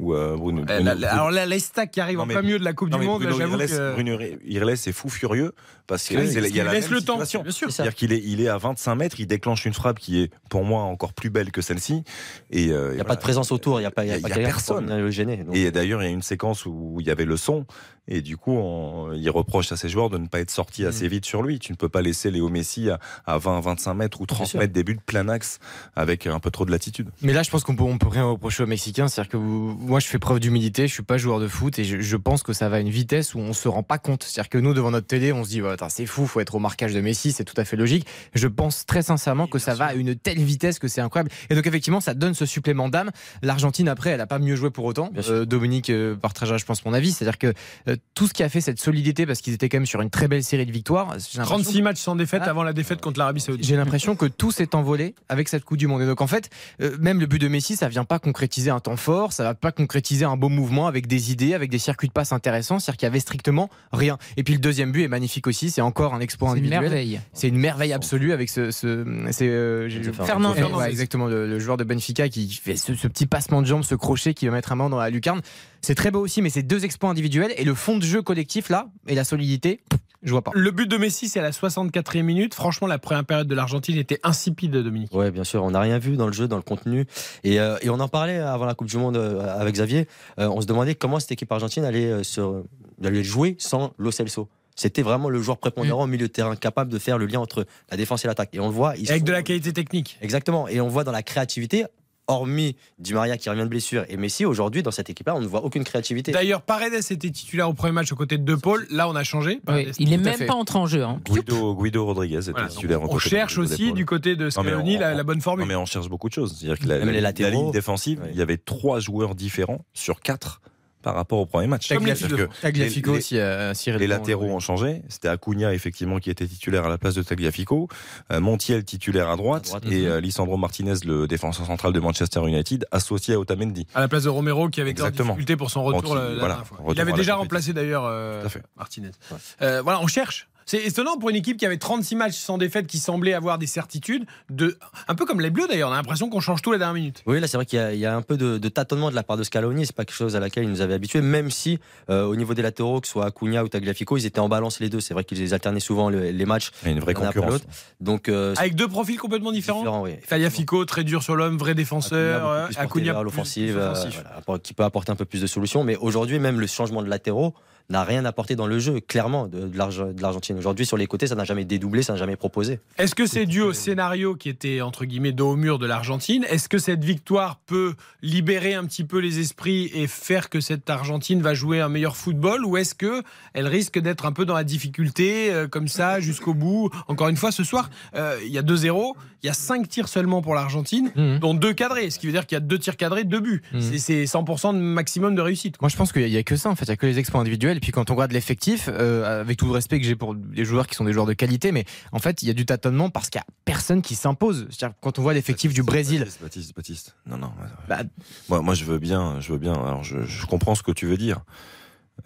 Où, 0.00 0.14
euh, 0.14 0.36
Bruno- 0.38 0.62
Euh, 0.62 0.64
Bruno- 0.64 0.84
la- 0.84 0.94
la- 0.94 1.12
alors 1.12 1.30
là, 1.30 1.44
l'Estac 1.44 1.90
qui 1.90 2.00
arrive 2.00 2.16
Non, 2.16 2.24
en 2.24 2.26
plein 2.26 2.40
milieu 2.40 2.58
de 2.58 2.64
la 2.64 2.72
Coupe 2.72 2.88
Non, 2.90 2.98
du 2.98 3.04
Monde, 3.06 3.22
Bruno 3.24 3.36
j'avoue 3.38 3.58
Irles, 3.60 3.68
que. 3.68 3.92
Bruno 3.92 4.18
Irles 4.46 4.70
est 4.70 4.92
fou 4.92 5.10
furieux 5.10 5.52
parce 5.86 6.08
Oui, 6.08 6.16
qu'il 6.30 6.34
la 6.64 6.72
laisse 6.72 6.84
même 6.88 6.94
le 6.98 7.04
temps, 7.04 7.16
bien 7.16 7.26
sûr. 7.26 7.42
C'est-à-dire 7.70 7.94
qu'il 7.94 8.10
est, 8.14 8.22
il 8.24 8.40
est 8.40 8.48
à 8.48 8.56
25 8.56 8.94
mètres, 8.94 9.16
il 9.20 9.26
déclenche 9.26 9.66
une 9.66 9.74
frappe 9.74 9.98
qui 9.98 10.22
est 10.22 10.30
pour 10.48 10.64
moi 10.64 10.82
encore 10.84 11.12
plus 11.12 11.28
belle 11.28 11.50
que 11.52 11.60
celle-ci. 11.60 12.04
Et 12.50 12.70
euh, 12.70 12.92
Il 12.92 12.94
n'y 12.94 13.00
a 13.02 13.04
pas 13.04 13.16
de 13.16 13.20
présence 13.20 13.52
autour, 13.52 13.80
il 13.80 13.82
n'y 13.82 13.86
a 13.86 13.90
pas, 13.90 14.04
il 14.06 14.08
y 14.08 14.12
a 14.12 14.16
Il 14.16 14.22
y 14.22 14.24
a 14.24 14.28
pas 14.28 14.34
quelqu'un 14.34 14.48
pour 14.50 14.56
personne. 14.56 14.86
venir 14.86 14.98
le 15.04 15.10
gêner. 15.10 15.36
Donc, 15.44 15.54
Et 15.54 15.70
d'ailleurs, 15.70 16.02
il 16.02 16.06
y 16.06 16.08
a 16.08 16.12
une 16.12 16.22
séquence 16.22 16.64
où 16.64 16.96
il 16.98 17.06
y 17.06 17.10
avait 17.10 17.26
le 17.26 17.36
son, 17.36 17.66
et 18.08 18.20
du 18.22 18.36
coup, 18.36 18.52
on- 18.52 19.12
il 19.12 19.30
reproche 19.30 19.70
à 19.72 19.76
ses 19.76 19.88
joueurs 19.88 20.10
de 20.10 20.18
ne 20.18 20.26
pas 20.26 20.40
être 20.40 20.50
sortis 20.50 20.84
assez 20.86 21.06
vite 21.08 21.24
sur 21.24 21.42
lui. 21.42 21.58
Tu 21.58 21.72
ne 21.72 21.76
peux 21.76 21.88
pas 21.88 22.02
laisser 22.02 22.30
Léo 22.30 22.48
Messi 22.48 22.90
à, 22.90 22.98
à 23.26 23.38
20, 23.38 23.60
25 23.60 23.94
mètres 23.94 24.20
ou 24.20 24.26
30 24.26 24.46
sûr. 24.48 24.58
mètres 24.60 24.72
des 24.72 24.82
buts 24.84 24.94
de 24.96 25.00
plein 25.00 25.28
axe 25.28 25.60
avec 25.96 26.26
un 26.26 26.40
peu 26.40 26.50
trop 26.50 26.64
de 26.64 26.70
latitude. 26.70 27.08
Mais 27.22 27.32
là, 27.32 27.42
je 27.42 27.50
pense 27.50 27.62
qu'on 27.64 27.76
peut, 27.76 27.84
on 27.84 27.98
peut 27.98 28.08
rien 28.08 28.24
reprocher 28.24 28.62
aux 28.62 28.66
Mexicains. 28.66 29.08
C'est-à-dire 29.08 29.30
que 29.32 29.36
vous- 29.36 29.76
moi, 29.78 30.00
je 30.00 30.06
fais 30.06 30.18
preuve 30.18 30.40
d'humilité. 30.40 30.88
Je 30.88 30.92
suis 30.92 31.02
pas 31.02 31.16
joueur 31.18 31.38
de 31.40 31.48
foot 31.48 31.78
et 31.78 31.84
je, 31.84 32.00
je 32.00 32.16
pense 32.16 32.42
que 32.42 32.52
ça 32.52 32.68
va 32.68 32.76
à 32.76 32.80
une 32.80 32.90
vitesse 32.90 33.34
où 33.34 33.38
on 33.38 33.52
se 33.52 33.68
rend 33.68 33.82
pas 33.82 33.98
compte. 33.98 34.24
C'est-à-dire 34.24 34.48
que 34.50 34.58
nous, 34.58 34.74
devant 34.74 34.90
notre 34.90 35.06
télé, 35.06 35.32
on 35.32 35.44
se 35.44 35.50
dit, 35.50 35.60
attends, 35.60 35.88
c'est 35.88 36.06
fou, 36.06 36.26
faut 36.26 36.40
être 36.40 36.54
au 36.54 36.58
marquage 36.58 36.94
de 36.94 37.00
Messi, 37.00 37.32
c'est 37.32 37.44
tout 37.44 37.54
à 37.56 37.64
fait 37.64 37.76
logique. 37.76 38.06
Je 38.34 38.48
pense 38.48 38.84
très 38.86 39.02
sincèrement 39.02 39.46
que 39.46 39.58
ça 39.58 39.74
va 39.74 39.86
à 39.86 39.94
une 39.94 40.14
telle 40.16 40.38
vitesse 40.42 40.78
que 40.78 40.88
c'est 40.88 41.00
incroyable. 41.00 41.30
Et 41.50 41.54
donc, 41.54 41.66
effectivement, 41.66 42.00
ça 42.00 42.14
donne 42.14 42.34
ce 42.34 42.46
supplément 42.46 42.88
d'âme. 42.88 43.10
L'Argentine, 43.42 43.88
après, 43.88 44.10
elle 44.10 44.20
a 44.20 44.26
pas 44.26 44.38
mieux 44.38 44.56
joué 44.56 44.70
pour 44.70 44.84
autant. 44.84 45.10
Euh, 45.28 45.44
Dominique 45.44 45.90
euh, 45.90 46.16
partagera, 46.16 46.56
je 46.58 46.64
pense, 46.64 46.84
mon 46.84 46.92
avis. 46.92 47.12
C'est-à-dire 47.12 47.38
que 47.38 47.52
euh, 47.88 47.91
tout 48.14 48.26
ce 48.26 48.32
qui 48.34 48.42
a 48.42 48.48
fait 48.48 48.60
cette 48.60 48.78
solidité, 48.80 49.26
parce 49.26 49.40
qu'ils 49.40 49.52
étaient 49.54 49.68
quand 49.68 49.78
même 49.78 49.86
sur 49.86 50.00
une 50.00 50.10
très 50.10 50.28
belle 50.28 50.44
série 50.44 50.66
de 50.66 50.72
victoires. 50.72 51.08
j'ai 51.18 51.38
l'impression 51.38 51.44
36 51.44 51.82
matchs 51.82 52.00
sans 52.00 52.16
défaite 52.16 52.42
Ah. 52.46 52.50
avant 52.50 52.62
la 52.62 52.72
défaite 52.72 53.00
contre 53.00 53.18
l'Arabie 53.18 53.40
Saoudite. 53.40 53.64
j'ai 53.66 53.76
l'impression 53.76 54.16
que 54.16 54.26
tout 54.26 54.50
s'est 54.52 54.74
envolé 54.74 55.14
avec 55.28 55.48
cette 55.48 55.64
Coupe 55.64 55.78
du 55.78 55.86
Monde. 55.86 56.02
Et 56.02 56.06
donc 56.06 56.20
en 56.20 56.26
fait, 56.26 56.50
euh, 56.80 56.96
même 57.00 57.20
le 57.20 57.26
but 57.26 57.38
de 57.38 57.48
Messi, 57.48 57.76
ça 57.76 57.88
vient 57.88 58.04
pas 58.04 58.18
concrétiser 58.18 58.70
un 58.70 58.80
temps 58.80 58.96
fort, 58.96 59.32
ça 59.32 59.42
va 59.44 59.54
pas 59.54 59.72
concrétiser 59.72 60.24
un 60.24 60.36
beau 60.36 60.48
mouvement 60.48 60.86
avec 60.86 61.06
des 61.06 61.32
idées, 61.32 61.54
avec 61.54 61.70
des 61.70 61.78
circuits 61.78 62.08
de 62.08 62.12
passe 62.12 62.32
intéressants. 62.32 62.78
C'est-à-dire 62.78 62.98
qu'il 62.98 63.06
y 63.06 63.10
avait 63.10 63.20
strictement 63.20 63.70
rien. 63.92 64.18
Et 64.36 64.42
puis 64.44 64.54
le 64.54 64.60
deuxième 64.60 64.92
but 64.92 65.02
est 65.04 65.08
magnifique 65.08 65.46
aussi. 65.46 65.70
C'est 65.70 65.80
encore 65.80 66.14
un 66.14 66.20
exploit 66.20 66.50
C'est 66.52 66.58
une 66.58 66.64
individuel. 66.66 66.82
merveille. 66.90 67.20
C'est 67.32 67.48
une 67.48 67.58
merveille 67.58 67.92
absolue 67.92 68.32
avec 68.32 68.48
ce. 68.48 68.70
ce 68.70 69.04
c'est 69.30 69.48
euh, 69.48 69.88
Fernand 70.24 70.54
ouais, 70.54 70.90
exactement, 70.90 71.26
le, 71.26 71.46
le 71.46 71.58
joueur 71.58 71.76
de 71.76 71.84
Benfica 71.84 72.28
qui 72.28 72.48
fait 72.52 72.76
ce, 72.76 72.94
ce 72.94 73.08
petit 73.08 73.26
passement 73.26 73.62
de 73.62 73.66
jambe, 73.66 73.82
ce 73.82 73.94
crochet 73.94 74.34
qui 74.34 74.46
va 74.46 74.52
mettre 74.52 74.72
un 74.72 74.76
main 74.76 74.88
dans 74.90 74.98
la 74.98 75.10
lucarne. 75.10 75.40
C'est 75.82 75.94
très 75.96 76.10
beau 76.10 76.20
aussi, 76.20 76.42
mais 76.42 76.50
c'est 76.50 76.62
deux 76.62 76.84
exploits 76.84 77.10
individuels 77.10 77.52
et 77.56 77.64
le 77.64 77.74
fond 77.74 77.98
de 77.98 78.04
jeu 78.04 78.22
collectif 78.22 78.68
là 78.68 78.88
et 79.08 79.14
la 79.16 79.24
solidité, 79.24 79.80
je 80.22 80.30
vois 80.30 80.42
pas. 80.42 80.52
Le 80.54 80.70
but 80.70 80.86
de 80.88 80.96
Messi, 80.96 81.28
c'est 81.28 81.40
à 81.40 81.42
la 81.42 81.50
64e 81.50 82.22
minute. 82.22 82.54
Franchement, 82.54 82.86
la 82.86 82.98
première 83.00 83.24
période 83.24 83.48
de 83.48 83.54
l'Argentine 83.56 83.96
était 83.98 84.20
insipide, 84.22 84.70
Dominique. 84.70 85.12
Ouais, 85.12 85.32
bien 85.32 85.42
sûr. 85.42 85.64
On 85.64 85.72
n'a 85.72 85.80
rien 85.80 85.98
vu 85.98 86.16
dans 86.16 86.28
le 86.28 86.32
jeu, 86.32 86.46
dans 86.46 86.56
le 86.56 86.62
contenu. 86.62 87.04
Et, 87.42 87.58
euh, 87.58 87.76
et 87.82 87.90
on 87.90 87.98
en 87.98 88.06
parlait 88.06 88.38
avant 88.38 88.64
la 88.64 88.74
Coupe 88.74 88.86
du 88.88 88.96
Monde 88.96 89.16
euh, 89.16 89.58
avec 89.60 89.74
Xavier. 89.74 90.06
Euh, 90.38 90.48
on 90.48 90.60
se 90.60 90.66
demandait 90.66 90.94
comment 90.94 91.18
cette 91.18 91.32
équipe 91.32 91.50
argentine 91.50 91.84
allait, 91.84 92.06
euh, 92.06 92.22
se- 92.22 92.62
allait 93.04 93.24
jouer 93.24 93.56
sans 93.58 93.92
Lo 93.98 94.12
Celso. 94.12 94.48
C'était 94.76 95.02
vraiment 95.02 95.28
le 95.28 95.42
joueur 95.42 95.58
prépondérant 95.58 96.04
au 96.04 96.06
milieu 96.06 96.28
de 96.28 96.32
terrain, 96.32 96.54
capable 96.56 96.92
de 96.92 96.98
faire 97.00 97.18
le 97.18 97.26
lien 97.26 97.40
entre 97.40 97.66
la 97.90 97.96
défense 97.96 98.24
et 98.24 98.28
l'attaque. 98.28 98.50
Et 98.52 98.60
on 98.60 98.68
le 98.68 98.72
voit. 98.72 98.94
ils 98.96 99.10
Avec 99.10 99.20
sont- 99.22 99.26
de 99.26 99.32
la 99.32 99.42
qualité 99.42 99.72
technique. 99.72 100.16
Exactement. 100.22 100.68
Et 100.68 100.80
on 100.80 100.86
voit 100.88 101.02
dans 101.04 101.12
la 101.12 101.22
créativité, 101.24 101.84
hormis 102.28 102.76
Di 102.98 103.14
Maria 103.14 103.36
qui 103.36 103.48
revient 103.50 103.62
de 103.62 103.68
blessure 103.68 104.04
et 104.08 104.16
Messi, 104.16 104.44
aujourd'hui, 104.44 104.82
dans 104.82 104.90
cette 104.90 105.10
équipe-là, 105.10 105.34
on 105.34 105.40
ne 105.40 105.46
voit 105.46 105.64
aucune 105.64 105.84
créativité. 105.84 106.32
D'ailleurs, 106.32 106.62
Paredes 106.62 106.94
était 107.10 107.30
titulaire 107.30 107.68
au 107.68 107.74
premier 107.74 107.92
match 107.92 108.12
aux 108.12 108.16
côtés 108.16 108.38
de 108.38 108.44
De 108.44 108.54
Paul. 108.54 108.86
Là, 108.90 109.08
on 109.08 109.14
a 109.16 109.24
changé. 109.24 109.60
Oui, 109.68 109.88
il 109.98 110.12
est 110.12 110.18
Tout 110.18 110.28
à 110.28 110.36
même 110.38 110.46
pas 110.46 110.54
entré 110.54 110.78
en 110.78 110.86
jeu. 110.86 111.02
hein. 111.04 111.20
Guido, 111.24 111.74
Guido 111.74 112.04
Rodriguez 112.04 112.38
était 112.38 112.50
Voilà, 112.52 112.68
titulaire. 112.68 113.02
on 113.02 113.14
de 113.14 113.18
cherche 113.20 113.58
aussi 113.58 113.92
du 113.92 114.04
côté 114.06 114.36
de 114.36 114.44
Non, 114.44 114.62
mais 114.62 114.70
Scaloni 114.70 114.96
on- 114.96 115.00
la, 115.00 115.14
la 115.14 115.22
bonne 115.24 115.36
Non, 115.38 115.42
formule. 115.42 115.66
mais 115.66 115.74
on 115.76 115.86
cherche 115.86 116.08
beaucoup 116.08 116.28
de 116.28 116.34
choses. 116.34 116.56
C'est-à-dire 116.58 116.78
que 116.78 116.86
la, 116.88 117.50
ligne 117.50 117.70
défensive, 117.72 118.20
Ouais. 118.20 118.30
il 118.32 118.38
y 118.38 118.42
avait 118.42 118.58
trois 118.58 119.00
joueurs 119.00 119.34
différents 119.34 119.84
sur 119.94 120.20
quatre 120.20 120.60
par 121.02 121.14
rapport 121.14 121.38
au 121.40 121.46
premier 121.46 121.66
match. 121.66 121.88
Comme 121.88 122.04
que 122.04 122.48
Tagliafico 122.62 123.12
les- 123.12 123.18
aussi 123.18 123.38
ciré 123.74 123.98
Les 123.98 124.06
latéraux 124.06 124.46
ont 124.50 124.60
changé. 124.60 125.02
C'était 125.08 125.28
Acuna, 125.28 125.74
effectivement, 125.74 126.18
qui 126.18 126.30
était 126.30 126.46
titulaire 126.46 126.84
à 126.86 126.88
la 126.88 126.98
place 126.98 127.14
de 127.14 127.22
Tagliafico. 127.22 127.88
Euh, 128.32 128.40
Montiel, 128.40 128.84
titulaire 128.84 129.28
à 129.28 129.36
droite. 129.36 129.66
À 129.74 129.80
droite, 129.80 129.92
et 129.92 130.06
euh, 130.06 130.20
Lisandro 130.20 130.56
Martinez, 130.56 130.94
le 131.04 131.26
défenseur 131.26 131.66
central 131.66 131.92
de 131.92 132.00
Manchester 132.00 132.40
United, 132.46 132.86
associé 132.90 133.34
à 133.34 133.38
Otamendi. 133.40 133.86
À 133.94 134.00
la 134.00 134.08
place 134.08 134.24
de 134.24 134.28
Romero 134.28 134.68
qui 134.68 134.80
avait 134.80 134.90
en 134.90 134.92
Exactement. 134.92 135.34
difficulté 135.34 135.56
pour 135.56 135.70
son 135.70 135.82
retour 135.84 136.02
Bon, 136.02 136.08
qui- 136.10 136.14
la, 136.14 136.22
la 136.22 136.28
voilà, 136.38 136.48
dernière 136.54 136.66
fois. 136.66 136.78
retour 136.78 136.94
Il 136.94 137.00
avait 137.00 137.12
déjà 137.12 137.34
remplacé 137.34 137.72
d'ailleurs 137.72 138.04
euh. 138.06 138.44
Martinez. 138.76 139.10
Ouais. 139.30 139.36
Euh, 139.62 139.82
voilà, 139.82 140.00
on 140.00 140.06
cherche. 140.06 140.48
C'est 140.66 140.82
étonnant 140.84 141.16
pour 141.18 141.30
une 141.30 141.36
équipe 141.36 141.56
qui 141.56 141.66
avait 141.66 141.76
36 141.76 142.14
matchs 142.16 142.36
sans 142.36 142.58
défaite, 142.58 142.86
qui 142.86 142.98
semblait 142.98 143.32
avoir 143.34 143.58
des 143.58 143.66
certitudes. 143.66 144.24
De... 144.50 144.78
Un 145.08 145.14
peu 145.14 145.24
comme 145.26 145.40
les 145.40 145.50
Bleus 145.50 145.66
d'ailleurs, 145.68 145.90
on 145.90 145.92
a 145.92 145.96
l'impression 145.96 146.28
qu'on 146.28 146.40
change 146.40 146.62
tout 146.62 146.72
la 146.72 146.78
dernière 146.78 146.94
minute. 146.94 147.22
Oui, 147.26 147.40
là, 147.40 147.46
c'est 147.46 147.56
vrai 147.56 147.66
qu'il 147.66 147.78
y, 147.78 147.82
a- 147.82 147.92
il 147.92 147.98
y 148.00 148.06
a 148.06 148.14
un 148.16 148.22
peu 148.22 148.36
de, 148.36 148.58
de 148.58 148.68
tâtonnement 148.68 149.10
de 149.10 149.14
la 149.14 149.22
part 149.22 149.36
de 149.36 149.42
Scaloni. 149.42 149.86
C'est 149.86 149.94
pas 149.96 150.04
quelque 150.04 150.14
chose 150.16 150.36
à 150.36 150.40
laquelle 150.40 150.64
il 150.64 150.70
nous 150.70 150.80
avait 150.80 150.94
habitués, 150.94 151.20
même 151.20 151.50
si 151.50 151.78
euh, 152.10 152.24
au 152.24 152.36
niveau 152.36 152.54
des 152.54 152.62
latéraux, 152.62 153.00
que 153.00 153.06
ce 153.06 153.12
soit 153.12 153.26
Acuna 153.26 153.64
ou 153.64 153.68
Tagliafico, 153.68 154.16
ils 154.16 154.26
étaient 154.26 154.40
en 154.40 154.48
balance 154.48 154.80
les 154.80 154.88
deux. 154.88 155.00
C'est 155.00 155.14
vrai 155.14 155.24
qu'ils 155.24 155.38
les 155.38 155.52
alternaient 155.54 155.80
souvent 155.80 156.10
le- 156.10 156.30
les 156.30 156.46
matchs. 156.46 156.70
Il 156.82 156.86
y 156.86 156.88
a 156.90 156.92
une 156.92 157.00
vraie 157.00 157.14
concurrence. 157.14 157.60
Donc, 158.00 158.28
euh, 158.28 158.54
Avec 158.58 158.74
deux 158.74 158.88
profils 158.88 159.18
complètement 159.18 159.52
différents. 159.52 159.80
différent, 159.80 160.02
oui. 160.02 160.12
Tagliafico, 160.28 160.84
très 160.84 161.04
dur 161.04 161.22
sur 161.22 161.36
l'homme, 161.36 161.56
vrai 161.58 161.74
défenseur. 161.74 162.68
Acuna, 162.76 163.22
l'offensive, 163.22 163.72
plus 163.74 163.80
euh, 163.80 163.92
voilà, 163.92 164.36
apport- 164.38 164.60
qui 164.62 164.74
peut 164.74 164.84
apporter 164.84 165.12
un 165.12 165.16
peu 165.16 165.24
plus 165.24 165.40
de 165.40 165.46
solutions. 165.46 165.84
Mais 165.84 165.96
aujourd'hui, 165.96 166.38
même 166.38 166.60
le 166.60 166.66
changement 166.66 167.02
de 167.02 167.08
latéraux 167.08 167.54
n'a 167.90 168.04
rien 168.04 168.24
apporté 168.24 168.56
dans 168.56 168.66
le 168.66 168.78
jeu, 168.78 169.00
clairement, 169.00 169.46
de, 169.48 169.68
de 169.68 169.76
l'Arge- 169.78 170.14
de 170.14 170.22
l'Argentine. 170.22 170.56
Aujourd'hui, 170.58 170.86
sur 170.86 170.96
les 170.96 171.06
côtés, 171.06 171.26
ça 171.26 171.34
n'a 171.34 171.44
jamais 171.44 171.64
dédoublé, 171.64 172.02
ça 172.02 172.12
n'a 172.14 172.18
jamais 172.18 172.36
proposé. 172.36 172.80
Est-ce 172.98 173.14
que 173.14 173.26
c'est 173.26 173.46
dû 173.46 173.60
au 173.60 173.72
scénario 173.72 174.34
qui 174.34 174.48
était 174.48 174.80
entre 174.80 175.04
guillemets 175.04 175.32
dos 175.32 175.50
au 175.50 175.56
mur 175.56 175.78
de 175.78 175.86
l'Argentine? 175.86 176.44
Est-ce 176.48 176.68
que 176.68 176.78
cette 176.78 177.04
victoire 177.04 177.56
peut 177.66 177.94
libérer 178.22 178.74
un 178.74 178.84
petit 178.84 179.04
peu 179.04 179.18
les 179.18 179.38
esprits 179.40 179.90
et 179.94 180.06
faire 180.06 180.48
que 180.50 180.60
cette 180.60 180.88
Argentine 180.90 181.42
va 181.42 181.54
jouer 181.54 181.80
un 181.80 181.88
meilleur 181.88 182.16
football? 182.16 182.64
Ou 182.64 182.76
est-ce 182.76 182.94
que 182.94 183.22
elle 183.54 183.66
risque 183.66 183.98
d'être 183.98 184.26
un 184.26 184.32
peu 184.32 184.44
dans 184.44 184.54
la 184.54 184.64
difficulté 184.64 185.50
euh, 185.52 185.66
comme 185.68 185.88
ça 185.88 186.20
jusqu'au 186.20 186.54
bout? 186.54 186.90
Encore 187.08 187.28
une 187.28 187.36
fois, 187.36 187.52
ce 187.52 187.64
soir, 187.64 187.90
euh, 188.14 188.38
il 188.44 188.52
y 188.52 188.58
a 188.58 188.62
2-0, 188.62 189.14
il 189.42 189.46
y 189.46 189.50
a 189.50 189.54
5 189.54 189.88
tirs 189.88 190.08
seulement 190.08 190.42
pour 190.42 190.54
l'Argentine, 190.54 191.10
Mhm. 191.16 191.38
dont 191.40 191.54
deux 191.54 191.72
cadrés, 191.72 192.10
ce 192.10 192.18
qui 192.18 192.26
veut 192.26 192.32
dire 192.32 192.46
qu'il 192.46 192.56
y 192.56 192.60
a 192.60 192.60
deux 192.60 192.78
tirs 192.78 192.96
cadrés, 192.96 193.24
deux 193.24 193.40
buts. 193.40 193.62
Mhm. 193.72 193.80
C'est- 193.80 193.98
C'est 193.98 194.26
100% 194.26 194.72
de 194.74 194.78
maximum 194.78 195.34
de 195.34 195.40
réussite. 195.40 195.80
Moi, 195.80 195.88
je 195.88 195.96
pense 195.96 196.12
qu'il 196.12 196.24
n'y 196.26 196.36
a, 196.36 196.42
que 196.42 196.56
ça, 196.56 196.68
en 196.68 196.74
fait. 196.76 196.84
Il 196.86 196.88
n'y 196.88 196.92
a 196.94 196.96
que 196.96 197.06
les 197.06 197.18
exploits 197.18 197.40
individuels. 197.40 197.71
Et 197.76 197.80
puis, 197.80 197.92
quand 197.92 198.10
on 198.10 198.14
regarde 198.14 198.32
l'effectif, 198.32 198.88
euh, 198.88 199.40
avec 199.40 199.58
tout 199.58 199.66
le 199.66 199.72
respect 199.72 200.00
que 200.00 200.06
j'ai 200.06 200.16
pour 200.16 200.34
les 200.52 200.64
joueurs 200.64 200.86
qui 200.86 200.94
sont 200.94 201.04
des 201.04 201.12
joueurs 201.12 201.26
de 201.26 201.32
qualité, 201.32 201.72
mais 201.72 201.84
en 202.12 202.18
fait, 202.18 202.42
il 202.42 202.48
y 202.48 202.50
a 202.50 202.54
du 202.54 202.66
tâtonnement 202.66 203.10
parce 203.10 203.30
qu'il 203.30 203.38
n'y 203.38 203.42
a 203.42 203.54
personne 203.64 204.02
qui 204.02 204.14
s'impose. 204.14 204.66
C'est-à-dire, 204.70 204.96
quand 205.00 205.18
on 205.18 205.22
voit 205.22 205.34
l'effectif 205.34 205.72
du 205.74 205.82
Brésil, 205.82 206.20
Baptiste, 206.20 206.42
Baptiste, 206.42 206.76
Baptiste. 206.76 207.16
Non, 207.26 207.36
non. 207.38 207.52
Bah- 207.88 208.02
moi, 208.48 208.62
moi, 208.62 208.74
je 208.74 208.84
veux 208.84 208.98
bien, 208.98 209.40
je 209.40 209.52
veux 209.52 209.58
bien. 209.58 209.74
Alors, 209.74 210.04
je, 210.04 210.22
je 210.22 210.46
comprends 210.46 210.74
ce 210.74 210.82
que 210.82 210.92
tu 210.92 211.06
veux 211.06 211.16
dire. 211.16 211.40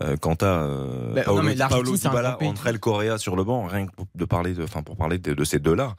Euh, 0.03 0.17
quant 0.17 0.35
à 0.35 0.47
euh, 0.47 1.15
Bah, 1.15 1.23
Paolo, 1.25 1.43
non, 1.43 1.49
mais 1.49 1.57
Paolo 1.57 1.97
Dybala 1.97 2.39
Correa 2.81 3.19
sur 3.19 3.37
le 3.37 3.45
banc, 3.45 3.67
rien 3.67 3.87
que 3.87 3.93
pour, 3.93 4.07
de 4.15 4.25
parler 4.25 4.53
de, 4.53 4.65
enfin, 4.65 4.83
pour 4.83 4.97
parler 4.97 5.19
de, 5.19 5.33
de 5.33 5.45
ces 5.45 5.59
deux-là. 5.59 5.95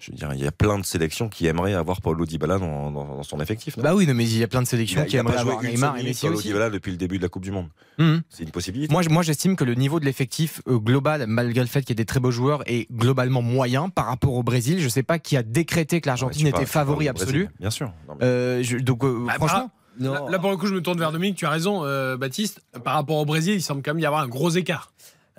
Je 0.00 0.12
veux 0.12 0.16
dire, 0.16 0.30
il 0.32 0.40
y 0.42 0.46
a 0.46 0.52
plein 0.52 0.78
de 0.78 0.84
sélections 0.84 1.28
qui 1.28 1.46
aimeraient 1.46 1.74
avoir 1.74 2.00
Paulo 2.00 2.24
Dybala 2.24 2.58
dans, 2.58 2.90
dans, 2.92 3.04
dans 3.04 3.22
son 3.24 3.40
effectif. 3.40 3.76
non? 3.76 3.82
Bah 3.82 3.94
oui, 3.96 4.06
non, 4.06 4.14
mais 4.14 4.24
il 4.24 4.38
y 4.38 4.44
a 4.44 4.48
plein 4.48 4.62
de 4.62 4.66
sélections 4.66 5.00
a, 5.00 5.04
qui 5.06 5.16
aimeraient 5.16 5.38
avoir 5.38 5.60
Neymar 5.62 5.96
et 5.98 6.04
Messi 6.04 6.20
Paulo 6.26 6.38
aussi. 6.38 6.48
Dybala 6.48 6.70
depuis 6.70 6.92
le 6.92 6.96
début 6.96 7.18
de 7.18 7.22
la 7.22 7.28
Coupe 7.28 7.42
du 7.42 7.50
Monde. 7.50 7.68
Mhm. 7.98 8.22
C'est 8.30 8.44
une 8.44 8.50
possibilité. 8.50 8.92
Moi, 8.92 9.02
moi, 9.10 9.22
j'estime 9.22 9.56
que 9.56 9.64
le 9.64 9.74
niveau 9.74 9.98
de 9.98 10.04
l'effectif 10.04 10.62
euh, 10.68 10.78
global, 10.78 11.26
malgré 11.26 11.60
le 11.62 11.66
fait 11.66 11.80
qu'il 11.80 11.90
y 11.90 11.92
ait 11.92 11.96
des 11.96 12.04
très 12.04 12.20
beaux 12.20 12.30
joueurs, 12.30 12.62
est 12.66 12.86
globalement 12.92 13.42
moyen 13.42 13.88
par 13.88 14.06
rapport 14.06 14.34
au 14.34 14.42
Brésil. 14.44 14.78
Je 14.78 14.84
ne 14.84 14.88
sais 14.88 15.02
pas 15.02 15.18
qui 15.18 15.36
a 15.36 15.42
décrété 15.42 16.00
que 16.00 16.06
l'Argentine 16.08 16.46
était 16.46 16.64
favori 16.66 17.08
absolu. 17.08 17.48
Bien 17.58 17.70
sûr. 17.70 17.92
Non, 18.08 18.14
mais- 18.20 18.24
Euh, 18.24 18.62
je- 18.62 18.76
donc, 18.78 19.02
euh, 19.04 19.24
Bah, 19.26 19.32
franchement, 19.34 19.70
Non. 20.00 20.12
Là, 20.12 20.24
là, 20.30 20.38
pour 20.38 20.50
le 20.52 20.56
coup, 20.56 20.68
je 20.68 20.74
me 20.74 20.80
tourne 20.80 21.00
vers 21.00 21.10
Dominique, 21.10 21.34
tu 21.36 21.44
as 21.44 21.50
raison, 21.50 21.84
euh, 21.84 22.16
Baptiste. 22.16 22.60
Par 22.84 22.94
rapport 22.94 23.16
au 23.16 23.24
Brésil, 23.24 23.54
il 23.54 23.62
semble 23.62 23.82
quand 23.82 23.90
même 23.92 23.98
y 24.00 24.06
avoir 24.06 24.22
un 24.22 24.28
gros 24.28 24.50
écart. 24.50 24.92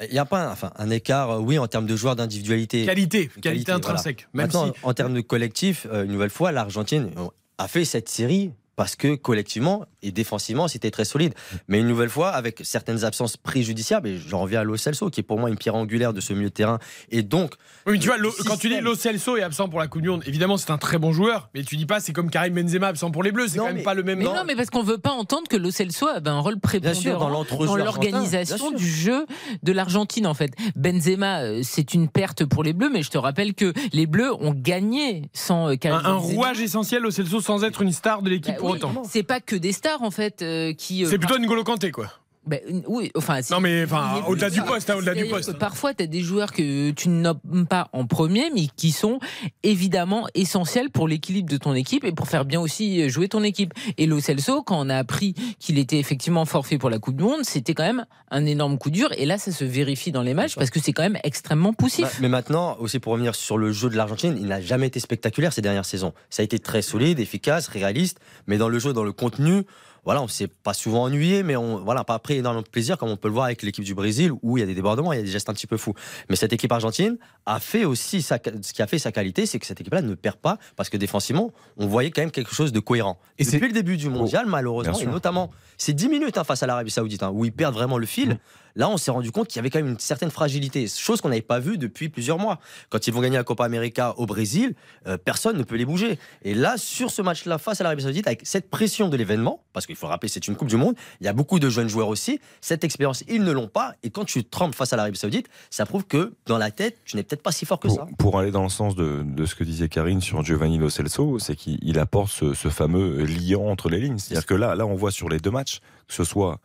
Il 0.07 0.13
n'y 0.13 0.19
a 0.19 0.25
pas 0.25 0.45
un, 0.45 0.51
enfin, 0.51 0.71
un 0.77 0.89
écart, 0.89 1.31
euh, 1.31 1.39
oui, 1.39 1.57
en 1.59 1.67
termes 1.67 1.85
de 1.85 1.95
joueurs 1.95 2.15
d'individualité. 2.15 2.85
Qualité, 2.85 3.27
qualité, 3.27 3.41
qualité, 3.41 3.71
intrinsèque. 3.71 4.27
Même 4.33 4.45
Maintenant, 4.45 4.73
si 4.73 4.79
en 4.83 4.93
termes 4.93 5.13
de 5.13 5.21
collectif, 5.21 5.87
euh, 5.91 6.05
une 6.05 6.11
nouvelle 6.11 6.29
fois, 6.29 6.51
l'Argentine 6.51 7.11
euh, 7.17 7.27
a 7.57 7.67
fait 7.67 7.85
cette 7.85 8.09
série 8.09 8.51
parce 8.79 8.95
que 8.95 9.15
collectivement 9.15 9.83
et 10.01 10.13
défensivement, 10.13 10.69
c'était 10.69 10.89
très 10.89 11.03
solide. 11.03 11.33
Mais 11.67 11.81
une 11.81 11.87
nouvelle 11.89 12.07
fois, 12.09 12.29
avec 12.29 12.61
certaines 12.63 13.03
absences 13.03 13.35
préjudiciables, 13.35 14.07
et 14.07 14.17
j'en 14.17 14.39
reviens 14.39 14.61
à 14.61 14.63
Lo 14.63 14.77
Celso, 14.77 15.09
qui 15.09 15.19
est 15.19 15.23
pour 15.23 15.37
moi 15.37 15.49
une 15.49 15.57
pierre 15.57 15.75
angulaire 15.75 16.13
de 16.13 16.21
ce 16.21 16.31
milieu 16.31 16.47
de 16.47 16.53
terrain. 16.53 16.79
Et 17.11 17.21
donc, 17.21 17.55
Oui, 17.85 17.93
mais 17.93 17.99
tu 17.99 18.07
vois, 18.07 18.17
Le 18.17 18.29
quand 18.45 18.55
tu 18.55 18.69
dis. 18.69 18.79
Lo 18.79 18.95
Celso 18.95 19.35
est 19.35 19.41
absent 19.43 19.67
pour 19.67 19.81
la 19.81 19.87
Coupe 19.89 20.01
du 20.01 20.07
Monde, 20.07 20.23
évidemment 20.25 20.55
c'est 20.55 20.71
un 20.71 20.77
très 20.77 20.97
bon 20.97 21.11
joueur, 21.11 21.49
mais 21.53 21.63
tu 21.63 21.75
dis 21.75 21.85
pas 21.85 21.99
c'est 21.99 22.13
comme 22.13 22.29
Karim 22.29 22.53
Benzema 22.53 22.87
absent 22.87 23.11
pour 23.11 23.21
les 23.21 23.33
Bleus, 23.33 23.49
c'est 23.49 23.57
quand 23.57 23.65
même 23.65 23.75
mais- 23.75 23.83
pas 23.83 23.93
le 23.95 24.03
même. 24.03 24.19
Mais 24.19 24.23
non, 24.23 24.45
mais 24.47 24.55
parce 24.55 24.69
qu'on 24.69 24.81
veut 24.83 24.97
pas 24.97 25.11
entendre 25.11 25.49
que 25.49 25.57
Lo 25.57 25.71
Celso 25.71 26.07
avait 26.07 26.29
un 26.29 26.39
rôle 26.39 26.55
bien 26.81 26.93
sûr, 26.93 27.19
dans 27.19 27.43
prépondérant 27.43 27.65
dans 27.65 27.75
l'organisation 27.75 28.71
du 28.71 28.87
jeu 28.89 29.25
de 29.61 29.71
l'Argentine 29.73 30.25
en 30.25 30.33
fait. 30.33 30.53
Benzema, 30.77 31.41
euh, 31.41 31.59
c'est 31.63 31.93
une 31.93 32.07
perte 32.07 32.45
pour 32.45 32.63
les 32.63 32.71
Bleus, 32.71 32.89
mais 32.89 33.03
je 33.03 33.09
te 33.09 33.17
rappelle 33.17 33.53
que 33.53 33.73
les 33.91 34.05
Bleus 34.05 34.33
ont 34.41 34.53
gagné 34.55 35.29
sans 35.33 35.69
euh, 35.71 35.75
Karim 35.75 35.99
Un, 36.05 36.09
un 36.09 36.15
Benzema. 36.19 36.33
rouage 36.35 36.61
essentiel 36.61 37.01
Lo 37.01 37.11
Celso 37.11 37.41
sans 37.41 37.65
être 37.65 37.81
une 37.81 37.91
star 37.91 38.21
de 38.21 38.29
l'équipe 38.29 38.55
Bah 38.55 38.68
autant. 38.69 39.03
C'est 39.09 39.23
pas 39.23 39.39
que 39.39 39.55
des 39.55 39.71
stars 39.71 40.01
en 40.03 40.11
fait 40.11 40.41
euh, 40.41 40.73
qui. 40.73 41.05
euh, 41.05 41.09
C'est 41.09 41.17
plutôt 41.17 41.37
N'Golo 41.37 41.63
Kanté 41.63 41.91
quoi. 41.91 42.11
Bah, 42.49 42.57
oui, 42.87 43.11
enfin. 43.15 43.41
c'est- 43.41 43.53
Non 43.53 43.59
mais 43.61 43.83
enfin 43.83 44.21
au-delà 44.27 44.49
du 44.49 44.61
poste, 44.61 44.89
hein, 44.89 44.95
au-delà 44.97 45.13
du 45.15 45.25
poste. 45.25 45.53
Parfois, 45.57 45.93
tu 45.93 46.03
as 46.03 46.07
des 46.07 46.21
joueurs 46.21 46.51
que 46.51 46.91
tu 46.91 47.09
ne 47.09 47.21
nommes 47.21 47.67
pas 47.69 47.89
en 47.93 48.05
premier, 48.05 48.49
mais 48.53 48.67
qui 48.75 48.91
sont 48.91 49.19
évidemment 49.63 50.27
essentiels 50.33 50.89
pour 50.89 51.07
l'équilibre 51.07 51.49
de 51.49 51.57
ton 51.57 51.73
équipe 51.73 52.03
et 52.03 52.11
pour 52.11 52.27
faire 52.27 52.45
bien 52.45 52.59
aussi 52.59 53.09
jouer 53.09 53.27
ton 53.29 53.43
équipe. 53.43 53.73
Et 53.97 54.05
Lo 54.05 54.19
Celso, 54.19 54.63
quand 54.63 54.79
on 54.85 54.89
a 54.89 54.95
appris 54.97 55.33
qu'il 55.59 55.77
était 55.77 55.99
effectivement 55.99 56.45
forfait 56.45 56.77
pour 56.77 56.89
la 56.89 56.99
Coupe 56.99 57.15
du 57.17 57.23
Monde, 57.23 57.43
c'était 57.43 57.73
quand 57.73 57.83
même 57.83 58.05
un 58.31 58.45
énorme 58.45 58.77
coup 58.77 58.89
dur. 58.89 59.09
Et 59.17 59.25
là, 59.25 59.37
ça 59.37 59.51
se 59.51 59.63
vérifie 59.65 60.11
dans 60.11 60.21
les 60.21 60.33
matchs 60.33 60.55
parce 60.55 60.69
que 60.69 60.79
c'est 60.79 60.93
quand 60.93 61.03
même 61.03 61.17
extrêmement 61.23 61.73
poussif. 61.73 62.05
Bah, 62.05 62.11
mais 62.21 62.29
maintenant, 62.29 62.77
aussi 62.79 62.99
pour 62.99 63.13
revenir 63.13 63.35
sur 63.35 63.57
le 63.57 63.71
jeu 63.71 63.89
de 63.89 63.95
l'Argentine, 63.95 64.35
il 64.39 64.47
n'a 64.47 64.61
jamais 64.61 64.87
été 64.87 64.99
spectaculaire 64.99 65.53
ces 65.53 65.61
dernières 65.61 65.85
saisons. 65.85 66.13
Ça 66.29 66.41
a 66.41 66.43
été 66.43 66.59
très 66.59 66.81
solide, 66.81 67.19
efficace, 67.19 67.67
réaliste, 67.67 68.19
mais 68.47 68.57
dans 68.57 68.69
le 68.69 68.79
jeu, 68.79 68.93
dans 68.93 69.03
le 69.03 69.11
contenu, 69.11 69.63
voilà, 70.05 70.21
on 70.21 70.27
s'est 70.27 70.47
pas 70.47 70.73
souvent 70.73 71.03
ennuyé, 71.03 71.43
mais 71.43 71.55
on 71.55 71.83
voilà, 71.83 72.03
pas 72.03 72.19
pris 72.19 72.35
énormément 72.35 72.61
de 72.61 72.69
plaisir 72.69 72.97
comme 72.97 73.09
on 73.09 73.17
peut 73.17 73.27
le 73.27 73.33
voir 73.33 73.45
avec 73.45 73.61
l'équipe 73.61 73.83
du 73.83 73.93
Brésil 73.93 74.31
où 74.41 74.57
il 74.57 74.61
y 74.61 74.63
a 74.63 74.67
des 74.67 74.75
débordements, 74.75 75.13
il 75.13 75.17
y 75.17 75.19
a 75.19 75.23
des 75.23 75.31
gestes 75.31 75.49
un 75.49 75.53
petit 75.53 75.67
peu 75.67 75.77
fous. 75.77 75.93
Mais 76.29 76.35
cette 76.35 76.53
équipe 76.53 76.71
argentine 76.71 77.17
a 77.45 77.59
fait 77.59 77.85
aussi 77.85 78.21
sa, 78.21 78.37
ce 78.61 78.73
qui 78.73 78.81
a 78.81 78.87
fait 78.87 78.99
sa 78.99 79.11
qualité, 79.11 79.45
c'est 79.45 79.59
que 79.59 79.65
cette 79.65 79.81
équipe-là 79.81 80.01
ne 80.01 80.15
perd 80.15 80.37
pas 80.37 80.57
parce 80.75 80.89
que 80.89 80.97
défensivement, 80.97 81.51
on 81.77 81.87
voyait 81.87 82.11
quand 82.11 82.21
même 82.21 82.31
quelque 82.31 82.53
chose 82.53 82.71
de 82.71 82.79
cohérent. 82.79 83.19
Et 83.37 83.45
depuis 83.45 83.67
le 83.67 83.73
début 83.73 83.97
du 83.97 84.09
mondial, 84.09 84.45
malheureusement, 84.47 84.99
et 84.99 85.05
notamment 85.05 85.49
ces 85.77 85.93
10 85.93 86.09
minutes 86.09 86.37
hein, 86.37 86.43
face 86.43 86.61
à 86.63 86.67
l'Arabie 86.67 86.91
Saoudite 86.91 87.23
hein, 87.23 87.31
où 87.33 87.45
ils 87.45 87.51
perdent 87.51 87.75
vraiment 87.75 87.97
le 87.97 88.05
fil. 88.05 88.37
Là, 88.75 88.89
on 88.89 88.97
s'est 88.97 89.11
rendu 89.11 89.31
compte 89.31 89.47
qu'il 89.47 89.57
y 89.57 89.59
avait 89.59 89.69
quand 89.69 89.79
même 89.79 89.87
une 89.87 89.99
certaine 89.99 90.29
fragilité, 90.31 90.87
chose 90.87 91.21
qu'on 91.21 91.29
n'avait 91.29 91.41
pas 91.41 91.59
vue 91.59 91.77
depuis 91.77 92.09
plusieurs 92.09 92.37
mois. 92.37 92.59
Quand 92.89 93.07
ils 93.07 93.13
vont 93.13 93.19
gagner 93.19 93.37
la 93.37 93.43
Copa 93.43 93.65
América 93.65 94.13
au 94.17 94.25
Brésil, 94.25 94.75
euh, 95.07 95.17
personne 95.17 95.57
ne 95.57 95.63
peut 95.63 95.75
les 95.75 95.85
bouger. 95.85 96.19
Et 96.43 96.53
là, 96.53 96.77
sur 96.77 97.11
ce 97.11 97.21
match-là, 97.21 97.57
face 97.57 97.81
à 97.81 97.83
l'Arabie 97.83 98.03
Saoudite, 98.03 98.27
avec 98.27 98.41
cette 98.43 98.69
pression 98.69 99.09
de 99.09 99.17
l'événement, 99.17 99.63
parce 99.73 99.85
qu'il 99.89 99.97
faut 99.97 100.07
rappeler, 100.07 100.29
c'est 100.29 100.47
une 100.47 100.55
Coupe 100.55 100.67
du 100.67 100.77
Monde. 100.77 100.95
Il 101.19 101.25
y 101.25 101.27
a 101.27 101.33
beaucoup 101.33 101.59
de 101.59 101.69
jeunes 101.69 101.87
joueurs 101.87 102.07
aussi. 102.07 102.39
Cette 102.61 102.83
expérience, 102.83 103.23
ils 103.27 103.43
ne 103.43 103.51
l'ont 103.51 103.67
pas. 103.67 103.95
Et 104.03 104.09
quand 104.09 104.25
tu 104.25 104.43
trembles 104.43 104.73
face 104.73 104.93
à 104.93 104.97
l'Arabie 104.97 105.17
Saoudite, 105.17 105.47
ça 105.69 105.85
prouve 105.85 106.05
que 106.05 106.33
dans 106.45 106.57
la 106.57 106.71
tête, 106.71 106.97
tu 107.05 107.15
n'es 107.15 107.23
peut-être 107.23 107.41
pas 107.41 107.51
si 107.51 107.65
fort 107.65 107.79
que 107.79 107.87
pour, 107.87 107.95
ça. 107.95 108.07
pour 108.17 108.39
aller 108.39 108.51
dans 108.51 108.63
le 108.63 108.69
sens 108.69 108.95
de, 108.95 109.23
de 109.23 109.45
ce 109.45 109.55
que 109.55 109.63
disait 109.63 109.89
Karine 109.89 110.21
sur 110.21 110.43
Giovanni 110.43 110.77
Lo 110.77 110.89
Celso, 110.89 111.39
c'est 111.39 111.55
qu'il 111.55 111.79
il 111.81 111.97
apporte 111.97 112.31
ce, 112.31 112.53
ce 112.53 112.69
fameux 112.69 113.23
liant 113.23 113.65
entre 113.65 113.89
les 113.89 113.99
lignes. 113.99 114.17
C'est-à-dire 114.17 114.45
que 114.45 114.53
là, 114.53 114.75
là, 114.75 114.85
on 114.85 114.95
voit 114.95 115.11
sur 115.11 115.29
les 115.29 115.39
deux 115.39 115.51
matchs, 115.51 115.79
que 116.07 116.13
ce 116.13 116.23
soit 116.23 116.59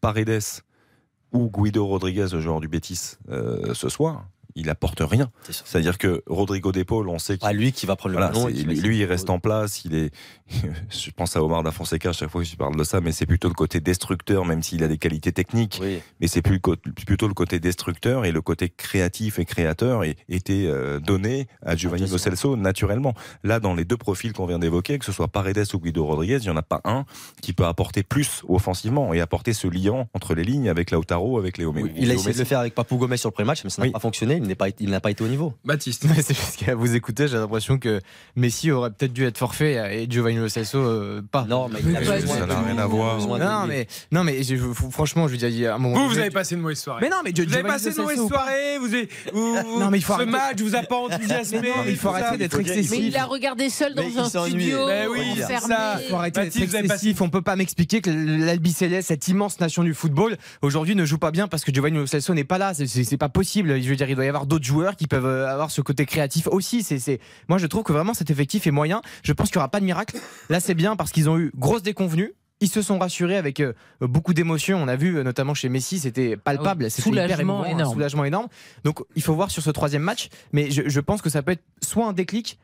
Paredes 0.00 0.62
ou 1.32 1.50
Guido 1.50 1.86
Rodriguez, 1.86 2.26
le 2.32 2.40
joueur 2.40 2.60
du 2.60 2.68
Betis, 2.68 3.16
euh, 3.28 3.74
ce 3.74 3.88
soir, 3.88 4.24
il 4.58 4.70
apporte 4.70 5.00
rien. 5.00 5.30
C'est-à-dire 5.48 5.98
que 5.98 6.22
Rodrigo 6.26 6.72
d'épaule, 6.72 7.08
on 7.08 7.18
sait 7.18 7.34
qu'il 7.38 7.46
Pas 7.46 7.52
lui 7.52 7.72
qui 7.72 7.86
va 7.86 7.96
prendre 7.96 8.14
le 8.18 8.20
Voilà, 8.26 8.50
qui 8.52 8.64
lui, 8.64 8.80
de- 8.80 8.92
il 8.92 9.04
reste 9.04 9.30
en 9.30 9.38
place. 9.38 9.84
Il 9.84 9.94
est, 9.94 10.10
je 10.90 11.10
pense 11.10 11.36
à 11.36 11.42
Omar 11.42 11.62
da 11.62 11.70
Fonseca 11.70 12.12
chaque 12.12 12.30
fois 12.30 12.42
que 12.42 12.48
je 12.48 12.56
parle 12.56 12.76
de 12.76 12.84
ça, 12.84 13.00
mais 13.00 13.12
c'est 13.12 13.26
plutôt 13.26 13.48
le 13.48 13.54
côté 13.54 13.80
destructeur, 13.80 14.44
même 14.44 14.62
s'il 14.62 14.82
a 14.82 14.88
des 14.88 14.98
qualités 14.98 15.32
techniques. 15.32 15.78
Oui. 15.82 16.00
Mais 16.20 16.26
c'est 16.26 16.42
plutôt 16.42 17.28
le 17.28 17.34
côté 17.34 17.60
destructeur 17.60 18.24
et 18.24 18.32
le 18.32 18.40
côté 18.40 18.68
créatif 18.68 19.38
et 19.38 19.44
créateur 19.44 20.04
et, 20.04 20.16
était 20.28 20.64
euh, 20.66 20.98
donné 21.00 21.46
à 21.64 21.76
Giovanni 21.76 22.06
Lo. 22.08 22.18
Celso 22.18 22.56
naturellement. 22.56 23.14
Là, 23.44 23.60
dans 23.60 23.74
les 23.74 23.84
deux 23.84 23.96
profils 23.96 24.32
qu'on 24.32 24.46
vient 24.46 24.58
d'évoquer, 24.58 24.98
que 24.98 25.04
ce 25.04 25.12
soit 25.12 25.28
Paredes 25.28 25.64
ou 25.74 25.78
Guido 25.78 26.04
Rodriguez, 26.04 26.38
il 26.40 26.44
y 26.46 26.50
en 26.50 26.56
a 26.56 26.62
pas 26.62 26.80
un 26.84 27.04
qui 27.42 27.52
peut 27.52 27.64
apporter 27.66 28.02
plus 28.02 28.42
offensivement 28.48 29.12
et 29.14 29.20
apporter 29.20 29.52
ce 29.52 29.68
liant 29.68 30.08
entre 30.14 30.34
les 30.34 30.44
lignes 30.44 30.68
avec 30.68 30.90
Lautaro, 30.90 31.38
avec 31.38 31.58
Léo, 31.58 31.72
Oui, 31.74 31.92
il 31.96 32.10
a 32.10 32.14
essayé 32.14 32.32
de 32.32 32.38
le 32.38 32.44
faire 32.44 32.58
avec 32.60 32.74
Papou 32.74 32.96
Gomez 32.96 33.16
sur 33.16 33.28
le 33.28 33.34
pré-match, 33.34 33.62
mais 33.64 33.70
ça 33.70 33.82
n'a 33.82 33.86
Oui. 33.88 33.92
pas 33.92 34.00
fonctionné. 34.00 34.40
Il 34.48 34.56
pas, 34.56 34.68
il 34.80 34.90
n'a 34.90 35.00
pas 35.00 35.10
été 35.10 35.22
au 35.24 35.28
niveau. 35.28 35.54
Baptiste. 35.64 36.06
C'est 36.22 36.34
juste 36.34 36.56
qu'à 36.56 36.74
vous 36.74 36.94
écouter, 36.94 37.28
j'ai 37.28 37.36
l'impression 37.36 37.78
que 37.78 38.00
Messi 38.36 38.70
aurait 38.70 38.90
peut-être 38.90 39.12
dû 39.12 39.24
être 39.24 39.38
forfait 39.38 39.74
et 40.02 40.10
Giovanni 40.10 40.36
Lo 40.38 40.48
Celso 40.48 40.78
euh, 40.78 41.22
pas. 41.30 41.44
Non, 41.48 41.68
mais 41.68 41.80
il 41.84 41.96
a 41.96 42.00
pas 42.00 42.20
besoin 42.20 42.36
ça 42.38 42.46
n'a 42.46 42.60
rien 42.62 42.78
à 42.78 42.86
voir. 42.86 43.18
Non, 43.18 43.66
mais, 43.66 43.86
non, 44.12 44.24
mais 44.24 44.42
je- 44.42 44.56
franchement, 44.90 45.26
je 45.26 45.32
veux 45.32 45.38
dire, 45.38 45.48
il 45.48 45.58
y 45.58 45.66
a 45.66 45.74
un 45.74 45.78
moment. 45.78 45.96
Vous, 45.96 46.08
vous 46.14 46.18
avez 46.18 46.30
passé 46.30 46.54
une 46.54 46.62
mauvaise 46.62 46.80
soirée. 46.80 47.00
Mais 47.02 47.10
non, 47.10 47.16
mais 47.24 47.32
Vous 47.32 47.52
avez 47.54 47.62
passé 47.62 47.90
une 47.90 47.96
mauvaise 48.02 48.26
soirée, 48.26 48.78
vous 48.78 48.86
avez, 48.94 49.08
vous- 49.32 49.56
Non, 49.80 49.90
mais 49.90 49.98
il 49.98 50.04
faut 50.04 50.12
ce 50.14 50.18
arrêter. 50.18 50.30
match 50.32 50.60
vous 50.60 50.74
a 50.74 50.82
pas 50.82 50.96
enthousiasmé. 50.96 51.58
Non, 51.68 51.84
il 51.86 51.96
faut 51.96 52.08
arrêter 52.08 52.38
d'être 52.38 52.58
excessif. 52.60 52.90
Mais 52.90 53.06
il 53.08 53.16
a 53.16 53.24
regardé 53.24 53.68
seul 53.68 53.94
dans 53.94 54.02
Mais 54.02 54.10
il 54.12 54.18
un 54.18 54.28
studio, 54.28 54.86
Mais 54.86 55.06
oui, 55.06 55.18
ça. 55.38 55.98
faut 56.08 56.16
arrêter 56.16 56.40
d'être 56.40 56.54
Baptiste, 56.54 56.66
vous 56.70 56.76
avez 56.76 56.86
excessif. 56.86 57.20
On 57.20 57.28
peut 57.30 57.42
pas 57.42 57.56
m'expliquer 57.56 58.00
que 58.00 58.10
l'Albi 58.10 58.72
cette 58.72 59.28
immense 59.28 59.60
nation 59.60 59.82
du 59.82 59.94
football, 59.94 60.36
aujourd'hui 60.62 60.94
ne 60.94 61.04
joue 61.04 61.18
pas 61.18 61.30
bien 61.30 61.48
parce 61.48 61.64
que 61.64 61.72
Giovanni 61.72 61.96
Lo 61.98 62.06
Celso 62.06 62.32
n'est 62.34 62.44
pas 62.44 62.58
là. 62.58 62.72
C'est 62.74 63.16
pas 63.16 63.28
possible. 63.28 63.80
Je 63.80 63.88
veux 63.88 63.96
dire, 63.96 64.08
il 64.08 64.14
doit 64.16 64.24
y 64.28 64.30
avoir 64.30 64.46
d'autres 64.46 64.64
joueurs 64.64 64.96
qui 64.96 65.06
peuvent 65.06 65.26
euh, 65.26 65.48
avoir 65.52 65.70
ce 65.70 65.80
côté 65.80 66.06
créatif 66.06 66.46
aussi. 66.46 66.82
C'est, 66.82 67.20
Moi, 67.48 67.58
je 67.58 67.66
trouve 67.66 67.82
que 67.82 67.92
vraiment 67.92 68.14
cet 68.14 68.30
effectif 68.30 68.66
est 68.66 68.70
moyen. 68.70 69.00
Je 69.22 69.32
pense 69.32 69.48
qu'il 69.48 69.56
y 69.56 69.58
aura 69.58 69.68
pas 69.68 69.80
de 69.80 69.84
miracle. 69.84 70.16
Là, 70.48 70.60
c'est 70.60 70.74
bien 70.74 70.96
parce 70.96 71.10
qu'ils 71.10 71.28
ont 71.28 71.38
eu 71.38 71.50
grosse 71.56 71.82
déconvenue. 71.82 72.32
Ils 72.60 72.68
se 72.68 72.82
sont 72.82 72.98
rassurés 72.98 73.36
avec 73.36 73.60
euh, 73.60 73.72
beaucoup 74.00 74.34
d'émotions. 74.34 74.82
On 74.82 74.88
a 74.88 74.96
vu 74.96 75.16
euh, 75.16 75.22
notamment 75.22 75.54
chez 75.54 75.68
Messi, 75.68 76.00
c'était 76.00 76.36
palpable. 76.36 76.84
Ah 76.84 76.86
oui, 76.86 76.90
C'était 76.90 77.40
émouvant, 77.40 77.62
un 77.62 77.68
énorme. 77.68 77.92
soulagement 77.94 78.24
énorme. 78.24 78.48
Donc, 78.82 78.98
il 79.14 79.22
faut 79.22 79.34
voir 79.34 79.50
sur 79.52 79.62
ce 79.62 79.70
troisième 79.70 80.02
match. 80.02 80.28
Mais 80.52 80.68
je, 80.70 80.82
je 80.88 81.00
pense 81.00 81.22
que 81.22 81.30
ça 81.30 81.42
peut 81.42 81.52
être 81.52 81.62
soit 81.84 82.06
un 82.06 82.12
déclic, 82.12 82.58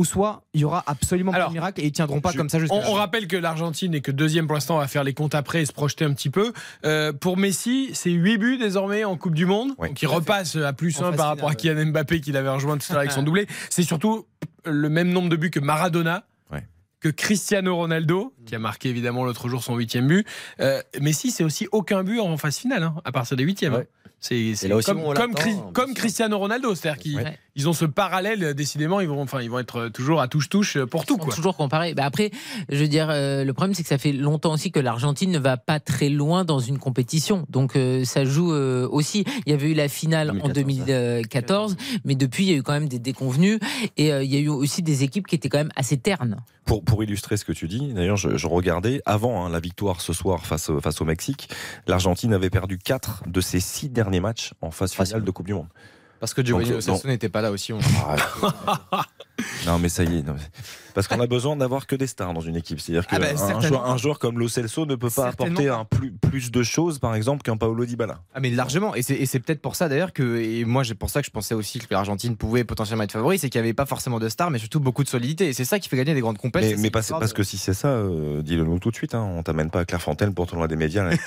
ou 0.00 0.04
soit 0.06 0.44
il 0.54 0.62
y 0.62 0.64
aura 0.64 0.82
absolument 0.86 1.30
pas 1.30 1.36
Alors, 1.36 1.48
de 1.50 1.52
miracle 1.52 1.78
et 1.82 1.84
ils 1.86 1.92
tiendront 1.92 2.22
pas 2.22 2.30
je- 2.32 2.38
comme 2.38 2.48
ça 2.48 2.58
jusqu'à 2.58 2.74
On, 2.74 2.92
on 2.92 2.94
rappelle 2.94 3.26
que 3.28 3.36
l'Argentine 3.36 3.94
est 3.94 4.00
que 4.00 4.10
deuxième 4.10 4.46
pour 4.46 4.54
l'instant, 4.54 4.76
on 4.76 4.78
va 4.78 4.88
faire 4.88 5.04
les 5.04 5.12
comptes 5.12 5.34
après 5.34 5.60
et 5.60 5.66
se 5.66 5.72
projeter 5.74 6.06
un 6.06 6.14
petit 6.14 6.30
peu. 6.30 6.54
Euh, 6.86 7.12
pour 7.12 7.36
Messi, 7.36 7.90
c'est 7.92 8.10
8 8.10 8.38
buts 8.38 8.56
désormais 8.58 9.04
en 9.04 9.18
Coupe 9.18 9.34
du 9.34 9.44
Monde. 9.44 9.72
Oui. 9.76 9.88
Donc 9.88 10.00
il 10.00 10.06
repasse 10.06 10.56
à 10.56 10.72
plus 10.72 10.98
En 11.00 11.04
1 11.04 11.08
phase 11.10 11.16
par 11.18 11.26
rapport 11.26 11.50
à 11.50 11.54
Kylian 11.54 11.86
Mbappé 11.92 12.22
qui 12.22 12.32
l'avait 12.32 12.48
rejoint 12.48 12.78
tout 12.78 12.86
à 12.88 12.92
l'heure 12.94 13.00
avec 13.00 13.12
son 13.12 13.22
doublé. 13.24 13.46
C'est 13.68 13.82
surtout 13.82 14.26
le 14.64 14.88
même 14.88 15.10
nombre 15.10 15.28
de 15.28 15.36
buts 15.36 15.50
que 15.50 15.60
Maradona. 15.60 16.24
Que 17.02 17.08
Cristiano 17.08 17.76
Ronaldo, 17.76 18.34
qui 18.44 18.54
a 18.54 18.58
marqué 18.58 18.90
évidemment 18.90 19.24
l'autre 19.24 19.48
jour 19.48 19.62
son 19.64 19.74
huitième 19.74 20.06
but. 20.06 20.26
Euh, 20.60 20.82
Messi, 21.00 21.30
c'est 21.30 21.44
aussi 21.44 21.66
aucun 21.72 22.04
but 22.04 22.20
en 22.20 22.36
phase 22.36 22.58
finale, 22.58 22.82
hein, 22.82 22.94
à 23.06 23.10
partir 23.10 23.38
des 23.38 23.42
huitièmes. 23.44 23.72
Ouais. 23.72 23.88
C'est 24.18 24.52
comme, 24.84 25.32
Cri-. 25.34 25.94
Cristiano 25.94 26.36
Ronaldo, 26.38 26.74
c'est-à-dire 26.74 27.16
Ouais. 27.16 27.38
Ils 27.56 27.68
ont 27.68 27.72
ce 27.72 27.84
parallèle. 27.84 28.42
euh, 28.44 28.54
Décidément, 28.54 29.00
ils 29.00 29.08
vont, 29.08 29.20
enfin, 29.22 29.40
ils 29.42 29.50
vont 29.50 29.58
être 29.58 29.88
toujours 29.88 30.20
à 30.20 30.28
touche-touche 30.28 30.78
pour 30.84 31.04
tout, 31.06 31.16
quoi. 31.16 31.34
toujours 31.34 31.56
comparés. 31.56 31.94
Bah 31.94 32.04
après, 32.04 32.30
je 32.68 32.76
veux 32.78 32.88
dire, 32.88 33.08
euh, 33.10 33.44
le 33.44 33.52
problème 33.52 33.74
c'est 33.74 33.82
que 33.82 33.88
ça 33.88 33.98
fait 33.98 34.12
longtemps 34.12 34.52
aussi 34.52 34.70
que 34.70 34.80
l'Argentine 34.80 35.30
ne 35.30 35.38
va 35.38 35.56
pas 35.56 35.80
très 35.80 36.08
loin 36.08 36.44
dans 36.44 36.58
une 36.60 36.78
compétition. 36.78 37.46
Donc 37.50 37.76
euh, 37.76 38.04
ça 38.04 38.24
joue 38.24 38.52
euh, 38.52 38.88
aussi. 38.90 39.24
Il 39.46 39.50
y 39.50 39.54
avait 39.54 39.70
eu 39.70 39.74
la 39.74 39.88
finale 39.88 40.30
en 40.42 40.48
2014, 40.48 40.54
2014, 40.54 41.76
mais 42.04 42.14
depuis 42.14 42.44
il 42.44 42.50
y 42.50 42.54
a 42.54 42.56
eu 42.56 42.62
quand 42.62 42.72
même 42.72 42.88
des 42.88 42.98
déconvenus 42.98 43.58
et 43.96 44.12
euh, 44.12 44.22
il 44.22 44.32
y 44.32 44.36
a 44.36 44.40
eu 44.40 44.48
aussi 44.48 44.82
des 44.82 45.02
équipes 45.04 45.26
qui 45.26 45.34
étaient 45.34 45.48
quand 45.48 45.58
même 45.58 45.72
assez 45.76 45.96
ternes. 45.96 46.36
Pour, 46.64 46.84
pour 46.84 47.02
illustrer 47.02 47.36
ce 47.36 47.44
que 47.44 47.52
tu 47.52 47.66
dis, 47.66 47.92
d'ailleurs, 47.92 48.16
je, 48.16 48.36
je 48.36 48.46
regardais 48.46 49.02
avant 49.04 49.44
hein, 49.44 49.48
la 49.50 49.58
victoire 49.60 50.00
ce 50.00 50.12
soir 50.12 50.46
face, 50.46 50.70
au- 50.70 50.80
face 50.80 51.00
au 51.00 51.04
Mexique, 51.04 51.48
l'Argentine 51.88 52.32
avait 52.32 52.50
perdu 52.50 52.78
4 52.78 53.24
de 53.26 53.40
ses 53.40 53.58
6 53.58 53.88
derniers 53.88 54.20
matchs 54.20 54.52
en 54.60 54.70
phase 54.70 54.92
Face- 54.92 55.08
finale 55.08 55.24
de 55.24 55.30
Coupe 55.32 55.46
du 55.46 55.54
Monde. 55.54 55.66
Parce 56.20 56.34
que 56.34 56.44
Giovanni 56.44 56.70
Lo 56.70 56.80
Celso 56.82 57.08
n'était 57.08 57.28
pas 57.30 57.40
là 57.40 57.50
aussi. 57.50 57.72
on- 57.72 57.80
non, 59.66 59.78
mais 59.78 59.88
ça 59.88 60.04
y 60.04 60.18
est. 60.18 60.22
non, 60.22 60.36
Parce 60.94 61.08
qu'on 61.08 61.20
a 61.20 61.26
besoin 61.26 61.56
d'avoir 61.56 61.86
que 61.86 61.96
des 61.96 62.06
stars 62.06 62.32
dans 62.34 62.40
une 62.40 62.56
équipe. 62.56 62.80
C'est-à-dire 62.80 63.06
qu'un 63.06 63.16
Ah 63.16 63.20
bah, 63.20 63.36
certainement. 63.36 63.60
joueur, 63.62 63.86
un 63.90 63.96
joueur 63.96 64.18
comme 64.18 64.38
Lo 64.38 64.48
Celso 64.48 64.86
ne 64.86 64.94
peut 64.94 65.10
pas 65.10 65.28
apporter 65.28 65.68
un 65.68 65.84
plus, 65.84 66.12
plus 66.12 66.50
de 66.50 66.62
choses, 66.62 66.98
par 66.98 67.14
exemple, 67.14 67.42
qu'un 67.42 67.56
Paolo 67.56 67.84
Dybala. 67.84 68.20
Ah 68.34 68.40
mais 68.40 68.50
largement 68.50 68.94
et 68.94 69.02
c'est 69.02 69.40
peut-être 69.40 69.60
pour 69.62 69.76
ça 69.76 69.88
d'ailleurs 69.88 70.12
que 70.12 70.38
et 70.40 70.64
moi 70.64 70.84
c'est 70.84 70.94
pour 70.94 71.10
ça 71.10 71.20
que 71.20 71.26
je 71.26 71.30
pensais 71.30 71.54
aussi 71.54 71.78
que 71.78 71.86
l'Argentine 71.90 72.36
pouvait 72.36 72.64
potentiellement 72.64 73.04
être 73.04 73.12
favori 73.12 73.38
c'est 73.38 73.48
qu'il 73.50 73.60
n'y 73.60 73.66
avait 73.66 73.74
pas 73.74 73.86
forcément 73.86 74.18
de 74.18 74.28
stars 74.28 74.50
mais 74.50 74.58
surtout 74.58 74.80
beaucoup 74.80 75.04
de 75.04 75.08
solidité 75.08 75.48
et 75.48 75.52
c'est 75.52 75.64
ça 75.64 75.78
qui 75.78 75.88
fait 75.88 75.96
gagner 75.96 76.14
des 76.14 76.20
grandes 76.20 76.36
Mais, 76.36 76.40
compétitions. 76.50 76.78
mais 76.80 76.90
parce, 76.90 77.08
parce 77.10 77.32
que 77.32 77.42
si 77.42 77.58
c'est 77.58 77.74
ça, 77.74 77.88
euh, 77.88 78.42
dis-le 78.42 78.64
nous 78.64 78.78
tout 78.78 78.90
de 78.90 78.96
suite. 78.96 79.14
Hein, 79.14 79.26
on 79.36 79.42
t'amène 79.42 79.70
pas 79.70 79.80
à 79.80 79.84
Clairefontaine 79.84 80.34
pour 80.34 80.46
tournoi 80.46 80.68
des 80.68 80.76
médias. 80.76 81.04
là. 81.04 81.16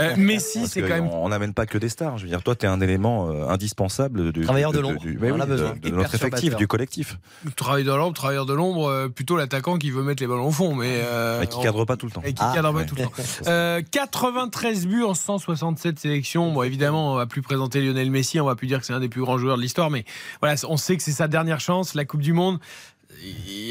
Euh, 0.00 0.14
Messi, 0.16 0.60
Parce 0.60 0.72
c'est 0.72 0.80
quand 0.82 0.88
même 0.88 1.08
On 1.08 1.28
n'amène 1.28 1.54
pas 1.54 1.66
que 1.66 1.78
des 1.78 1.88
stars. 1.88 2.18
Je 2.18 2.24
veux 2.24 2.28
dire, 2.28 2.42
toi, 2.42 2.54
tu 2.56 2.66
es 2.66 2.68
un 2.68 2.80
élément 2.80 3.30
euh, 3.30 3.48
indispensable 3.48 4.32
du, 4.32 4.42
Travailleur 4.42 4.72
de 4.72 4.80
l'ombre. 4.80 5.00
a 5.02 5.06
de- 5.06 5.44
besoin. 5.50 5.70
de 5.72 5.76
Hyper 5.88 5.92
notre 5.98 6.14
effectif, 6.14 6.56
du 6.56 6.66
collectif. 6.66 7.18
travailleur 7.56 7.94
de 7.94 7.98
l'ombre, 7.98 8.14
travailleur 8.14 8.46
de 8.46 8.54
l'ombre, 8.54 8.77
euh, 8.86 9.08
plutôt 9.08 9.36
l'attaquant 9.36 9.78
qui 9.78 9.90
veut 9.90 10.02
mettre 10.02 10.22
les 10.22 10.26
ballons 10.26 10.46
au 10.48 10.52
fond, 10.52 10.74
mais 10.74 11.00
euh, 11.02 11.42
Et 11.42 11.46
qui 11.46 11.60
cadre 11.60 11.84
pas 11.84 11.96
tout 11.96 12.06
le 12.06 12.12
temps. 12.12 12.22
et 12.24 12.32
qui 12.32 12.42
Ah. 12.44 12.52
cadre 12.54 12.72
pas 12.72 12.84
tout 12.84 12.94
le 12.94 13.02
temps. 13.04 13.12
Euh, 13.46 13.80
93 13.90 14.86
buts 14.86 15.02
en 15.04 15.14
167 15.14 15.98
sélections. 15.98 16.52
Bon, 16.52 16.62
évidemment, 16.62 17.12
on 17.12 17.16
va 17.16 17.26
plus 17.26 17.42
présenter 17.42 17.80
Lionel 17.80 18.10
Messi, 18.10 18.40
on 18.40 18.44
va 18.46 18.54
plus 18.54 18.66
dire 18.66 18.80
que 18.80 18.86
c'est 18.86 18.92
un 18.92 19.00
des 19.00 19.08
plus 19.08 19.22
grands 19.22 19.38
joueurs 19.38 19.56
de 19.56 19.62
l'histoire, 19.62 19.90
mais 19.90 20.04
voilà, 20.40 20.56
on 20.68 20.76
sait 20.76 20.96
que 20.96 21.02
c'est 21.02 21.12
sa 21.12 21.28
dernière 21.28 21.60
chance, 21.60 21.94
la 21.94 22.04
Coupe 22.04 22.20
du 22.20 22.32
Monde. 22.32 22.58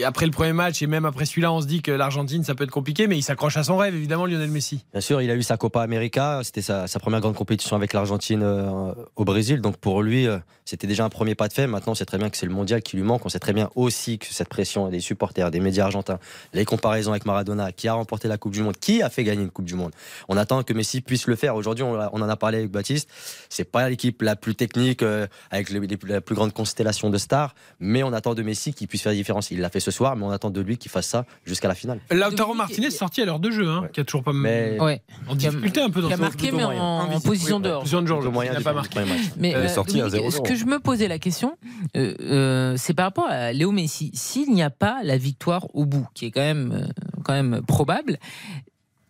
Après 0.05 0.25
le 0.25 0.31
premier 0.31 0.53
match 0.53 0.81
et 0.81 0.87
même 0.87 1.05
après 1.05 1.25
celui-là, 1.25 1.51
on 1.51 1.61
se 1.61 1.67
dit 1.67 1.81
que 1.81 1.91
l'Argentine, 1.91 2.43
ça 2.43 2.55
peut 2.55 2.63
être 2.63 2.71
compliqué, 2.71 3.07
mais 3.07 3.17
il 3.17 3.21
s'accroche 3.23 3.57
à 3.57 3.63
son 3.63 3.77
rêve, 3.77 3.95
évidemment, 3.95 4.25
Lionel 4.25 4.49
Messi. 4.49 4.83
Bien 4.91 5.01
sûr, 5.01 5.21
il 5.21 5.31
a 5.31 5.35
eu 5.35 5.43
sa 5.43 5.57
Copa 5.57 5.81
América, 5.81 6.41
c'était 6.43 6.61
sa, 6.61 6.87
première 6.99 7.21
grande 7.21 7.35
compétition 7.35 7.75
avec 7.75 7.93
l'Argentine 7.93 8.41
euh, 8.43 8.93
au 9.15 9.25
Brésil. 9.25 9.61
Donc 9.61 9.77
pour 9.77 10.01
lui, 10.01 10.27
euh, 10.27 10.37
c'était 10.65 10.87
déjà 10.87 11.05
un 11.05 11.09
premier 11.09 11.35
pas 11.35 11.47
de 11.47 11.53
fait. 11.53 11.67
Maintenant, 11.67 11.93
on 11.93 11.95
sait 11.95 12.05
très 12.05 12.17
bien 12.17 12.29
que 12.29 12.37
c'est 12.37 12.45
le 12.45 12.51
mondial 12.51 12.81
qui 12.81 12.95
lui 12.95 13.03
manque. 13.03 13.25
On 13.25 13.29
sait 13.29 13.39
très 13.39 13.53
bien 13.53 13.69
aussi 13.75 14.19
que 14.19 14.27
cette 14.27 14.49
pression 14.49 14.89
des 14.89 14.99
supporters, 14.99 15.49
des 15.51 15.59
médias 15.59 15.85
argentins, 15.85 16.19
les 16.53 16.65
comparaisons 16.65 17.11
avec 17.11 17.25
Maradona, 17.25 17.71
qui 17.71 17.87
a 17.87 17.93
remporté 17.93 18.27
la 18.27 18.37
Coupe 18.37 18.53
du 18.53 18.61
Monde, 18.61 18.77
qui 18.77 19.01
a 19.01 19.09
fait 19.09 19.23
gagner 19.23 19.43
une 19.43 19.51
Coupe 19.51 19.65
du 19.65 19.75
Monde. 19.75 19.91
On 20.27 20.37
attend 20.37 20.63
que 20.63 20.73
Messi 20.73 21.01
puisse 21.01 21.27
le 21.27 21.35
faire. 21.35 21.55
Aujourd'hui, 21.55 21.83
on, 21.83 21.95
en 21.95 22.29
a 22.29 22.35
parlé 22.35 22.59
avec 22.59 22.71
Baptiste. 22.71 23.09
C'est 23.49 23.69
pas 23.69 23.89
l'équipe 23.89 24.21
la 24.21 24.35
plus 24.35 24.55
technique, 24.55 25.03
euh, 25.03 25.27
avec 25.51 25.69
la 25.69 26.21
plus 26.21 26.35
grande 26.35 26.53
constellation 26.53 27.09
de 27.09 27.17
stars, 27.17 27.55
mais 27.79 28.03
on 28.03 28.13
attend 28.13 28.33
de 28.33 28.43
Messi 28.43 28.73
qu'il 28.73 28.87
puisse 28.87 29.01
faire 29.01 29.13
différence. 29.27 29.51
Il 29.51 29.59
l'a 29.59 29.69
fait 29.69 29.79
ce 29.81 29.91
soir, 29.91 30.15
mais 30.15 30.23
on 30.23 30.29
attend 30.31 30.49
de 30.49 30.61
lui 30.61 30.77
qu'il 30.77 30.89
fasse 30.89 31.07
ça 31.07 31.25
jusqu'à 31.45 31.67
la 31.67 31.75
finale. 31.75 31.99
Lautaro 32.11 32.53
Martinez 32.53 32.87
il- 32.87 32.91
sorti 32.91 33.21
à 33.21 33.25
l'heure 33.25 33.39
de 33.39 33.51
jeu, 33.51 33.67
hein, 33.67 33.87
qui 33.91 33.99
a 33.99 34.03
toujours 34.05 34.23
pas 34.23 34.31
Mais- 34.33 34.77
Ouais. 34.79 35.01
en 35.27 35.35
difficulté 35.35 35.81
un 35.81 35.89
peu 35.89 36.01
dans 36.01 36.07
Qui 36.07 36.13
a 36.13 36.17
son 36.17 36.21
marqué 36.23 36.51
mais 36.51 36.63
en, 36.63 36.71
en 36.71 37.19
position 37.19 37.57
oui, 37.57 37.63
dehors. 37.63 37.79
Position 37.81 38.01
de 38.01 38.07
Georges, 38.07 38.23
Le 38.25 38.31
moyen 38.31 38.51
il 38.53 38.57
n'a 38.57 38.63
pas 38.63 38.73
marqué. 38.73 38.99
Mais 39.37 39.49
Elle 39.51 39.65
est 39.65 39.65
euh, 39.65 39.67
sortie 39.67 39.99
à 40.01 40.05
Dominique, 40.09 40.31
0-0. 40.31 40.35
ce 40.45 40.49
que 40.49 40.55
je 40.55 40.65
me 40.65 40.79
posais 40.79 41.07
la 41.09 41.19
question, 41.19 41.57
euh, 41.97 42.13
euh, 42.21 42.73
c'est 42.77 42.93
par 42.93 43.05
rapport 43.07 43.27
à 43.29 43.51
Léo 43.51 43.71
Messi. 43.71 44.11
S'il 44.13 44.51
n'y 44.53 44.63
a 44.63 44.69
pas 44.69 44.99
la 45.03 45.17
victoire 45.17 45.67
au 45.75 45.85
bout, 45.85 46.07
qui 46.13 46.25
est 46.25 46.31
quand 46.31 46.39
même, 46.41 46.71
euh, 46.71 46.87
quand 47.25 47.33
même 47.33 47.61
probable, 47.67 48.17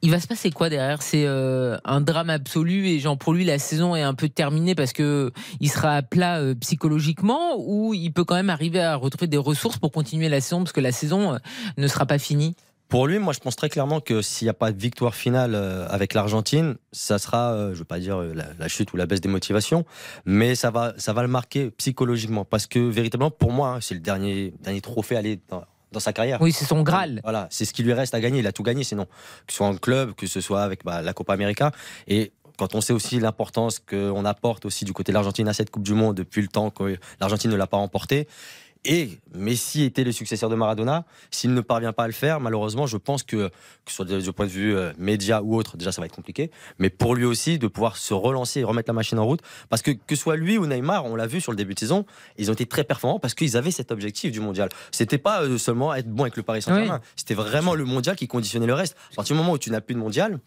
il 0.01 0.11
va 0.11 0.19
se 0.19 0.27
passer 0.27 0.51
quoi 0.51 0.69
derrière? 0.69 1.01
C'est 1.01 1.25
euh, 1.25 1.77
un 1.83 2.01
drame 2.01 2.29
absolu 2.29 2.87
et 2.87 2.99
genre 2.99 3.17
pour 3.17 3.33
lui 3.33 3.43
la 3.43 3.57
saison 3.57 3.95
est 3.95 4.03
un 4.03 4.13
peu 4.13 4.29
terminée 4.29 4.75
parce 4.75 4.93
que 4.93 5.31
il 5.59 5.69
sera 5.69 5.95
à 5.95 6.01
plat 6.01 6.39
euh, 6.39 6.53
psychologiquement 6.55 7.55
ou 7.57 7.93
il 7.93 8.11
peut 8.11 8.23
quand 8.23 8.35
même 8.35 8.49
arriver 8.49 8.79
à 8.79 8.95
retrouver 8.95 9.27
des 9.27 9.37
ressources 9.37 9.77
pour 9.77 9.91
continuer 9.91 10.29
la 10.29 10.39
saison 10.39 10.59
parce 10.59 10.71
que 10.71 10.81
la 10.81 10.91
saison 10.91 11.33
euh, 11.33 11.37
ne 11.77 11.87
sera 11.87 12.05
pas 12.05 12.19
finie? 12.19 12.55
Pour 12.89 13.05
lui, 13.05 13.19
moi, 13.19 13.33
je 13.33 13.39
pense 13.39 13.57
très 13.57 13.67
clairement 13.67 13.99
que 13.99 14.21
s'il 14.21 14.45
n'y 14.45 14.49
a 14.49 14.53
pas 14.53 14.71
de 14.71 14.79
victoire 14.79 15.13
finale 15.13 15.55
avec 15.89 16.13
l'Argentine, 16.13 16.77
ça 16.93 17.19
sera, 17.19 17.53
je 17.53 17.71
ne 17.71 17.73
veux 17.73 17.83
pas 17.83 17.99
dire 17.99 18.19
la, 18.19 18.45
la 18.57 18.67
chute 18.69 18.93
ou 18.93 18.95
la 18.95 19.05
baisse 19.05 19.19
des 19.19 19.27
motivations, 19.27 19.83
mais 20.23 20.55
ça 20.55 20.71
va, 20.71 20.93
ça 20.95 21.11
va 21.11 21.21
le 21.21 21.27
marquer 21.27 21.69
psychologiquement. 21.71 22.45
Parce 22.45 22.65
que 22.65 22.79
véritablement, 22.79 23.29
pour 23.29 23.51
moi, 23.51 23.71
hein, 23.71 23.79
c'est 23.81 23.93
le 23.93 23.99
dernier, 23.99 24.53
dernier 24.61 24.79
trophée 24.79 25.17
à 25.17 25.19
aller 25.19 25.37
dans, 25.49 25.65
dans 25.91 25.99
sa 25.99 26.13
carrière. 26.13 26.41
Oui, 26.41 26.51
c'est 26.51 26.65
son 26.65 26.83
Graal. 26.83 27.21
Voilà, 27.23 27.47
c'est 27.49 27.65
ce 27.65 27.73
qui 27.73 27.83
lui 27.83 27.93
reste 27.93 28.13
à 28.13 28.19
gagner. 28.19 28.39
Il 28.39 28.47
a 28.47 28.51
tout 28.51 28.63
gagné, 28.63 28.83
sinon, 28.83 29.05
que 29.05 29.51
ce 29.51 29.57
soit 29.57 29.67
en 29.67 29.75
club, 29.75 30.13
que 30.13 30.27
ce 30.27 30.41
soit 30.41 30.63
avec 30.63 30.83
bah, 30.83 31.01
la 31.01 31.13
Copa 31.13 31.33
América. 31.33 31.71
Et 32.07 32.31
quand 32.57 32.75
on 32.75 32.81
sait 32.81 32.93
aussi 32.93 33.19
l'importance 33.19 33.79
qu'on 33.79 34.25
apporte 34.25 34.65
aussi 34.65 34.83
du 34.83 34.93
côté 34.93 35.11
de 35.11 35.13
l'Argentine 35.13 35.47
à 35.47 35.53
cette 35.53 35.69
Coupe 35.69 35.83
du 35.83 35.93
Monde 35.93 36.15
depuis 36.15 36.41
le 36.41 36.47
temps 36.47 36.69
que 36.71 36.97
l'Argentine 37.19 37.51
ne 37.51 37.55
l'a 37.55 37.67
pas 37.67 37.77
remportée, 37.77 38.27
Et 38.85 39.19
Messi 39.33 39.83
était 39.83 40.03
le 40.03 40.11
successeur 40.11 40.49
de 40.49 40.55
Maradona. 40.55 41.05
S'il 41.31 41.53
ne 41.53 41.61
parvient 41.61 41.93
pas 41.93 42.03
à 42.03 42.07
le 42.07 42.13
faire, 42.13 42.39
malheureusement, 42.39 42.87
je 42.87 42.97
pense 42.97 43.23
que, 43.23 43.47
que 43.47 43.51
ce 43.87 43.95
soit 43.95 44.05
du 44.05 44.31
point 44.33 44.45
de 44.45 44.51
vue 44.51 44.75
euh, 44.75 44.93
média 44.97 45.41
ou 45.43 45.55
autre, 45.55 45.77
déjà 45.77 45.91
ça 45.91 46.01
va 46.01 46.05
être 46.05 46.15
compliqué. 46.15 46.51
Mais 46.79 46.89
pour 46.89 47.15
lui 47.15 47.25
aussi, 47.25 47.59
de 47.59 47.67
pouvoir 47.67 47.97
se 47.97 48.13
relancer 48.13 48.61
et 48.61 48.63
remettre 48.63 48.89
la 48.89 48.93
machine 48.93 49.19
en 49.19 49.25
route. 49.25 49.41
Parce 49.69 49.81
que 49.81 49.91
que 49.91 50.15
ce 50.15 50.21
soit 50.21 50.35
lui 50.35 50.57
ou 50.57 50.65
Neymar, 50.65 51.05
on 51.05 51.15
l'a 51.15 51.27
vu 51.27 51.41
sur 51.41 51.51
le 51.51 51.57
début 51.57 51.73
de 51.73 51.79
saison, 51.79 52.05
ils 52.37 52.49
ont 52.49 52.53
été 52.53 52.65
très 52.65 52.83
performants 52.83 53.19
parce 53.19 53.33
qu'ils 53.33 53.57
avaient 53.57 53.71
cet 53.71 53.91
objectif 53.91 54.31
du 54.31 54.39
mondial. 54.39 54.69
C'était 54.91 55.17
pas 55.17 55.43
euh, 55.43 55.57
seulement 55.57 55.93
être 55.93 56.07
bon 56.07 56.23
avec 56.23 56.37
le 56.37 56.43
Paris 56.43 56.61
Saint-Germain. 56.61 57.01
C'était 57.15 57.33
vraiment 57.33 57.75
le 57.75 57.85
mondial 57.85 58.15
qui 58.15 58.27
conditionnait 58.27 58.67
le 58.67 58.73
reste. 58.73 58.95
À 59.13 59.15
partir 59.17 59.35
du 59.35 59.41
moment 59.41 59.53
où 59.53 59.57
tu 59.57 59.71
n'as 59.71 59.81
plus 59.81 59.95
de 59.95 59.99
mondial, 59.99 60.39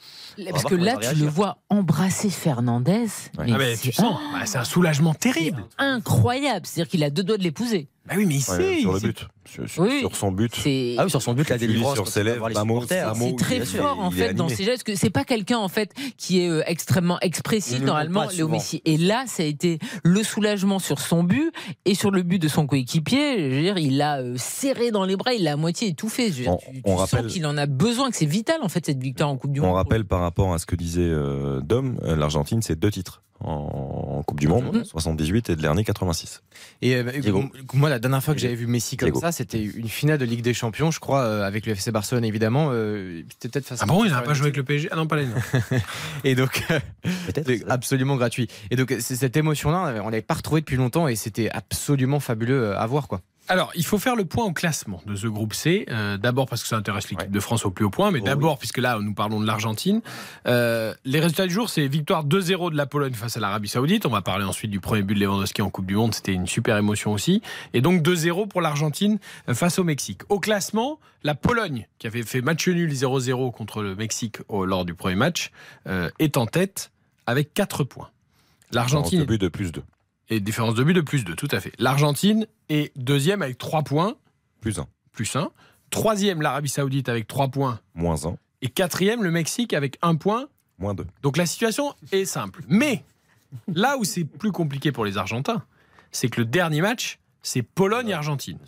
Parce 0.50 0.64
que 0.64 0.74
là, 0.74 0.96
tu 0.96 1.16
le 1.16 1.26
vois 1.26 1.59
embrasser 1.68 2.30
Fernandez. 2.30 3.07
Ah, 3.38 3.44
mais 3.46 3.76
tu 3.76 3.92
sens, 3.92 4.18
bah, 4.32 4.46
c'est 4.46 4.59
un 4.59 4.64
soulagement 4.64 5.14
terrible. 5.14 5.64
incroyable. 5.78 6.66
C'est-à-dire 6.66 6.90
qu'il 6.90 7.05
a 7.05 7.11
deux 7.11 7.22
doigts 7.22 7.38
de 7.38 7.42
l'épouser. 7.42 7.88
Bah 8.07 8.14
oui, 8.16 8.26
mais 8.26 8.34
il 8.34 8.38
Ouais, 8.38 8.57
sait. 8.57 8.80
sur 8.80 8.90
il 8.90 8.94
le 8.94 8.98
sait- 9.01 9.07
but. 9.09 9.28
Sur, 9.53 9.68
sur- 9.68 9.82
Oui. 9.82 10.01
sur 10.01 10.14
son 10.16 10.30
but. 10.32 10.55
C'est 10.55 10.94
Ah 10.98 11.05
oui, 11.05 11.11
sur 11.11 11.20
son 11.22 11.34
but, 11.34 11.48
la 11.48 11.59
délivrance. 11.59 11.94
sur 11.94 12.07
ses 12.09 12.22
lèvres, 12.22 12.48
supporters. 12.48 13.07
Ramos, 13.09 13.26
c'est 13.30 13.36
très 13.36 13.64
fort 13.64 13.98
en 14.01 14.11
fait 14.11 14.32
dans 14.34 14.48
ses 14.48 14.64
gestes. 14.64 14.84
que 14.84 14.94
C'est 14.94 15.11
pas 15.11 15.24
quelqu'un 15.24 15.59
en 15.59 15.68
fait 15.68 15.92
qui 16.16 16.40
est 16.40 16.48
euh, 16.48 16.62
extrêmement 16.66 17.18
expressif 17.20 17.80
normalement, 17.80 18.28
souvent. 18.30 18.53
Messi. 18.53 18.80
Et 18.84 18.96
là, 18.96 19.24
ça 19.26 19.42
a 19.42 19.46
été 19.46 19.78
le 20.05 20.22
soulagement 20.22 20.78
sur 20.78 21.01
son 21.01 21.24
but 21.24 21.51
et 21.84 21.94
sur 21.94 22.11
le 22.11 22.22
but 22.22 22.38
de 22.38 22.48
son 22.48 22.66
coéquipier. 22.66 23.51
Je 23.51 23.55
veux 23.57 23.62
dire, 23.62 23.78
il 23.78 23.96
l'a 23.96 24.18
euh, 24.20 24.34
serré 24.36 24.90
dans 24.90 25.05
les 25.05 25.16
bras, 25.16 25.32
il 25.34 25.42
l'a 25.44 25.53
à 25.55 25.57
moitié 25.57 25.88
étouffé. 25.88 26.30
Je 26.30 26.36
veux 26.38 26.42
dire, 26.42 26.53
On- 26.53 26.57
tu, 26.59 26.72
tu 26.72 26.80
on 26.84 26.98
sens 26.98 27.11
rappelle- 27.12 27.26
qu'il 27.30 27.44
en 27.46 27.57
a 27.57 27.66
besoin, 27.66 28.11
que 28.11 28.16
c'est 28.16 28.26
vital 28.26 28.61
en 28.62 28.68
fait 28.68 28.86
cette 28.86 29.03
victoire 29.03 29.30
en 29.30 29.36
Coupe 29.36 29.53
du 29.53 29.61
On 29.61 29.66
Monde. 29.66 29.76
rappelle 29.76 30.05
par 30.05 30.20
rapport 30.20 30.53
à 30.55 30.59
ce 30.59 30.66
que 30.66 30.76
disait 30.76 31.01
euh, 31.03 31.61
Dom, 31.61 31.98
l'Argentine, 32.03 32.62
c'est 32.62 32.78
deux 32.78 32.90
titres 32.90 33.22
en, 33.42 34.22
Coupe 34.26 34.38
du 34.38 34.48
Monde, 34.48 34.74
Mhm. 34.74 34.84
78 34.84 35.48
et 35.48 35.57
le 35.57 35.62
dernier 35.62 35.82
86. 35.82 36.42
Et 36.82 36.94
euh, 36.94 37.11
Diego. 37.20 37.44
moi, 37.72 37.88
la 37.88 37.98
dernière 37.98 38.22
fois 38.22 38.34
que 38.34 38.40
j'avais 38.40 38.55
vu 38.55 38.66
Messi 38.66 38.98
comme 38.98 39.07
Diego. 39.09 39.20
ça, 39.20 39.32
c'était 39.41 39.62
une 39.62 39.88
finale 39.88 40.18
de 40.18 40.24
Ligue 40.24 40.43
des 40.43 40.53
Champions, 40.55 40.91
je 40.91 41.01
crois, 41.01 41.22
euh, 41.22 41.43
avec 41.47 41.64
le 41.66 41.72
FC 41.72 41.91
Barcelone 41.91 42.24
évidemment. 42.24 42.70
euh, 42.72 43.22
C'était 43.30 43.49
peut-être 43.49 43.66
face 43.66 43.80
à- 43.80 43.84
Ah 43.84 43.86
bon, 43.86 44.05
il 44.05 44.11
n'a 44.11 44.20
pas 44.22 44.34
joué 44.34 44.45
avec 44.47 44.57
le 44.59 44.62
PSG 44.64 44.88
Ah 44.93 44.97
non, 44.97 45.07
pas 45.07 45.16
les 45.16 45.26
Et 46.24 46.34
donc, 46.34 46.62
c'est 47.34 47.68
absolument 47.70 48.16
gratuit. 48.16 48.49
Et 48.70 48.76
donc, 48.76 48.95
c'est- 49.01 49.16
cette 49.16 49.36
émotion-là, 49.36 50.03
on 50.05 50.11
l'avait 50.11 50.22
pas 50.22 50.34
retrouvée 50.34 50.61
depuis 50.61 50.76
longtemps 50.76 51.09
et 51.09 51.16
c'était 51.16 51.51
absolument 51.51 52.20
fabuleux 52.20 52.62
euh, 52.64 52.78
à 52.78 52.86
voir, 52.86 53.09
quoi. 53.09 53.22
Alors, 53.51 53.72
il 53.74 53.84
faut 53.84 53.98
faire 53.98 54.14
le 54.14 54.24
point 54.24 54.44
au 54.44 54.53
classement 54.53 55.03
de 55.07 55.16
ce 55.16 55.26
groupe 55.26 55.55
C. 55.55 55.84
Euh, 55.90 56.16
d'abord 56.16 56.46
parce 56.46 56.62
que 56.62 56.68
ça 56.68 56.76
intéresse 56.76 57.11
l'équipe 57.11 57.32
de 57.32 57.40
France 57.40 57.66
au 57.66 57.72
plus 57.72 57.84
haut 57.84 57.90
point, 57.90 58.12
mais 58.12 58.20
Oh 58.22 58.26
d'abord 58.26 58.59
puisque 58.59 58.78
là, 58.78 58.96
nous 59.01 59.12
parlons 59.12 59.40
de 59.40 59.46
l'Argentine. 59.46 60.03
Euh, 60.46 60.94
les 61.05 61.18
résultats 61.18 61.48
du 61.48 61.53
jour, 61.53 61.68
c'est 61.68 61.88
victoire 61.88 62.24
2-0 62.24 62.70
de 62.70 62.76
la 62.76 62.86
Pologne 62.86 63.12
face 63.12 63.36
à 63.36 63.40
l'Arabie 63.40 63.68
Saoudite. 63.68 64.07
On 64.07 64.11
va 64.11 64.22
parler 64.22 64.44
ensuite 64.44 64.70
du 64.70 64.78
premier 64.78 65.03
but 65.03 65.16
de 65.16 65.20
Lewandowski 65.20 65.62
en 65.62 65.70
Coupe 65.70 65.86
du 65.86 65.96
Monde. 65.96 66.14
C'était 66.14 66.32
une 66.32 66.46
super 66.46 66.76
émotion 66.76 67.12
aussi. 67.12 67.42
Et 67.74 67.80
donc 67.80 68.03
2-0 68.03 68.46
pour 68.46 68.61
l'Argentine 68.61 69.18
euh, 69.48 69.55
face 69.55 69.80
au 69.80 69.84
Mexique. 69.84 70.20
Au 70.28 70.38
classement, 70.38 71.01
la 71.24 71.34
Pologne, 71.34 71.88
qui 71.98 72.07
avait 72.07 72.22
fait 72.22 72.42
match 72.42 72.68
nul 72.68 72.92
0-0 72.92 73.51
contre 73.51 73.82
le 73.82 73.96
Mexique 73.96 74.36
lors 74.48 74.84
du 74.84 74.94
premier 74.94 75.16
match, 75.16 75.51
euh, 75.88 76.09
est 76.20 76.36
en 76.36 76.46
tête 76.46 76.92
avec 77.26 77.53
4 77.53 77.82
points. 77.82 78.11
L'Argentine 78.70 79.18
Le 79.18 79.24
but 79.24 79.40
de 79.40 79.48
plus 79.48 79.72
2, 79.72 79.82
et 80.31 80.41
différence 80.41 80.74
de 80.74 80.83
but 80.85 80.95
de 80.95 81.01
plus 81.01 81.24
2, 81.24 81.35
tout 81.35 81.49
à 81.51 81.61
fait. 81.61 81.72
L'Argentine 81.78 82.47
est 82.68 82.97
deuxième 82.97 83.43
avec 83.43 83.59
3 83.59 83.83
points, 83.83 84.14
plus 84.61 84.78
1, 84.78 84.87
plus 85.12 85.35
1. 85.37 85.51
Troisième, 85.91 86.41
l'Arabie 86.41 86.68
Saoudite 86.68 87.09
avec 87.09 87.26
3 87.26 87.49
points. 87.49 87.81
moins 87.95 88.24
1, 88.26 88.37
Et 88.62 88.68
quatrième, 88.68 89.22
le 89.22 89.31
Mexique 89.31 89.74
avec 89.74 89.99
1 90.03 90.14
point. 90.14 90.49
moins 90.78 90.95
2. 90.95 91.05
Donc 91.22 91.37
la 91.37 91.47
situation 91.47 91.95
est 92.12 92.24
simple. 92.24 92.62
Mais 92.68 93.05
là 93.74 93.97
où 93.99 94.05
c'est 94.05 94.24
plus 94.24 94.53
compliqué 94.53 94.93
pour 94.93 95.05
les 95.05 95.18
Argentins, 95.18 95.62
c'est 96.12 96.28
que 96.28 96.41
le 96.41 96.47
dernier 96.47 96.81
match, 96.81 97.18
c'est 97.43 97.62
Pologne-Argentine. 97.62 98.59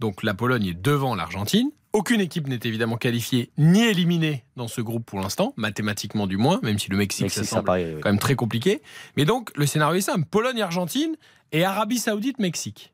Donc 0.00 0.22
la 0.22 0.34
Pologne 0.34 0.66
est 0.66 0.74
devant 0.80 1.14
l'Argentine. 1.14 1.70
Aucune 1.92 2.20
équipe 2.20 2.46
n'est 2.46 2.60
évidemment 2.64 2.96
qualifiée 2.96 3.50
ni 3.56 3.82
éliminée 3.82 4.44
dans 4.56 4.68
ce 4.68 4.80
groupe 4.80 5.06
pour 5.06 5.20
l'instant, 5.20 5.54
mathématiquement 5.56 6.26
du 6.26 6.36
moins, 6.36 6.60
même 6.62 6.78
si 6.78 6.90
le 6.90 6.96
Mexique, 6.96 7.24
Mexique, 7.24 7.44
ça 7.44 7.48
ça 7.48 7.56
semble 7.56 7.64
paraît. 7.66 7.94
oui. 7.94 8.00
quand 8.02 8.10
même 8.10 8.18
très 8.18 8.34
compliqué. 8.34 8.82
Mais 9.16 9.24
donc, 9.24 9.50
le 9.56 9.66
scénario 9.66 9.96
est 9.96 10.02
simple 10.02 10.26
Pologne-Argentine 10.30 11.16
et 11.52 11.64
Arabie 11.64 11.98
Saoudite-Mexique. 11.98 12.92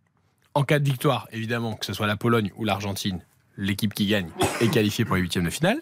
En 0.55 0.63
cas 0.63 0.79
de 0.79 0.85
victoire, 0.85 1.29
évidemment, 1.33 1.75
que 1.75 1.85
ce 1.85 1.93
soit 1.93 2.07
la 2.07 2.17
Pologne 2.17 2.53
ou 2.57 2.65
l'Argentine, 2.65 3.21
l'équipe 3.57 3.93
qui 3.93 4.07
gagne 4.07 4.31
est 4.61 4.71
qualifiée 4.71 5.05
pour 5.05 5.17
les 5.17 5.23
huitièmes 5.23 5.45
de 5.45 5.51
finale. 5.51 5.81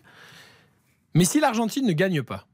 Mais 1.14 1.26
si 1.26 1.40
l'Argentine 1.40 1.86
ne 1.86 1.92
gagne 1.92 2.22
pas, 2.22 2.46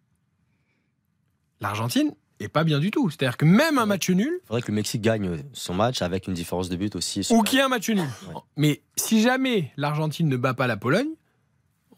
l'Argentine 1.61 2.13
est 2.41 2.49
pas 2.49 2.65
bien 2.65 2.79
du 2.79 2.91
tout. 2.91 3.11
C'est-à-dire 3.11 3.37
que 3.37 3.45
même 3.45 3.79
un 3.79 3.87
match 3.87 4.09
nul, 4.11 4.41
Il 4.45 4.47
faudrait 4.47 4.63
que 4.63 4.69
le 4.69 4.75
Mexique 4.75 5.03
gagne 5.03 5.39
son 5.53 5.75
match 5.75 6.03
avec 6.03 6.27
une 6.27 6.35
différence 6.35 6.69
de 6.69 6.77
but 6.77 6.95
aussi. 6.97 7.27
ou 7.31 7.43
qu'il 7.43 7.59
y 7.59 7.61
ait 7.61 7.65
un 7.65 7.69
match 7.69 7.89
nul. 7.89 7.99
Ouais. 8.01 8.35
Mais 8.57 8.83
si 8.97 9.23
jamais 9.23 9.73
l'Argentine 9.77 10.29
ne 10.29 10.37
bat 10.37 10.55
pas 10.55 10.67
la 10.67 10.77
Pologne, 10.77 11.09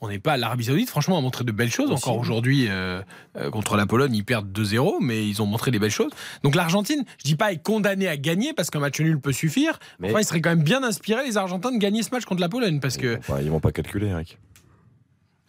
on 0.03 0.09
n'est 0.09 0.19
pas 0.19 0.39
l'Arabie 0.39 0.65
Saoudite. 0.65 0.89
Franchement, 0.89 1.19
a 1.19 1.21
montré 1.21 1.45
de 1.45 1.53
belles 1.53 1.71
choses. 1.71 1.91
Aussi, 1.91 2.05
Encore 2.05 2.17
aujourd'hui, 2.17 2.69
euh, 2.71 3.03
euh, 3.37 3.51
contre 3.51 3.77
la 3.77 3.85
Pologne, 3.85 4.15
ils 4.15 4.25
perdent 4.25 4.51
2-0, 4.51 4.97
mais 5.03 5.29
ils 5.29 5.43
ont 5.43 5.47
montré 5.47 5.71
des 5.71 5.79
belles 5.79 5.91
choses. 5.91 6.11
Donc 6.43 6.55
l'Argentine, 6.55 7.05
je 7.19 7.25
dis 7.25 7.35
pas 7.37 7.53
est 7.53 7.63
condamnée 7.63 8.09
à 8.09 8.17
gagner 8.17 8.55
parce 8.55 8.71
qu'un 8.71 8.79
match 8.81 8.99
nul 8.99 9.21
peut 9.21 9.33
suffire. 9.33 9.79
Mais- 9.99 10.09
Enfin, 10.09 10.21
il 10.21 10.25
serait 10.25 10.41
quand 10.41 10.49
même 10.51 10.63
bien 10.63 10.83
inspiré 10.83 11.23
les 11.27 11.37
Argentins 11.37 11.71
de 11.71 11.77
gagner 11.77 12.03
ce 12.03 12.09
match 12.13 12.25
contre 12.25 12.41
la 12.41 12.49
Pologne 12.49 12.81
parce 12.81 12.97
que 12.97 13.19
Enfin, 13.19 13.41
ils 13.43 13.51
vont 13.51 13.61
pas 13.61 13.73
calculer, 13.73 14.07
Eric. 14.07 14.39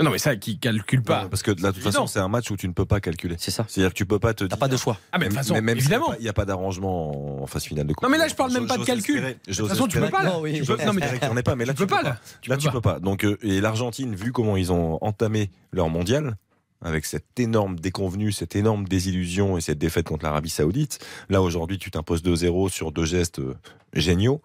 Non, 0.03 0.11
mais 0.11 0.17
ça, 0.17 0.35
qui 0.35 0.59
calcule 0.59 1.01
pas. 1.03 1.23
Non, 1.23 1.29
parce 1.29 1.43
que 1.43 1.51
de 1.51 1.71
toute 1.71 1.77
façon, 1.83 2.07
c'est 2.07 2.19
un 2.19 2.27
match 2.27 2.49
où 2.51 2.57
tu 2.57 2.67
ne 2.67 2.73
peux 2.73 2.85
pas 2.85 2.99
calculer. 2.99 3.35
C'est 3.37 3.51
ça. 3.51 3.65
C'est-à-dire 3.67 3.91
que 3.91 3.97
tu 3.97 4.05
peux 4.05 4.19
pas 4.19 4.33
te 4.33 4.43
T'as 4.45 4.57
pas 4.57 4.67
de 4.67 4.77
choix. 4.77 4.97
Ah, 5.11 5.17
mais 5.17 5.25
de 5.25 5.29
toute 5.29 5.37
façon, 5.39 5.53
même 5.55 5.69
évidemment. 5.69 6.13
Il 6.19 6.23
n'y 6.23 6.29
a 6.29 6.33
pas 6.33 6.45
d'arrangement 6.45 7.43
en 7.43 7.47
phase 7.47 7.63
finale 7.63 7.87
de 7.87 7.93
Coupe. 7.93 8.03
Non, 8.03 8.09
mais 8.09 8.17
là, 8.17 8.27
je 8.27 8.35
parle 8.35 8.51
même 8.53 8.67
pas 8.67 8.77
de 8.77 8.83
calcul. 8.83 9.21
De 9.47 9.53
toute 9.53 9.67
façon, 9.67 9.87
tu 9.87 9.99
peux 9.99 10.09
pas 10.09 10.23
là. 10.23 10.31
Non, 10.31 10.41
oui. 10.41 10.53
Tu 10.53 10.65
peux- 10.65 10.77
non, 10.85 10.93
mais 11.33 11.43
pas, 11.43 11.55
mais 11.55 11.65
là, 11.65 11.73
tu 11.73 11.79
peux 11.79 11.87
pas 11.87 12.01
là. 12.01 12.17
Tu 12.41 12.49
pas. 12.49 12.57
peux 12.71 12.81
pas. 12.81 12.99
Donc, 12.99 13.23
euh, 13.25 13.37
et 13.41 13.61
l'Argentine, 13.61 14.15
vu 14.15 14.31
comment 14.31 14.57
ils 14.57 14.71
ont 14.71 14.97
entamé 15.01 15.49
leur 15.71 15.89
mondial, 15.89 16.35
avec 16.83 17.05
cette 17.05 17.39
énorme 17.39 17.79
déconvenue, 17.79 18.31
cette 18.31 18.55
énorme 18.55 18.87
désillusion 18.87 19.57
et 19.57 19.61
cette 19.61 19.77
défaite 19.77 20.07
contre 20.07 20.25
l'Arabie 20.25 20.49
Saoudite, 20.49 20.99
là, 21.29 21.41
aujourd'hui, 21.41 21.77
tu 21.77 21.91
t'imposes 21.91 22.23
2-0 22.23 22.69
sur 22.69 22.91
deux 22.91 23.05
gestes 23.05 23.39
euh, 23.39 23.55
géniaux. 23.93 24.41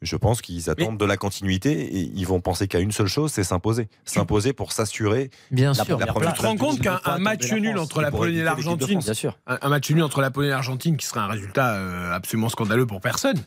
Je 0.00 0.16
pense 0.16 0.42
qu'ils 0.42 0.70
attendent 0.70 0.98
de 0.98 1.04
la 1.04 1.16
continuité 1.16 1.72
et 1.72 2.10
ils 2.14 2.26
vont 2.26 2.40
penser 2.40 2.68
qu'à 2.68 2.78
une 2.78 2.92
seule 2.92 3.08
chose, 3.08 3.32
c'est 3.32 3.42
s'imposer. 3.42 3.88
S'imposer 4.04 4.52
pour 4.52 4.70
s'assurer. 4.72 5.30
Bien 5.50 5.72
La 5.72 5.84
sûr. 5.84 5.98
première 5.98 6.32
Tu 6.34 6.40
te 6.40 6.46
rends 6.46 6.56
compte 6.56 6.80
qu'un 6.80 7.00
match 7.18 7.50
la 7.50 7.58
nul 7.58 7.78
entre 7.78 8.00
la 8.00 8.10
Pologne 8.12 8.36
et 8.36 8.42
l'Argentine, 8.44 8.92
France. 8.92 9.04
Bien 9.04 9.14
sûr. 9.14 9.38
un, 9.46 9.58
un 9.60 9.68
match 9.68 9.90
nul 9.90 10.02
entre 10.02 10.20
la 10.20 10.30
Pologne 10.30 10.50
et 10.50 10.52
l'Argentine 10.52 10.96
qui 10.96 11.06
serait 11.06 11.20
un 11.20 11.26
résultat 11.26 11.74
euh, 11.74 12.12
absolument 12.12 12.48
scandaleux 12.48 12.86
pour 12.86 13.00
personne, 13.00 13.38
euh, 13.38 13.42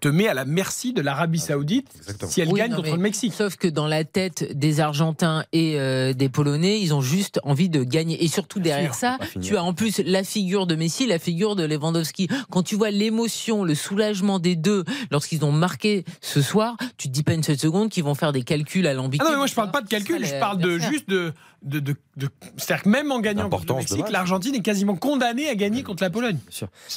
te 0.00 0.08
met 0.08 0.28
à 0.28 0.34
la 0.34 0.44
merci 0.44 0.92
de 0.92 1.00
l'Arabie 1.00 1.38
Saoudite 1.38 1.88
Exactement. 1.96 2.30
si 2.30 2.40
elle 2.40 2.48
Oui, 2.48 2.58
gagne 2.58 2.70
non, 2.70 2.76
contre 2.78 2.92
le 2.92 2.98
Mexique. 2.98 3.32
Sauf 3.32 3.56
que 3.56 3.68
dans 3.68 3.86
la 3.86 4.04
tête 4.04 4.56
des 4.56 4.80
Argentins 4.80 5.44
et 5.52 5.78
euh, 5.80 6.12
des 6.12 6.28
Polonais, 6.28 6.80
ils 6.80 6.92
ont 6.94 7.00
juste 7.00 7.40
envie 7.44 7.68
de 7.68 7.82
gagner. 7.84 8.22
Et 8.22 8.28
surtout 8.28 8.60
derrière 8.60 8.94
sûr, 8.94 9.00
ça, 9.00 9.18
tu 9.40 9.56
as 9.56 9.64
en 9.64 9.72
plus 9.74 10.00
la 10.04 10.24
figure 10.24 10.66
de 10.66 10.74
Messi, 10.74 11.06
la 11.06 11.18
figure 11.18 11.56
de 11.56 11.64
Lewandowski. 11.64 12.28
Quand 12.50 12.62
tu 12.62 12.76
vois 12.76 12.90
l'émotion, 12.90 13.64
le 13.64 13.74
soulagement 13.74 14.38
des 14.38 14.56
deux 14.56 14.84
lorsqu'ils 15.10 15.44
ont 15.44 15.52
marqué 15.52 16.04
ce 16.20 16.42
soir, 16.42 16.76
tu 16.98 17.08
te 17.08 17.12
dis 17.12 17.22
pas 17.22 17.34
une 17.34 17.42
seule 17.42 17.58
seconde 17.58 17.88
qu'ils 17.90 18.04
vont 18.04 18.14
faire 18.14 18.32
des 18.32 18.42
calculs 18.42 18.86
à 18.86 18.94
l'ambition. 18.94 19.24
Ah 19.26 19.30
non, 19.30 19.32
mais 19.32 19.38
moi 19.38 19.46
je 19.46 19.54
parle 19.54 19.70
pas 19.70 19.80
de 19.82 19.88
calcul, 19.88 20.24
je 20.24 20.38
parle 20.38 20.58
de 20.58 20.78
juste 20.78 21.08
de. 21.08 21.32
De, 21.62 21.78
de, 21.80 21.94
de- 22.16 22.28
C'est-à-dire 22.56 22.84
que 22.84 22.88
même 22.88 23.12
en 23.12 23.20
gagnant 23.20 23.44
contre 23.50 23.72
le 23.74 23.78
Mexique, 23.80 23.98
l'Argentine 24.12 24.54
est 24.54 24.62
quasiment 24.62 24.96
condamnée 24.96 25.48
à 25.48 25.54
gagner 25.54 25.82
contre 25.82 26.02
la 26.02 26.10
Pologne. 26.10 26.38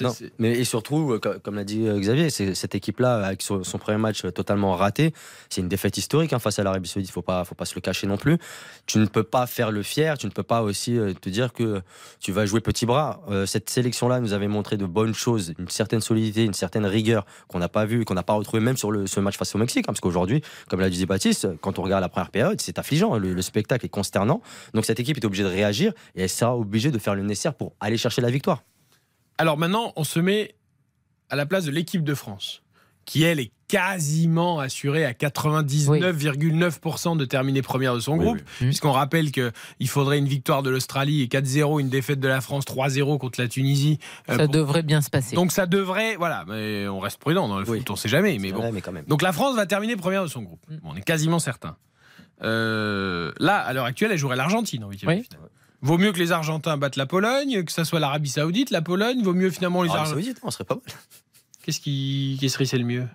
Non, 0.01 0.11
mais 0.39 0.51
et 0.59 0.63
surtout, 0.63 1.11
euh, 1.13 1.19
co- 1.19 1.39
comme 1.43 1.55
l'a 1.55 1.63
dit 1.65 1.85
euh, 1.87 1.99
Xavier, 1.99 2.29
cette 2.29 2.73
équipe-là, 2.75 3.25
avec 3.25 3.41
son, 3.41 3.63
son 3.63 3.77
premier 3.77 3.97
match 3.97 4.23
euh, 4.25 4.31
totalement 4.31 4.75
raté, 4.75 5.13
c'est 5.49 5.61
une 5.61 5.67
défaite 5.67 5.97
historique 5.97 6.33
hein, 6.33 6.39
face 6.39 6.59
à 6.59 6.63
l'Arabie 6.63 6.87
Saoudite. 6.87 7.11
Faut 7.11 7.21
pas, 7.21 7.43
faut 7.45 7.55
pas 7.55 7.65
se 7.65 7.75
le 7.75 7.81
cacher 7.81 8.07
non 8.07 8.17
plus. 8.17 8.37
Tu 8.85 8.99
ne 8.99 9.05
peux 9.05 9.23
pas 9.23 9.47
faire 9.47 9.71
le 9.71 9.83
fier. 9.83 10.17
Tu 10.17 10.25
ne 10.27 10.31
peux 10.31 10.43
pas 10.43 10.61
aussi 10.61 10.97
te 11.21 11.29
dire 11.29 11.51
que 11.53 11.81
tu 12.19 12.31
vas 12.31 12.45
jouer 12.45 12.61
petit 12.61 12.85
bras. 12.85 13.21
Euh, 13.29 13.45
cette 13.45 13.69
sélection-là 13.69 14.19
nous 14.21 14.33
avait 14.33 14.47
montré 14.47 14.77
de 14.77 14.85
bonnes 14.85 15.13
choses, 15.13 15.53
une 15.59 15.69
certaine 15.69 16.01
solidité, 16.01 16.43
une 16.45 16.53
certaine 16.53 16.85
rigueur 16.85 17.25
qu'on 17.47 17.59
n'a 17.59 17.69
pas 17.69 17.85
vu, 17.85 18.05
qu'on 18.05 18.13
n'a 18.13 18.23
pas 18.23 18.33
retrouvé 18.33 18.61
même 18.61 18.77
sur 18.77 18.91
le, 18.91 19.07
ce 19.07 19.19
match 19.19 19.37
face 19.37 19.53
au 19.55 19.57
Mexique. 19.57 19.83
hein, 19.85 19.93
parce 19.93 19.99
qu'aujourd'hui, 19.99 20.41
comme 20.69 20.79
l'a 20.79 20.89
dit 20.89 21.05
Baptiste, 21.05 21.47
quand 21.61 21.79
on 21.79 21.83
regarde 21.83 22.01
la 22.01 22.09
première 22.09 22.31
période, 22.31 22.61
c'est 22.61 22.79
affligeant. 22.79 23.17
Le, 23.17 23.33
le 23.33 23.41
spectacle 23.41 23.85
est 23.85 23.89
consternant. 23.89 24.41
Donc 24.73 24.85
cette 24.85 24.99
équipe 24.99 25.17
est 25.17 25.25
obligée 25.25 25.43
de 25.43 25.47
réagir 25.49 25.93
et 26.15 26.23
elle 26.23 26.29
sera 26.29 26.57
obligée 26.57 26.91
de 26.91 26.99
faire 26.99 27.15
le 27.15 27.23
nécessaire 27.23 27.53
pour 27.55 27.73
aller 27.79 27.97
chercher 27.97 28.21
la 28.21 28.29
victoire. 28.31 28.63
Alors 29.37 29.57
maintenant, 29.57 29.93
on 29.95 30.03
se 30.03 30.19
met 30.19 30.55
à 31.29 31.35
la 31.35 31.45
place 31.45 31.65
de 31.65 31.71
l'équipe 31.71 32.03
de 32.03 32.13
France, 32.13 32.61
qui 33.05 33.23
elle 33.23 33.39
est 33.39 33.51
quasiment 33.67 34.59
assurée 34.59 35.03
à 35.05 35.13
99,9% 36.07 37.17
de 37.17 37.25
terminer 37.25 37.61
première 37.61 37.95
de 37.95 37.99
son 37.99 38.13
Oui, 38.17 38.25
groupe, 38.25 38.37
oui. 38.61 38.67
puisqu'on 38.67 38.91
rappelle 38.91 39.31
qu'il 39.31 39.87
faudrait 39.87 40.19
une 40.19 40.27
victoire 40.27 40.63
de 40.63 40.69
l'Australie 40.69 41.21
et 41.21 41.27
4-0, 41.27 41.79
une 41.81 41.89
défaite 41.89 42.19
de 42.19 42.27
la 42.27 42.41
France 42.41 42.65
3-0 42.65 43.17
contre 43.17 43.41
la 43.41 43.47
Tunisie. 43.47 43.97
euh, 44.29 44.37
Ça 44.37 44.43
pour- 44.45 44.53
devrait 44.53 44.83
bien 44.83 45.01
se 45.01 45.09
passer. 45.09 45.35
Donc 45.35 45.51
ça 45.51 45.65
devrait, 45.65 46.15
voilà, 46.15 46.45
mais 46.47 46.87
on 46.87 46.99
reste 46.99 47.17
prudent 47.17 47.47
dans 47.47 47.59
le 47.59 47.67
Oui. 47.69 47.79
foot, 47.79 47.89
on 47.91 47.95
sait 47.95 48.09
jamais, 48.09 48.37
mais 48.39 48.51
bon. 48.51 48.59
vrai, 48.59 48.71
mais 48.71 48.81
quand 48.81 48.91
même. 48.91 49.05
Donc 49.05 49.21
la 49.21 49.33
France 49.33 49.55
va 49.55 49.65
terminer 49.65 49.95
première 49.95 50.23
de 50.23 50.27
son 50.29 50.41
groupe. 50.43 50.61
Mm. 50.69 50.75
Bon, 50.77 50.89
on 50.91 50.95
est 50.95 51.01
quasiment 51.01 51.39
certain. 51.39 51.75
Euh, 52.41 53.31
là, 53.39 53.57
à 53.57 53.73
l'heure 53.73 53.85
actuelle, 53.85 54.11
elle 54.11 54.17
jouerait 54.17 54.35
l'Argentine 54.35 54.83
en 54.83 54.89
huitième 54.89 55.11
Oui. 55.11 55.19
de 55.19 55.23
finale. 55.23 55.49
Vaut 55.81 55.97
mieux 55.97 56.11
que 56.13 56.19
les 56.19 56.31
Argentins 56.31 56.77
battent 56.77 56.95
la 56.95 57.05
Pologne, 57.05 57.63
que 57.63 57.71
ça 57.71 57.83
soit 57.85 57.99
l'Arabie 57.99 58.29
Saoudite, 58.29 58.69
la 58.71 58.81
Pologne. 58.81 59.21
Vaut 59.21 59.33
mieux 59.33 59.49
finalement 59.49 59.83
les 59.83 59.89
Argentins. 59.89 60.11
Saoudite, 60.11 60.39
on 60.43 60.49
serait 60.51 60.63
pas 60.63 60.75
mal. 60.75 60.83
Qu'est-ce 61.63 61.79
qui, 61.79 62.37
qui 62.39 62.49
serait 62.49 62.65
c'est 62.65 62.77
le 62.77 62.85
mieux? 62.85 63.07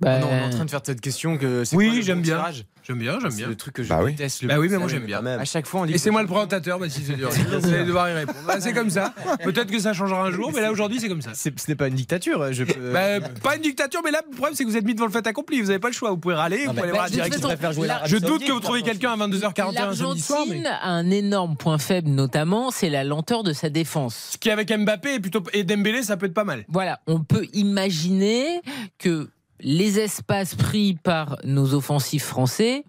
Bah, 0.00 0.18
Non, 0.18 0.28
on 0.30 0.36
est 0.36 0.42
en 0.44 0.50
train 0.50 0.64
de 0.64 0.70
faire 0.70 0.80
cette 0.84 1.00
question 1.00 1.38
que 1.38 1.64
c'est 1.64 1.74
Oui, 1.76 1.86
quoi 1.88 1.96
le 1.96 2.02
j'aime 2.02 2.16
bon 2.18 2.22
bien. 2.22 2.36
tirage 2.36 2.64
J'aime 2.86 2.98
bien, 2.98 3.18
j'aime 3.20 3.30
C'est 3.32 3.36
bien. 3.38 3.48
le 3.48 3.56
truc 3.56 3.74
que 3.74 3.82
je 3.82 3.88
Bah 3.88 3.98
oui. 4.04 4.12
déteste 4.12 4.42
le 4.42 4.48
Bah 4.48 4.54
oui, 4.60 4.68
plus. 4.68 4.74
mais 4.74 4.78
moi, 4.78 4.86
j'aime 4.88 5.06
bien. 5.06 5.24
À 5.26 5.44
chaque 5.44 5.66
fois, 5.66 5.80
on 5.80 5.86
dit 5.86 5.94
Et 5.94 5.98
c'est 5.98 6.10
moi 6.12 6.22
le 6.22 6.28
présentateur, 6.28 6.78
bah, 6.78 6.88
si 6.88 7.02
c'est 7.02 7.14
dur. 7.16 7.30
Vous 7.30 7.74
allez 7.74 7.84
devoir 7.84 8.08
y 8.08 8.12
répondre. 8.12 8.38
Bah, 8.46 8.60
c'est 8.60 8.72
comme 8.72 8.90
ça. 8.90 9.12
Peut-être 9.42 9.66
que 9.72 9.80
ça 9.80 9.92
changera 9.92 10.22
un 10.24 10.30
jour, 10.30 10.52
mais 10.54 10.60
là 10.60 10.70
aujourd'hui 10.70 11.00
c'est 11.00 11.08
comme 11.08 11.20
ça. 11.22 11.30
C'est- 11.34 11.58
Ce 11.58 11.68
n'est 11.68 11.74
pas 11.74 11.88
une 11.88 11.94
dictature. 11.96 12.52
Je 12.52 12.62
peux- 12.62 12.92
Bah, 12.92 13.18
pas 13.42 13.56
une 13.56 13.62
dictature, 13.62 14.02
mais 14.04 14.12
là 14.12 14.20
le 14.24 14.30
problème 14.36 14.54
c'est 14.54 14.62
que 14.64 14.68
vous 14.68 14.76
êtes 14.76 14.84
mis 14.84 14.94
devant 14.94 15.06
le 15.06 15.12
fait 15.12 15.26
accompli. 15.26 15.60
Vous 15.60 15.66
n'avez 15.66 15.80
pas 15.80 15.88
le 15.88 15.94
choix. 15.94 16.10
Vous 16.10 16.16
pouvez 16.18 16.34
râler, 16.36 16.58
vous 16.66 16.70
pouvez 16.70 16.82
aller 16.82 16.92
bah, 16.92 16.98
voir 16.98 17.08
la 17.08 17.72
jouer 17.72 17.86
la- 17.88 18.02
Je 18.04 18.16
doute 18.18 18.44
que 18.46 18.52
vous 18.52 18.60
trouviez 18.60 18.82
quelqu'un 18.84 19.12
à 19.14 19.16
22h41 19.16 19.88
un 19.88 19.94
samedi 19.94 20.20
soir, 20.20 20.44
mais 20.48 20.60
L'Argentine 20.60 20.66
a 20.80 20.88
un 20.88 21.10
énorme 21.10 21.56
point 21.56 21.78
faible, 21.78 22.10
notamment, 22.10 22.70
c'est 22.70 22.88
la 22.90 23.02
lenteur 23.02 23.42
de 23.42 23.52
sa 23.52 23.68
défense. 23.68 24.30
ce 24.32 24.38
qui 24.38 24.48
avec 24.50 24.70
Mbappé 24.72 25.14
et 25.14 25.20
plutôt 25.20 25.42
et 25.52 25.64
Dembélé, 25.64 26.04
ça 26.04 26.16
peut 26.16 26.26
être 26.26 26.34
pas 26.34 26.44
mal. 26.44 26.64
Voilà, 26.68 27.00
on 27.08 27.18
peut 27.20 27.46
imaginer 27.52 28.60
que 28.98 29.28
les 29.60 29.98
espaces 29.98 30.54
pris 30.54 30.94
par 31.02 31.38
nos 31.44 31.74
offensifs 31.74 32.24
français 32.24 32.84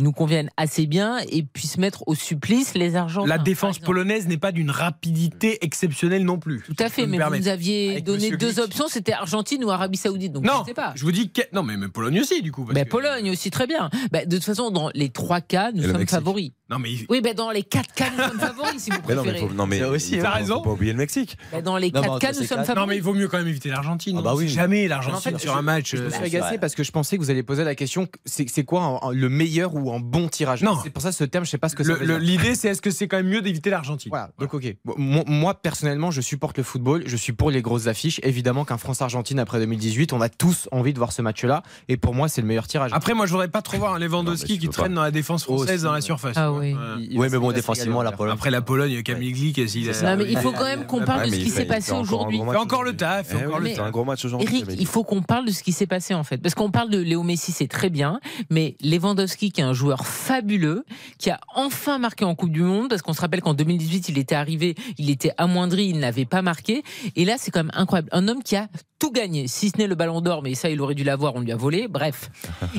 nous 0.00 0.12
conviennent 0.12 0.50
assez 0.56 0.86
bien 0.86 1.18
et 1.28 1.42
puissent 1.42 1.76
mettre 1.76 2.04
au 2.06 2.14
supplice 2.14 2.74
les 2.74 2.94
Argentins. 2.94 3.26
La 3.26 3.36
défense 3.38 3.80
polonaise 3.80 4.28
n'est 4.28 4.36
pas 4.38 4.52
d'une 4.52 4.70
rapidité 4.70 5.58
exceptionnelle 5.64 6.24
non 6.24 6.38
plus. 6.38 6.62
Tout 6.62 6.76
à 6.78 6.88
fait, 6.88 7.04
mais 7.08 7.18
vous 7.18 7.34
nous 7.36 7.48
aviez 7.48 7.90
Avec 7.90 8.04
donné 8.04 8.18
Monsieur 8.30 8.36
deux 8.36 8.46
Glick. 8.52 8.58
options, 8.64 8.86
c'était 8.86 9.12
Argentine 9.12 9.64
ou 9.64 9.70
Arabie 9.70 9.96
Saoudite. 9.98 10.32
Donc 10.32 10.44
Non, 10.44 10.60
je 10.60 10.66
sais 10.66 10.74
pas. 10.74 10.92
je 10.94 11.02
vous 11.02 11.10
dis 11.10 11.30
que 11.32 11.42
non, 11.52 11.64
mais 11.64 11.76
même 11.76 11.90
Pologne 11.90 12.20
aussi 12.20 12.42
du 12.42 12.52
coup. 12.52 12.64
parce 12.64 12.78
que- 12.80 12.88
Pologne 12.88 13.28
aussi 13.32 13.50
très 13.50 13.66
bien. 13.66 13.90
Ben, 14.12 14.24
de 14.24 14.36
toute 14.36 14.44
façon, 14.44 14.70
dans 14.70 14.88
les 14.94 15.08
trois 15.08 15.40
cas, 15.40 15.72
nous 15.72 15.82
Et 15.82 15.90
sommes 15.90 16.06
favoris. 16.06 16.52
Non 16.70 16.78
mais 16.78 16.90
Oui, 17.08 17.22
ben, 17.22 17.34
dans 17.34 17.50
les 17.50 17.62
quatre 17.62 17.94
cas, 17.94 18.10
nous 18.14 18.22
sommes 18.22 18.38
favoris, 18.40 18.78
si 18.82 18.90
vous 18.90 18.98
Mais 19.08 19.14
non, 19.14 19.22
mais, 19.22 19.30
préférez. 19.30 19.48
faut, 19.48 19.54
non, 19.54 19.66
mais 19.66 19.78
Ça 19.78 19.88
aussi, 19.88 20.12
il 20.12 20.16
faut- 20.18 20.24
t'as 20.24 20.30
raison. 20.32 20.54
faut 20.56 20.60
pas 20.62 20.70
oublier 20.72 20.92
le 20.92 20.98
Mexique. 20.98 21.38
Dans 21.64 21.78
les 21.78 21.90
Non, 21.90 22.00
mais 22.00 22.00
quatre 22.02 22.10
entre 22.12 22.18
cas, 22.20 22.32
nous 22.32 22.44
sommes 22.44 22.58
favoris. 22.64 22.76
non 22.76 22.86
mais 22.86 22.96
il 22.96 23.02
vaut 23.02 23.14
mieux 23.14 23.26
quand 23.28 23.38
même 23.38 23.48
éviter 23.48 23.70
l'Argentine. 23.70 24.16
Ah 24.18 24.22
bah 24.22 24.34
oui. 24.34 24.48
Jamais 24.48 24.82
Mais 24.82 24.88
l'Argentine 24.88 25.34
en 25.34 25.38
fait, 25.38 25.42
sur 25.42 25.54
je- 25.54 25.58
un 25.58 25.62
match. 25.62 25.92
Je 25.92 25.96
me 25.96 26.06
euh, 26.06 26.10
suis 26.10 26.18
c'est 26.18 26.24
agacé 26.36 26.58
parce 26.58 26.74
que 26.74 26.82
je 26.82 26.92
pensais 26.92 27.16
que 27.16 27.22
vous 27.22 27.30
alliez 27.30 27.42
poser 27.42 27.64
la 27.64 27.74
question 27.74 28.06
c'est 28.26 28.48
c'est 28.50 28.64
quoi 28.64 29.00
le 29.12 29.28
meilleur 29.30 29.74
ou 29.74 29.92
un 29.94 29.98
bon 30.00 30.28
tirage? 30.28 30.62
Non. 30.62 30.78
C'est 30.82 30.90
pour 30.90 31.02
ça 31.02 31.10
ce 31.12 31.24
terme, 31.24 31.44
je 31.46 31.50
sais 31.50 31.58
pas 31.58 31.68
ce 31.70 31.76
que 31.76 31.82
dire. 31.82 32.18
L'idée 32.18 32.54
c'est 32.54 32.68
est-ce 32.68 32.82
que 32.82 32.90
c'est 32.90 33.08
quand 33.08 33.16
même 33.16 33.28
mieux 33.28 33.40
d'éviter 33.40 33.70
l'Argentine? 33.70 34.10
Voilà, 34.10 34.30
donc 34.38 34.52
ok. 34.52 34.76
Bon, 34.84 34.94
Moi, 35.26 35.54
personnellement, 35.54 36.10
je 36.10 36.20
supporte 36.20 36.58
le 36.58 36.64
football, 36.64 37.02
je 37.06 37.16
suis 37.16 37.32
pour 37.32 37.50
les 37.50 37.62
grosses 37.62 37.86
affiches. 37.86 38.20
Évidemment 38.22 38.64
qu'un 38.66 38.78
France-Argentine 38.78 39.38
après 39.38 39.58
2018, 39.58 40.12
on 40.12 40.20
a 40.20 40.28
tous 40.28 40.68
envie 40.70 40.92
de 40.92 40.98
voir 40.98 41.12
ce 41.12 41.22
match-là. 41.22 41.62
Et 41.88 41.96
pour 41.96 42.14
moi, 42.14 42.28
c'est 42.28 42.42
le 42.42 42.46
meilleur 42.46 42.66
tirage. 42.66 42.90
Après 42.92 43.14
moi 43.14 43.24
je 43.24 43.32
voudrais 43.32 43.48
pas 43.48 43.62
trop 43.62 43.78
voir 43.78 43.94
un 43.94 43.98
mais 43.98 44.04
Lewandowski 44.06 44.58
qui 44.58 44.68
traîne 44.68 44.92
dans 44.94 45.02
la 45.02 45.10
défense 45.10 45.44
française 45.44 45.76
Aussi, 45.76 45.84
dans 45.84 45.92
la 45.92 46.00
surface. 46.02 46.36
Oui. 46.58 46.74
Il- 47.00 47.12
il 47.12 47.18
mais 47.20 47.28
bon, 47.30 47.50
il 47.50 47.54
défensivement, 47.54 47.98
régaler, 47.98 48.10
la 48.12 48.16
Pologne. 48.16 48.34
Après 48.34 48.50
la 48.50 48.60
Pologne, 48.62 49.02
Camille 49.02 49.32
Glick, 49.32 49.68
s'il 49.68 49.88
a- 49.90 50.02
Non, 50.02 50.16
mais 50.22 50.30
il 50.30 50.38
faut 50.38 50.52
quand 50.52 50.64
même 50.64 50.86
qu'on 50.86 51.04
parle 51.04 51.20
Ouais, 51.20 51.26
de 51.26 51.30
ce 51.32 51.36
il 51.36 51.44
qui 51.44 51.50
s'est 51.50 51.62
il 51.62 51.68
passé 51.68 51.92
aujourd'hui. 51.92 52.40
encore 52.40 52.82
le 52.84 52.96
taf, 52.96 53.28
Eh 53.32 53.46
encore 53.46 53.60
le 53.60 53.68
c'est 53.68 53.80
un 53.80 53.90
gros 53.90 54.04
match 54.04 54.24
aujourd'hui. 54.24 54.48
Eric, 54.62 54.76
il 54.80 54.86
faut 54.86 55.04
qu'on 55.04 55.22
parle 55.22 55.46
de 55.46 55.50
ce 55.52 55.62
qui 55.62 55.72
s'est 55.72 55.86
passé 55.86 56.14
en 56.14 56.24
fait. 56.24 56.38
Parce 56.38 56.54
qu'on 56.54 56.70
parle 56.70 56.90
de 56.90 56.98
Léo 56.98 57.22
Messi, 57.22 57.52
c'est 57.52 57.68
très 57.68 57.90
bien, 57.90 58.20
mais 58.50 58.76
Lewandowski, 58.82 59.50
qui 59.52 59.60
est 59.60 59.64
un 59.64 59.72
joueur 59.72 60.06
fabuleux, 60.06 60.84
qui 61.18 61.30
a 61.30 61.40
enfin 61.54 61.98
marqué 61.98 62.24
en 62.24 62.34
Coupe 62.34 62.52
du 62.52 62.62
Monde, 62.62 62.88
parce 62.88 63.02
qu'on 63.02 63.12
se 63.12 63.20
rappelle 63.20 63.40
qu'en 63.42 63.54
2018, 63.54 64.08
il 64.08 64.18
était 64.18 64.34
arrivé, 64.34 64.74
il 64.98 65.10
était 65.10 65.32
amoindri, 65.38 65.86
il 65.86 65.98
n'avait 65.98 66.24
pas 66.24 66.42
marqué. 66.42 66.82
Et 67.16 67.24
là, 67.24 67.36
c'est 67.38 67.50
quand 67.50 67.60
même 67.64 67.72
incroyable. 67.74 68.08
Un 68.12 68.28
homme 68.28 68.42
qui 68.42 68.56
a 68.56 68.68
tout 68.98 69.12
gagné, 69.12 69.46
si 69.48 69.70
ce 69.70 69.78
n'est 69.78 69.86
le 69.86 69.94
ballon 69.94 70.20
d'or, 70.20 70.42
mais 70.42 70.54
ça, 70.54 70.68
il 70.70 70.80
aurait 70.80 70.94
dû 70.94 71.04
l'avoir, 71.04 71.34
on 71.36 71.40
lui 71.40 71.52
a 71.52 71.56
volé. 71.56 71.86
Bref, 71.88 72.30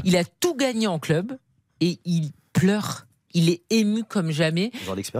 il 0.03 0.17
a 0.17 0.23
tout 0.23 0.55
gagné 0.55 0.87
en 0.87 0.99
club 0.99 1.37
et 1.81 1.99
il 2.05 2.31
pleure. 2.53 3.05
Il 3.33 3.49
est 3.49 3.61
ému 3.69 4.03
comme 4.03 4.31
jamais. 4.31 4.71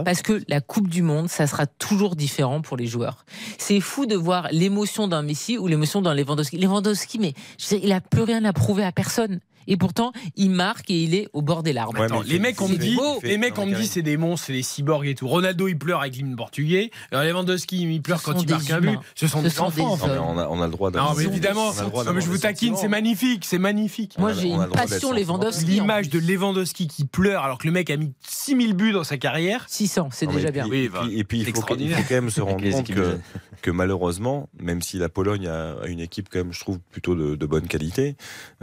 Parce 0.04 0.22
que 0.22 0.42
la 0.48 0.60
Coupe 0.60 0.88
du 0.88 1.02
Monde, 1.02 1.28
ça 1.28 1.46
sera 1.46 1.66
toujours 1.66 2.16
différent 2.16 2.60
pour 2.60 2.76
les 2.76 2.86
joueurs. 2.86 3.24
C'est 3.58 3.80
fou 3.80 4.06
de 4.06 4.16
voir 4.16 4.48
l'émotion 4.50 5.08
d'un 5.08 5.22
Messi 5.22 5.58
ou 5.58 5.66
l'émotion 5.66 6.02
d'un 6.02 6.14
Lewandowski. 6.14 6.58
Lewandowski, 6.58 7.18
mais 7.18 7.34
je 7.58 7.76
il 7.76 7.92
a 7.92 8.00
plus 8.00 8.22
rien 8.22 8.44
à 8.44 8.52
prouver 8.52 8.84
à 8.84 8.92
personne. 8.92 9.40
Et 9.66 9.76
pourtant, 9.76 10.12
il 10.36 10.50
marque 10.50 10.90
et 10.90 11.02
il 11.02 11.14
est 11.14 11.28
au 11.32 11.42
bord 11.42 11.62
des 11.62 11.72
larmes. 11.72 11.96
Ouais, 11.96 12.04
Attends, 12.06 12.20
mais 12.20 12.26
les 12.28 12.38
mecs, 12.38 12.60
on 12.60 12.68
me 12.68 12.76
dit, 12.76 12.96
les 13.22 13.38
mecs, 13.38 13.58
on 13.58 13.66
me 13.66 13.74
dit, 13.74 13.86
c'est 13.86 14.02
des 14.02 14.16
monstres, 14.16 14.46
c'est 14.46 14.52
des 14.52 14.62
cyborgs 14.62 15.06
et 15.06 15.14
tout. 15.14 15.28
Ronaldo, 15.28 15.68
il 15.68 15.78
pleure 15.78 16.00
avec 16.00 16.16
l'hymne 16.16 16.34
portugais. 16.36 16.90
Alors 17.12 17.24
Lewandowski, 17.24 17.82
il 17.82 18.02
pleure 18.02 18.20
Ce 18.20 18.24
quand 18.24 18.40
il 18.42 18.48
marque 18.48 18.70
un 18.70 18.80
but. 18.80 18.98
Ce 19.14 19.26
sont 19.26 19.38
Ce 19.38 19.44
des 19.44 19.50
sont 19.50 19.64
enfants. 19.64 19.76
des 19.76 19.82
enfin. 19.82 20.08
Non, 20.08 20.14
mais 20.14 20.20
on 20.20 20.38
a, 20.38 20.48
on 20.48 20.62
a 20.62 20.66
le 20.66 20.72
droit 20.72 20.90
Non, 20.90 21.14
mais 21.16 21.24
évidemment. 21.24 21.72
je 21.72 22.26
vous 22.28 22.38
taquine, 22.38 22.76
c'est 22.76 22.88
magnifique, 22.88 23.44
c'est 23.44 23.58
magnifique. 23.58 24.16
Moi, 24.18 24.32
j'ai 24.32 24.48
une 24.48 24.66
passion. 24.68 25.12
Lewandowski. 25.12 25.64
L'image 25.66 26.08
de 26.08 26.18
Lewandowski 26.18 26.86
qui 26.88 27.04
pleure 27.04 27.44
alors 27.44 27.58
que 27.58 27.66
le 27.66 27.72
mec 27.72 27.90
a 27.90 27.96
mis 27.96 28.12
6000 28.28 28.74
buts 28.74 28.92
dans 28.92 29.04
sa 29.04 29.16
carrière. 29.18 29.64
600, 29.68 30.08
c'est 30.12 30.26
déjà 30.26 30.50
bien. 30.50 30.66
et 30.66 31.24
puis- 31.24 31.40
il 31.40 31.54
faut, 31.54 31.62
quand 31.62 31.76
même 32.10 32.30
se 32.30 32.40
rendre 32.40 32.70
compte 32.70 32.86
que. 32.88 33.18
Que 33.60 33.70
malheureusement, 33.70 34.48
même 34.60 34.82
si 34.82 34.98
la 34.98 35.08
Pologne 35.08 35.46
a 35.46 35.76
une 35.86 36.00
équipe 36.00 36.28
quand 36.30 36.38
même, 36.40 36.52
je 36.52 36.60
trouve, 36.60 36.78
plutôt 36.90 37.14
de, 37.14 37.36
de 37.36 37.46
bonne 37.46 37.66
qualité, 37.66 38.16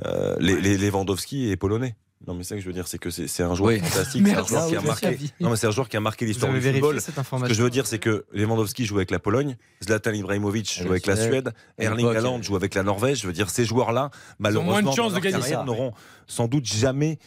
euh, 0.06 0.36
les, 0.40 0.60
les 0.60 0.78
Lewandowski 0.78 1.50
est 1.52 1.58
polonais. 1.58 1.96
Non, 2.26 2.34
mais 2.34 2.42
c'est 2.44 2.50
ça 2.50 2.56
que 2.56 2.62
je 2.62 2.66
veux 2.66 2.74
dire, 2.74 2.88
c'est 2.88 2.98
que 2.98 3.12
c'est 3.12 3.44
un 3.44 3.54
joueur 3.54 3.74
Oui. 3.74 3.80
fantastique, 3.80 4.26
c'est 4.26 4.36
un 4.36 4.44
joueur 4.44 4.68
qui 4.68 4.76
a 4.76 4.82
marqué. 4.82 5.18
Non, 5.40 5.52
mais 5.52 5.56
c'est 5.56 5.68
un 5.68 5.72
joueur 5.72 5.88
qui 5.88 5.98
a 5.98 6.00
marqué 6.00 6.26
l'histoire 6.26 6.52
du 6.52 6.60
football. 6.60 7.00
cette 7.00 7.14
Ce 7.16 7.48
que 7.48 7.54
je 7.54 7.62
veux 7.64 7.70
dire, 7.70 7.86
c'est 7.86 8.00
que 8.00 8.26
Lewandowski 8.34 8.86
joue 8.86 8.96
avec 8.98 9.12
la 9.12 9.20
Pologne, 9.20 9.56
Zlatan 9.84 10.14
Ibrahimovic 10.14 10.82
joue 10.82 10.90
avec 10.90 11.06
la 11.06 11.16
Suède. 11.16 11.54
Erling 11.78 12.08
Haaland 12.08 12.42
joue 12.42 12.56
avec 12.56 12.74
la 12.74 12.84
Norvège. 12.84 13.22
Je 13.22 13.28
veux 13.28 13.34
dire, 13.34 13.50
ces 13.52 13.66
joueurs-là, 13.66 14.10
malheureusement, 14.40 14.94
n'auront 15.66 15.94
sans 16.26 16.48
doute 16.48 16.66
jamais 16.66 17.20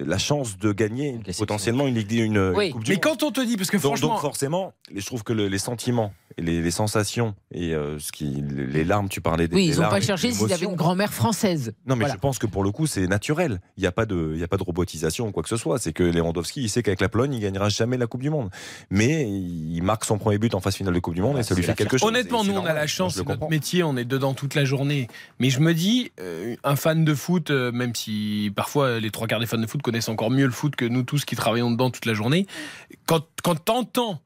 la 0.00 0.18
chance 0.18 0.58
de 0.58 0.72
gagner 0.72 1.18
potentiellement 1.38 1.86
une 1.86 1.94
Ligue 1.94 2.12
une, 2.12 2.36
une 2.36 2.52
Oui. 2.54 2.70
Coupe 2.70 2.84
du 2.84 2.90
Mais 2.90 2.96
Monde. 2.96 3.02
quand 3.02 3.22
on 3.22 3.30
te 3.32 3.40
dit, 3.40 3.56
parce 3.56 3.70
que 3.70 3.76
Donc, 3.76 3.82
franchement, 3.96 4.08
donc 4.08 4.20
forcément, 4.20 4.72
je 4.94 5.04
trouve 5.06 5.22
que 5.24 5.32
le- 5.32 5.48
les 5.48 5.58
sentiments, 5.58 6.12
et 6.36 6.42
les, 6.42 6.62
les 6.62 6.70
sensations 6.72 7.36
et 7.52 7.74
euh, 7.74 7.98
ce 8.00 8.10
qui, 8.10 8.42
les 8.50 8.82
larmes, 8.82 9.08
tu 9.08 9.20
parlais 9.20 9.46
des 9.46 9.54
Oui, 9.54 9.68
des 9.68 9.74
ils 9.76 9.80
n'ont 9.80 9.88
pas 9.88 10.00
cherché 10.00 10.32
s'ils 10.32 10.52
avaient 10.52 10.66
une 10.66 10.74
grand-mère 10.74 11.12
française. 11.14 11.74
Non, 11.86 11.94
mais 11.94 12.00
Voilà. 12.00 12.14
je 12.14 12.18
pense 12.18 12.40
que 12.40 12.46
pour 12.48 12.64
le 12.64 12.72
coup, 12.72 12.88
c'est 12.88 13.06
naturel. 13.06 13.60
Il 13.76 13.82
n'y 13.82 13.86
a 13.86 13.92
pas 13.92 14.04
de, 14.04 14.32
il 14.34 14.40
y 14.40 14.42
a 14.42 14.48
pas 14.48 14.56
de 14.56 14.64
robotisation 14.64 15.28
ou 15.28 15.30
quoi 15.30 15.44
que 15.44 15.48
ce 15.48 15.56
soit. 15.56 15.78
C'est 15.78 15.92
que 15.92 16.02
Lewandowski, 16.02 16.62
il 16.62 16.68
sait 16.68 16.82
qu'avec 16.82 17.00
la 17.00 17.08
Pologne, 17.08 17.34
il 17.34 17.40
gagnera 17.40 17.68
jamais 17.68 17.96
la 17.96 18.08
Coupe 18.08 18.22
du 18.22 18.30
Monde. 18.30 18.50
Mais 18.90 19.28
il 19.30 19.80
marque 19.82 20.04
son 20.04 20.18
premier 20.18 20.38
but 20.38 20.54
en 20.56 20.60
phase 20.60 20.74
finale 20.74 20.94
de 20.94 20.98
Coupe 20.98 21.14
du 21.14 21.22
Monde 21.22 21.38
et 21.38 21.44
ça 21.44 21.54
lui 21.54 21.62
fait 21.62 21.74
quelque 21.74 21.98
chose. 21.98 22.08
Honnêtement, 22.08 22.42
nous, 22.42 22.54
on 22.54 22.64
a 22.66 22.72
la 22.74 22.88
chance, 22.88 23.14
c'est 23.14 23.28
notre 23.28 23.48
métier, 23.48 23.84
on 23.84 23.96
est 23.96 24.04
dedans 24.04 24.34
toute 24.34 24.56
la 24.56 24.64
journée. 24.64 25.06
Mais 25.38 25.50
je 25.50 25.60
me 25.60 25.72
dis, 25.72 26.10
euh, 26.20 26.56
un 26.64 26.74
fan 26.74 27.04
de 27.04 27.14
foot, 27.14 27.50
euh, 27.50 27.70
même 27.70 27.94
si 27.94 28.50
parfois 28.56 28.98
les 28.98 29.10
trois 29.12 29.28
quarts 29.28 29.38
des 29.40 29.46
fans 29.46 29.58
de 29.58 29.66
foot 29.68 29.82
connaissent 29.84 30.08
encore 30.08 30.30
mieux 30.30 30.46
le 30.46 30.52
foot 30.52 30.74
que 30.74 30.84
nous 30.84 31.02
tous 31.04 31.24
qui 31.24 31.36
travaillons 31.36 31.70
dedans 31.70 31.90
toute 31.90 32.06
la 32.06 32.14
journée, 32.14 32.46
quand, 33.06 33.24
quand 33.42 33.54
t'entends 33.64 34.20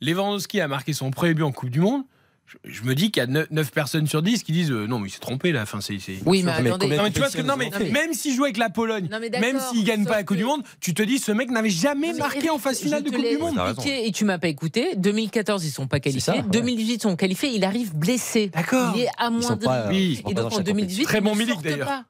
Lewandowski 0.00 0.60
a 0.60 0.68
marqué 0.68 0.92
son 0.92 1.10
premier 1.10 1.32
but 1.34 1.42
en 1.44 1.52
Coupe 1.52 1.70
du 1.70 1.80
Monde, 1.80 2.02
je, 2.46 2.58
je 2.64 2.82
me 2.82 2.94
dis 2.94 3.10
qu'il 3.10 3.22
y 3.22 3.26
a 3.26 3.46
9, 3.50 3.70
personnes 3.72 4.06
sur 4.06 4.20
10 4.22 4.42
qui 4.42 4.52
disent 4.52 4.70
euh, 4.70 4.86
non, 4.86 4.98
mais 4.98 5.08
il 5.08 5.10
s'est 5.10 5.18
trompé 5.18 5.50
là. 5.50 5.62
Enfin, 5.62 5.80
c'est, 5.80 5.98
c'est- 5.98 6.18
Oui, 6.26 6.42
mais 6.42 6.52
Mais 6.60 6.68
attendez. 6.70 6.94
Non, 6.96 7.04
mais 7.04 7.10
tu 7.10 7.20
vois 7.20 7.30
ce 7.30 7.38
que. 7.38 7.42
Non, 7.42 7.54
mais 7.56 7.70
même 7.90 8.12
s'il 8.12 8.34
joue 8.34 8.44
avec 8.44 8.58
la 8.58 8.68
Pologne, 8.68 9.08
Non, 9.10 9.18
même 9.18 9.58
s'il 9.60 9.82
gagne 9.84 10.00
sauf 10.02 10.08
pas 10.10 10.16
la 10.18 10.24
Coupe 10.24 10.36
que- 10.36 10.42
du 10.42 10.44
Monde, 10.46 10.62
tu 10.78 10.92
te 10.92 11.02
dis 11.02 11.18
ce 11.18 11.32
mec 11.32 11.50
n'avait 11.50 11.70
jamais 11.70 12.12
marqué 12.12 12.38
Eric, 12.40 12.50
en 12.52 12.58
phase 12.58 12.80
finale 12.80 13.02
de 13.02 13.08
Coupe 13.10 13.26
du 13.26 13.38
Monde. 13.38 13.56
Et 13.86 14.12
tu 14.12 14.26
m'as 14.26 14.36
pas 14.38 14.48
écouté. 14.48 14.90
2014, 14.96 15.64
ils 15.64 15.70
sont 15.70 15.86
pas 15.86 16.00
qualifiés. 16.00 16.20
ça, 16.20 16.36
ouais. 16.36 16.42
2018, 16.50 16.94
ils 16.94 17.00
sont 17.00 17.16
qualifiés. 17.16 17.48
Il 17.54 17.64
arrive 17.64 17.96
blessé. 17.96 18.48
D'accord. 18.48 18.92
Il 18.94 19.02
est 19.04 19.08
amoindri. 19.16 19.66
Oui. 19.88 20.22
Et 20.28 20.34
donc 20.34 20.46
en 20.52 20.56
chaque 20.56 20.64
2018, 20.64 21.04
Très 21.04 21.20
bon 21.22 21.32
ne 21.34 21.38
Milik, 21.38 21.62
d'ailleurs. 21.62 22.02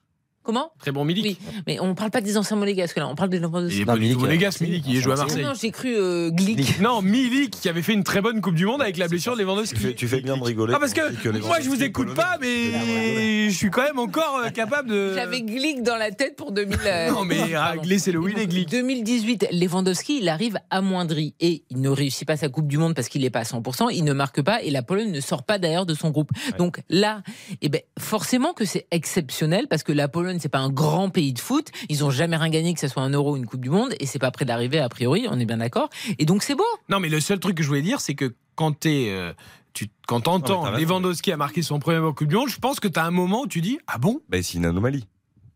Pas. 0.45 0.53
Comment? 0.53 0.71
Très 0.79 0.93
bon 0.93 1.05
Milik. 1.05 1.39
Oui, 1.41 1.53
mais 1.67 1.81
on 1.81 1.95
parle 1.95 2.11
pas 2.11 2.21
des 2.21 2.37
anciens 2.37 2.57
monégasques 2.57 2.97
là, 2.99 3.09
on 3.09 3.15
parle 3.15 3.31
de 3.31 3.39
Il 3.39 3.81
est 3.81 3.85
pas 3.85 3.93
Non, 3.93 3.97
tout 3.97 4.01
Milik, 4.01 4.19
monégasque, 4.21 4.61
Milik, 4.61 4.85
il 4.87 4.97
est 4.97 5.01
joué 5.01 5.13
à 5.13 5.17
Marseille. 5.17 5.43
non, 5.43 5.53
j'ai 5.61 5.71
cru 5.71 5.95
euh, 5.97 6.31
Glick. 6.31 6.81
Non, 6.81 7.03
Milik 7.03 7.51
qui 7.61 7.69
avait 7.69 7.83
fait 7.83 7.95
une 7.95 8.05
très 8.05 8.21
bonne 8.21 8.41
Coupe 8.41 8.55
du 8.55 8.67
Monde 8.67 8.83
avec 8.83 8.97
la 8.97 9.09
blessure 9.09 9.37
de 9.37 9.39
Tu 9.39 9.43
fais, 9.45 9.47
Lewandowski. 9.47 9.95
tu 9.95 10.09
fais 10.09 10.21
bien 10.21 10.37
de 10.37 10.43
rigoler. 10.43 10.75
Ah 10.77 10.79
parce 10.81 10.93
que 10.93 11.39
moi 11.41 11.61
je 11.61 11.69
vous 11.69 11.83
écoute 11.83 12.15
pas 12.15 12.37
mais 12.41 13.51
je 13.51 13.57
suis 13.57 13.71
quand 13.71 13.83
même 13.83 13.99
encore 13.99 14.41
euh, 14.45 14.51
capable 14.51 14.91
de 14.91 15.15
J'avais 15.15 15.43
Glick 15.43 15.83
dans 15.83 15.97
la 15.97 16.11
tête 16.11 16.37
pour 16.37 16.53
2000. 16.53 16.79
euh, 16.87 17.11
Non 17.11 17.25
mais 17.25 17.37
pardon. 17.53 17.83
laissez 17.85 18.13
le 18.13 18.19
oui 18.19 18.35
les 18.37 18.47
Glick. 18.47 18.69
2018, 18.71 19.49
Lewandowski, 19.53 20.19
il 20.21 20.29
arrive 20.29 20.59
amoindri 20.71 21.35
et 21.41 21.65
il 21.71 21.81
ne 21.81 21.89
réussit 21.89 22.27
pas 22.27 22.37
sa 22.37 22.49
Coupe 22.49 22.67
du 22.69 22.79
Monde 22.79 22.95
parce 22.95 23.09
qu'il 23.09 23.23
n'est 23.23 23.31
pas 23.31 23.41
à 23.41 23.45
100%, 23.45 23.89
il 23.93 24.05
ne 24.05 24.13
marque 24.13 24.43
pas 24.43 24.63
et 24.63 24.71
la 24.71 24.83
Pologne 24.83 25.11
ne 25.11 25.21
sort 25.21 25.43
pas 25.45 25.59
d'ailleurs 25.59 25.87
de 25.87 25.95
son 25.95 26.11
groupe. 26.11 26.31
Donc 26.59 26.81
là, 26.89 27.23
eh 27.63 27.69
ben, 27.69 27.81
forcément 27.99 28.53
que 28.53 28.65
c'est 28.65 28.87
exceptionnel 28.91 29.67
parce 29.69 29.83
que 29.83 29.93
la 29.93 30.09
Pologne, 30.09 30.34
c'est 30.41 30.49
pas 30.49 30.59
un 30.61 30.71
grand 30.71 31.09
pays 31.11 31.33
de 31.33 31.39
foot. 31.41 31.71
Ils 31.89 32.05
ont 32.05 32.11
jamais 32.11 32.37
rien 32.37 32.49
gagné, 32.51 32.75
que 32.75 32.81
ce 32.81 32.89
soit 32.89 33.03
un 33.03 33.11
euro 33.11 33.33
ou 33.33 33.37
une 33.37 33.47
Coupe 33.47 33.61
du 33.61 33.71
Monde 33.71 33.95
et 34.01 34.07
c'est 34.07 34.19
pas 34.19 34.31
près 34.31 34.45
d'arriver 34.45 34.79
a 34.79 34.89
priori, 34.89 35.27
on 35.31 35.39
est 35.39 35.45
bien 35.47 35.59
d'accord. 35.59 35.89
Et 36.19 36.25
donc 36.27 36.43
c'est 36.43 36.55
beau. 36.55 36.65
Non 36.89 37.01
mais 37.01 37.09
le 37.09 37.21
seul 37.21 37.39
truc 37.41 37.57
que 37.57 37.63
je 37.63 37.69
voulais 37.69 37.83
dire 37.83 38.01
c'est 38.01 38.15
que 38.15 38.35
quand 38.55 38.73
t'es 38.79 39.07
euh, 39.11 39.33
tu 39.73 39.89
quand 40.07 40.21
t'entends 40.21 40.63
raison. 40.63 40.79
Lewandowski 40.79 41.33
a 41.33 41.37
marqué 41.37 41.63
son 41.63 41.79
premier 41.81 42.01
Coupe 42.15 42.29
du 42.29 42.37
Monde, 42.37 42.49
je 42.49 42.59
pense 42.59 42.79
que 42.81 42.89
t'as 42.89 43.05
un 43.05 43.11
moment 43.11 43.43
où 43.43 43.47
tu 43.47 43.61
dis 43.61 43.79
ah 43.87 43.99
bon? 43.99 44.21
Ben, 44.29 44.43
c'est 44.43 44.55
une 44.59 44.67
anomalie. 44.67 45.07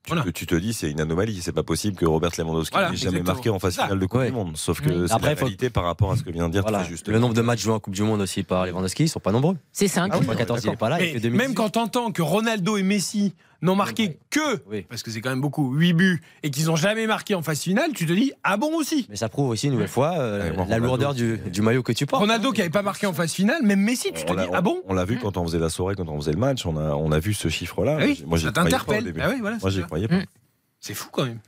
Tu, 0.04 0.14
Voilà. 0.14 0.24
te, 0.24 0.30
tu 0.30 0.46
te 0.46 0.54
dis 0.54 0.72
c'est 0.72 0.90
une 0.90 1.00
anomalie, 1.02 1.38
c'est 1.42 1.52
pas 1.52 1.62
possible 1.64 1.94
que 1.96 2.06
Robert 2.06 2.30
Lewandowski 2.38 2.72
Voilà, 2.72 2.90
n'ait 2.90 2.96
jamais 2.96 3.18
exactement. 3.18 3.34
marqué 3.34 3.50
en 3.50 3.58
phase 3.58 3.74
finale 3.74 3.98
de 3.98 4.06
Coupe 4.06 4.20
Ouais. 4.20 4.26
du 4.28 4.32
Monde. 4.32 4.56
Sauf 4.56 4.80
que 4.80 4.88
Oui. 4.88 4.94
c'est 5.06 5.12
la 5.12 5.18
faut- 5.36 5.44
réalité 5.44 5.68
par 5.70 5.84
rapport 5.84 6.10
à 6.12 6.16
ce 6.16 6.22
que 6.22 6.30
vient 6.30 6.46
de 6.48 6.52
dire 6.52 6.62
Voilà. 6.62 6.78
très 6.78 6.88
juste. 6.88 7.08
Le 7.08 7.18
nombre 7.18 7.34
de 7.34 7.42
matchs 7.42 7.60
joués 7.60 7.74
en 7.74 7.80
Coupe 7.80 7.94
du 7.94 8.02
Monde 8.02 8.22
aussi 8.22 8.42
par 8.42 8.64
Lewandowski, 8.64 9.02
ils 9.04 9.08
sont 9.08 9.20
pas 9.20 9.32
nombreux. 9.32 9.56
C'est 9.70 9.86
5. 9.88 10.10
Ah 10.14 10.18
oui, 10.18 10.26
En 10.30 10.34
14, 10.34 10.64
il 10.64 10.70
est 10.70 10.76
pas 10.76 10.88
là. 10.88 10.96
2018. 10.98 11.30
même 11.36 11.54
quand 11.54 11.68
t'entends 11.70 12.10
que 12.10 12.22
Ronaldo 12.22 12.76
et 12.78 12.82
Messi 12.82 13.34
n'ont 13.62 13.74
marqué 13.74 14.18
que, 14.30 14.60
Oui. 14.70 14.86
parce 14.88 15.02
que 15.02 15.10
c'est 15.10 15.20
quand 15.20 15.30
même 15.30 15.40
beaucoup, 15.40 15.72
8 15.74 15.92
buts, 15.92 16.22
et 16.42 16.50
qu'ils 16.50 16.66
n'ont 16.66 16.76
jamais 16.76 17.06
marqué 17.06 17.34
en 17.34 17.42
phase 17.42 17.60
finale, 17.60 17.92
tu 17.94 18.06
te 18.06 18.12
dis, 18.12 18.32
ah 18.44 18.56
bon 18.56 18.74
aussi 18.76 19.06
Mais 19.10 19.16
ça 19.16 19.28
prouve 19.28 19.50
aussi 19.50 19.66
une 19.66 19.72
nouvelle 19.72 19.88
fois 19.88 20.14
euh, 20.18 20.50
bon, 20.50 20.56
la 20.58 20.62
Ronaldo, 20.64 20.86
lourdeur 20.86 21.14
du, 21.14 21.38
du 21.38 21.62
maillot 21.62 21.82
que 21.82 21.92
tu 21.92 22.06
portes. 22.06 22.20
Ronaldo 22.22 22.52
qui 22.52 22.58
n'avait 22.58 22.70
pas 22.70 22.82
marqué 22.82 23.06
en 23.06 23.12
phase 23.12 23.32
finale, 23.32 23.62
même 23.62 23.80
Messi, 23.80 24.12
tu 24.12 24.24
te 24.24 24.32
On 24.32 24.36
dis, 24.36 24.42
ah 24.52 24.60
bon 24.60 24.82
On 24.86 24.94
l'a 24.94 25.04
vu 25.04 25.18
quand 25.18 25.36
on 25.36 25.44
faisait 25.44 25.58
la 25.58 25.70
soirée, 25.70 25.94
quand 25.96 26.08
on 26.08 26.20
faisait 26.20 26.32
le 26.32 26.38
match, 26.38 26.66
on 26.66 26.76
a, 26.76 26.94
on 26.94 27.10
a 27.12 27.18
vu 27.18 27.34
ce 27.34 27.48
chiffre-là. 27.48 27.98
Ah 28.00 28.04
oui, 28.04 28.22
Moi, 28.26 28.38
ça 28.38 28.52
t'interpelle. 28.52 29.12
Ah 29.20 29.30
oui, 29.30 29.40
voilà, 29.40 29.56
Moi, 29.60 29.70
j'y 29.70 29.82
croyais 29.82 30.08
pas. 30.08 30.16
Mm. 30.16 30.24
C'est 30.80 30.94
fou 30.94 31.08
quand 31.10 31.24
même. 31.24 31.40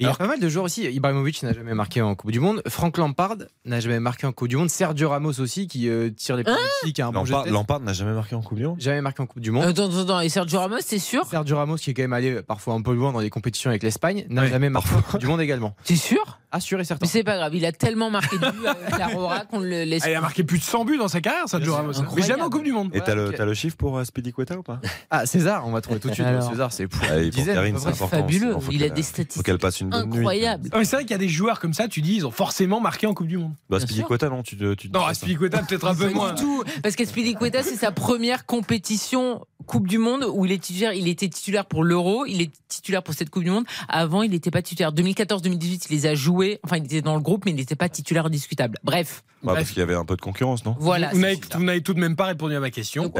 Il 0.00 0.06
y 0.06 0.10
a 0.10 0.14
pas 0.14 0.26
mal 0.26 0.40
de 0.40 0.48
joueurs 0.48 0.64
aussi. 0.64 0.84
Ibrahimovic 0.84 1.42
n'a 1.42 1.52
jamais 1.52 1.74
marqué 1.74 2.00
en 2.00 2.14
Coupe 2.14 2.30
du 2.30 2.40
Monde. 2.40 2.62
Franck 2.68 2.98
Lampard 2.98 3.36
n'a 3.64 3.80
jamais 3.80 4.00
marqué 4.00 4.26
en 4.26 4.32
Coupe 4.32 4.48
du 4.48 4.56
Monde. 4.56 4.70
Sergio 4.70 5.10
Ramos 5.10 5.40
aussi, 5.40 5.66
qui 5.66 5.88
euh, 5.88 6.10
tire 6.10 6.36
les 6.36 6.44
pénaltys, 6.44 6.92
qui 6.92 7.02
a 7.02 7.08
un 7.08 7.12
bon 7.12 7.24
jeu 7.24 7.32
de 7.32 7.32
Lampard, 7.32 7.44
tête. 7.44 7.52
Lampard 7.52 7.80
n'a 7.80 7.92
jamais 7.92 8.12
marqué 8.12 8.34
en 8.34 8.42
Coupe 8.42 8.58
du 8.58 8.64
Monde? 8.64 8.80
Jamais 8.80 9.00
marqué 9.02 9.22
en 9.22 9.26
Coupe 9.26 9.42
du 9.42 9.50
Monde. 9.50 9.64
Attends, 9.64 9.86
attends, 9.86 9.98
attends. 9.98 10.20
Et 10.20 10.28
Sergio 10.28 10.58
Ramos, 10.60 10.76
c'est 10.80 10.98
sûr? 10.98 11.26
Sergio 11.26 11.56
Ramos, 11.56 11.76
qui 11.76 11.90
est 11.90 11.94
quand 11.94 12.02
même 12.02 12.12
allé 12.12 12.42
parfois 12.42 12.74
un 12.74 12.82
peu 12.82 12.94
loin 12.94 13.12
dans 13.12 13.20
les 13.20 13.30
compétitions 13.30 13.70
avec 13.70 13.82
l'Espagne, 13.82 14.24
n'a 14.30 14.46
jamais 14.46 14.70
marqué 14.70 14.94
en 14.94 15.02
Coupe 15.02 15.20
du 15.20 15.26
Monde 15.26 15.40
également. 15.40 15.76
T'es 15.84 15.96
sûr? 15.96 16.37
Assuré 16.50 16.84
certain. 16.84 17.04
Mais 17.04 17.10
c'est 17.10 17.24
pas 17.24 17.36
grave, 17.36 17.54
il 17.54 17.64
a 17.66 17.72
tellement 17.72 18.10
marqué 18.10 18.38
de 18.38 18.50
buts 18.50 18.66
avec 18.66 18.98
la 18.98 19.08
Rora 19.08 19.40
qu'on 19.50 19.60
le 19.60 19.84
laisse. 19.84 20.02
Ah, 20.04 20.10
il 20.10 20.14
a 20.16 20.20
marqué 20.22 20.44
plus 20.44 20.58
de 20.58 20.62
100 20.64 20.84
buts 20.86 20.96
dans 20.96 21.08
sa 21.08 21.20
carrière, 21.20 21.46
Sergio 21.48 21.74
Ramos. 21.74 21.92
Mais 21.92 21.98
incroyable. 21.98 22.26
jamais 22.26 22.42
en 22.42 22.50
Coupe 22.50 22.62
du 22.64 22.72
Monde. 22.72 22.90
Et 22.94 23.00
t'as 23.02 23.14
le, 23.14 23.30
le 23.30 23.54
chiffre 23.54 23.76
pour 23.76 23.98
euh, 23.98 24.04
Speedy 24.04 24.32
Quetta 24.32 24.56
ou 24.56 24.62
pas? 24.62 24.80
Ah, 25.10 25.26
César, 25.26 25.66
on 25.66 25.72
va 25.72 25.80
trouver 25.82 26.00
tout 26.00 26.08
de 26.08 26.14
suite. 26.14 26.26
Alors. 26.26 26.48
César, 26.48 26.72
c'est 26.72 26.86
pour 26.88 27.02
Allez, 27.04 27.26
une 27.26 27.32
pour 27.32 27.44
Karine, 27.44 27.78
c'est 27.78 27.88
important. 27.88 28.08
Fabuleux, 28.18 28.56
il 28.70 28.82
a 28.82 28.88
des 28.88 29.02
Faut 29.02 29.08
statistiques 29.08 29.42
qu'elle 29.44 29.58
passe 29.58 29.80
une 29.80 29.92
incroyables. 29.92 30.68
Ah, 30.72 30.78
mais 30.78 30.84
c'est 30.86 30.96
vrai 30.96 31.04
qu'il 31.04 31.10
y 31.12 31.14
a 31.14 31.18
des 31.18 31.28
joueurs 31.28 31.60
comme 31.60 31.74
ça, 31.74 31.86
tu 31.88 32.00
dis, 32.00 32.14
ils 32.16 32.26
ont 32.26 32.30
forcément 32.30 32.80
marqué 32.80 33.06
en 33.06 33.12
Coupe 33.14 33.26
du 33.28 33.36
Monde. 33.38 33.52
Bah, 33.68 33.78
Speedy. 33.80 34.04
Quetta, 34.08 34.30
non, 34.30 34.42
tu, 34.42 34.56
te- 34.56 34.72
tu 34.74 34.88
te 34.90 34.94
Non, 34.96 35.04
ça. 35.04 35.10
Aspilicueta 35.10 35.58
peut-être 35.62 35.86
un 35.86 35.94
peu 35.94 36.08
moins. 36.10 36.32
du 36.32 36.42
tout, 36.42 36.64
parce 36.82 36.96
qu'Aspilicueta 36.96 37.62
c'est 37.62 37.76
sa 37.76 37.92
première 37.92 38.46
compétition 38.46 39.44
Coupe 39.66 39.86
du 39.86 39.98
Monde 39.98 40.24
où 40.32 40.46
il 40.46 40.52
est 40.52 40.62
titulaire. 40.62 40.92
Il 40.94 41.08
était 41.08 41.28
titulaire 41.28 41.66
pour 41.66 41.84
l'Euro, 41.84 42.24
il 42.24 42.40
est 42.40 42.50
titulaire 42.68 43.02
pour 43.02 43.12
cette 43.12 43.28
Coupe 43.28 43.44
du 43.44 43.50
Monde. 43.50 43.64
Avant, 43.88 44.22
il 44.22 44.30
n'était 44.30 44.50
pas 44.50 44.62
titulaire. 44.62 44.92
2014-2018, 44.94 45.86
il 45.90 45.94
les 45.94 46.06
a 46.06 46.14
joués. 46.14 46.37
Enfin, 46.64 46.76
il 46.76 46.84
était 46.84 47.02
dans 47.02 47.14
le 47.14 47.20
groupe, 47.22 47.44
mais 47.44 47.50
il 47.52 47.56
n'était 47.56 47.76
pas 47.76 47.88
titulaire 47.88 48.26
indiscutable. 48.26 48.78
Bref, 48.82 49.22
Bah, 49.42 49.52
Bref. 49.52 49.56
parce 49.58 49.68
qu'il 49.70 49.78
y 49.78 49.82
avait 49.82 49.94
un 49.94 50.04
peu 50.04 50.16
de 50.16 50.20
concurrence, 50.20 50.64
non? 50.64 50.76
Voilà. 50.78 51.10
Vous 51.10 51.18
n'avez 51.20 51.82
tout 51.82 51.94
de 51.94 52.00
même 52.00 52.16
pas 52.16 52.26
répondu 52.26 52.54
à 52.54 52.60
ma 52.60 52.70
question. 52.70 53.12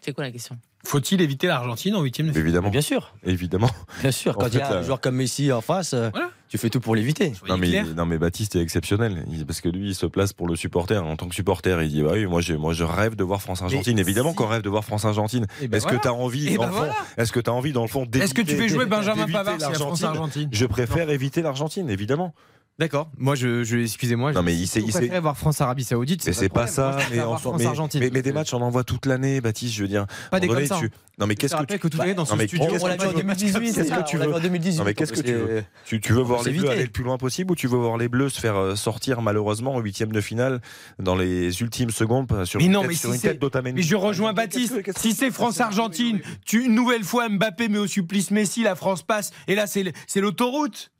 C'est 0.00 0.12
quoi 0.12 0.24
la 0.24 0.32
question? 0.32 0.58
Faut-il 0.84 1.20
éviter 1.20 1.46
l'Argentine 1.46 1.94
en 1.94 2.02
huitième 2.02 2.26
de 2.26 2.32
finale 2.32 2.44
évidemment. 2.46 2.68
Bien 2.70 2.80
sûr, 2.80 3.14
Évidemment. 3.24 3.70
bien 4.00 4.10
sûr. 4.10 4.36
Quand 4.36 4.48
il 4.48 4.54
y 4.56 4.60
a 4.60 4.68
un 4.68 4.74
là- 4.74 4.82
joueur 4.82 5.00
comme 5.00 5.14
Messi 5.14 5.52
en 5.52 5.60
face, 5.60 5.94
euh, 5.94 6.10
Voilà. 6.12 6.30
tu 6.48 6.58
fais 6.58 6.70
tout 6.70 6.80
pour 6.80 6.96
l'éviter. 6.96 7.32
Non 7.48 7.56
mais, 7.56 7.82
non 7.96 8.04
mais 8.04 8.18
Baptiste 8.18 8.56
est 8.56 8.60
exceptionnel 8.60 9.24
Il- 9.30 9.46
parce 9.46 9.60
que 9.60 9.68
lui 9.68 9.90
il 9.90 9.94
se 9.94 10.06
place 10.06 10.32
pour 10.32 10.48
le 10.48 10.56
supporter 10.56 11.02
en 11.04 11.14
tant 11.16 11.28
que 11.28 11.34
supporter 11.36 11.80
il 11.82 11.88
dit 11.90 12.02
bah 12.02 12.10
oui 12.14 12.26
moi 12.26 12.40
je 12.40 12.54
moi 12.54 12.72
je 12.74 12.82
rêve 12.84 13.14
de 13.14 13.22
voir 13.24 13.40
France 13.40 13.62
Argentine 13.62 13.94
Mais 13.94 14.00
évidemment 14.02 14.30
si- 14.30 14.36
qu'on 14.36 14.46
rêve 14.48 14.62
de 14.62 14.68
voir 14.68 14.84
France 14.84 15.04
Argentine 15.04 15.46
Eh 15.60 15.68
ben 15.68 15.76
est-ce 15.76 15.84
voilà. 15.84 15.98
que 15.98 16.02
tu 16.02 16.08
as 16.08 16.14
envie 16.14 16.48
Eh 16.48 16.56
dans 16.56 16.62
ben 16.62 16.66
le 16.66 16.72
fond 16.72 16.78
voilà. 16.80 16.94
est-ce 17.16 17.32
que 17.32 17.40
tu 17.40 17.48
as 17.50 17.52
envie 17.52 17.72
dans 17.72 17.82
le 17.82 17.88
fond 17.88 18.04
Est-ce 18.12 18.34
que 18.34 18.40
tu 18.42 18.48
fais 18.48 18.54
d'éviter- 18.56 18.68
jouer 18.74 18.86
Benjamin 18.86 19.14
d'éviter 19.26 19.32
Pavard 19.38 19.54
si 19.54 19.60
la 19.60 19.72
France 19.74 20.00
l'Argentine 20.02 20.06
Argentine 20.08 20.48
je 20.52 20.66
préfère 20.66 21.10
éviter 21.10 21.42
l'Argentine 21.42 21.88
évidemment 21.90 22.34
D'accord. 22.82 23.08
Moi, 23.16 23.36
je, 23.36 23.62
je 23.62 23.78
excusez-moi. 23.78 24.32
Non, 24.32 24.42
mais 24.42 24.56
il 24.56 24.66
je 24.66 24.80
il 24.80 25.20
voir 25.20 25.38
France-Arabie 25.38 25.84
Saoudite. 25.84 26.26
mais 26.26 26.32
c'est 26.32 26.48
pas 26.48 26.66
ça 26.66 26.98
mais, 27.12 27.20
en 27.20 27.26
voir 27.28 27.40
soi- 27.40 27.56
mais, 27.56 28.00
mais, 28.00 28.10
mais 28.12 28.22
des 28.22 28.32
matchs 28.32 28.52
on 28.54 28.60
en 28.60 28.70
voit 28.70 28.82
toute 28.82 29.06
l'année 29.06 29.40
Baptiste 29.40 29.74
je 29.74 29.82
veux 29.82 29.88
dire 29.88 30.06
Pas 30.32 30.40
des 30.40 30.48
comme 30.48 30.66
ça. 30.66 30.78
tu- 30.80 30.90
non 31.18 31.26
mais 31.28 31.36
qu'est-ce 31.36 31.54
que 31.54 31.62
tu 31.64 31.78
que 31.78 31.88
toute 31.88 31.94
l'année 32.00 32.14
dans 32.14 32.24
ce 32.24 32.34
mais 32.34 32.48
studio, 32.48 32.66
qu'est-ce 32.66 32.82
on 32.82 32.86
que 32.86 32.90
l'a 32.90 32.96
tu 32.96 33.02
vu 33.02 33.08
en 33.08 33.12
veux 33.12 33.22
2018. 33.22 33.74
Qu'est-ce 33.74 33.92
que 33.92 34.02
tu 34.08 34.16
veux 34.16 34.34
en 34.34 34.40
2018. 34.40 34.78
Non, 34.78 34.84
mais 34.84 34.94
qu'est-ce 34.94 35.12
que 35.12 35.20
tu 35.20 35.32
veux 35.32 35.62
Tu, 35.84 36.12
veux 36.12 36.22
voir 36.22 36.42
les 36.42 36.52
Bleus 36.52 36.70
aller 36.70 36.82
le 36.82 36.90
plus 36.90 37.04
loin 37.04 37.18
possible 37.18 37.52
ou 37.52 37.54
tu 37.54 37.68
veux 37.68 37.78
voir 37.78 37.98
les 37.98 38.08
Bleus 38.08 38.30
se 38.30 38.40
faire 38.40 38.56
euh, 38.56 38.74
sortir 38.74 39.22
malheureusement 39.22 39.76
en 39.76 39.80
huitième 39.80 40.10
de 40.10 40.20
finale 40.20 40.60
dans 40.98 41.14
les 41.14 41.60
ultimes 41.60 41.90
secondes 41.90 42.44
sur 42.44 42.58
Mais 42.58 42.66
une 42.66 42.72
non, 42.72 42.82
tête, 42.82 43.24
mais 43.24 43.34
d'Otamendi 43.34 43.76
Mais 43.76 43.82
je 43.82 43.94
rejoins 43.94 44.32
Baptiste. 44.32 44.74
Si 44.96 45.12
c'est 45.12 45.30
France-Argentine, 45.30 46.20
tu 46.44 46.64
une 46.64 46.74
nouvelle 46.74 47.04
fois 47.04 47.28
Mbappé 47.28 47.68
met 47.68 47.78
au 47.78 47.86
supplice 47.86 48.30
Messi, 48.30 48.62
la 48.62 48.74
France 48.74 49.02
passe. 49.02 49.30
Et 49.46 49.54
là, 49.54 49.66
c'est 49.66 50.20
l'autoroute. 50.20 50.91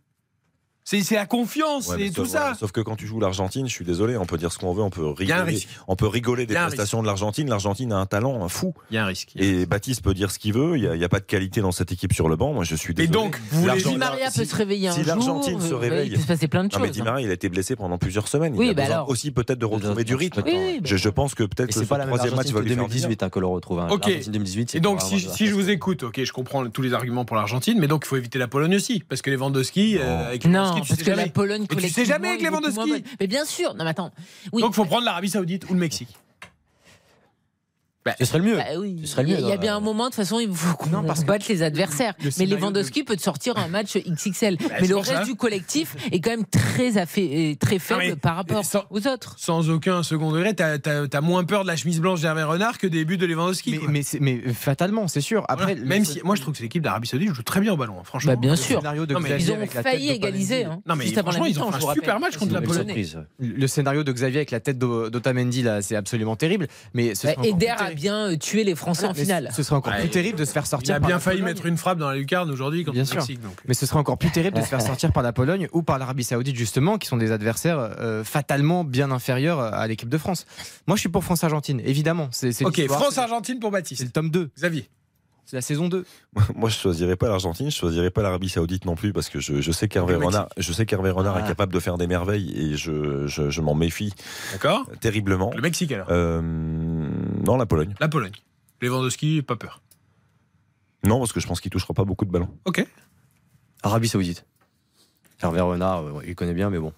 C'est 0.85 1.14
la 1.14 1.26
confiance, 1.26 1.89
Ouais, 1.89 1.97
c'est 1.99 2.09
tout 2.11 2.22
sauf, 2.24 2.28
ça. 2.28 2.41
voilà, 2.41 2.55
sauf 2.57 2.72
que 2.72 2.80
quand 2.80 2.97
tu 2.97 3.07
joues 3.07 3.20
l'Argentine, 3.20 3.68
je 3.68 3.72
suis 3.72 3.85
désolé, 3.85 4.16
on 4.16 4.26
peut 4.26 4.37
dire 4.37 4.51
ce 4.53 4.59
qu'on 4.59 4.72
veut, 4.74 4.83
on 4.83 4.91
peut 4.91 5.14
Il 5.20 5.28
y 5.28 5.33
a 5.33 5.37
un 5.37 5.39
rigoler, 5.45 5.55
risque. 5.57 5.68
on 5.87 5.95
peut 5.97 6.09
rigoler 6.09 6.45
des 6.45 6.55
prestations 6.55 7.01
de 7.03 7.07
l'Argentine. 7.07 7.49
L'Argentine 7.49 7.93
a 7.93 7.99
un 7.99 8.07
talent 8.07 8.49
fou. 8.49 8.74
Il 8.91 8.95
y 8.95 8.99
a 8.99 9.05
un 9.05 9.07
risque. 9.07 9.30
Et 9.37 9.64
Baptiste 9.64 10.03
peut 10.03 10.12
dire 10.12 10.30
ce 10.33 10.39
qu'il 10.41 10.53
veut. 10.55 10.76
Il 10.76 10.91
n'y 10.91 11.05
a, 11.05 11.09
pas 11.09 11.20
de 11.20 11.24
qualité 11.24 11.61
dans 11.61 11.70
cette 11.72 11.93
équipe 11.93 12.12
sur 12.12 12.28
le 12.28 12.35
banc. 12.37 12.53
Moi, 12.53 12.64
je 12.64 12.74
suis 12.74 12.91
Et 12.93 12.95
désolé. 12.95 13.12
donc, 13.12 13.39
vous 13.53 13.70
Di 13.70 13.97
Maria 13.97 14.30
si- 14.30 14.41
peut 14.41 14.45
se 14.45 14.57
réveiller 14.57 14.89
un 14.89 14.93
si 14.93 14.99
jour. 15.05 15.07
l'Argentine 15.09 15.61
se 15.61 15.72
euh, 15.72 15.76
réveille- 15.76 16.09
Il 16.09 16.14
peut 16.16 16.20
se 16.22 16.26
passer 16.26 16.49
plein 16.49 16.64
de 16.64 16.72
Non, 16.74 16.80
mais 16.80 16.89
choses. 16.89 16.97
Di 16.97 17.01
hein. 17.01 17.05
Maria, 17.05 17.26
il 17.26 17.30
a 17.30 17.35
été 17.35 17.49
blessé 17.49 17.76
pendant 17.76 17.97
plusieurs 17.99 18.26
semaines. 18.28 18.55
Oui, 18.57 18.66
il 18.66 18.70
a 18.70 18.74
bah 18.74 18.83
besoin 18.83 18.97
alors. 18.97 19.09
aussi 19.09 19.30
peut-être 19.30 19.59
de 19.61 19.66
retrouver 19.66 20.03
du 20.05 20.14
rythme. 20.16 20.43
Oui, 20.45 20.53
oui, 20.55 20.80
bah. 20.80 20.87
Je, 20.91 20.97
je 20.97 21.09
pense 21.09 21.35
que 21.37 21.45
peut-être 21.45 21.61
Et 21.61 21.66
que 21.68 21.74
c'est 21.74 21.80
ce 21.85 21.89
pas 21.89 21.99
la 21.99 22.07
troisième 22.07 22.30
match 22.35 22.39
Argentine 22.49 22.55
va 22.55 22.61
que 22.61 22.64
lui 22.64 22.74
faire 22.74 22.85
du 22.85 22.91
bien. 22.91 22.99
2018 23.03 23.22
hein, 23.22 23.30
que 23.30 23.39
l'on 23.39 23.53
retrouve. 23.53 23.78
hein. 23.78 23.87
Ok. 23.91 24.07
L'Argentine 24.07 24.33
2018. 24.33 24.70
c'est 24.70 24.78
Et 24.78 24.80
donc, 24.80 25.01
si, 25.01 25.20
si 25.20 25.47
je 25.47 25.55
vous 25.55 25.70
écoute, 25.70 26.03
ok, 26.03 26.22
je 26.24 26.33
comprends 26.33 26.66
tous 26.68 26.83
les 26.83 26.93
arguments 26.93 27.24
pour 27.24 27.37
l'Argentine, 27.37 27.78
mais 27.78 27.87
donc 27.87 28.03
il 28.05 28.09
faut 28.09 28.16
éviter 28.16 28.39
la 28.41 28.49
Pologne 28.49 28.74
aussi, 28.74 29.03
parce 29.09 29.22
que 29.22 29.30
Lewandowski, 29.30 29.99
euh, 29.99 30.26
avec 30.28 30.45
Non, 30.75 30.81
Lewandowski, 30.81 30.83
tu 30.83 30.89
parce 30.89 30.99
sais 31.01 31.05
que 31.05 31.11
la 31.11 31.16
jamais. 31.16 31.31
Pologne 31.31 31.66
tu 31.66 31.89
sais 31.89 32.05
jamais 32.05 32.29
avec 32.29 32.43
Lewandowski. 32.43 33.05
Mais 33.20 33.27
bien 33.27 33.45
sûr. 33.45 33.75
Non, 33.75 33.85
mais 33.85 33.91
attends. 33.91 34.11
Oui. 34.53 34.62
Donc, 34.62 34.73
il 34.73 34.75
faut 34.75 34.85
prendre 34.85 35.05
l'Arabie 35.05 35.31
Saoudite 35.31 35.68
ou 35.70 35.75
le 35.75 35.81
Mexique. 35.81 36.09
Ce 38.19 38.25
serait 38.25 38.39
le 38.39 38.45
mieux. 38.45 38.57
Bah 38.57 38.65
oui. 38.79 38.99
Ce 39.05 39.09
serait 39.13 39.23
le 39.23 39.29
Il 39.29 39.33
y 39.33 39.35
a- 39.35 39.39
mieux, 39.39 39.45
il 39.45 39.49
y 39.49 39.53
a 39.53 39.57
dans 39.57 39.61
bien 39.63 39.77
un 39.77 39.81
moment, 39.81 40.05
de 40.05 40.09
toute 40.09 40.17
façon, 40.17 40.41
il 40.41 40.53
faut 40.53 40.77
qu'on 40.77 40.91
Non, 40.91 41.05
parce 41.05 41.21
que 41.21 41.27
batte 41.27 41.47
les 41.49 41.63
adversaires. 41.63 42.15
le 42.23 42.31
Mais 42.39 42.47
Lewandowski 42.47 43.05
peut 43.05 43.17
te 43.17 43.23
sortir 43.23 43.57
un 43.59 43.69
match 43.69 43.97
XXL. 43.97 44.57
c'est 44.61 44.81
mais 44.81 44.89
le 44.89 45.03
ça. 45.03 45.13
reste 45.19 45.27
du 45.31 45.37
collectif 45.37 45.97
est 46.11 46.21
quand 46.21 46.31
même 46.31 46.45
très, 46.45 46.93
affa- 46.93 47.57
très 47.59 47.79
faible 47.79 48.01
mais- 48.05 48.17
par 48.17 48.37
rapport 48.37 48.65
sans- 48.65 48.85
aux 48.91 49.07
autres. 49.07 49.35
Sans 49.39 49.71
aucun 49.71 50.03
second 50.03 50.33
degré, 50.33 50.55
t'as 50.55 50.79
as, 51.13 51.21
moins 51.21 51.45
peur 51.45 51.63
de 51.63 51.69
la 51.69 51.77
chemise 51.77 52.01
blanche 52.01 52.21
d'Hervé 52.21 52.43
Renard 52.43 52.79
que 52.79 52.87
des 52.87 53.05
buts 53.05 53.19
de 53.19 53.27
Lewandowski. 53.27 53.79
Mais, 53.83 53.87
mais, 53.89 54.03
c'est- 54.03 54.21
mais 54.21 54.41
fatalement, 54.53 55.07
c'est 55.07 55.21
sûr. 55.21 55.45
Après, 55.49 55.75
Voilà. 55.75 55.89
même 55.89 56.05
si 56.05 56.21
moi 56.25 56.35
je 56.35 56.41
trouve 56.43 56.55
que 56.57 56.63
l'équipe 56.63 56.83
d'Arabie 56.83 57.07
Saoudite 57.07 57.33
joue 57.35 57.43
très 57.43 57.61
bien 57.61 57.73
au 57.73 57.77
ballon, 57.77 57.99
hein, 58.01 58.05
franchement. 58.05 58.33
Bah, 58.33 58.37
bien 58.37 58.51
le 58.53 58.57
sûr. 58.57 58.79
scénario 58.79 59.07
de 59.07 59.15
Non, 59.15 59.21
mais 59.21 59.31
Ils 59.39 59.53
ont 59.53 59.55
failli 59.67 60.09
d'Otamendi- 60.09 60.09
égaliser. 60.11 60.65
Hein, 60.65 60.81
Non, 60.87 60.97
mais 60.97 61.07
franchement, 61.07 61.45
ils 61.47 61.61
ont 61.61 61.71
fait 61.71 61.85
un 61.85 61.95
super 61.95 62.19
match 62.21 62.37
contre 62.37 62.53
C'est 62.53 62.61
la 62.61 62.67
Pologne. 62.67 63.07
Le 63.39 63.67
scénario 63.67 64.03
de 64.03 64.13
Xavier 64.13 64.39
avec 64.39 64.51
la 64.51 64.61
tête 64.61 64.79
d'O- 64.79 65.09
d'Otamendi, 65.11 65.63
là, 65.63 65.83
c'est 65.83 65.95
absolument 65.97 66.35
terrible. 66.37 66.67
Mais 66.95 67.15
ce 67.15 67.29
A 67.93 67.95
bien 67.95 68.30
euh, 68.30 68.36
tué 68.36 68.64
les 68.64 68.74
Français 68.74 69.07
en 69.07 69.12
Mais 69.12 69.20
finale. 69.22 69.51
Ce 69.55 69.62
serait 69.62 69.76
encore 69.76 69.93
Ouais. 69.93 70.01
plus 70.01 70.09
terrible 70.11 70.38
de 70.38 70.45
se 70.45 70.53
faire 70.53 70.64
Il 70.64 70.68
sortir. 70.68 70.95
a 70.97 71.01
par 71.01 71.09
bien 71.09 71.16
la 71.16 71.20
failli 71.20 71.38
Pologne. 71.40 71.55
mettre 71.55 71.66
une 71.66 71.76
frappe 71.76 71.99
dans 71.99 72.09
la 72.11 72.16
lucarne 72.16 72.51
aujourd'hui 72.51 72.84
contre 72.84 72.95
Bien 72.95 73.03
le 73.03 73.07
sûr. 73.07 73.16
Mexique. 73.18 73.40
donc. 73.43 73.53
Mais 73.68 73.74
ce 73.74 73.86
serait 73.86 73.99
encore 73.99 74.18
plus 74.18 74.30
terrible 74.30 74.57
de 74.57 74.62
se 74.62 74.68
faire 74.68 74.80
sortir 74.82 75.12
par 75.12 75.22
la 75.22 75.32
Pologne 75.32 75.68
ou 75.72 75.82
par 75.82 75.99
l'Arabie 75.99 76.24
Saoudite, 76.24 76.57
justement, 76.57 76.99
qui 76.99 77.07
sont 77.09 77.16
des 77.16 77.32
adversaires 77.32 77.78
euh, 77.78 78.24
fatalement 78.24 78.84
bien 78.84 79.11
inférieurs 79.11 79.61
à 79.61 79.86
l'équipe 79.86 80.09
de 80.09 80.18
France. 80.18 80.47
Moi, 80.86 80.97
je 80.97 81.01
suis 81.01 81.09
pour 81.09 81.22
France-Argentine, 81.24 81.80
évidemment. 81.84 82.28
C'est 82.32 82.53
c'est 82.53 82.64
Ok, 82.64 82.76
c'est- 82.76 82.88
France-Argentine 82.88 83.59
pour 83.61 83.70
C'est 83.70 83.76
Baptiste. 83.78 84.03
le 84.05 84.11
tome 84.11 84.30
2, 84.30 84.51
Xavier. 84.57 84.88
C'est 85.45 85.57
la 85.57 85.62
saison 85.62 85.88
2. 85.88 86.05
Moi, 86.55 86.68
je 86.70 86.76
choisirais 86.76 87.16
pas 87.16 87.28
l'Argentine, 87.28 87.70
je 87.70 87.76
choisirais 87.76 88.11
pas 88.11 88.22
l'Arabie 88.22 88.49
Saoudite 88.49 88.84
non 88.84 88.95
plus 88.95 89.12
parce 89.12 89.28
que 89.28 89.40
je, 89.40 89.61
je 89.61 89.72
sais 89.72 89.88
qu'Hervé. 89.88 90.14
Renard, 90.16 90.49
je 90.57 90.72
sais 90.72 90.86
qu'Hervé 90.86 91.11
Renard 91.11 91.38
est 91.38 91.43
Ah. 91.45 91.49
capable 91.49 91.72
de 91.72 91.80
faire 91.80 91.99
des 91.99 92.07
merveilles 92.07 92.53
et 92.57 92.76
je, 92.76 93.26
je, 93.26 93.51
je 93.51 93.61
m'en 93.61 93.74
méfie 93.74 94.12
D'accord 94.53 94.86
terriblement. 95.01 95.53
Le 95.55 95.61
Mexique 95.62 95.93
alors. 95.93 96.07
Euh, 96.11 96.40
non, 96.43 97.57
la 97.57 97.66
Pologne. 97.66 97.95
La 98.01 98.09
Pologne. 98.09 98.32
Lewandowski, 98.80 99.43
pas 99.43 99.57
peur. 99.57 99.80
Non, 101.05 101.18
parce 101.18 101.32
que 101.32 101.40
je 101.40 101.47
pense 101.47 101.61
qu'il 101.61 101.70
touchera 101.70 101.95
pas 101.95 102.05
beaucoup 102.05 102.24
de 102.24 102.30
ballons. 102.30 102.49
Ok. 102.64 102.86
Arabie 103.82 104.09
Saoudite. 104.09 104.45
Hervé 105.43 105.61
Renard, 105.61 106.03
euh, 106.05 106.22
il 106.26 106.34
connaît 106.36 106.55
bien, 106.55 106.70
mais 106.70 106.78
bon. 106.78 106.93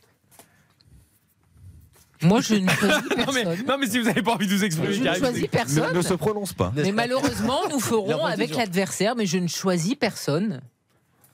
Moi, 2.24 2.40
je 2.40 2.54
ne 2.54 2.68
choisis 2.68 3.02
Non 3.16 3.32
mais, 3.32 3.44
personne. 3.44 3.66
non 3.66 3.78
mais 3.78 3.86
si 3.86 3.98
vous 3.98 4.06
n'avez 4.06 4.22
pas 4.22 4.32
envie 4.32 4.46
de 4.46 4.54
vous 4.54 4.64
exprimer, 4.64 4.92
Je 4.94 5.02
ne 5.02 5.14
choisis 5.14 5.42
Ne, 5.42 5.46
personne. 5.48 5.94
ne 5.96 6.02
se 6.02 6.14
prononce 6.14 6.52
pas. 6.52 6.72
Mais 6.76 6.92
malheureusement, 6.92 7.60
nous 7.70 7.80
ferons 7.80 8.24
avec 8.24 8.54
l'adversaire, 8.56 9.14
mais 9.16 9.26
je 9.26 9.38
ne 9.38 9.46
choisis 9.48 9.94
personne. 9.94 10.60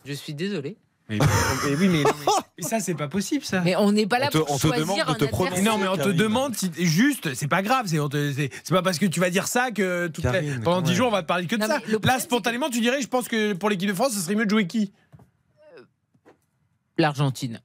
Je 0.05 0.13
suis 0.13 0.35
désolé. 0.35 0.77
Mais, 1.09 1.19
mais 1.19 1.75
oui, 1.77 1.89
mais, 1.89 2.03
non, 2.05 2.11
mais- 2.21 2.33
mais 2.59 2.65
ça, 2.65 2.79
c'est 2.79 2.95
pas 2.95 3.09
possible, 3.09 3.45
ça. 3.45 3.63
Mais 3.63 3.75
on 3.75 3.91
n'est 3.91 4.07
pas 4.07 4.21
là 4.21 4.27
On 4.29 4.31
te- 4.31 4.39
pour 4.39 4.51
on 4.53 4.57
te 4.57 4.61
choisir 4.61 4.81
demande 4.87 4.99
de 4.99 5.03
te 5.05 5.11
adversaire. 5.11 5.31
prononcer. 5.31 5.63
non, 5.63 5.79
mais 5.79 5.89
on 5.89 5.97
te 5.97 6.09
demande 6.09 6.55
si, 6.55 6.71
juste, 6.79 7.35
c'est 7.35 7.49
pas 7.49 7.63
grave, 7.63 7.87
c'est 7.89 7.99
pas 8.73 8.83
parce 8.83 8.99
que 9.01 9.07
tu 9.07 9.19
vas 9.19 9.29
dire 9.29 9.49
ça 9.49 9.73
que 9.73 10.07
toute 10.07 10.23
la- 10.25 10.31
Karine, 10.33 10.61
pendant 10.63 10.77
quand 10.77 10.83
10 10.83 10.91
même. 10.91 10.97
jours 10.97 11.09
on 11.09 11.11
va 11.11 11.23
te 11.23 11.27
parler 11.27 11.47
que 11.49 11.57
de 11.57 11.61
Non, 11.63 11.67
ça. 11.67 11.81
Là, 12.05 12.21
spontanément, 12.21 12.71
tu 12.71 12.81
dirais, 12.81 13.03
je 13.03 13.09
pense 13.09 13.27
que 13.27 13.55
pour 13.55 13.69
l'équipe 13.71 13.89
de 13.89 13.95
France, 13.95 14.13
ce 14.13 14.21
serait 14.21 14.37
mieux 14.37 14.45
de 14.47 14.51
jouer 14.51 14.69
qui? 14.69 14.93
L'Argentine. 16.97 17.61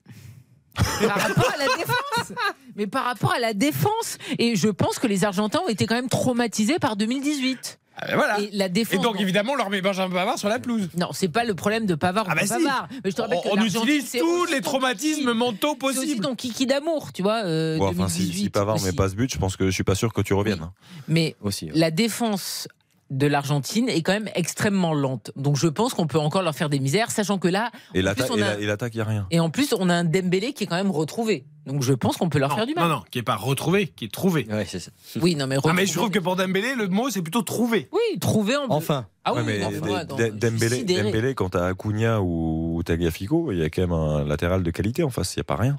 Par 0.76 1.20
rapport 1.20 1.52
à 1.54 1.58
la 1.58 1.76
défense. 1.78 2.34
Mais 2.76 2.88
par 2.88 3.06
rapport 3.06 3.34
à 3.34 3.40
la 3.40 3.54
défense. 3.54 4.18
Et 4.40 4.56
je 4.56 4.68
pense 4.68 5.00
que 5.00 5.08
les 5.08 5.24
Argentins 5.24 5.60
ont 5.66 5.70
été 5.70 5.86
quand 5.88 5.96
même 5.96 6.10
traumatisés 6.10 6.80
par 6.80 6.96
2018. 6.96 7.80
Ah 7.98 8.08
ben 8.08 8.16
voilà. 8.18 8.40
Et 8.42 8.50
la 8.52 8.66
Et 8.66 8.70
défense. 8.70 9.02
donc, 9.02 9.16
bon, 9.16 9.22
évidemment, 9.22 9.54
on 9.54 9.56
leur 9.56 9.70
met 9.70 9.80
Benjamin 9.82 10.14
Pavard 10.14 10.38
sur 10.38 10.50
la 10.50 10.60
pelouse. 10.60 10.90
Non, 10.98 11.10
c'est 11.14 11.30
pas 11.30 11.46
le 11.46 11.56
problème 11.56 11.86
de 11.86 11.96
Pavard 11.96 12.26
ou 12.26 12.30
Ah 12.30 12.36
bah 12.36 12.42
de 12.42 12.48
si. 12.48 12.54
Pavard. 12.54 12.90
Mais 13.06 13.12
je 13.12 13.16
te 13.16 13.22
rappelle 13.22 13.40
que 13.42 13.48
On, 13.58 13.64
utilise 13.64 14.12
tous 14.12 14.46
les 14.48 14.60
traumatismes 14.60 15.32
mentaux 15.32 15.78
C'est 15.80 15.86
aussi 15.88 15.96
possibles. 16.00 16.26
ton 16.26 16.36
kiki 16.36 16.66
d'amour, 16.66 17.14
tu 17.14 17.22
vois. 17.22 17.46
euh, 17.46 17.78
Ouais, 17.78 17.86
enfin, 17.88 18.10
si, 18.10 18.20
2018 18.20 18.44
si 18.44 18.50
Pavard 18.50 18.82
met 18.82 18.92
pas 18.92 19.08
ce 19.08 19.16
but, 19.16 19.32
je 19.34 19.38
pense 19.40 19.56
que 19.56 19.68
je 19.68 19.72
suis 19.72 19.86
pas 19.86 19.96
sûr 19.96 20.12
que 20.12 20.20
tu 20.22 20.34
reviennes. 20.34 20.62
hein. 20.64 20.74
Mais 21.08 21.38
Aussi. 21.42 21.70
la 21.74 21.90
défense 21.90 22.68
de 23.12 23.28
l'Argentine 23.28 23.88
est 23.88 24.02
quand 24.02 24.14
même 24.14 24.30
extrêmement 24.34 24.94
lente. 24.94 25.32
Donc 25.36 25.58
je 25.58 25.68
pense 25.68 25.94
qu'on 25.94 26.08
peut 26.08 26.18
encore 26.20 26.42
leur 26.42 26.56
faire 26.56 26.70
des 26.70 26.80
misères, 26.80 27.12
sachant 27.12 27.38
que 27.38 27.48
là, 27.48 27.72
Et 27.94 28.02
l'attaque, 28.02 28.32
a- 28.32 28.34
il 28.34 28.96
n'y 28.96 29.02
a 29.02 29.04
rien. 29.06 29.28
et 29.30 29.40
en 29.40 29.50
plus, 29.50 29.74
on 29.78 29.90
a 29.90 29.94
un 29.94 30.04
Dembélé 30.04 30.54
qui 30.54 30.64
est 30.64 30.68
quand 30.68 30.76
même 30.76 30.90
retrouvé. 30.92 31.46
Donc 31.68 31.82
je 31.84 31.94
pense 31.94 32.18
qu'on 32.18 32.30
peut 32.30 32.38
leur 32.40 32.50
Non, 32.50 32.56
faire 32.58 32.66
du 32.68 32.74
mal. 32.76 32.88
non, 32.88 32.96
non, 32.98 33.02
qui 33.12 33.20
est 33.20 33.24
pas 33.24 33.36
retrouvé, 33.36 33.88
qui 33.88 34.06
est 34.06 34.12
trouvé. 34.12 34.46
Ouais, 34.50 34.66
c'est 34.68 34.80
ça. 34.80 34.92
Oui, 35.22 35.36
non 35.36 35.46
mais 35.48 35.56
Ah, 35.56 35.62
mais 35.66 35.84
retrouvé- 35.84 35.86
je 35.88 35.94
trouve 35.94 36.10
que 36.12 36.20
pour 36.20 36.36
Dembélé, 36.36 36.76
le 36.76 36.88
mot 36.88 37.10
c'est 37.10 37.22
plutôt 37.22 37.42
trouvé. 37.44 37.90
oui, 37.92 38.20
trouvé 38.20 38.56
en 38.56 38.66
Enfin. 38.70 39.08
Ah 39.24 39.34
oui, 39.34 39.40
Ouais, 39.42 39.58
mais 39.60 39.66
enfin, 39.66 40.06
Dembélé. 40.06 40.84
Dembélé, 40.84 41.34
quand 41.36 41.50
t'as 41.50 41.68
Acuna 41.68 42.22
ou 42.22 42.82
Tagliafico, 42.86 43.52
il 43.52 43.60
y 43.60 43.64
a 43.64 43.70
quand 43.70 43.82
même 43.82 43.94
un 43.94 44.24
latéral 44.26 44.62
de 44.64 44.72
qualité 44.72 45.04
en 45.04 45.10
face. 45.10 45.36
Il 45.36 45.40
n'y 45.40 45.42
a 45.42 45.46
pas 45.46 45.56
rien. 45.56 45.78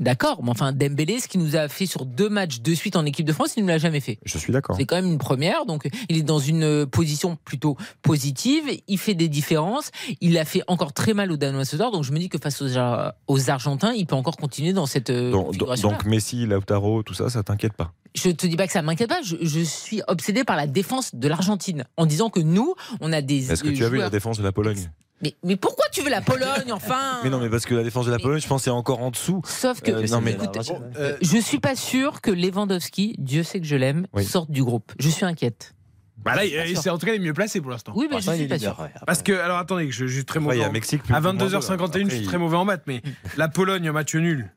D'accord, 0.00 0.42
mais 0.42 0.50
enfin 0.50 0.72
Dembélé, 0.72 1.20
ce 1.20 1.28
qu'il 1.28 1.40
nous 1.40 1.54
a 1.56 1.68
fait 1.68 1.86
sur 1.86 2.04
deux 2.04 2.28
matchs 2.28 2.60
de 2.60 2.74
suite 2.74 2.96
en 2.96 3.04
équipe 3.06 3.26
de 3.26 3.32
France, 3.32 3.54
il 3.56 3.64
ne 3.64 3.68
l'a 3.68 3.78
jamais 3.78 4.00
fait. 4.00 4.18
Je 4.24 4.38
suis 4.38 4.52
d'accord. 4.52 4.76
C'est 4.76 4.84
quand 4.86 4.96
même 4.96 5.06
une 5.06 5.18
première, 5.18 5.66
donc 5.66 5.88
il 6.08 6.16
est 6.16 6.22
dans 6.22 6.38
une 6.40 6.64
euh, 6.64 6.86
position 6.86 7.36
plutôt 7.44 7.76
positive. 8.02 8.64
Il 8.88 8.98
fait 8.98 9.14
des 9.14 9.28
différences. 9.28 9.90
Il 10.20 10.36
a 10.38 10.44
fait 10.44 10.62
encore 10.66 10.92
très 10.92 11.14
mal 11.14 11.30
aux 11.32 11.36
Danois 11.36 11.64
ce 11.64 11.76
soir, 11.76 11.90
donc 11.90 12.04
je 12.04 12.12
me 12.12 12.18
dis 12.18 12.28
que 12.28 12.38
face 12.38 12.60
aux, 12.62 12.76
Ar- 12.76 13.14
aux 13.26 13.50
Argentins, 13.50 13.92
il 13.92 14.06
peut 14.06 14.14
encore 14.16 14.36
continuer 14.36 14.72
dans 14.72 14.86
cette 14.86 15.10
euh, 15.10 15.30
Donc, 15.30 15.46
configuration-là. 15.46 15.94
donc 15.96 16.04
Messi, 16.06 16.46
Lautaro, 16.46 17.02
tout 17.02 17.14
ça, 17.14 17.30
ça 17.30 17.42
t'inquiète 17.42 17.72
pas? 17.74 17.92
Je 18.14 18.30
te 18.30 18.46
dis 18.46 18.56
pas 18.56 18.66
que 18.66 18.72
ça 18.72 18.82
m'inquiète 18.82 19.08
pas. 19.08 19.22
Je, 19.22 19.36
je 19.42 19.60
suis 19.60 20.00
obsédé 20.06 20.44
par 20.44 20.56
la 20.56 20.66
défense 20.68 21.14
de 21.14 21.26
l'Argentine, 21.28 21.84
en 21.96 22.06
disant 22.06 22.30
que 22.30 22.38
nous, 22.40 22.74
on 23.00 23.12
a 23.12 23.22
des. 23.22 23.50
Est-ce 23.52 23.62
que 23.64 23.68
euh, 23.70 23.72
tu 23.74 23.84
as 23.84 23.88
vu 23.88 23.98
la 23.98 24.10
défense 24.10 24.38
de 24.38 24.44
la 24.44 24.52
Pologne? 24.52 24.90
Mais, 25.24 25.34
mais 25.42 25.56
pourquoi 25.56 25.86
tu 25.90 26.02
veux 26.02 26.10
la 26.10 26.20
Pologne, 26.20 26.70
enfin 26.72 27.20
Mais 27.24 27.30
non, 27.30 27.40
mais 27.40 27.48
parce 27.50 27.64
que 27.66 27.74
la 27.74 27.82
défense 27.82 28.06
de 28.06 28.10
la 28.12 28.18
Mais- 28.18 28.22
Pologne, 28.22 28.40
je 28.40 28.46
pense, 28.46 28.62
c'est 28.62 28.70
encore 28.70 29.00
en 29.00 29.10
dessous. 29.10 29.42
Sauf 29.46 29.80
que. 29.80 29.90
Euh, 29.90 30.06
non, 30.08 30.20
mais- 30.20 30.32
écoute, 30.32 30.50
Bon, 30.68 30.82
Euh, 30.96 31.16
je 31.22 31.38
suis 31.38 31.58
pas 31.58 31.74
sûr 31.74 32.20
que 32.20 32.30
Lewandowski, 32.30 33.16
Dieu 33.18 33.42
sait 33.42 33.60
que 33.60 33.66
je 33.66 33.76
l'aime, 33.76 34.06
Oui. 34.12 34.24
sorte 34.24 34.50
du 34.50 34.62
groupe. 34.62 34.92
Je 34.98 35.08
suis 35.08 35.24
inquiète. 35.24 35.74
Bah 36.18 36.34
là, 36.36 36.42
c'est 36.74 36.88
en 36.88 36.96
tout 36.96 37.04
cas 37.04 37.12
les 37.12 37.18
mieux 37.18 37.34
placés 37.34 37.60
pour 37.60 37.70
l'instant. 37.70 37.92
Oui, 37.96 38.06
mais 38.10 38.20
je 38.20 38.30
suis 38.30 38.42
est 38.42 38.46
pas 38.48 38.58
sûr. 38.58 38.78
ouais. 38.80 38.88
Parce 39.06 39.22
que, 39.22 39.32
alors 39.32 39.58
attendez, 39.58 39.90
je, 39.90 40.06
je 40.06 40.14
suis 40.14 40.24
très 40.24 40.40
mauvais. 40.40 40.56
il 40.56 40.60
y 40.60 40.64
a 40.64 40.68
en- 40.68 40.72
Mexique. 40.72 41.02
plus 41.02 41.12
à 41.14 41.18
plus 41.20 41.22
moins 41.24 41.34
deux, 41.34 41.46
22h51, 41.48 42.08
je 42.10 42.14
suis 42.16 42.24
très 42.24 42.38
mauvais 42.38 42.56
en 42.56 42.64
maths, 42.64 42.84
mais 42.86 43.02
la 43.36 43.48
Pologne, 43.48 43.90
match 43.90 44.14
nul, 44.14 44.50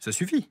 ça 0.00 0.10
suffit. 0.10 0.48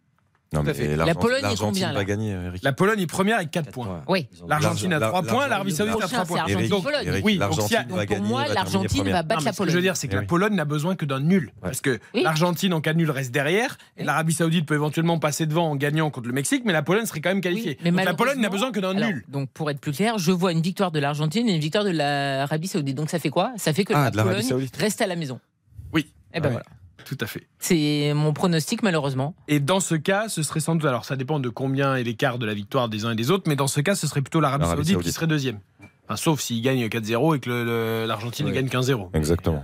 Non, 0.51 0.63
mais 0.63 0.73
l'Argentine- 0.95 1.21
Pologne 1.21 1.45
est 1.53 1.59
combien, 1.59 1.87
va 1.89 1.93
là 1.93 2.03
gagner, 2.03 2.31
Eric? 2.31 2.63
La 2.63 2.73
Pologne 2.73 2.99
est 2.99 3.05
première 3.05 3.35
avec 3.37 3.51
4 3.51 3.65
quatre 3.65 3.73
points. 3.73 4.01
Oui. 4.07 4.27
L'Argentine 4.47 4.93
a 4.93 4.99
l'Ar- 4.99 5.09
3 5.11 5.21
points, 5.23 5.47
l'Arabie 5.47 5.71
Saoudite 5.71 5.95
a 5.95 5.99
Prochain, 5.99 6.23
3 6.23 6.25
c'est 6.25 6.53
points. 6.53 6.61
Eric, 6.63 6.69
Pologne. 6.83 7.05
Eric, 7.05 7.25
Oui, 7.25 7.37
donc 7.37 7.43
a- 7.51 7.83
Donc 7.83 7.87
pour 7.89 7.97
gagner. 8.05 8.27
moi, 8.27 8.47
l'Argentine 8.47 9.09
va 9.09 9.21
battre 9.21 9.43
la 9.45 9.53
ce 9.53 9.57
que 9.59 9.63
je 9.65 9.67
veux 9.69 9.73
Pologne. 9.73 9.81
dire, 9.83 9.95
c'est 9.97 10.07
que 10.07 10.13
Eh 10.15 10.21
la. 10.21 10.25
Pologne 10.25 10.55
n'a 10.55 10.65
besoin 10.65 10.95
que 10.95 11.05
d'un 11.05 11.19
nul. 11.19 11.51
Parce 11.61 11.81
que 11.81 11.99
Oui. 12.15 12.23
l'Argentine 12.23 12.73
en 12.73 12.81
cas 12.81 12.93
de 12.93 12.97
nul 12.97 13.11
reste 13.11 13.31
derrière, 13.31 13.77
et 13.95 14.03
l'Arabie 14.03 14.33
Saoudite 14.33 14.65
peut 14.65 14.73
éventuellement 14.73 15.19
passer 15.19 15.45
devant 15.45 15.69
en 15.69 15.75
gagnant 15.75 16.09
contre 16.09 16.27
le 16.27 16.33
Mexique, 16.33 16.63
mais 16.65 16.73
la 16.73 16.81
Pologne 16.81 17.05
serait 17.05 17.21
quand 17.21 17.29
même 17.29 17.41
qualifiée. 17.41 17.77
Oui, 17.85 17.91
mais 17.91 17.97
donc 17.97 18.05
la 18.05 18.13
Pologne 18.15 18.39
n'a 18.41 18.49
besoin 18.49 18.71
que 18.71 18.79
d'un 18.79 18.95
nul. 18.95 19.23
Donc 19.27 19.49
pour 19.51 19.69
être 19.69 19.79
plus 19.79 19.91
clair, 19.91 20.17
je 20.17 20.31
vois 20.31 20.51
une 20.51 20.61
victoire 20.61 20.91
de 20.91 20.99
l'Argentine 20.99 21.47
et 21.47 21.53
une 21.53 21.61
victoire 21.61 21.83
de 21.83 21.91
l'Arabie 21.91 22.67
Saoudite. 22.67 22.95
Donc 22.97 23.11
ça 23.11 23.19
fait 23.19 23.29
quoi? 23.29 23.51
Ça 23.57 23.71
fait 23.71 23.83
que 23.85 23.93
Ah, 23.95 24.09
la 24.11 24.23
Pologne 24.23 24.67
reste 24.79 25.01
à 25.01 25.05
la 25.07 25.15
maison. 25.15 25.39
Oui. 25.93 26.07
Et 26.33 26.39
ben 26.39 26.47
Ouais. 26.47 26.51
voilà. 26.53 26.65
Tout 27.05 27.17
à 27.21 27.25
fait. 27.27 27.47
C'est 27.59 28.13
mon 28.13 28.33
pronostic 28.33 28.83
malheureusement. 28.83 29.33
Et 29.47 29.59
dans 29.59 29.79
ce 29.79 29.95
cas, 29.95 30.29
ce 30.29 30.43
serait 30.43 30.59
sans 30.59 30.75
doute, 30.75 30.85
alors 30.87 31.05
ça 31.05 31.15
dépend 31.15 31.39
de 31.39 31.49
combien 31.49 31.95
est 31.95 32.03
l'écart 32.03 32.37
de 32.39 32.45
la 32.45 32.53
victoire 32.53 32.87
des 32.89 33.05
uns 33.05 33.11
et 33.11 33.15
des 33.15 33.31
autres, 33.31 33.45
mais 33.47 33.55
dans 33.55 33.67
ce 33.67 33.81
cas, 33.81 33.95
ce 33.95 34.05
serait 34.07 34.21
plutôt 34.21 34.39
l'Arabie 34.39 34.65
Saoudite, 34.65 34.99
qui 34.99 35.11
serait 35.11 35.27
deuxième. 35.27 35.59
Enfin, 36.07 36.17
sauf 36.17 36.39
s'il 36.41 36.61
gagne 36.61 36.85
4-0 36.87 37.35
et 37.35 37.39
que 37.39 38.05
l'Argentine 38.07 38.47
Ouais. 38.47 38.51
gagne 38.51 38.67
15-0. 38.67 39.09
Exactement. 39.13 39.63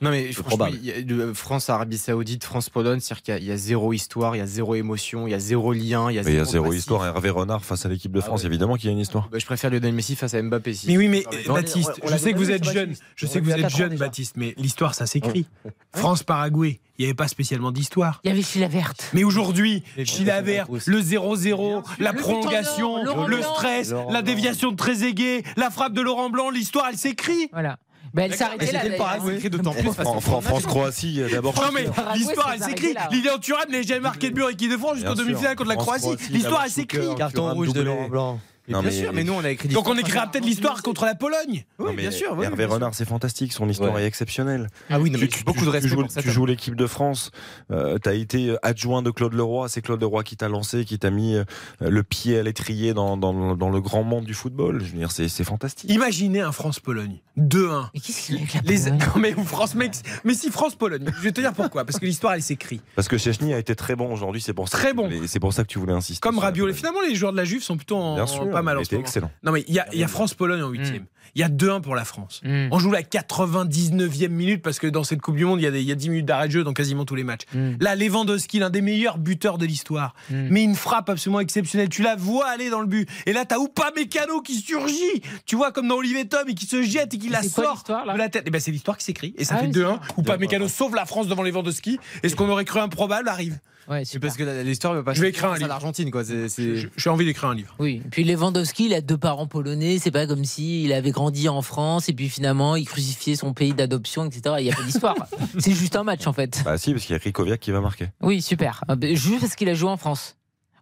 Non 0.00 0.10
mais 0.10 0.24
franchement, 0.32 0.48
probable. 0.48 0.76
il 0.80 0.86
y 0.86 0.92
a 0.92 1.02
de- 1.02 1.32
France, 1.32 1.68
Arabie 1.70 1.98
Saoudite, 1.98 2.44
France, 2.44 2.70
Pologne, 2.70 3.00
c'est-à-dire 3.00 3.22
qu'il 3.22 3.34
y 3.34 3.36
a- 3.36 3.40
il 3.40 3.46
y, 3.46 3.52
a 3.52 3.56
zéro 3.56 3.92
histoire, 3.92 4.36
il 4.36 4.38
y 4.38 4.42
a 4.42 4.46
zéro 4.46 4.74
émotion, 4.74 5.26
il 5.26 5.30
y 5.30 5.34
a 5.34 5.38
zéro 5.38 5.72
lien, 5.72 6.10
il 6.10 6.14
y 6.14 6.18
a 6.18 6.22
Mais 6.22 6.32
il 6.32 6.36
y 6.36 6.38
a 6.38 6.44
zéro 6.44 6.64
zéro 6.66 6.72
histoire. 6.72 7.04
Hervé 7.06 7.30
Renard 7.30 7.64
face 7.64 7.84
à 7.84 7.88
l'équipe 7.88 8.12
de 8.12 8.20
Ah 8.20 8.22
France, 8.24 8.40
ouais. 8.42 8.46
évidemment 8.46 8.76
qu'il 8.76 8.86
y 8.86 8.88
a 8.88 8.92
une 8.92 8.98
histoire. 9.00 9.28
Bah, 9.30 9.38
je 9.38 9.46
préfère 9.46 9.70
Lionel 9.70 9.92
Messi 9.94 10.14
face 10.16 10.34
à 10.34 10.42
Mbappé. 10.42 10.74
Si. 10.74 10.86
Mais 10.86 10.96
oui, 10.96 11.08
mais 11.08 11.24
Non, 11.46 11.54
euh, 11.54 11.60
Baptiste, 11.60 11.90
on 12.02 12.08
je 12.08 12.16
sais 12.16 12.32
que 12.32 12.38
vous 12.38 12.50
êtes 12.50 12.64
jeune, 12.64 12.74
Baptiste. 12.90 13.02
je 13.16 13.26
sais 13.26 13.40
que 13.40 13.44
vous 13.44 13.50
êtes 13.52 13.68
jeune. 13.76 13.96
Baptiste, 13.96 14.34
mais 14.36 14.54
l'histoire, 14.56 14.94
ça 14.94 15.06
s'écrit. 15.06 15.46
France-Paraguay, 15.94 16.80
il 16.98 17.02
n'y 17.02 17.06
avait 17.06 17.14
pas 17.14 17.28
spécialement 17.28 17.72
d'histoire. 17.72 18.20
Il 18.24 18.28
y 18.28 18.30
avait 18.32 18.42
Chila 18.42 18.68
Verte. 18.68 19.10
Mais 19.14 19.24
aujourd'hui, 19.24 19.82
Chila 20.04 20.42
bien 20.42 20.64
Vert, 20.64 20.66
sûr. 20.66 20.92
le 20.92 21.00
0-0, 21.00 21.82
la 21.98 22.12
Le 22.12 22.18
prolongation, 22.18 23.02
Laurent 23.02 23.26
le 23.26 23.42
stress, 23.42 23.90
Laurent 23.90 24.12
la 24.12 24.22
Blanc. 24.22 24.32
déviation 24.34 24.70
de 24.70 24.76
Trezeguet, 24.76 25.42
la 25.56 25.70
frappe 25.70 25.92
de 25.92 26.00
Laurent 26.00 26.30
Blanc, 26.30 26.50
l'histoire, 26.50 26.86
elle 26.90 26.96
s'écrit. 26.98 27.48
Voilà. 27.52 27.78
Ben, 28.14 28.24
elle 28.30 28.34
s'arrêtait 28.36 28.66
mais 28.66 28.72
là. 28.72 28.80
c'était 28.80 28.92
le 28.92 28.98
d'ailleurs. 28.98 29.06
Paraguay. 29.06 29.36
écrit 29.36 29.50
d'autant 29.50 29.72
plus 29.72 29.92
Fran- 29.92 30.20
France-Croatie, 30.20 31.20
euh, 31.20 31.28
d'abord. 31.30 31.54
Non 31.54 31.70
mais 31.74 31.86
l'histoire 32.16 32.52
elle 32.54 32.62
s'écrit. 32.62 32.94
Lilian 33.10 33.38
Thuram 33.38 33.70
n'a 33.70 33.82
jamais 33.82 34.00
marqué 34.00 34.30
de 34.30 34.34
but 34.34 34.50
équipe 34.50 34.70
de 34.70 34.76
France 34.76 34.96
jusqu'en 34.96 35.14
demi-finale 35.14 35.56
contre 35.56 35.70
la 35.70 35.76
Croatie. 35.76 36.16
L'histoire 36.30 36.62
elle 36.64 36.70
s'écrit. 36.70 37.14
Carton 37.16 37.52
rouge 37.54 37.72
de. 37.72 37.82
Laurent 37.82 38.08
Blanc. 38.08 38.40
Mais 38.68 38.74
Non, 38.74 38.80
bien 38.80 38.90
mais- 38.90 38.96
sûr, 38.96 39.12
mais 39.12 39.24
nous 39.24 39.32
on 39.32 39.42
a 39.44 39.50
écrit 39.50 39.68
Donc 39.68 39.88
on 39.88 39.96
écrira 39.96 40.26
peut-être 40.26 40.44
l'histoire 40.44 40.82
contre 40.82 41.04
la 41.06 41.14
Pologne. 41.14 41.64
Oui, 41.78 41.86
Non, 41.86 41.92
mais 41.92 42.02
bien 42.02 42.10
sûr. 42.10 42.34
oui, 42.36 42.44
Hervé 42.44 42.56
bien 42.56 42.66
sûr. 42.66 42.74
Renard, 42.74 42.94
c'est 42.94 43.04
fantastique. 43.06 43.52
Son 43.52 43.68
histoire 43.68 43.94
Ouais. 43.94 44.02
est 44.02 44.06
exceptionnelle. 44.06 44.68
Ah 44.90 45.00
oui, 45.00 45.10
non, 45.10 45.18
mais 45.18 45.26
tu, 45.28 45.42
beaucoup 45.44 45.60
de 45.60 45.64
tu 45.64 45.70
respect 45.70 45.88
joues, 45.88 46.02
pour 46.02 46.10
ça. 46.10 46.22
tu 46.22 46.30
joues 46.30 46.46
l'équipe 46.46 46.76
de 46.76 46.86
France. 46.86 47.30
Euh, 47.70 47.98
tu 48.02 48.08
as 48.08 48.14
été 48.14 48.54
adjoint 48.62 49.02
de 49.02 49.10
Claude 49.10 49.32
Leroy. 49.34 49.68
C'est 49.68 49.80
Claude 49.82 50.00
Leroy 50.00 50.22
qui 50.22 50.36
t'a 50.36 50.48
lancé, 50.48 50.84
qui 50.84 50.98
t'a 50.98 51.10
mis 51.10 51.34
euh, 51.36 51.44
le 51.80 52.02
pied 52.02 52.38
à 52.38 52.42
l'étrier 52.42 52.94
dans, 52.94 53.16
dans, 53.16 53.56
dans 53.56 53.70
le 53.70 53.80
grand 53.80 54.02
monde 54.02 54.24
du 54.24 54.34
football. 54.34 54.82
Je 54.84 54.92
veux 54.92 54.98
dire, 54.98 55.10
c'est 55.12 55.28
c'est 55.28 55.44
fantastique. 55.44 55.90
Imaginez 55.90 56.40
un 56.40 56.52
France-Pologne 56.52 57.18
2-1. 57.38 57.88
Mais 57.94 58.00
qu'est-ce 58.00 58.26
qu'il 58.26 58.36
a 58.36 58.38
avec 58.40 58.54
la 58.54 58.60
Les... 58.62 58.90
Non 58.90 58.98
mais 59.18 59.34
ou 59.34 59.44
France-Mexique. 59.44 60.04
Mais 60.24 60.34
si 60.34 60.50
France-Pologne. 60.50 61.04
Je 61.16 61.22
vais 61.22 61.32
te 61.32 61.40
dire 61.40 61.52
pourquoi. 61.54 61.84
Parce 61.84 61.98
que 61.98 62.04
l'histoire 62.04 62.34
elle 62.34 62.42
s'écrit. 62.42 62.80
Parce 62.96 63.08
que 63.08 63.16
Chechny 63.16 63.54
a 63.54 63.58
été 63.58 63.74
très 63.74 63.96
bon 63.96 64.12
aujourd'hui. 64.12 64.40
C'est 64.40 64.52
pour 64.52 64.68
ça. 64.68 64.76
Très 64.78 64.88
que 64.88 64.90
tu 64.92 64.96
bon. 64.96 65.04
voulais- 65.08 65.26
C'est 65.26 65.40
pour 65.40 65.52
ça 65.52 65.62
que 65.62 65.68
tu 65.68 65.78
voulais 65.78 65.92
insister. 65.92 66.20
Comme 66.20 66.38
Rabiot. 66.38 66.72
Finalement 66.72 67.00
les 67.00 67.14
joueurs 67.14 67.32
de 67.32 67.36
la 67.36 67.44
Juve 67.44 67.62
sont 67.62 67.76
plutôt 67.76 67.96
en, 67.96 68.14
Bien 68.14 68.24
en 68.24 68.26
sûr, 68.26 68.46
pas 68.58 68.62
mal 68.62 68.78
en 68.78 68.84
ce 68.84 68.94
moment. 68.94 69.04
excellent. 69.06 69.30
Non 69.42 69.52
mais 69.52 69.64
il 69.68 69.74
y 69.74 69.78
a, 69.80 69.86
il 69.92 69.98
y 69.98 70.04
a 70.04 70.08
France-Pologne 70.08 70.62
en 70.62 70.68
huitième. 70.68 71.04
Il 71.34 71.40
y 71.42 71.44
a 71.44 71.48
2-1 71.50 71.82
pour 71.82 71.94
la 71.94 72.04
France. 72.06 72.40
Mm. 72.42 72.68
On 72.72 72.78
joue 72.78 72.90
la 72.90 73.02
99e 73.02 74.28
minute 74.28 74.62
parce 74.62 74.78
que 74.78 74.86
dans 74.86 75.04
cette 75.04 75.20
Coupe 75.20 75.36
du 75.36 75.44
Monde, 75.44 75.60
il 75.60 75.64
y 75.64 75.66
a, 75.66 75.70
des, 75.70 75.80
il 75.82 75.86
y 75.86 75.92
a 75.92 75.94
10 75.94 76.08
minutes 76.08 76.26
d'arrêt 76.26 76.46
de 76.48 76.52
jeu 76.52 76.64
dans 76.64 76.72
quasiment 76.72 77.04
tous 77.04 77.14
les 77.14 77.22
matchs. 77.22 77.42
Mm. 77.54 77.72
Là, 77.80 77.94
Lewandowski, 77.96 78.58
l'un 78.58 78.70
des 78.70 78.80
meilleurs 78.80 79.18
buteurs 79.18 79.58
de 79.58 79.66
l'histoire, 79.66 80.14
mais 80.30 80.64
une 80.64 80.74
frappe 80.74 81.10
absolument 81.10 81.40
exceptionnelle. 81.40 81.90
Tu 81.90 82.02
la 82.02 82.16
vois 82.16 82.46
aller 82.48 82.70
dans 82.70 82.80
le 82.80 82.86
but. 82.86 83.08
Et 83.26 83.32
là, 83.34 83.44
t'as 83.44 83.56
Upamecano 83.62 84.40
qui 84.40 84.54
surgit. 84.56 85.22
Tu 85.46 85.54
vois, 85.54 85.70
comme 85.70 85.86
dans 85.88 85.96
Olivier 85.96 86.26
Tom, 86.26 86.48
et 86.48 86.54
qui 86.54 86.66
se 86.66 86.82
jette 86.82 87.12
et 87.14 87.18
qui 87.18 87.28
la 87.28 87.42
sort 87.42 87.84
de 87.86 88.16
la 88.18 88.28
tête. 88.30 88.46
Et 88.46 88.50
ben, 88.50 88.60
c'est 88.60 88.70
l'histoire 88.70 88.96
qui 88.96 89.04
s'écrit. 89.04 89.34
Et 89.36 89.44
ça 89.44 89.56
Ah 89.58 89.60
fait 89.60 89.66
oui, 89.66 89.72
2-1. 89.72 89.98
c'est 90.16 90.20
Upamecano 90.22 90.66
sauve 90.68 90.94
la 90.94 91.04
France 91.04 91.28
devant 91.28 91.42
Lewandowski. 91.42 91.98
Et 92.22 92.28
ce 92.30 92.36
qu'on 92.36 92.48
aurait 92.48 92.64
cru 92.64 92.80
improbable? 92.80 93.28
Arrive. 93.28 93.58
Ouais, 93.88 94.02
parce 94.20 94.36
que 94.36 94.62
l'histoire 94.62 94.92
va 94.94 95.02
pas 95.02 95.14
Je 95.14 95.22
vais 95.22 95.30
écrire 95.30 95.46
un 95.48 95.52
à 95.54 95.56
livre. 95.56 95.68
l'Argentine 95.68 96.10
quoi. 96.10 96.22
J'ai 96.24 97.10
envie 97.10 97.24
d'écrire 97.24 97.48
un 97.48 97.54
livre. 97.54 97.74
Oui, 97.78 98.02
et 98.04 98.08
puis 98.10 98.24
Lewandowski, 98.24 98.86
il 98.86 98.94
a 98.94 99.00
deux 99.00 99.16
parents 99.16 99.46
polonais, 99.46 99.98
c'est 99.98 100.10
pas 100.10 100.26
comme 100.26 100.44
si 100.44 100.84
il 100.84 100.92
avait 100.92 101.10
grandi 101.10 101.48
en 101.48 101.62
France 101.62 102.08
et 102.08 102.12
puis 102.12 102.28
finalement 102.28 102.76
il 102.76 102.84
crucifiait 102.86 103.36
son 103.36 103.54
pays 103.54 103.72
d'adoption, 103.72 104.26
etc. 104.26 104.56
Il 104.58 104.64
n'y 104.64 104.72
a 104.72 104.76
pas 104.76 104.82
d'histoire. 104.82 105.16
c'est 105.58 105.72
juste 105.72 105.96
un 105.96 106.04
match 106.04 106.26
en 106.26 106.32
fait. 106.32 106.60
Bah 106.64 106.76
si, 106.76 106.92
parce 106.92 107.04
qu'il 107.06 107.14
y 107.14 107.18
a 107.18 107.22
Rikoviak 107.22 107.60
qui 107.60 107.70
va 107.70 107.80
marquer. 107.80 108.08
Oui, 108.20 108.42
super. 108.42 108.84
Ah, 108.88 108.94
ben, 108.96 109.14
Juste 109.16 109.40
parce 109.40 109.54
qu'il 109.54 109.68
a 109.70 109.74
joué 109.74 109.88
en 109.90 109.96
France. 109.96 110.34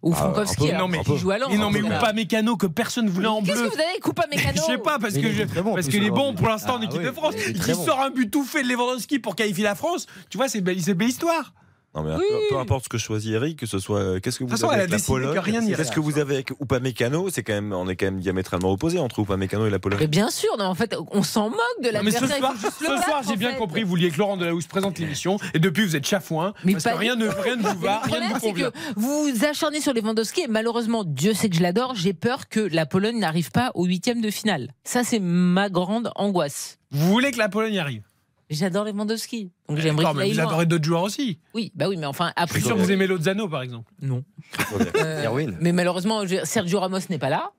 Ou 0.03 0.11
Ah, 0.13 0.17
Frankowski, 0.17 0.71
Non, 0.73 0.87
mais- 0.87 1.01
qui 1.03 1.17
joue 1.17 1.31
à. 1.31 1.37
Et 1.49 1.57
non, 1.57 1.71
mais 1.71 1.79
Voilà. 1.81 1.97
Upamecano 1.97 2.55
que 2.55 2.67
personne 2.67 3.09
voulait 3.09 3.25
en 3.27 3.41
Qu'est-ce 3.41 3.57
bleu. 3.57 3.69
que 3.69 3.73
vous 3.75 3.79
avez 3.81 3.89
avec 3.89 4.01
Coupa 4.01 4.27
Mécano 4.29 4.61
Je 4.67 4.73
sais 4.73 4.77
pas, 4.77 4.99
parce 4.99 5.15
Mais 5.15 5.21
que 5.21 5.27
il 5.27 5.33
je- 5.33 5.41
est 5.41 5.47
très 5.47 5.61
bon, 5.63 5.73
parce 5.73 5.87
plus, 5.87 5.93
qu'il 5.97 6.03
est 6.05 6.09
bon 6.11 6.15
aujourd'hui. 6.17 6.37
pour 6.41 6.49
l'instant 6.49 6.75
en 6.75 6.81
Ah 6.81 6.83
équipe 6.85 6.99
oui, 6.99 7.05
de 7.05 7.11
France. 7.11 7.33
il 7.47 7.75
sort 7.75 8.01
un 8.01 8.11
but 8.11 8.29
tout 8.29 8.43
fait 8.43 8.61
de 8.63 8.67
Lewandowski 8.67 9.17
pour 9.19 9.35
qualifier 9.35 9.63
la 9.63 9.73
France. 9.75 10.05
Tu 10.29 10.37
vois, 10.37 10.49
c'est 10.49 10.61
belle, 10.61 10.79
c'est 10.81 10.93
belle 10.93 11.09
histoire. 11.09 11.53
Non 11.97 12.03
mais 12.03 12.15
Oui. 12.15 12.21
peu, 12.49 12.55
peu 12.55 12.59
importe 12.61 12.83
ce 12.83 12.89
que 12.89 12.97
choisit 12.99 13.33
Eric, 13.33 13.57
que 13.57 13.65
ce 13.65 13.79
soit 13.79 13.99
euh, 13.99 14.19
qu'est-ce 14.19 14.37
que 14.37 14.43
vous 14.43 14.49
façon, 14.51 14.69
avez 14.69 14.81
avec 14.83 14.91
la 14.91 14.99
Pologne, 14.99 15.73
qu'est-ce 15.75 15.91
que 15.91 15.99
vous 15.99 16.19
avez 16.19 16.35
avec 16.35 16.51
Upamecano, 16.61 17.29
c'est 17.31 17.41
quand 17.41 17.53
même 17.53 17.73
on 17.73 17.89
est 17.89 17.95
quand 17.95 18.05
même 18.05 18.19
diamétralement 18.19 18.71
opposés 18.71 18.99
entre 18.99 19.19
Upamecano 19.21 19.65
et 19.65 19.69
la 19.71 19.79
Pologne. 19.79 19.97
Mais 19.99 20.07
bien 20.07 20.29
sûr, 20.29 20.55
non, 20.59 20.65
en 20.65 20.75
fait, 20.75 20.95
on 21.11 21.23
s'en 21.23 21.49
moque 21.49 21.59
de 21.83 21.89
Non, 21.91 22.01
mais 22.03 22.11
ce 22.11 22.27
soir, 22.27 22.53
ce 22.59 22.67
le 22.83 23.01
soir, 23.01 23.23
j'ai 23.25 23.33
en 23.33 23.35
bien 23.37 23.51
fait. 23.51 23.57
compris, 23.57 23.81
vous 23.83 23.89
vouliez 23.89 24.11
que 24.11 24.17
Laurent 24.19 24.37
Delahousse 24.37 24.67
présente 24.67 24.99
l'émission, 24.99 25.37
et 25.55 25.59
depuis 25.59 25.85
vous 25.85 25.95
êtes 25.95 26.05
chafouin, 26.05 26.53
Mais 26.63 26.73
parce 26.73 26.83
pas- 26.83 26.91
que 26.93 26.97
rien 26.97 27.15
ne, 27.15 27.27
rien 27.27 27.55
ne 27.55 27.63
vous 27.63 27.79
va, 27.79 28.01
Le 28.05 28.11
rien 28.11 28.29
ne 28.29 28.29
problème, 28.29 28.31
vous 28.33 28.39
convient. 28.39 28.71
que 28.71 28.77
vous 28.95 29.23
vous 29.33 29.45
acharnez 29.45 29.81
sur 29.81 29.93
Lewandowski 29.93 30.41
et 30.41 30.47
malheureusement, 30.47 31.03
Dieu 31.03 31.33
sait 31.33 31.49
que 31.49 31.55
je 31.55 31.61
l'adore, 31.63 31.95
j'ai 31.95 32.13
peur 32.13 32.47
que 32.47 32.59
la 32.59 32.85
Pologne 32.85 33.17
n'arrive 33.19 33.49
pas 33.51 33.71
au 33.73 33.85
huitième 33.85 34.21
de 34.21 34.29
finale. 34.29 34.69
Ça, 34.83 35.03
c'est 35.03 35.19
ma 35.19 35.69
grande 35.69 36.11
angoisse. 36.15 36.77
Vous 36.91 37.07
voulez 37.11 37.31
que 37.31 37.37
la 37.39 37.49
Pologne 37.49 37.79
arrive 37.79 38.03
J'adore 38.49 38.85
Lewandowski, 38.85 39.51
donc 39.67 39.77
j'aimerais 39.77 40.03
D'accord, 40.03 40.11
qu'il 40.11 40.17
mais 40.19 40.23
aille 40.23 40.31
vous 40.31 40.37
loin. 40.37 40.47
adorez 40.47 40.65
d'autres 40.65 40.85
joueurs 40.85 41.03
aussi. 41.03 41.39
Oui, 41.53 41.71
bah 41.75 41.89
oui, 41.89 41.97
mais 41.97 42.05
enfin 42.05 42.27
Je 42.37 42.43
après. 42.43 42.59
suis 42.59 42.65
sûr 42.67 42.77
que 42.77 42.81
vous 42.81 42.91
aimez 42.91 43.05
Lozano, 43.05 43.49
par 43.49 43.61
exemple. 43.61 43.91
Non. 44.01 44.23
Euh, 44.95 45.21
Irwin. 45.25 45.57
mais 45.59 45.73
malheureusement, 45.73 46.25
je- 46.25 46.45
Sergio 46.45 46.79
Ramos 46.79 46.99
n'est 47.09 47.17
pas 47.19 47.29
là. 47.29 47.51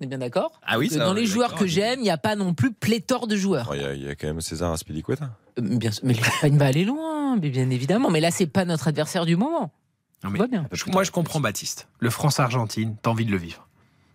On 0.00 0.04
est 0.04 0.06
bien 0.06 0.18
d'accord 0.18 0.60
Ah 0.64 0.78
oui, 0.78 0.88
Que 0.90 0.94
Dans 0.94 1.12
les 1.12 1.26
joueurs 1.26 1.56
que 1.56 1.66
j'aime, 1.66 1.98
il 1.98 2.04
n'y 2.04 2.10
a 2.10 2.18
pas 2.18 2.36
non 2.36 2.54
plus 2.54 2.72
pléthore 2.72 3.26
de 3.26 3.34
joueurs. 3.34 3.68
Oh, 3.72 3.74
Il 3.74 3.82
y, 3.82 3.84
a- 3.84 3.94
il 3.94 4.02
y 4.04 4.08
a 4.08 4.14
quand 4.14 4.28
même 4.28 4.40
César 4.40 4.70
Aspilicueta. 4.72 5.30
Euh, 5.58 5.62
Bien 5.62 5.90
sûr, 5.90 6.04
mais 6.06 6.12
l'Espagne 6.14 6.56
va 6.56 6.66
aller 6.66 6.84
loin, 6.84 7.36
mais 7.36 7.50
bien 7.50 7.68
évidemment. 7.70 8.08
Mais 8.10 8.20
là, 8.20 8.30
c'est 8.30 8.46
pas 8.46 8.64
notre 8.64 8.86
adversaire 8.86 9.26
du 9.26 9.34
moment. 9.34 9.72
Non, 10.22 10.30
mais- 10.30 10.46
bien. 10.46 10.68
Je- 10.70 10.84
Moi, 10.92 11.02
je 11.02 11.10
comprends 11.10 11.40
Baptiste. 11.40 11.88
Le 11.98 12.10
France-Argentine, 12.10 12.94
t'as 13.02 13.10
envie 13.10 13.24
de 13.24 13.32
le 13.32 13.38
vivre. 13.38 13.66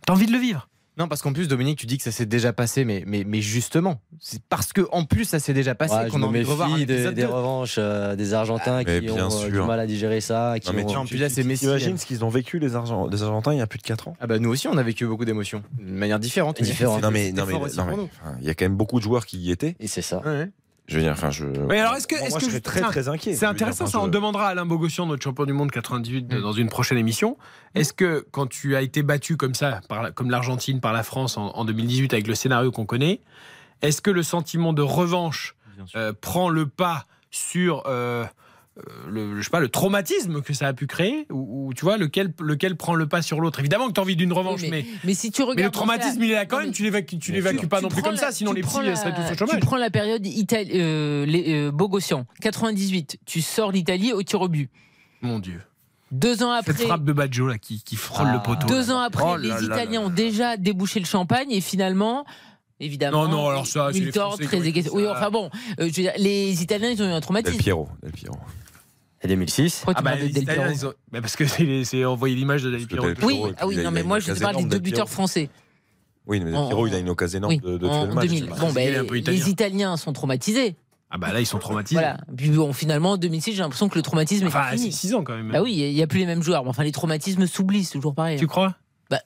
T'as 0.06 0.14
envie 0.14 0.26
de 0.26 0.32
le 0.32 0.38
vivre. 0.38 0.70
Non, 0.98 1.08
parce 1.08 1.22
qu'en 1.24 1.34
plus, 1.34 1.48
Dominique, 1.48 1.80
tu 1.80 1.88
dis 1.88 1.98
que 1.98 2.04
ça 2.04 2.12
s'est 2.12 2.28
déjà 2.28 2.54
passé, 2.54 2.86
mais, 2.86 3.04
mais, 3.08 3.24
mais 3.26 3.42
justement, 3.42 4.00
c'est 4.20 4.44
parce 4.44 4.74
que 4.74 4.82
en 4.92 5.06
plus 5.06 5.26
ça 5.26 5.40
s'est 5.40 5.54
déjà 5.56 5.74
passé 5.74 5.96
Ouais, 5.96 6.08
qu'on 6.10 6.22
a 6.22 6.26
envie 6.28 6.42
de 6.44 6.46
revoir 6.46 6.70
un 6.70 6.74
méfie 6.74 6.86
des, 6.86 6.94
épisode 6.94 7.16
des 7.16 7.22
2. 7.24 7.28
revanches 7.30 7.76
euh, 7.80 8.16
des 8.16 8.34
Argentins 8.36 8.84
qui 8.84 9.00
bien 9.02 9.28
ont 9.28 9.44
euh, 9.44 9.50
du 9.50 9.60
mal 9.62 9.80
à 9.80 9.88
digérer 9.88 10.22
ça. 10.22 10.54
Qui 10.60 10.68
Non, 10.70 10.74
mais 10.76 10.84
ont- 10.84 10.88
tu- 10.88 10.98
en 10.98 11.06
plus, 11.08 11.18
là, 11.18 11.30
c'est 11.30 11.42
tu- 11.42 11.48
Messi, 11.48 11.62
T'imagines 11.66 11.92
elle. 11.94 12.00
ce 12.00 12.06
qu'ils 12.06 12.24
ont 12.24 12.30
vécu 12.30 12.60
les, 12.60 12.76
Argent- 12.76 13.08
les 13.08 13.24
Argentins 13.24 13.54
il 13.54 13.58
y 13.58 13.62
a 13.62 13.68
plus 13.68 13.80
de 13.80 13.84
4 13.84 14.08
ans 14.08 14.16
Ah 14.20 14.28
bah 14.28 14.38
nous 14.38 14.50
aussi, 14.52 14.68
on 14.68 14.78
a 14.78 14.84
vécu 14.84 15.08
beaucoup 15.08 15.26
d'émotions, 15.26 15.64
de 15.80 15.92
manière 15.92 16.20
différente. 16.20 16.62
Différente. 16.62 17.02
Non 17.02 17.10
mais, 17.10 17.32
non, 17.32 17.46
non, 17.48 17.64
enfin, 17.66 17.88
il 18.40 18.46
y 18.46 18.50
a 18.52 18.54
quand 18.54 18.66
même 18.66 18.76
beaucoup 18.78 19.00
de 19.00 19.04
joueurs 19.04 19.26
qui 19.26 19.38
y 19.40 19.52
étaient. 19.52 19.76
Et 19.80 19.88
c'est 19.88 20.02
ça. 20.04 20.22
Ouais. 20.26 20.50
Je 20.88 20.98
veux 20.98 21.02
dire, 21.04 21.14
enfin, 21.14 21.32
je. 21.32 21.46
Mais 21.46 21.80
alors, 21.80 21.96
est-ce 21.96 22.08
que- 22.08 22.16
moi, 22.30 22.38
que 22.40 22.44
je 22.46 22.50
serais 22.50 22.60
très 22.60 22.82
très 22.82 23.08
inquiet. 23.08 23.36
C'est 23.36 23.46
intéressant, 23.46 23.88
ça. 23.88 24.00
On 24.02 24.08
demandera 24.10 24.48
à 24.48 24.50
Alain 24.50 24.66
Bogossian, 24.66 25.06
notre 25.06 25.24
champion 25.24 25.46
du 25.46 25.54
monde 25.54 25.72
98, 25.72 26.28
de- 26.28 26.38
Mm. 26.38 26.42
dans 26.42 26.52
une 26.52 26.68
prochaine 26.70 26.98
émission. 26.98 27.38
Est-ce 27.74 27.94
que 27.94 28.28
quand 28.32 28.48
tu 28.48 28.76
as 28.76 28.82
été 28.82 29.02
battu 29.02 29.38
comme 29.38 29.54
ça, 29.56 29.80
par 29.88 30.04
la- 30.04 30.12
comme 30.12 30.30
l'Argentine 30.30 30.82
par 30.82 30.92
la 30.92 31.04
France 31.04 31.38
en, 31.38 31.52
en 31.52 31.64
2018 31.66 32.14
avec 32.14 32.28
le 32.28 32.36
scénario 32.36 32.72
qu'on 32.72 32.86
connaît, 32.86 33.22
est-ce 33.82 34.02
que 34.02 34.12
le 34.12 34.24
sentiment 34.24 34.74
de 34.74 34.82
revanche 34.82 35.56
euh, 35.96 36.12
prend 36.20 36.50
le 36.50 36.68
pas 36.68 37.06
sur 37.32 37.84
euh, 37.88 38.26
le, 39.08 39.38
je 39.38 39.44
sais 39.44 39.50
pas, 39.52 39.60
le 39.60 39.70
traumatisme 39.70 40.42
que 40.42 40.54
ça 40.54 40.68
a 40.68 40.74
pu 40.74 40.88
créer 40.88 41.28
ou, 41.30 41.68
ou, 41.68 41.74
tu 41.76 41.86
vois 41.86 41.98
lequel, 41.98 42.34
lequel 42.40 42.76
prend 42.76 42.96
le 42.96 43.08
pas 43.08 43.22
sur 43.22 43.40
l'autre 43.40 43.60
Évidemment 43.60 43.88
que 43.88 43.94
tu 43.94 44.00
as 44.00 44.04
envie 44.04 44.16
d'une 44.16 44.34
revanche, 44.34 44.62
Oui, 44.64 44.70
mais, 44.72 44.86
mais 45.04 45.14
si 45.14 45.32
tu 45.32 45.42
regardes. 45.44 45.58
mais 45.58 45.64
le 45.66 45.70
traumatisme, 45.72 46.20
ça- 46.20 46.26
il 46.26 46.32
est 46.32 46.36
là 46.36 46.46
quand 46.48 46.58
même. 46.58 46.68
mais- 46.68 46.72
Tu 46.74 46.82
l'évacues, 46.84 47.20
tu 47.20 47.32
l'évacues 47.32 47.68
pas 47.68 47.78
Tu 47.78 47.84
non 47.84 47.90
plus 47.90 48.02
comme 48.02 48.14
la- 48.16 48.20
ça, 48.20 48.32
sinon 48.32 48.52
tu 48.52 48.58
les 48.58 48.62
petits 48.64 48.82
la- 48.82 48.96
seraient 48.96 49.14
tous 49.14 49.22
au 49.22 49.30
Tu 49.32 49.38
chômage. 49.38 49.60
prends 49.62 49.78
la 49.78 49.90
période 49.92 50.26
Itali- 50.26 50.72
euh, 50.74 51.26
les, 51.28 51.54
euh, 51.68 51.72
Bogossian, 51.72 52.26
98. 52.42 53.18
Tu 53.26 53.42
sors 53.42 53.72
l'Italie 53.72 54.12
au 54.12 54.24
tir 54.24 54.42
au 54.42 54.48
but. 54.48 54.72
Mon 55.22 55.38
Dieu. 55.40 55.62
Deux 56.12 56.42
ans 56.44 56.52
après. 56.52 56.74
Cette 56.74 56.86
frappe 56.88 57.04
de 57.06 57.14
Baggio 57.14 57.48
là 57.48 57.58
qui, 57.58 57.82
qui 57.84 57.96
frôle 57.96 58.28
Ah. 58.30 58.34
le 58.34 58.42
poteau. 58.42 58.68
Deux 58.68 58.88
là. 58.90 58.96
ans 58.96 59.00
après, 59.00 59.24
Oh 59.26 59.36
là 59.36 59.42
les 59.42 59.50
là 59.50 59.62
Italiens 59.62 60.02
là 60.02 60.08
ont 60.08 60.10
déjà 60.10 60.58
débouché 60.58 61.00
le 61.00 61.06
champagne 61.06 61.52
et 61.52 61.62
finalement. 61.62 62.26
Évidemment, 62.80 63.26
Non, 63.28 63.32
non, 63.32 63.50
alors 63.50 63.66
ça, 63.68 63.90
c'est 63.94 64.00
les 64.00 64.12
Français 64.12 64.44
très 64.46 64.58
Oui, 64.90 65.06
enfin 65.08 65.30
bon, 65.30 65.46
euh, 65.46 65.50
je 65.80 65.84
veux 65.86 65.92
dire, 65.92 66.12
les 66.18 66.62
Italiens, 66.62 66.90
ils 66.90 67.02
ont 67.02 67.06
eu 67.06 67.10
un 67.10 67.14
Del 67.14 67.22
traumatisme. 67.22 67.58
Piero. 67.58 67.88
Del 68.02 68.12
Piero. 68.12 68.36
Et 69.24 69.28
2006. 69.28 69.78
Pourquoi 69.78 69.94
tu 69.94 70.00
Ah 70.00 70.02
bah, 70.04 70.10
parles 70.12 70.22
de 70.22 70.26
les 70.28 70.34
Del 70.34 70.44
Italiens, 70.44 70.62
Piero 70.64 70.76
ils 70.76 70.86
ont- 70.86 70.94
bah, 71.12 71.22
parce 71.22 71.36
que 71.36 71.46
c'est 71.86 72.06
envoyé 72.06 72.36
l'image 72.36 72.64
de 72.64 72.72
Del 72.72 72.86
Piero. 72.88 73.08
Oui, 73.24 73.42
ah 73.58 73.68
oui, 73.68 73.78
non, 73.78 73.92
mais 73.92 74.04
moi 74.04 74.20
je 74.20 74.32
te 74.34 74.40
parle 74.40 74.58
des 74.58 74.66
deux 74.66 74.80
buteurs 74.80 75.10
français. 75.10 75.50
Oui, 76.26 76.40
mais 76.40 76.52
Del 76.52 76.66
Piero, 76.68 76.88
il 76.88 76.94
a 76.96 77.00
une 77.00 77.10
occasion 77.10 77.40
énorme 77.40 77.54
Oui, 77.54 77.60
de, 77.60 77.78
de 77.78 77.88
en, 77.88 78.00
tuer 78.02 78.08
le 78.10 78.14
match. 78.16 78.26
2000. 78.28 78.46
Bah, 78.48 78.56
Bon, 78.60 78.70
il 78.70 78.74
ben, 78.74 79.06
italien. 79.16 79.40
les 79.40 79.50
Italiens 79.50 79.98
sont 79.98 80.14
traumatisés. 80.14 80.76
Ah 81.16 81.18
bah 81.20 81.32
là, 81.32 81.40
ils 81.40 81.46
sont 81.46 81.60
traumatisés. 81.60 82.00
Voilà. 82.00 82.18
Puis 82.36 82.50
bon, 82.50 82.74
finalement, 82.74 83.12
en 83.12 83.18
2006, 83.18 83.54
j'ai 83.54 83.60
l'impression 83.62 83.88
que 83.88 83.96
le 83.96 84.02
traumatisme 84.02 84.48
Enfin, 84.48 84.68
est 84.70 84.72
c'est 84.72 84.78
fini. 84.78 84.92
6 84.92 85.14
ans 85.14 85.24
quand 85.24 85.36
même. 85.36 85.52
Bah 85.52 85.62
oui, 85.62 85.74
il 85.76 85.94
n'y 85.94 86.02
a 86.02 86.08
plus 86.08 86.18
les 86.20 86.26
mêmes 86.26 86.42
joueurs. 86.42 86.68
Enfin, 86.68 86.84
les 86.84 86.92
traumatismes 86.92 87.46
s'oublient, 87.46 87.84
c'est 87.84 87.94
toujours 87.94 88.16
pareil. 88.16 88.40
Tu 88.40 88.48
crois? 88.48 88.76
Bah- 89.12 89.22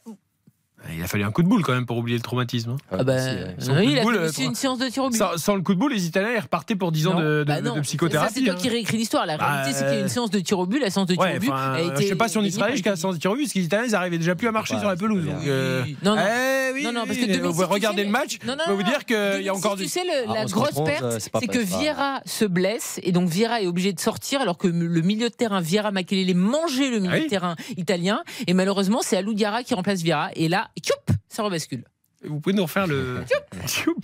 Il 0.95 1.03
a 1.03 1.07
fallu 1.07 1.23
un 1.23 1.31
coup 1.31 1.43
de 1.43 1.47
boule 1.47 1.63
quand 1.63 1.73
même 1.73 1.85
pour 1.85 1.97
oublier 1.97 2.17
le 2.17 2.23
traumatisme. 2.23 2.71
hein. 2.71 2.77
Ah 2.91 3.03
bah, 3.03 3.15
aussi, 3.15 3.25
ouais. 3.25 3.55
Sans 3.59 3.73
oui, 3.75 3.77
coup 3.79 3.85
de 3.85 3.91
il 3.91 3.99
a 3.99 4.03
boule, 4.03 4.29
fait 4.31 4.41
euh, 4.43 4.45
une 4.45 4.55
séance 4.55 4.79
de 4.79 4.87
tir 4.89 5.03
au 5.03 5.09
but. 5.09 5.17
Sans, 5.17 5.37
sans 5.37 5.55
le 5.55 5.61
coup 5.61 5.73
de 5.73 5.79
boule, 5.79 5.93
les 5.93 6.05
Italiens 6.05 6.29
ils 6.35 6.39
repartaient 6.39 6.75
pour 6.75 6.91
10 6.91 7.07
ans 7.07 7.13
Non, 7.15 7.19
de, 7.19 7.25
de- 7.39 7.43
bah 7.45 7.61
de- 7.61 7.67
non. 7.67 7.75
de 7.75 7.81
psychothérapie. 7.81 8.33
Ça, 8.33 8.39
c'est 8.39 8.45
toi 8.45 8.53
hein. 8.53 8.57
qui 8.61 8.69
réécris 8.69 8.97
l'histoire. 8.97 9.25
La 9.25 9.37
Bah, 9.37 9.47
réalité, 9.63 9.73
c'est 9.77 9.85
qu'il 9.85 9.93
y 9.93 9.97
a 9.97 9.99
euh, 9.99 10.03
une 10.03 10.09
séance 10.09 10.31
de 10.31 10.39
tir 10.39 10.59
au 10.59 10.65
but. 10.65 10.79
La 10.79 10.89
séance 10.89 11.07
de 11.07 11.13
tir 11.15 11.21
Ouais, 11.23 11.37
au 11.37 11.39
but 11.39 11.51
a 11.53 11.81
été. 11.81 12.03
je 12.03 12.07
sais 12.07 12.15
pas 12.15 12.27
si 12.27 12.37
on 12.37 12.41
y 12.43 12.61
allé 12.61 12.73
jusqu'à 12.73 12.91
la 12.91 12.95
séance 12.95 13.15
de 13.15 13.19
tir 13.19 13.31
au 13.31 13.35
but, 13.35 13.43
parce 13.43 13.53
que 13.53 13.59
les 13.59 13.65
Italiens 13.65 13.85
ils 13.87 13.95
arrivaient 13.95 14.17
déjà 14.17 14.35
plus 14.35 14.47
à 14.47 14.51
marcher 14.51 14.73
pas, 14.75 14.79
sur 14.79 14.89
la 14.89 14.95
pelouse. 14.95 15.25
donc, 15.25 15.45
euh, 15.45 15.83
Non, 16.03 16.15
non. 16.15 16.21
eh 16.21 16.73
oui, 16.73 16.83
Non, 16.83 16.91
non, 16.93 17.05
parce 17.05 17.17
que 17.17 17.21
vous 17.21 17.27
2006, 17.27 17.39
pouvez 17.51 17.65
tu 17.67 17.73
regarder 17.73 17.97
sais, 18.01 18.05
le 18.05 18.11
match. 18.11 18.37
Je 18.41 18.65
peux 18.65 18.71
vous 18.73 18.83
dire 18.83 19.05
qu'il 19.05 19.15
y 19.15 19.19
a 19.19 19.31
2006, 19.31 19.49
encore 19.51 19.75
Tu 19.77 19.83
du. 19.83 19.89
sais, 19.89 20.03
le- 20.03 20.29
Ah, 20.29 20.33
la 20.33 20.45
grosse 20.45 20.83
perte, 20.85 21.03
euh, 21.03 21.19
c'est 21.19 21.47
que 21.47 21.59
Vieira 21.59 22.21
se 22.25 22.45
blesse 22.45 22.99
et 23.03 23.11
donc 23.11 23.29
Vieira 23.29 23.61
est 23.61 23.67
obligé 23.67 23.93
de 23.93 23.99
sortir 23.99 24.41
alors 24.41 24.57
que 24.57 24.67
le 24.67 25.01
milieu 25.01 25.29
de 25.29 25.33
terrain, 25.33 25.61
Vieira 25.61 25.91
Makelele, 25.91 26.35
mangeait 26.35 26.89
le 26.89 26.99
milieu 26.99 27.15
Ah 27.17 27.19
de 27.19 27.25
terrain 27.27 27.55
italien. 27.77 28.21
Et 28.47 28.53
malheureusement, 28.53 28.99
c'est 29.01 29.17
Alou 29.17 29.33
Diarra 29.33 29.63
qui 29.63 29.73
remplace 29.73 30.01
Vieira. 30.01 30.29
Et 30.35 30.47
là, 30.49 30.69
tchoup, 30.79 31.13
ça 31.27 31.43
rebascule. 31.43 31.83
Vous 32.23 32.39
pouvez 32.39 32.55
nous 32.55 32.63
refaire 32.63 32.87
le. 32.87 33.23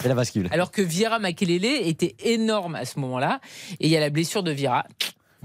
Et 0.04 0.08
la 0.08 0.16
bascule. 0.16 0.48
Alors 0.52 0.72
que 0.72 0.82
Vieira 0.82 1.20
Makelele 1.20 1.66
était 1.66 2.16
énorme 2.20 2.76
à 2.76 2.86
ce 2.86 3.00
moment-là. 3.00 3.40
Et 3.80 3.88
il 3.88 3.90
y 3.90 3.98
a 3.98 4.00
la 4.00 4.10
blessure 4.10 4.44
de 4.44 4.52
Vieira. 4.52 4.86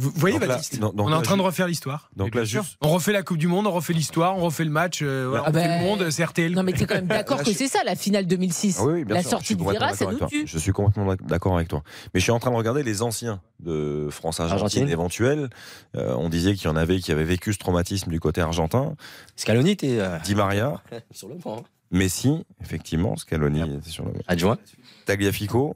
Vous 0.01 0.11
voyez, 0.15 0.39
Donc 0.39 0.49
là- 0.49 0.55
Baptiste 0.55 0.79
donc- 0.79 0.95
donc 0.95 1.09
On 1.09 1.11
est 1.11 1.15
en 1.15 1.23
train 1.23 1.37
de 1.37 1.43
refaire 1.43 1.67
l'histoire. 1.67 2.09
Donc 2.17 2.35
là, 2.35 2.45
juste. 2.45 2.77
On 2.81 2.89
refait 2.91 3.13
la 3.13 3.23
Coupe 3.25 3.37
du 3.39 3.49
Monde, 3.49 3.67
on 3.67 3.73
refait 3.73 3.93
l'histoire, 3.93 4.37
on 4.37 4.43
refait 4.43 4.65
le 4.65 4.71
match, 4.71 5.01
euh, 5.03 5.27
voilà, 5.29 5.45
Ah 5.47 5.51
on 5.51 5.53
fait 5.53 5.67
bah, 5.69 5.79
le 5.79 5.83
monde, 5.83 6.11
c'est 6.11 6.25
RTL. 6.25 6.53
Non, 6.55 6.63
mais 6.63 6.73
tu 6.73 6.85
es 6.85 6.87
quand 6.87 6.95
même 6.95 7.07
d'accord 7.09 7.39
que 7.43 7.51
je- 7.51 7.57
c'est 7.57 7.67
ça, 7.67 7.81
la 7.85 7.97
finale 7.97 8.27
2006. 8.27 8.79
Ah 8.81 8.85
oui, 8.87 8.93
oui, 8.93 9.05
bien 9.05 9.17
la 9.17 9.23
sûr, 9.23 9.31
sortie 9.31 9.57
de 9.57 9.63
Vieira, 9.63 9.93
ça 9.95 10.07
nous 10.07 10.27
tue. 10.29 10.47
Je 10.47 10.59
suis 10.59 10.73
complètement 10.73 11.15
d'accord 11.23 11.57
avec 11.57 11.69
toi. 11.69 11.83
Mais 12.15 12.21
je 12.21 12.23
suis 12.23 12.33
en 12.33 12.39
train 12.39 12.51
de 12.53 12.57
regarder 12.57 12.83
les 12.85 13.03
anciens 13.03 13.41
de 13.61 14.09
France-Argentine 14.11 14.63
Argentine. 14.65 14.89
éventuels. 14.89 15.51
Euh, 15.97 16.15
on 16.17 16.29
disait 16.29 16.55
qu'il 16.55 16.67
y 16.67 16.71
en 16.71 16.77
avait 16.77 17.01
qui 17.01 17.11
avaient 17.11 17.25
vécu 17.25 17.53
ce 17.53 17.59
traumatisme 17.59 18.11
du 18.11 18.21
côté 18.21 18.41
argentin. 18.41 18.95
Scaloni 19.35 19.71
était 19.71 19.99
euh, 19.99 20.19
Di 20.21 20.35
Maria, 20.37 20.81
sur 21.11 21.29
le 21.29 21.35
banc. 21.35 21.59
hein. 21.59 21.65
Messi, 21.91 22.45
effectivement, 22.61 23.17
Scaloni 23.17 23.63
était 23.79 23.89
sur 23.91 24.05
le 24.05 24.13
Adjoint. 24.29 24.59
Tagliafico, 25.07 25.75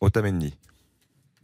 Otamendi. 0.00 0.54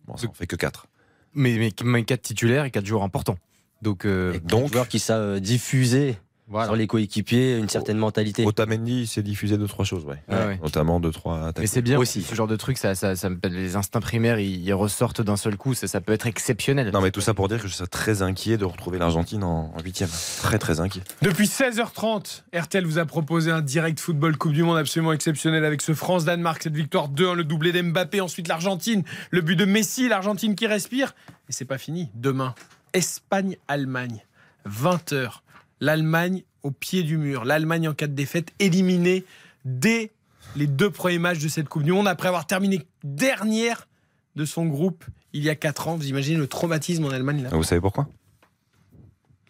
Bon, 0.07 0.16
ça 0.16 0.26
en 0.28 0.32
fait 0.32 0.46
que 0.46 0.57
4. 0.57 0.86
Mais, 1.35 1.57
mais, 1.59 1.72
mais 1.85 2.05
quatre 2.05 2.22
titulaires 2.22 2.64
et 2.64 2.70
quatre 2.70 2.87
joueurs 2.87 3.03
importants. 3.05 3.39
Donc, 3.83 4.05
euh, 4.05 4.35
Et 4.35 4.39
donc- 4.41 4.47
donc, 4.62 4.72
joueurs 4.72 4.89
qui 4.89 4.99
savent 4.99 5.41
diffuser 5.41 6.16
voilà. 6.51 6.66
sur 6.66 6.76
les 6.76 6.86
coéquipiers 6.86 7.57
une 7.57 7.68
certaine 7.70 7.96
mentalité. 7.96 8.44
Otamendi 8.44 9.07
s'est 9.07 9.22
diffusé 9.22 9.57
deux 9.57 9.66
trois 9.66 9.86
choses, 9.86 10.05
ouais. 10.05 10.22
Ouais, 10.28 10.46
ouais. 10.46 10.61
Notamment 10.62 11.01
deux 11.01 11.11
trois 11.12 11.38
attaques. 11.46 11.61
Mais 11.61 11.66
c'est 11.66 11.80
bien 11.80 11.98
Aussi. 11.98 12.20
Ce 12.22 12.34
genre 12.34 12.46
de 12.48 12.57
truc, 12.57 12.76
ça, 12.76 12.94
ça, 12.94 13.16
ça 13.16 13.30
me- 13.30 13.38
les 13.44 13.76
instincts 13.76 14.01
primaires, 14.01 14.38
ils, 14.38 14.62
ils 14.62 14.74
ressortent 14.74 15.22
d'un 15.22 15.36
seul 15.38 15.57
coup. 15.57 15.72
Ça, 15.72 15.86
ça 15.88 16.03
peut 16.03 16.12
être 16.12 16.26
exceptionnel. 16.26 16.90
Non 16.92 17.01
mais 17.01 17.11
tout 17.11 17.22
ça 17.22 17.32
pour 17.32 17.48
dire 17.48 17.59
que 17.62 17.68
je 17.68 17.72
suis 17.74 17.88
très 17.88 18.20
inquiet 18.20 18.59
de 18.59 18.66
retrouver 18.66 18.98
l'Argentine 18.98 19.42
en 19.44 19.72
en 19.74 19.80
huitième. 19.82 20.11
Très 20.42 20.59
très 20.59 20.80
inquiet. 20.80 21.03
Depuis 21.22 21.46
16h30, 21.46 22.42
RTL 22.55 22.84
vous 22.84 22.98
a 22.98 23.07
proposé 23.07 23.51
un 23.51 23.61
direct 23.62 24.01
football 24.01 24.36
Coupe 24.36 24.53
du 24.53 24.62
Monde 24.64 24.76
absolument 24.78 25.12
exceptionnel 25.12 25.64
avec 25.64 25.80
ce 25.80 25.94
France-Danemark, 25.94 26.62
cette 26.62 26.74
victoire 26.74 27.09
2-1, 27.09 27.34
le 27.36 27.44
doublé 27.44 27.72
d'Mbappé, 27.72 28.20
ensuite 28.20 28.48
l'Argentine, 28.48 29.05
le 29.30 29.40
but 29.40 29.55
de 29.57 29.64
Messi, 29.64 30.09
l'Argentine 30.09 30.55
qui 30.57 30.66
respire. 30.66 31.14
Et 31.48 31.53
c'est 31.53 31.64
pas 31.64 31.78
fini. 31.78 32.11
Demain, 32.14 32.55
Espagne-Allemagne, 32.94 34.24
20h. 34.68 35.40
L'Allemagne 35.81 36.43
au 36.62 36.70
pied 36.70 37.03
du 37.03 37.16
mur. 37.16 37.45
L'Allemagne 37.45 37.89
en 37.89 37.95
cas 37.95 38.07
de 38.07 38.14
défaite, 38.14 38.53
éliminée 38.59 39.24
dès 39.64 40.11
les 40.57 40.66
deux 40.66 40.91
premiers 40.91 41.18
matchs 41.18 41.39
de 41.39 41.49
cette 41.49 41.68
Coupe 41.68 41.83
du 41.85 41.93
Monde, 41.93 42.09
après 42.09 42.28
avoir 42.28 42.47
terminé 42.47 42.87
dernière 43.05 43.89
de 44.37 44.45
son 44.45 44.66
groupe 44.66 45.05
il 45.33 45.43
y 45.45 45.51
a 45.51 45.55
4 45.55 45.89
ans. 45.89 45.97
Vous 45.97 46.09
imaginez 46.09 46.37
le 46.39 46.47
traumatisme 46.47 47.05
en 47.05 47.11
Allemagne 47.11 47.43
là 47.43 47.51
Vous 47.53 47.62
savez 47.62 47.81
pourquoi? 47.81 48.09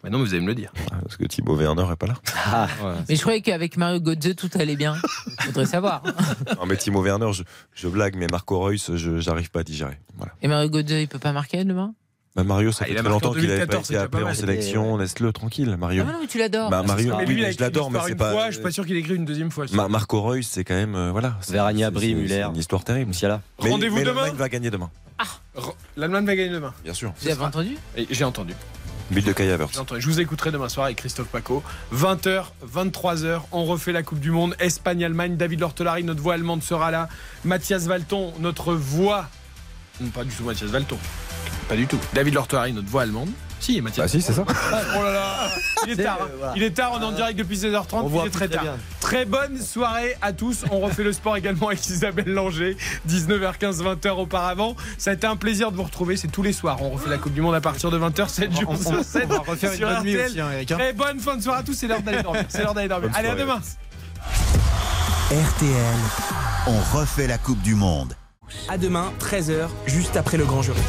Bah 0.03 0.09
Non, 0.09 0.17
mais 0.17 0.25
vous 0.25 0.33
allez 0.33 0.41
me 0.41 0.47
le 0.47 0.55
dire. 0.55 0.71
Ah, 0.91 0.97
Parce 1.01 1.15
que 1.17 1.25
Thibaut 1.25 1.55
Werner 1.55 1.85
est 1.91 1.95
pas 1.95 2.07
là. 2.07 2.15
Ah, 2.35 2.67
Mais 3.07 3.15
je 3.15 3.21
croyais 3.21 3.41
qu'avec 3.41 3.77
Mario 3.77 3.99
Götze, 3.99 4.35
tout 4.35 4.49
allait 4.55 4.75
bien. 4.75 4.95
Faudrait 5.41 5.65
savoir. 5.65 6.03
Non 6.57 6.65
mais 6.65 6.75
Thibaut 6.77 7.01
Werner, 7.03 7.31
je, 7.33 7.43
je 7.73 7.87
blague, 7.87 8.15
mais 8.15 8.27
Marco 8.27 8.59
Reus, 8.59 8.91
je 8.95 9.19
j'arrive 9.19 9.51
pas 9.51 9.59
à 9.61 9.63
digérer. 9.63 9.99
Voilà. 10.17 10.33
Et 10.41 10.47
Mario 10.47 10.69
Götze, 10.69 10.91
il 11.01 11.07
peut 11.07 11.19
pas 11.19 11.33
marquer 11.33 11.63
demain? 11.65 11.93
Bah, 12.35 12.43
Mario, 12.45 12.71
ça 12.71 12.85
Ah, 12.85 12.87
fait 12.87 12.95
très 12.95 13.09
longtemps 13.09 13.33
qu'il 13.33 13.51
avait 13.51 13.65
pas 13.65 13.73
2014, 13.83 13.91
été 13.91 13.97
appelé 13.97 14.23
en 14.23 14.33
sélection. 14.33 14.97
Laisse-le 14.97 15.33
tranquille, 15.33 15.75
Mario. 15.77 16.05
Ah 16.07 16.13
non, 16.13 16.19
mais 16.21 16.27
tu 16.27 16.37
l'adores. 16.37 16.69
Bah, 16.69 16.81
Mario, 16.81 17.13
Mais 17.17 17.25
oui, 17.25 17.33
lui, 17.33 17.41
il 17.41 17.45
a 17.45 17.51
je 17.51 17.59
l'adore, 17.59 17.91
mais 17.91 17.99
c'est 18.07 18.15
pas. 18.15 18.31
fois, 18.31 18.45
je 18.47 18.55
suis 18.55 18.63
pas 18.63 18.71
sûr 18.71 18.85
qu'il 18.85 18.95
écrit 18.95 19.15
une 19.15 19.25
deuxième 19.25 19.51
fois. 19.51 19.65
Ma- 19.73 19.89
Marco 19.89 20.21
Reus, 20.21 20.47
c'est 20.47 20.63
quand 20.63 20.73
même 20.75 20.95
euh, 20.95 21.11
voilà. 21.11 21.37
Abri, 21.83 22.09
c'est- 22.09 22.13
Muller. 22.15 22.47
Une 22.49 22.55
histoire 22.57 22.83
terrible. 22.85 23.13
Rendez-vous 23.57 23.97
mais 23.97 24.03
demain 24.03 24.21
l'Allemagne 24.21 24.37
va 24.37 24.49
gagner 24.49 24.69
demain, 24.69 24.89
Re- 25.57 25.73
L'Allemagne 25.97 26.25
va 26.25 26.35
gagner 26.35 26.49
demain. 26.53 26.73
bien 26.83 26.93
sûr. 26.93 27.13
Vous 27.21 27.27
avez 27.29 27.43
entendu? 27.43 27.77
J'ai 28.09 28.23
entendu. 28.23 28.53
But 29.11 29.25
de 29.25 29.33
entendu. 29.81 29.99
Je 29.99 30.07
vous 30.07 30.21
écouterai 30.21 30.51
demain 30.51 30.69
soir 30.69 30.85
avec 30.85 30.95
Christophe 30.97 31.27
Paco. 31.27 31.61
20h, 31.93 32.45
23h, 32.65 33.41
on 33.51 33.65
refait 33.65 33.91
la 33.91 34.03
Coupe 34.03 34.21
du 34.21 34.31
Monde. 34.31 34.55
Espagne-Allemagne, 34.57 35.35
David 35.35 35.59
Lortolari, 35.59 36.05
notre 36.05 36.21
voix 36.21 36.35
allemande 36.35 36.63
sera 36.63 36.91
là. 36.91 37.09
Mathias 37.43 37.87
Valton, 37.87 38.31
notre 38.39 38.73
voix. 38.73 39.27
Non, 39.99 40.07
pas 40.11 40.23
du 40.23 40.29
tout 40.33 40.45
Mathias 40.45 40.69
Valton. 40.69 40.97
Pas 41.71 41.77
du 41.77 41.87
tout. 41.87 41.97
David 42.13 42.33
Lortolari, 42.33 42.73
notre 42.73 42.89
voix 42.89 43.03
allemande. 43.03 43.29
Si, 43.61 43.79
Bah 43.79 43.85
Mathias. 43.85 44.11
si, 44.11 44.21
c'est 44.21 44.33
ça. 44.33 44.43
Oh 44.45 45.03
là 45.03 45.13
là 45.13 45.47
Il 45.85 45.91
est 45.93 46.03
tard. 46.03 46.17
hein. 46.43 46.51
Il 46.57 46.63
est 46.63 46.71
tard, 46.71 46.91
on 46.95 47.01
est 47.01 47.05
en 47.05 47.11
direct 47.13 47.39
depuis 47.39 47.55
16h30. 47.57 48.09
Il 48.11 48.27
est 48.27 48.29
très 48.29 48.49
tard. 48.49 48.65
Très 48.99 49.23
bonne 49.23 49.57
soirée 49.57 50.17
à 50.21 50.33
tous. 50.33 50.65
On 50.69 50.79
refait 50.81 51.03
le 51.03 51.13
sport 51.13 51.37
également 51.37 51.67
avec 51.69 51.87
Isabelle 51.87 52.27
Langer. 52.33 52.75
19h15, 53.07 53.81
20h 53.83 54.09
auparavant. 54.19 54.75
Ça 54.97 55.11
a 55.11 55.13
été 55.13 55.27
un 55.27 55.37
plaisir 55.37 55.71
de 55.71 55.77
vous 55.77 55.83
retrouver. 55.83 56.17
C'est 56.17 56.27
tous 56.27 56.43
les 56.43 56.51
soirs. 56.51 56.81
On 56.81 56.89
refait 56.89 57.09
la 57.09 57.19
Coupe 57.19 57.33
du 57.33 57.41
Monde 57.41 57.55
à 57.55 57.61
partir 57.61 57.89
de 57.89 57.97
20h, 57.97 58.27
7 58.27 58.51
jours 58.59 58.71
On, 58.71 58.75
sur 58.77 58.91
on- 58.99 59.03
7. 59.03 59.23
on 59.29 59.33
va 59.33 59.39
refaire 59.39 59.71
une 59.73 59.79
bonne 59.79 60.03
nuit 60.03 60.17
aussi, 60.21 60.41
hein, 60.41 60.49
Eric, 60.53 60.71
hein. 60.71 60.77
Très 60.77 60.91
bonne 60.93 61.19
fin 61.19 61.37
de 61.37 61.41
soirée 61.41 61.59
à 61.59 61.63
tous. 61.63 61.73
C'est 61.73 61.87
l'heure 61.87 62.01
d'aller 62.01 62.23
dormir. 62.23 62.43
C'est 62.49 62.63
l'heure 62.63 62.73
d'aller 62.73 62.89
dormir. 62.89 63.09
Bonne 63.09 63.17
Allez, 63.17 63.29
à 63.29 63.35
demain. 63.35 63.61
RTL, 65.29 65.95
on 66.67 66.97
refait 66.97 67.27
la 67.27 67.37
Coupe 67.37 67.61
du 67.61 67.75
Monde. 67.75 68.15
À 68.67 68.77
demain, 68.77 69.13
13h, 69.19 69.69
juste 69.85 70.17
après 70.17 70.35
le 70.37 70.43
grand 70.45 70.61
jury. 70.61 70.81